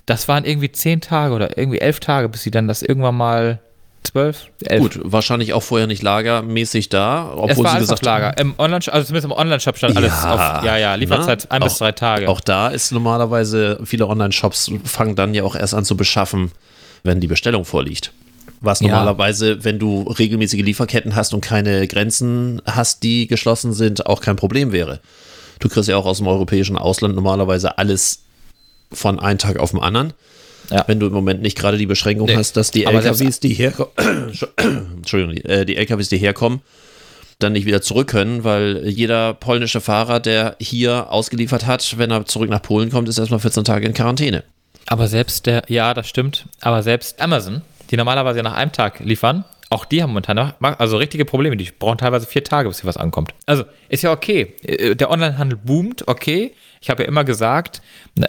Das 0.06 0.28
waren 0.28 0.46
irgendwie 0.46 0.72
zehn 0.72 1.02
Tage 1.02 1.34
oder 1.34 1.58
irgendwie 1.58 1.80
elf 1.80 2.00
Tage, 2.00 2.30
bis 2.30 2.42
sie 2.44 2.52
dann 2.52 2.68
das 2.68 2.82
irgendwann 2.82 3.16
mal 3.16 3.60
zwölf, 4.04 4.48
elf. 4.64 4.82
Gut, 4.82 5.00
wahrscheinlich 5.04 5.54
auch 5.54 5.62
vorher 5.62 5.86
nicht 5.88 6.02
lagermäßig 6.02 6.90
da, 6.90 7.32
obwohl 7.36 7.52
es 7.52 7.58
war 7.60 7.72
sie 7.72 7.78
alles 7.78 7.90
auf 7.92 8.00
gesagt 8.00 8.16
haben. 8.16 8.24
Lager. 8.24 8.38
Im 8.42 8.54
Online, 8.58 8.82
also 8.92 9.06
zumindest 9.08 9.26
im 9.26 9.32
Online-Shop 9.32 9.78
stand 9.78 9.96
alles 9.96 10.12
Ja, 10.24 10.58
auf, 10.60 10.64
ja, 10.66 10.78
ja, 10.78 10.96
Lieferzeit 10.96 11.44
ne? 11.44 11.52
ein 11.52 11.62
bis 11.62 11.74
Auch- 11.74 11.78
drei 11.80 11.92
Tage. 11.92 12.28
Auch 12.30 12.40
da 12.42 12.70
ist 12.70 12.92
normalerweise, 12.92 13.80
viele 13.84 14.08
Online-Shops 14.08 14.72
fangen 14.86 15.16
dann 15.16 15.34
ja 15.36 15.44
auch 15.44 15.56
erst 15.56 15.76
an 15.76 15.86
zu 15.86 15.96
beschaffen, 15.96 16.52
wenn 17.04 17.20
die 17.20 17.28
Bestellung 17.28 17.64
vorliegt. 17.64 18.12
Was 18.62 18.80
Ja. 18.80 18.88
normalerweise, 18.90 19.64
wenn 19.64 19.80
du 19.80 20.04
regelmäßige 20.04 20.62
Lieferketten 20.62 21.16
hast 21.16 21.34
und 21.34 21.42
keine 21.42 21.88
Grenzen 21.88 22.62
hast, 22.66 23.02
die 23.04 23.26
geschlossen 23.28 23.74
sind, 23.74 24.06
auch 24.06 24.22
kein 24.22 24.36
Problem 24.36 24.72
wäre. 24.72 25.00
Du 25.60 25.68
kriegst 25.68 25.90
ja 25.90 25.98
auch 25.98 26.06
aus 26.06 26.20
dem 26.20 26.28
europäischen 26.28 26.78
Ausland 26.78 27.16
normalerweise 27.16 27.78
alles 27.78 28.22
von 28.92 29.20
einem 29.20 29.40
Tag 29.40 29.58
auf 29.58 29.72
den 29.72 29.80
anderen. 29.80 30.14
Ja. 30.70 30.84
Wenn 30.88 31.00
du 31.00 31.08
im 31.08 31.14
Moment 31.14 31.42
nicht 31.42 31.58
gerade 31.58 31.78
die 31.78 31.86
Beschränkung 31.86 32.28
Nee. 32.28 32.36
hast, 32.38 32.56
dass 32.56 32.72
die 32.72 32.88
Aber 32.88 33.04
LKWs, 33.04 33.40
die 33.40 33.54
herkommen, 33.54 33.92
Entschuldigung, 34.98 35.38
äh, 35.50 35.66
die 35.66 35.76
LKWs, 35.76 36.10
die 36.10 36.18
herkommen, 36.18 36.62
dann 37.40 37.54
nicht 37.54 37.66
wieder 37.66 37.82
zurück 37.82 38.08
können, 38.10 38.44
weil 38.44 38.88
jeder 38.88 39.34
polnische 39.34 39.82
Fahrer, 39.82 40.20
der 40.20 40.56
hier 40.60 41.12
ausgeliefert 41.12 41.66
hat, 41.66 41.98
wenn 41.98 42.12
er 42.12 42.26
zurück 42.26 42.50
nach 42.50 42.62
Polen 42.62 42.92
kommt, 42.92 43.10
ist 43.10 43.18
erstmal 43.18 43.40
14 43.40 43.64
Tage 43.64 43.88
in 43.88 43.94
Quarantäne. 43.94 44.44
Aber 44.88 45.08
selbst 45.08 45.46
der, 45.48 45.64
ja, 45.68 45.94
das 45.94 46.08
stimmt, 46.08 46.46
aber 46.62 46.84
selbst 46.84 47.20
Amazon, 47.22 47.62
die 47.92 47.98
normalerweise 47.98 48.42
nach 48.42 48.54
einem 48.54 48.72
Tag 48.72 49.00
liefern, 49.00 49.46
auch 49.72 49.86
die 49.86 50.04
haben 50.04 50.10
momentan 50.10 50.54
also 50.60 50.98
richtige 50.98 51.24
Probleme. 51.24 51.56
Die 51.56 51.72
brauchen 51.72 51.98
teilweise 51.98 52.28
vier 52.28 52.44
Tage, 52.44 52.68
bis 52.68 52.82
hier 52.82 52.90
was 52.90 52.98
ankommt. 52.98 53.34
Also 53.46 53.64
ist 53.88 54.04
ja 54.04 54.12
okay. 54.12 54.54
Äh, 54.64 54.96
der 54.96 55.10
Onlinehandel 55.10 55.58
boomt, 55.58 56.08
okay. 56.10 56.54
Ich 56.82 56.90
habe 56.90 57.04
ja 57.04 57.08
immer 57.08 57.24
gesagt, 57.24 57.82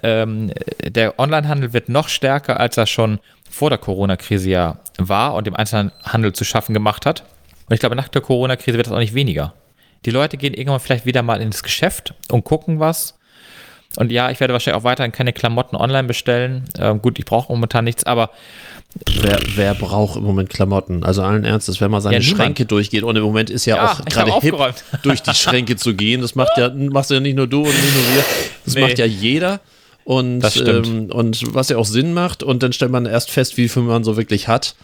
ähm, 0.05 0.53
der 0.85 1.19
Onlinehandel 1.19 1.73
wird 1.73 1.89
noch 1.89 2.09
stärker, 2.09 2.61
als 2.61 2.77
er 2.77 2.87
schon 2.87 3.19
vor 3.51 3.71
der 3.71 3.79
Corona-Krise 3.79 4.51
ja 4.51 4.79
war 4.99 5.35
und 5.35 5.47
dem 5.47 5.57
Einzelhandel 5.57 6.33
zu 6.33 6.45
schaffen 6.45 6.75
gemacht 6.75 7.07
hat. 7.07 7.25
Und 7.69 7.75
ich 7.75 7.81
glaube, 7.81 7.97
nach 7.97 8.09
der 8.09 8.23
Corona-Krise 8.23 8.77
wird 8.77 8.87
das 8.87 8.95
auch 8.95 8.99
nicht 8.99 9.15
weniger. 9.15 9.53
Die 10.05 10.11
Leute 10.11 10.37
gehen 10.37 10.55
irgendwann 10.55 10.81
vielleicht 10.81 11.07
wieder 11.07 11.23
mal 11.23 11.41
ins 11.41 11.65
Geschäft 11.65 12.15
und 12.31 12.45
gucken 12.45 12.79
was. 12.79 13.19
Und 13.97 14.11
ja, 14.11 14.31
ich 14.31 14.41
werde 14.41 14.53
wahrscheinlich 14.53 14.81
auch 14.81 14.85
weiterhin 14.85 15.13
keine 15.13 15.33
Klamotten 15.33 15.77
online 15.77 16.09
bestellen. 16.09 16.65
Ähm, 16.79 17.03
gut, 17.03 17.19
ich 17.19 17.25
brauche 17.25 17.53
momentan 17.53 17.85
nichts, 17.85 18.05
aber 18.05 18.31
Wer, 19.21 19.39
wer, 19.55 19.75
braucht 19.75 20.17
im 20.17 20.25
Moment 20.25 20.51
Klamotten? 20.51 21.03
Also 21.03 21.23
allen 21.23 21.45
Ernstes, 21.45 21.81
wenn 21.81 21.91
man 21.91 22.03
seine 22.03 22.17
ja, 22.17 22.23
Schränke 22.23 22.67
durchgeht 22.67 23.03
und 23.05 23.17
im 23.17 23.23
Moment 23.23 23.49
ist 23.49 23.65
ja, 23.65 23.77
ja 23.77 23.93
auch 23.93 24.05
gerade 24.05 24.39
hip, 24.41 24.55
durch 25.03 25.23
die 25.23 25.35
Schränke 25.35 25.77
zu 25.77 25.95
gehen. 25.95 26.21
Das 26.21 26.35
macht 26.35 26.59
ja, 26.59 26.71
machst 26.71 27.11
ja 27.11 27.21
nicht 27.21 27.37
nur 27.37 27.47
du 27.47 27.61
und 27.61 27.69
nicht 27.69 27.95
nur 27.95 28.15
wir. 28.15 28.25
Das 28.65 28.75
nee. 28.75 28.81
macht 28.83 28.99
ja 28.99 29.07
jeder. 29.07 29.61
Und, 30.05 30.45
ähm, 30.67 31.11
und 31.11 31.55
was 31.55 31.69
ja 31.69 31.79
auch 31.79 31.87
Sinn 31.87 32.13
macht. 32.13 32.43
Und 32.43 32.63
dann 32.63 32.73
stellt 32.73 32.91
man 32.91 33.07
erst 33.07 33.31
fest, 33.31 33.57
wie 33.57 33.69
viel 33.69 33.83
man 33.83 34.05
so 34.05 34.17
wirklich 34.17 34.49
hat 34.49 34.75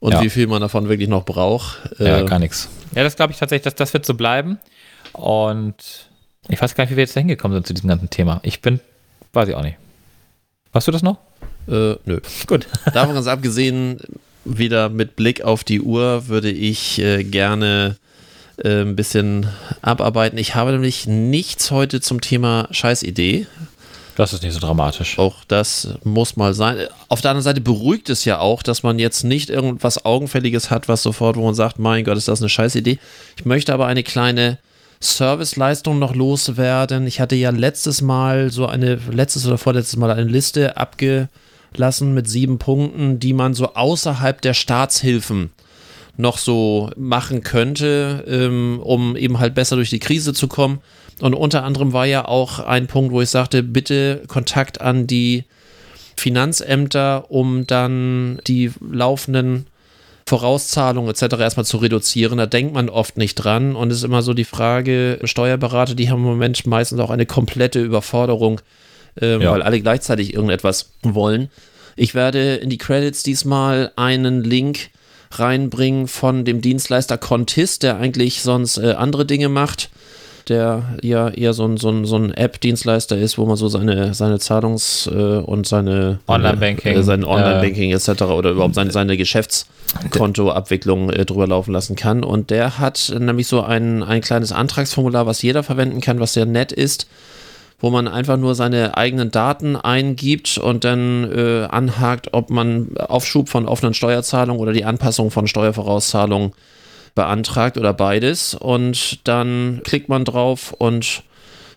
und 0.00 0.12
ja. 0.12 0.22
wie 0.22 0.30
viel 0.30 0.46
man 0.46 0.60
davon 0.60 0.88
wirklich 0.88 1.08
noch 1.08 1.24
braucht. 1.24 1.78
Ja, 1.98 2.20
äh, 2.20 2.24
gar 2.24 2.38
nichts. 2.38 2.68
Ja, 2.94 3.02
das 3.02 3.16
glaube 3.16 3.32
ich 3.32 3.38
tatsächlich, 3.38 3.64
dass 3.64 3.74
das 3.74 3.92
wird 3.92 4.06
so 4.06 4.14
bleiben. 4.14 4.58
Und 5.12 5.74
ich 6.48 6.60
weiß 6.60 6.74
gar 6.74 6.84
nicht, 6.84 6.92
wie 6.92 6.96
wir 6.96 7.02
jetzt 7.02 7.16
da 7.16 7.20
hingekommen 7.20 7.56
sind 7.56 7.66
zu 7.66 7.74
diesem 7.74 7.88
ganzen 7.88 8.08
Thema. 8.08 8.40
Ich 8.44 8.62
bin, 8.62 8.80
weiß 9.32 9.48
ich 9.48 9.54
auch 9.54 9.62
nicht. 9.62 9.76
Weißt 10.72 10.86
du 10.86 10.92
das 10.92 11.02
noch? 11.02 11.18
Äh, 11.68 11.96
nö. 12.04 12.20
Gut. 12.46 12.66
Davon 12.92 13.14
ganz 13.14 13.26
abgesehen, 13.26 13.98
wieder 14.44 14.88
mit 14.88 15.16
Blick 15.16 15.42
auf 15.42 15.64
die 15.64 15.80
Uhr 15.80 16.28
würde 16.28 16.50
ich 16.50 16.98
äh, 16.98 17.22
gerne 17.24 17.96
äh, 18.56 18.82
ein 18.82 18.96
bisschen 18.96 19.46
abarbeiten. 19.82 20.38
Ich 20.38 20.54
habe 20.54 20.72
nämlich 20.72 21.06
nichts 21.06 21.70
heute 21.70 22.00
zum 22.00 22.20
Thema 22.20 22.68
Scheißidee. 22.70 23.46
Das 24.16 24.32
ist 24.32 24.42
nicht 24.42 24.54
so 24.54 24.58
dramatisch. 24.58 25.18
Auch 25.18 25.36
das 25.46 25.90
muss 26.02 26.36
mal 26.36 26.52
sein. 26.52 26.88
Auf 27.08 27.20
der 27.20 27.30
anderen 27.30 27.44
Seite 27.44 27.60
beruhigt 27.60 28.10
es 28.10 28.24
ja 28.24 28.40
auch, 28.40 28.64
dass 28.64 28.82
man 28.82 28.98
jetzt 28.98 29.22
nicht 29.22 29.48
irgendwas 29.48 30.04
Augenfälliges 30.04 30.70
hat, 30.70 30.88
was 30.88 31.04
sofort, 31.04 31.36
wo 31.36 31.44
man 31.44 31.54
sagt, 31.54 31.78
mein 31.78 32.02
Gott, 32.04 32.16
ist 32.16 32.26
das 32.26 32.40
eine 32.40 32.48
Scheißidee. 32.48 32.98
Ich 33.36 33.44
möchte 33.44 33.72
aber 33.72 33.86
eine 33.86 34.02
kleine 34.02 34.58
Serviceleistung 34.98 36.00
noch 36.00 36.16
loswerden. 36.16 37.06
Ich 37.06 37.20
hatte 37.20 37.36
ja 37.36 37.50
letztes 37.50 38.02
Mal 38.02 38.50
so 38.50 38.66
eine, 38.66 38.98
letztes 39.12 39.46
oder 39.46 39.56
vorletztes 39.56 39.96
Mal 39.96 40.10
eine 40.10 40.24
Liste 40.24 40.76
abge 40.76 41.28
lassen 41.76 42.14
mit 42.14 42.28
sieben 42.28 42.58
Punkten, 42.58 43.18
die 43.18 43.32
man 43.32 43.54
so 43.54 43.74
außerhalb 43.74 44.40
der 44.40 44.54
Staatshilfen 44.54 45.50
noch 46.16 46.38
so 46.38 46.90
machen 46.96 47.42
könnte, 47.42 48.24
ähm, 48.26 48.80
um 48.82 49.16
eben 49.16 49.38
halt 49.38 49.54
besser 49.54 49.76
durch 49.76 49.90
die 49.90 50.00
Krise 50.00 50.34
zu 50.34 50.48
kommen. 50.48 50.80
Und 51.20 51.34
unter 51.34 51.64
anderem 51.64 51.92
war 51.92 52.06
ja 52.06 52.26
auch 52.26 52.58
ein 52.58 52.86
Punkt, 52.86 53.12
wo 53.12 53.20
ich 53.20 53.30
sagte, 53.30 53.62
bitte 53.62 54.22
Kontakt 54.26 54.80
an 54.80 55.06
die 55.06 55.44
Finanzämter, 56.16 57.30
um 57.30 57.66
dann 57.66 58.40
die 58.46 58.72
laufenden 58.80 59.66
Vorauszahlungen 60.28 61.10
etc. 61.10 61.36
erstmal 61.38 61.66
zu 61.66 61.78
reduzieren. 61.78 62.38
Da 62.38 62.46
denkt 62.46 62.74
man 62.74 62.88
oft 62.88 63.16
nicht 63.16 63.36
dran 63.36 63.74
und 63.76 63.90
es 63.90 63.98
ist 63.98 64.04
immer 64.04 64.22
so 64.22 64.34
die 64.34 64.44
Frage, 64.44 65.20
Steuerberater, 65.24 65.94
die 65.94 66.10
haben 66.10 66.18
im 66.18 66.24
Moment 66.24 66.66
meistens 66.66 67.00
auch 67.00 67.10
eine 67.10 67.26
komplette 67.26 67.80
Überforderung 67.80 68.60
äh, 69.20 69.42
ja. 69.42 69.52
weil 69.52 69.62
alle 69.62 69.80
gleichzeitig 69.80 70.34
irgendetwas 70.34 70.90
wollen. 71.02 71.50
Ich 71.96 72.14
werde 72.14 72.56
in 72.56 72.70
die 72.70 72.78
Credits 72.78 73.22
diesmal 73.22 73.92
einen 73.96 74.44
Link 74.44 74.90
reinbringen 75.32 76.08
von 76.08 76.44
dem 76.44 76.60
Dienstleister 76.60 77.18
Contist, 77.18 77.82
der 77.82 77.98
eigentlich 77.98 78.42
sonst 78.42 78.78
äh, 78.78 78.92
andere 78.92 79.26
Dinge 79.26 79.48
macht, 79.48 79.90
der 80.48 80.96
ja 81.02 81.28
eher 81.28 81.52
so 81.52 81.66
ein, 81.66 81.76
so 81.76 81.90
ein, 81.90 82.04
so 82.06 82.16
ein 82.16 82.32
App-Dienstleister 82.32 83.18
ist, 83.18 83.36
wo 83.36 83.44
man 83.44 83.56
so 83.56 83.68
seine, 83.68 84.14
seine 84.14 84.38
Zahlungs- 84.38 85.06
äh, 85.10 85.40
und 85.40 85.66
seine 85.66 86.20
Online-Banking, 86.26 86.96
äh, 86.96 87.02
sein 87.02 87.24
Online-Banking 87.24 87.90
etc. 87.92 88.22
oder 88.22 88.50
überhaupt 88.50 88.74
seine, 88.74 88.90
seine 88.90 89.16
Geschäftskontoabwicklung 89.16 91.10
äh, 91.10 91.26
drüber 91.26 91.46
laufen 91.46 91.72
lassen 91.72 91.96
kann. 91.96 92.24
Und 92.24 92.50
der 92.50 92.78
hat 92.78 93.14
nämlich 93.18 93.48
so 93.48 93.62
ein, 93.62 94.02
ein 94.02 94.22
kleines 94.22 94.52
Antragsformular, 94.52 95.26
was 95.26 95.42
jeder 95.42 95.62
verwenden 95.62 96.00
kann, 96.00 96.20
was 96.20 96.32
sehr 96.32 96.46
nett 96.46 96.72
ist 96.72 97.06
wo 97.80 97.90
man 97.90 98.08
einfach 98.08 98.36
nur 98.36 98.54
seine 98.54 98.96
eigenen 98.96 99.30
Daten 99.30 99.76
eingibt 99.76 100.58
und 100.58 100.84
dann 100.84 101.30
äh, 101.32 101.64
anhakt, 101.70 102.32
ob 102.32 102.50
man 102.50 102.96
Aufschub 102.98 103.48
von 103.48 103.66
offenen 103.66 103.94
Steuerzahlungen 103.94 104.60
oder 104.60 104.72
die 104.72 104.84
Anpassung 104.84 105.30
von 105.30 105.46
Steuervorauszahlungen 105.46 106.52
beantragt 107.14 107.78
oder 107.78 107.92
beides. 107.94 108.54
Und 108.54 109.26
dann 109.28 109.80
klickt 109.84 110.08
man 110.08 110.24
drauf 110.24 110.74
und 110.76 111.22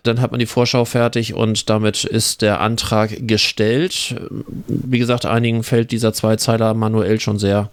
dann 0.02 0.20
hat 0.20 0.32
man 0.32 0.40
die 0.40 0.46
Vorschau 0.46 0.84
fertig 0.84 1.34
und 1.34 1.70
damit 1.70 2.02
ist 2.02 2.42
der 2.42 2.60
Antrag 2.60 3.28
gestellt. 3.28 4.16
Wie 4.66 4.98
gesagt, 4.98 5.26
einigen 5.26 5.62
fällt 5.62 5.92
dieser 5.92 6.12
Zweizeiler 6.12 6.74
manuell 6.74 7.20
schon 7.20 7.38
sehr 7.38 7.70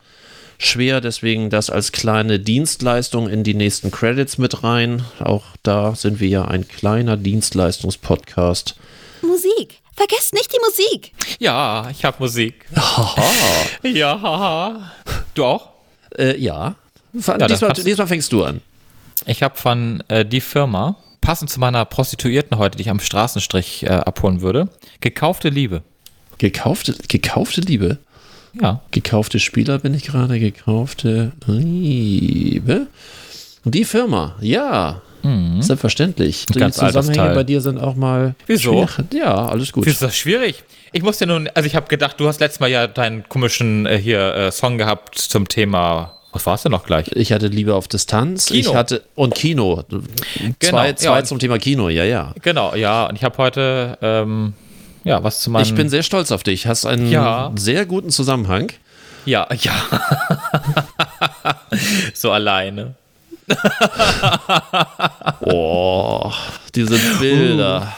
schwer, 0.60 1.02
deswegen 1.02 1.50
das 1.50 1.72
als 1.72 1.92
kleine 1.92 2.40
Dienstleistung 2.40 3.28
in 3.28 3.44
die 3.44 3.56
nächsten 3.56 3.90
Credits 3.90 4.38
mit 4.38 4.64
rein. 4.64 5.04
Auch 5.20 5.46
da 5.64 5.96
sind 5.96 6.20
wir 6.20 6.28
ja 6.28 6.46
ein 6.46 6.68
kleiner 6.68 7.18
Dienstleistungspodcast. 7.18 8.76
Musik. 9.24 9.80
Vergesst 9.96 10.34
nicht 10.34 10.52
die 10.54 10.60
Musik. 10.64 11.14
Ja, 11.40 11.90
ich 11.90 12.06
habe 12.06 12.18
Musik. 12.20 12.66
ja, 13.84 14.22
haha. 14.22 14.92
Du 15.34 15.46
auch? 15.46 15.70
Äh, 16.18 16.38
ja. 16.38 16.76
ja 17.14 17.48
diesmal, 17.48 17.74
diesmal, 17.74 18.08
fängst 18.08 18.32
du 18.32 18.44
an. 18.44 18.62
Ich 19.26 19.44
habe 19.44 19.58
von 19.58 20.04
äh, 20.08 20.26
die 20.26 20.40
Firma, 20.40 20.96
passend 21.20 21.50
zu 21.50 21.60
meiner 21.60 21.84
Prostituierten 21.84 22.58
heute, 22.58 22.78
die 22.78 22.84
ich 22.84 22.90
am 22.90 23.02
Straßenstrich 23.02 23.84
äh, 23.84 23.90
abholen 23.90 24.42
würde, 24.42 24.70
gekaufte 25.02 25.50
Liebe. 25.50 25.84
Gekaufte, 26.38 26.96
gekaufte 27.10 27.60
Liebe? 27.60 27.98
Ja. 28.54 28.82
Gekaufte 28.92 29.40
Spieler 29.40 29.80
bin 29.80 29.94
ich 29.94 30.04
gerade, 30.04 30.40
gekaufte 30.40 31.32
Liebe. 31.48 32.88
Die 33.66 33.86
Firma, 33.86 34.36
ja. 34.42 35.02
Mhm. 35.24 35.62
Selbstverständlich. 35.62 36.46
Die 36.46 36.60
Ganz 36.60 36.78
Zusammenhänge 36.78 37.36
bei 37.36 37.44
dir 37.44 37.62
sind 37.62 37.78
auch 37.78 37.96
mal. 37.96 38.36
Wieso? 38.48 38.88
Schwierig. 38.88 39.14
Ja, 39.14 39.48
alles 39.48 39.72
gut. 39.72 39.86
Wieso 39.86 39.94
ist 39.94 40.02
das 40.02 40.16
schwierig? 40.16 40.64
Ich 40.94 41.04
muss 41.04 41.20
ja 41.20 41.28
nun, 41.28 41.50
also 41.54 41.68
ich 41.68 41.76
habe 41.76 41.88
gedacht, 41.88 42.20
du 42.20 42.28
hast 42.28 42.40
letztes 42.40 42.60
Mal 42.60 42.70
ja 42.70 42.88
deinen 42.88 43.28
komischen 43.28 43.86
äh, 43.86 43.98
hier 43.98 44.34
äh, 44.34 44.52
Song 44.52 44.78
gehabt 44.78 45.18
zum 45.18 45.48
Thema 45.48 46.20
was 46.32 46.46
war 46.46 46.56
es 46.56 46.62
denn 46.62 46.72
noch 46.72 46.86
gleich? 46.86 47.08
Ich 47.14 47.32
hatte 47.32 47.48
Liebe 47.48 47.74
auf 47.74 47.88
Distanz. 47.88 48.48
Kino. 48.48 48.60
Ich 48.60 48.76
hatte 48.76 49.04
und 49.16 49.34
Kino. 49.34 49.84
Genau, 49.90 50.54
zwei, 50.60 50.94
zwei 50.94 51.18
ja. 51.18 51.24
zum 51.24 51.40
Thema 51.40 51.58
Kino, 51.58 51.90
ja, 51.90 52.04
ja. 52.04 52.34
Genau, 52.44 52.76
ja. 52.76 53.08
Und 53.08 53.16
ich 53.16 53.24
habe 53.24 53.38
heute 53.38 53.98
ähm, 54.02 54.54
ja, 55.10 55.24
was 55.24 55.42
zu 55.42 55.50
meinem. 55.50 55.64
Ich 55.64 55.74
bin 55.74 55.90
sehr 55.90 56.04
stolz 56.04 56.32
auf 56.32 56.44
dich. 56.44 56.68
Hast 56.68 56.86
einen 56.86 57.10
ja. 57.10 57.52
sehr 57.56 57.88
guten 57.88 58.12
Zusammenhang. 58.12 58.72
Ja, 59.26 59.48
ja. 59.62 59.74
so 62.14 62.32
alleine. 62.32 62.94
oh, 65.40 66.32
diese 66.76 67.00
Bilder. 67.20 67.92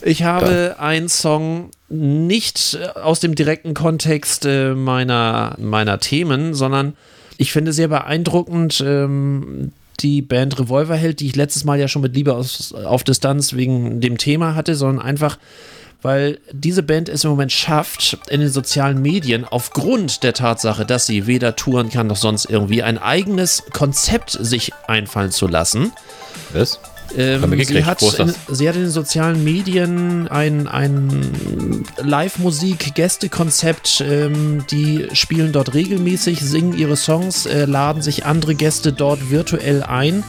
Ich 0.00 0.22
habe 0.22 0.76
einen 0.78 1.10
Song 1.10 1.70
nicht 1.90 2.78
aus 2.94 3.20
dem 3.20 3.34
direkten 3.34 3.74
Kontext 3.74 4.46
äh, 4.46 4.72
meiner, 4.72 5.54
meiner 5.58 6.00
Themen, 6.00 6.54
sondern 6.54 6.96
ich 7.36 7.52
finde 7.52 7.74
sehr 7.74 7.88
beeindruckend, 7.88 8.82
ähm, 8.84 9.72
die 9.96 10.22
Band 10.22 10.58
Revolverheld, 10.58 11.20
die 11.20 11.26
ich 11.26 11.36
letztes 11.36 11.64
Mal 11.64 11.78
ja 11.78 11.88
schon 11.88 12.02
mit 12.02 12.14
Liebe 12.14 12.34
aus, 12.34 12.72
auf 12.72 13.04
Distanz 13.04 13.54
wegen 13.54 14.00
dem 14.00 14.18
Thema 14.18 14.54
hatte, 14.54 14.74
sondern 14.74 15.04
einfach, 15.04 15.38
weil 16.02 16.38
diese 16.52 16.82
Band 16.82 17.08
es 17.08 17.24
im 17.24 17.30
Moment 17.30 17.52
schafft, 17.52 18.18
in 18.28 18.40
den 18.40 18.50
sozialen 18.50 19.00
Medien 19.00 19.44
aufgrund 19.44 20.22
der 20.22 20.34
Tatsache, 20.34 20.86
dass 20.86 21.06
sie 21.06 21.26
weder 21.26 21.56
touren 21.56 21.90
kann 21.90 22.06
noch 22.06 22.16
sonst 22.16 22.46
irgendwie 22.46 22.82
ein 22.82 22.98
eigenes 22.98 23.64
Konzept 23.72 24.30
sich 24.30 24.72
einfallen 24.86 25.30
zu 25.32 25.48
lassen. 25.48 25.92
Was? 26.52 26.80
Ähm, 27.16 27.64
sie, 27.64 27.84
hat 27.84 28.02
in, 28.02 28.34
sie, 28.48 28.68
hat 28.68 28.76
in, 28.76 28.82
den 28.82 28.90
sozialen 28.90 29.44
Medien 29.44 30.28
ein, 30.28 30.66
ein 30.66 31.84
Live-Musik-Gästekonzept. 32.02 34.04
Ähm, 34.06 34.64
die 34.70 35.06
spielen 35.12 35.52
dort 35.52 35.74
regelmäßig, 35.74 36.40
singen 36.40 36.76
ihre 36.76 36.96
Songs, 36.96 37.46
äh, 37.46 37.64
laden 37.64 38.02
sich 38.02 38.26
andere 38.26 38.54
Gäste 38.54 38.92
dort 38.92 39.30
virtuell 39.30 39.82
ein 39.82 40.22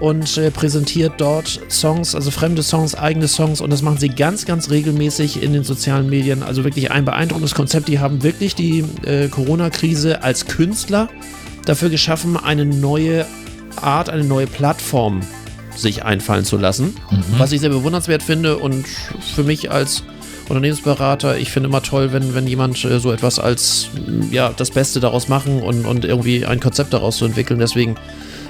und 0.00 0.38
äh, 0.38 0.50
präsentiert 0.50 1.14
dort 1.18 1.60
Songs, 1.68 2.14
also 2.14 2.30
fremde 2.30 2.62
Songs, 2.62 2.94
eigene 2.94 3.28
Songs 3.28 3.60
und 3.60 3.70
das 3.70 3.82
machen 3.82 3.98
sie 3.98 4.08
ganz, 4.08 4.44
ganz 4.44 4.70
regelmäßig 4.70 5.42
in 5.42 5.52
den 5.52 5.64
sozialen 5.64 6.08
Medien. 6.08 6.42
Also 6.42 6.64
wirklich 6.64 6.90
ein 6.90 7.04
beeindruckendes 7.04 7.54
Konzept. 7.54 7.88
Die 7.88 7.98
haben 7.98 8.22
wirklich 8.22 8.54
die 8.54 8.84
äh, 9.04 9.28
Corona-Krise 9.28 10.22
als 10.22 10.46
Künstler 10.46 11.08
dafür 11.64 11.90
geschaffen, 11.90 12.36
eine 12.36 12.64
neue 12.64 13.26
Art, 13.76 14.08
eine 14.08 14.24
neue 14.24 14.46
Plattform 14.46 15.20
sich 15.80 16.04
einfallen 16.04 16.44
zu 16.44 16.56
lassen, 16.56 16.94
was 17.38 17.52
ich 17.52 17.60
sehr 17.60 17.70
bewundernswert 17.70 18.22
finde 18.22 18.58
und 18.58 18.86
für 19.34 19.44
mich 19.44 19.70
als 19.70 20.02
Unternehmensberater, 20.48 21.36
ich 21.36 21.50
finde 21.50 21.68
immer 21.68 21.82
toll, 21.82 22.12
wenn, 22.12 22.34
wenn 22.34 22.46
jemand 22.46 22.82
äh, 22.84 22.98
so 22.98 23.12
etwas 23.12 23.38
als 23.38 23.90
mm, 23.94 24.32
ja, 24.32 24.52
das 24.56 24.70
Beste 24.70 25.00
daraus 25.00 25.28
machen 25.28 25.62
und, 25.62 25.84
und 25.84 26.04
irgendwie 26.04 26.46
ein 26.46 26.60
Konzept 26.60 26.92
daraus 26.92 27.18
zu 27.18 27.26
entwickeln. 27.26 27.58
Deswegen 27.58 27.96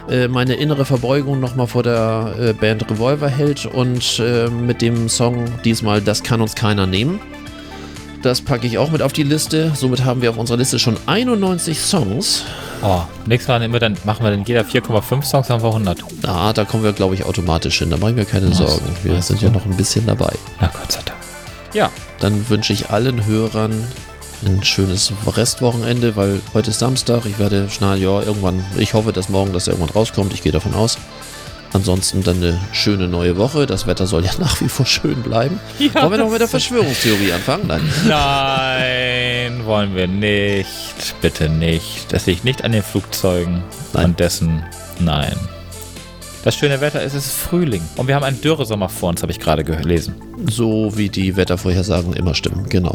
äh, 0.09 0.29
meine 0.29 0.55
innere 0.55 0.85
Verbeugung 0.85 1.41
nochmal 1.41 1.67
vor 1.67 1.83
der 1.83 2.35
äh, 2.39 2.53
Band 2.53 2.89
Revolver 2.89 3.29
hält 3.29 3.67
und 3.67 4.23
mit 4.65 4.81
dem 4.81 5.09
Song 5.09 5.45
diesmal 5.65 6.01
Das 6.01 6.23
kann 6.23 6.41
uns 6.41 6.55
keiner 6.55 6.87
nehmen. 6.87 7.21
Das 8.23 8.41
packe 8.41 8.67
ich 8.67 8.79
auch 8.79 8.91
mit 8.91 9.03
auf 9.03 9.13
die 9.13 9.23
Liste. 9.23 9.73
Somit 9.75 10.05
haben 10.05 10.23
wir 10.23 10.31
auf 10.31 10.39
unserer 10.39 10.59
Liste 10.59 10.79
schon 10.79 10.97
91 11.07 11.81
Songs. 11.81 12.45
Oh, 12.83 13.03
nächstes 13.27 13.49
Mal 13.49 13.73
wir 13.73 13.81
dann, 13.81 13.97
machen 14.05 14.25
wir 14.25 14.31
dann 14.31 14.45
jeder 14.45 14.63
4,5 14.63 15.25
Songs, 15.25 15.51
haben 15.51 15.63
wir 15.63 15.69
100. 15.69 16.05
Ah, 16.27 16.53
da 16.53 16.65
kommen 16.65 16.85
wir, 16.85 16.93
glaube 16.93 17.15
ich, 17.15 17.25
automatisch 17.25 17.79
hin. 17.79 17.91
Da 17.91 17.97
mache 17.97 18.11
ich 18.11 18.17
mir 18.17 18.25
keine 18.25 18.55
so. 18.55 18.67
Sorgen. 18.67 18.97
Wir 19.03 19.21
sind 19.21 19.43
ja 19.43 19.51
noch 19.51 19.65
ein 19.65 19.77
bisschen 19.77 20.07
dabei. 20.07 20.33
Na 20.61 20.69
Gott 20.69 20.93
sei 20.93 21.01
Dank. 21.05 21.19
Ja, 21.75 21.91
Dann 22.21 22.49
wünsche 22.49 22.73
ich 22.73 22.91
allen 22.91 23.27
Hörern 23.27 23.73
ein 24.45 24.63
schönes 24.63 25.13
Restwochenende, 25.27 26.17
weil 26.17 26.41
heute 26.55 26.71
ist 26.71 26.79
Samstag. 26.79 27.27
Ich 27.27 27.39
werde 27.39 27.69
schnell, 27.71 27.99
ja, 27.99 28.23
irgendwann, 28.23 28.65
ich 28.77 28.95
hoffe, 28.95 29.13
dass 29.13 29.29
morgen 29.29 29.53
das 29.53 29.67
irgendwann 29.67 29.91
rauskommt. 29.91 30.33
Ich 30.33 30.43
gehe 30.43 30.53
davon 30.53 30.75
aus. 30.75 30.99
Ansonsten 31.73 32.23
dann 32.23 32.39
eine 32.39 32.59
schöne 32.73 33.09
neue 33.09 33.37
Woche. 33.37 33.67
Das 33.67 33.87
Wetter 33.87 34.07
soll 34.07 34.25
ja 34.25 34.31
nach 34.39 34.61
wie 34.61 34.69
vor 34.69 34.87
schön 34.87 35.23
bleiben. 35.23 35.61
Ja, 35.79 36.03
Wollen 36.03 36.13
wir 36.13 36.19
noch 36.19 36.31
mit 36.31 36.41
der 36.41 36.49
Verschwörungstheorie 36.49 37.33
anfangen? 37.33 37.67
Nein. 37.67 37.83
Nein, 38.07 39.67
wollen 39.67 39.95
wir 39.95 40.07
nicht. 40.07 41.15
Bitte 41.21 41.49
nicht. 41.49 42.13
Das 42.13 42.27
liegt 42.27 42.45
nicht 42.45 42.65
an 42.65 42.73
den 42.73 42.83
Flugzeugen. 42.83 43.63
Nein. 43.93 44.05
An 44.05 44.17
dessen. 44.17 44.63
Nein. 45.01 45.37
Das 46.45 46.55
schöne 46.55 46.81
Wetter 46.81 47.03
ist, 47.03 47.15
es 47.15 47.27
ist 47.27 47.35
Frühling. 47.37 47.83
Und 47.97 48.09
wir 48.09 48.15
haben 48.15 48.25
einen 48.25 48.41
Dürresommer 48.41 48.89
vor 48.89 49.11
uns, 49.11 49.23
habe 49.23 49.33
ich 49.33 49.41
gerade 49.41 49.65
gelesen. 49.65 50.15
So 50.49 50.97
wie 50.97 51.09
die 51.09 51.37
Wettervorhersagen 51.37 52.15
immer 52.15 52.35
stimmen. 52.35 52.67
Genau. 52.69 52.95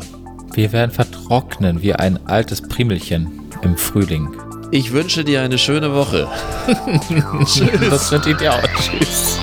Wir 0.53 0.71
werden 0.71 0.91
vertrocknen 0.91 1.81
wie 1.81 1.93
ein 1.93 2.25
altes 2.27 2.61
Primelchen 2.61 3.41
im 3.61 3.77
Frühling. 3.77 4.29
Ich 4.75 4.91
wünsche 4.91 5.23
dir 5.23 5.43
eine 5.43 5.59
schöne 5.59 5.93
Woche. 5.93 6.27
Das 7.91 8.11
wird 8.11 8.25
ihr 8.25 8.51
auch. 8.51 8.63
Tschüss. 8.81 9.37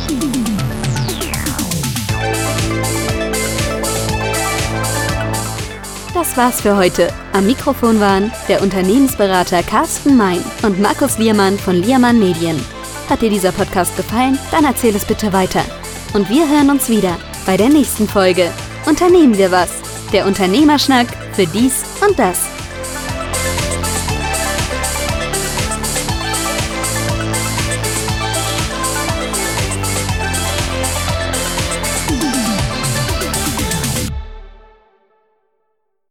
Das 6.12 6.36
war's 6.36 6.60
für 6.60 6.76
heute. 6.76 7.12
Am 7.32 7.46
Mikrofon 7.46 8.00
waren 8.00 8.32
der 8.48 8.60
Unternehmensberater 8.60 9.62
Carsten 9.62 10.16
Mein 10.16 10.42
und 10.64 10.80
Markus 10.80 11.18
Liermann 11.18 11.56
von 11.60 11.76
Liermann 11.76 12.18
Medien. 12.18 12.60
Hat 13.08 13.22
dir 13.22 13.30
dieser 13.30 13.52
Podcast 13.52 13.96
gefallen? 13.96 14.36
Dann 14.50 14.64
erzähl 14.64 14.96
es 14.96 15.04
bitte 15.04 15.32
weiter. 15.32 15.62
Und 16.12 16.28
wir 16.28 16.48
hören 16.48 16.70
uns 16.70 16.88
wieder 16.88 17.16
bei 17.46 17.56
der 17.56 17.68
nächsten 17.68 18.08
Folge. 18.08 18.50
Unternehmen 18.84 19.38
wir 19.38 19.52
was? 19.52 19.70
Der 20.12 20.26
Unternehmerschnack 20.26 21.06
für 21.34 21.46
dies 21.46 21.84
und 22.04 22.18
das. 22.18 22.48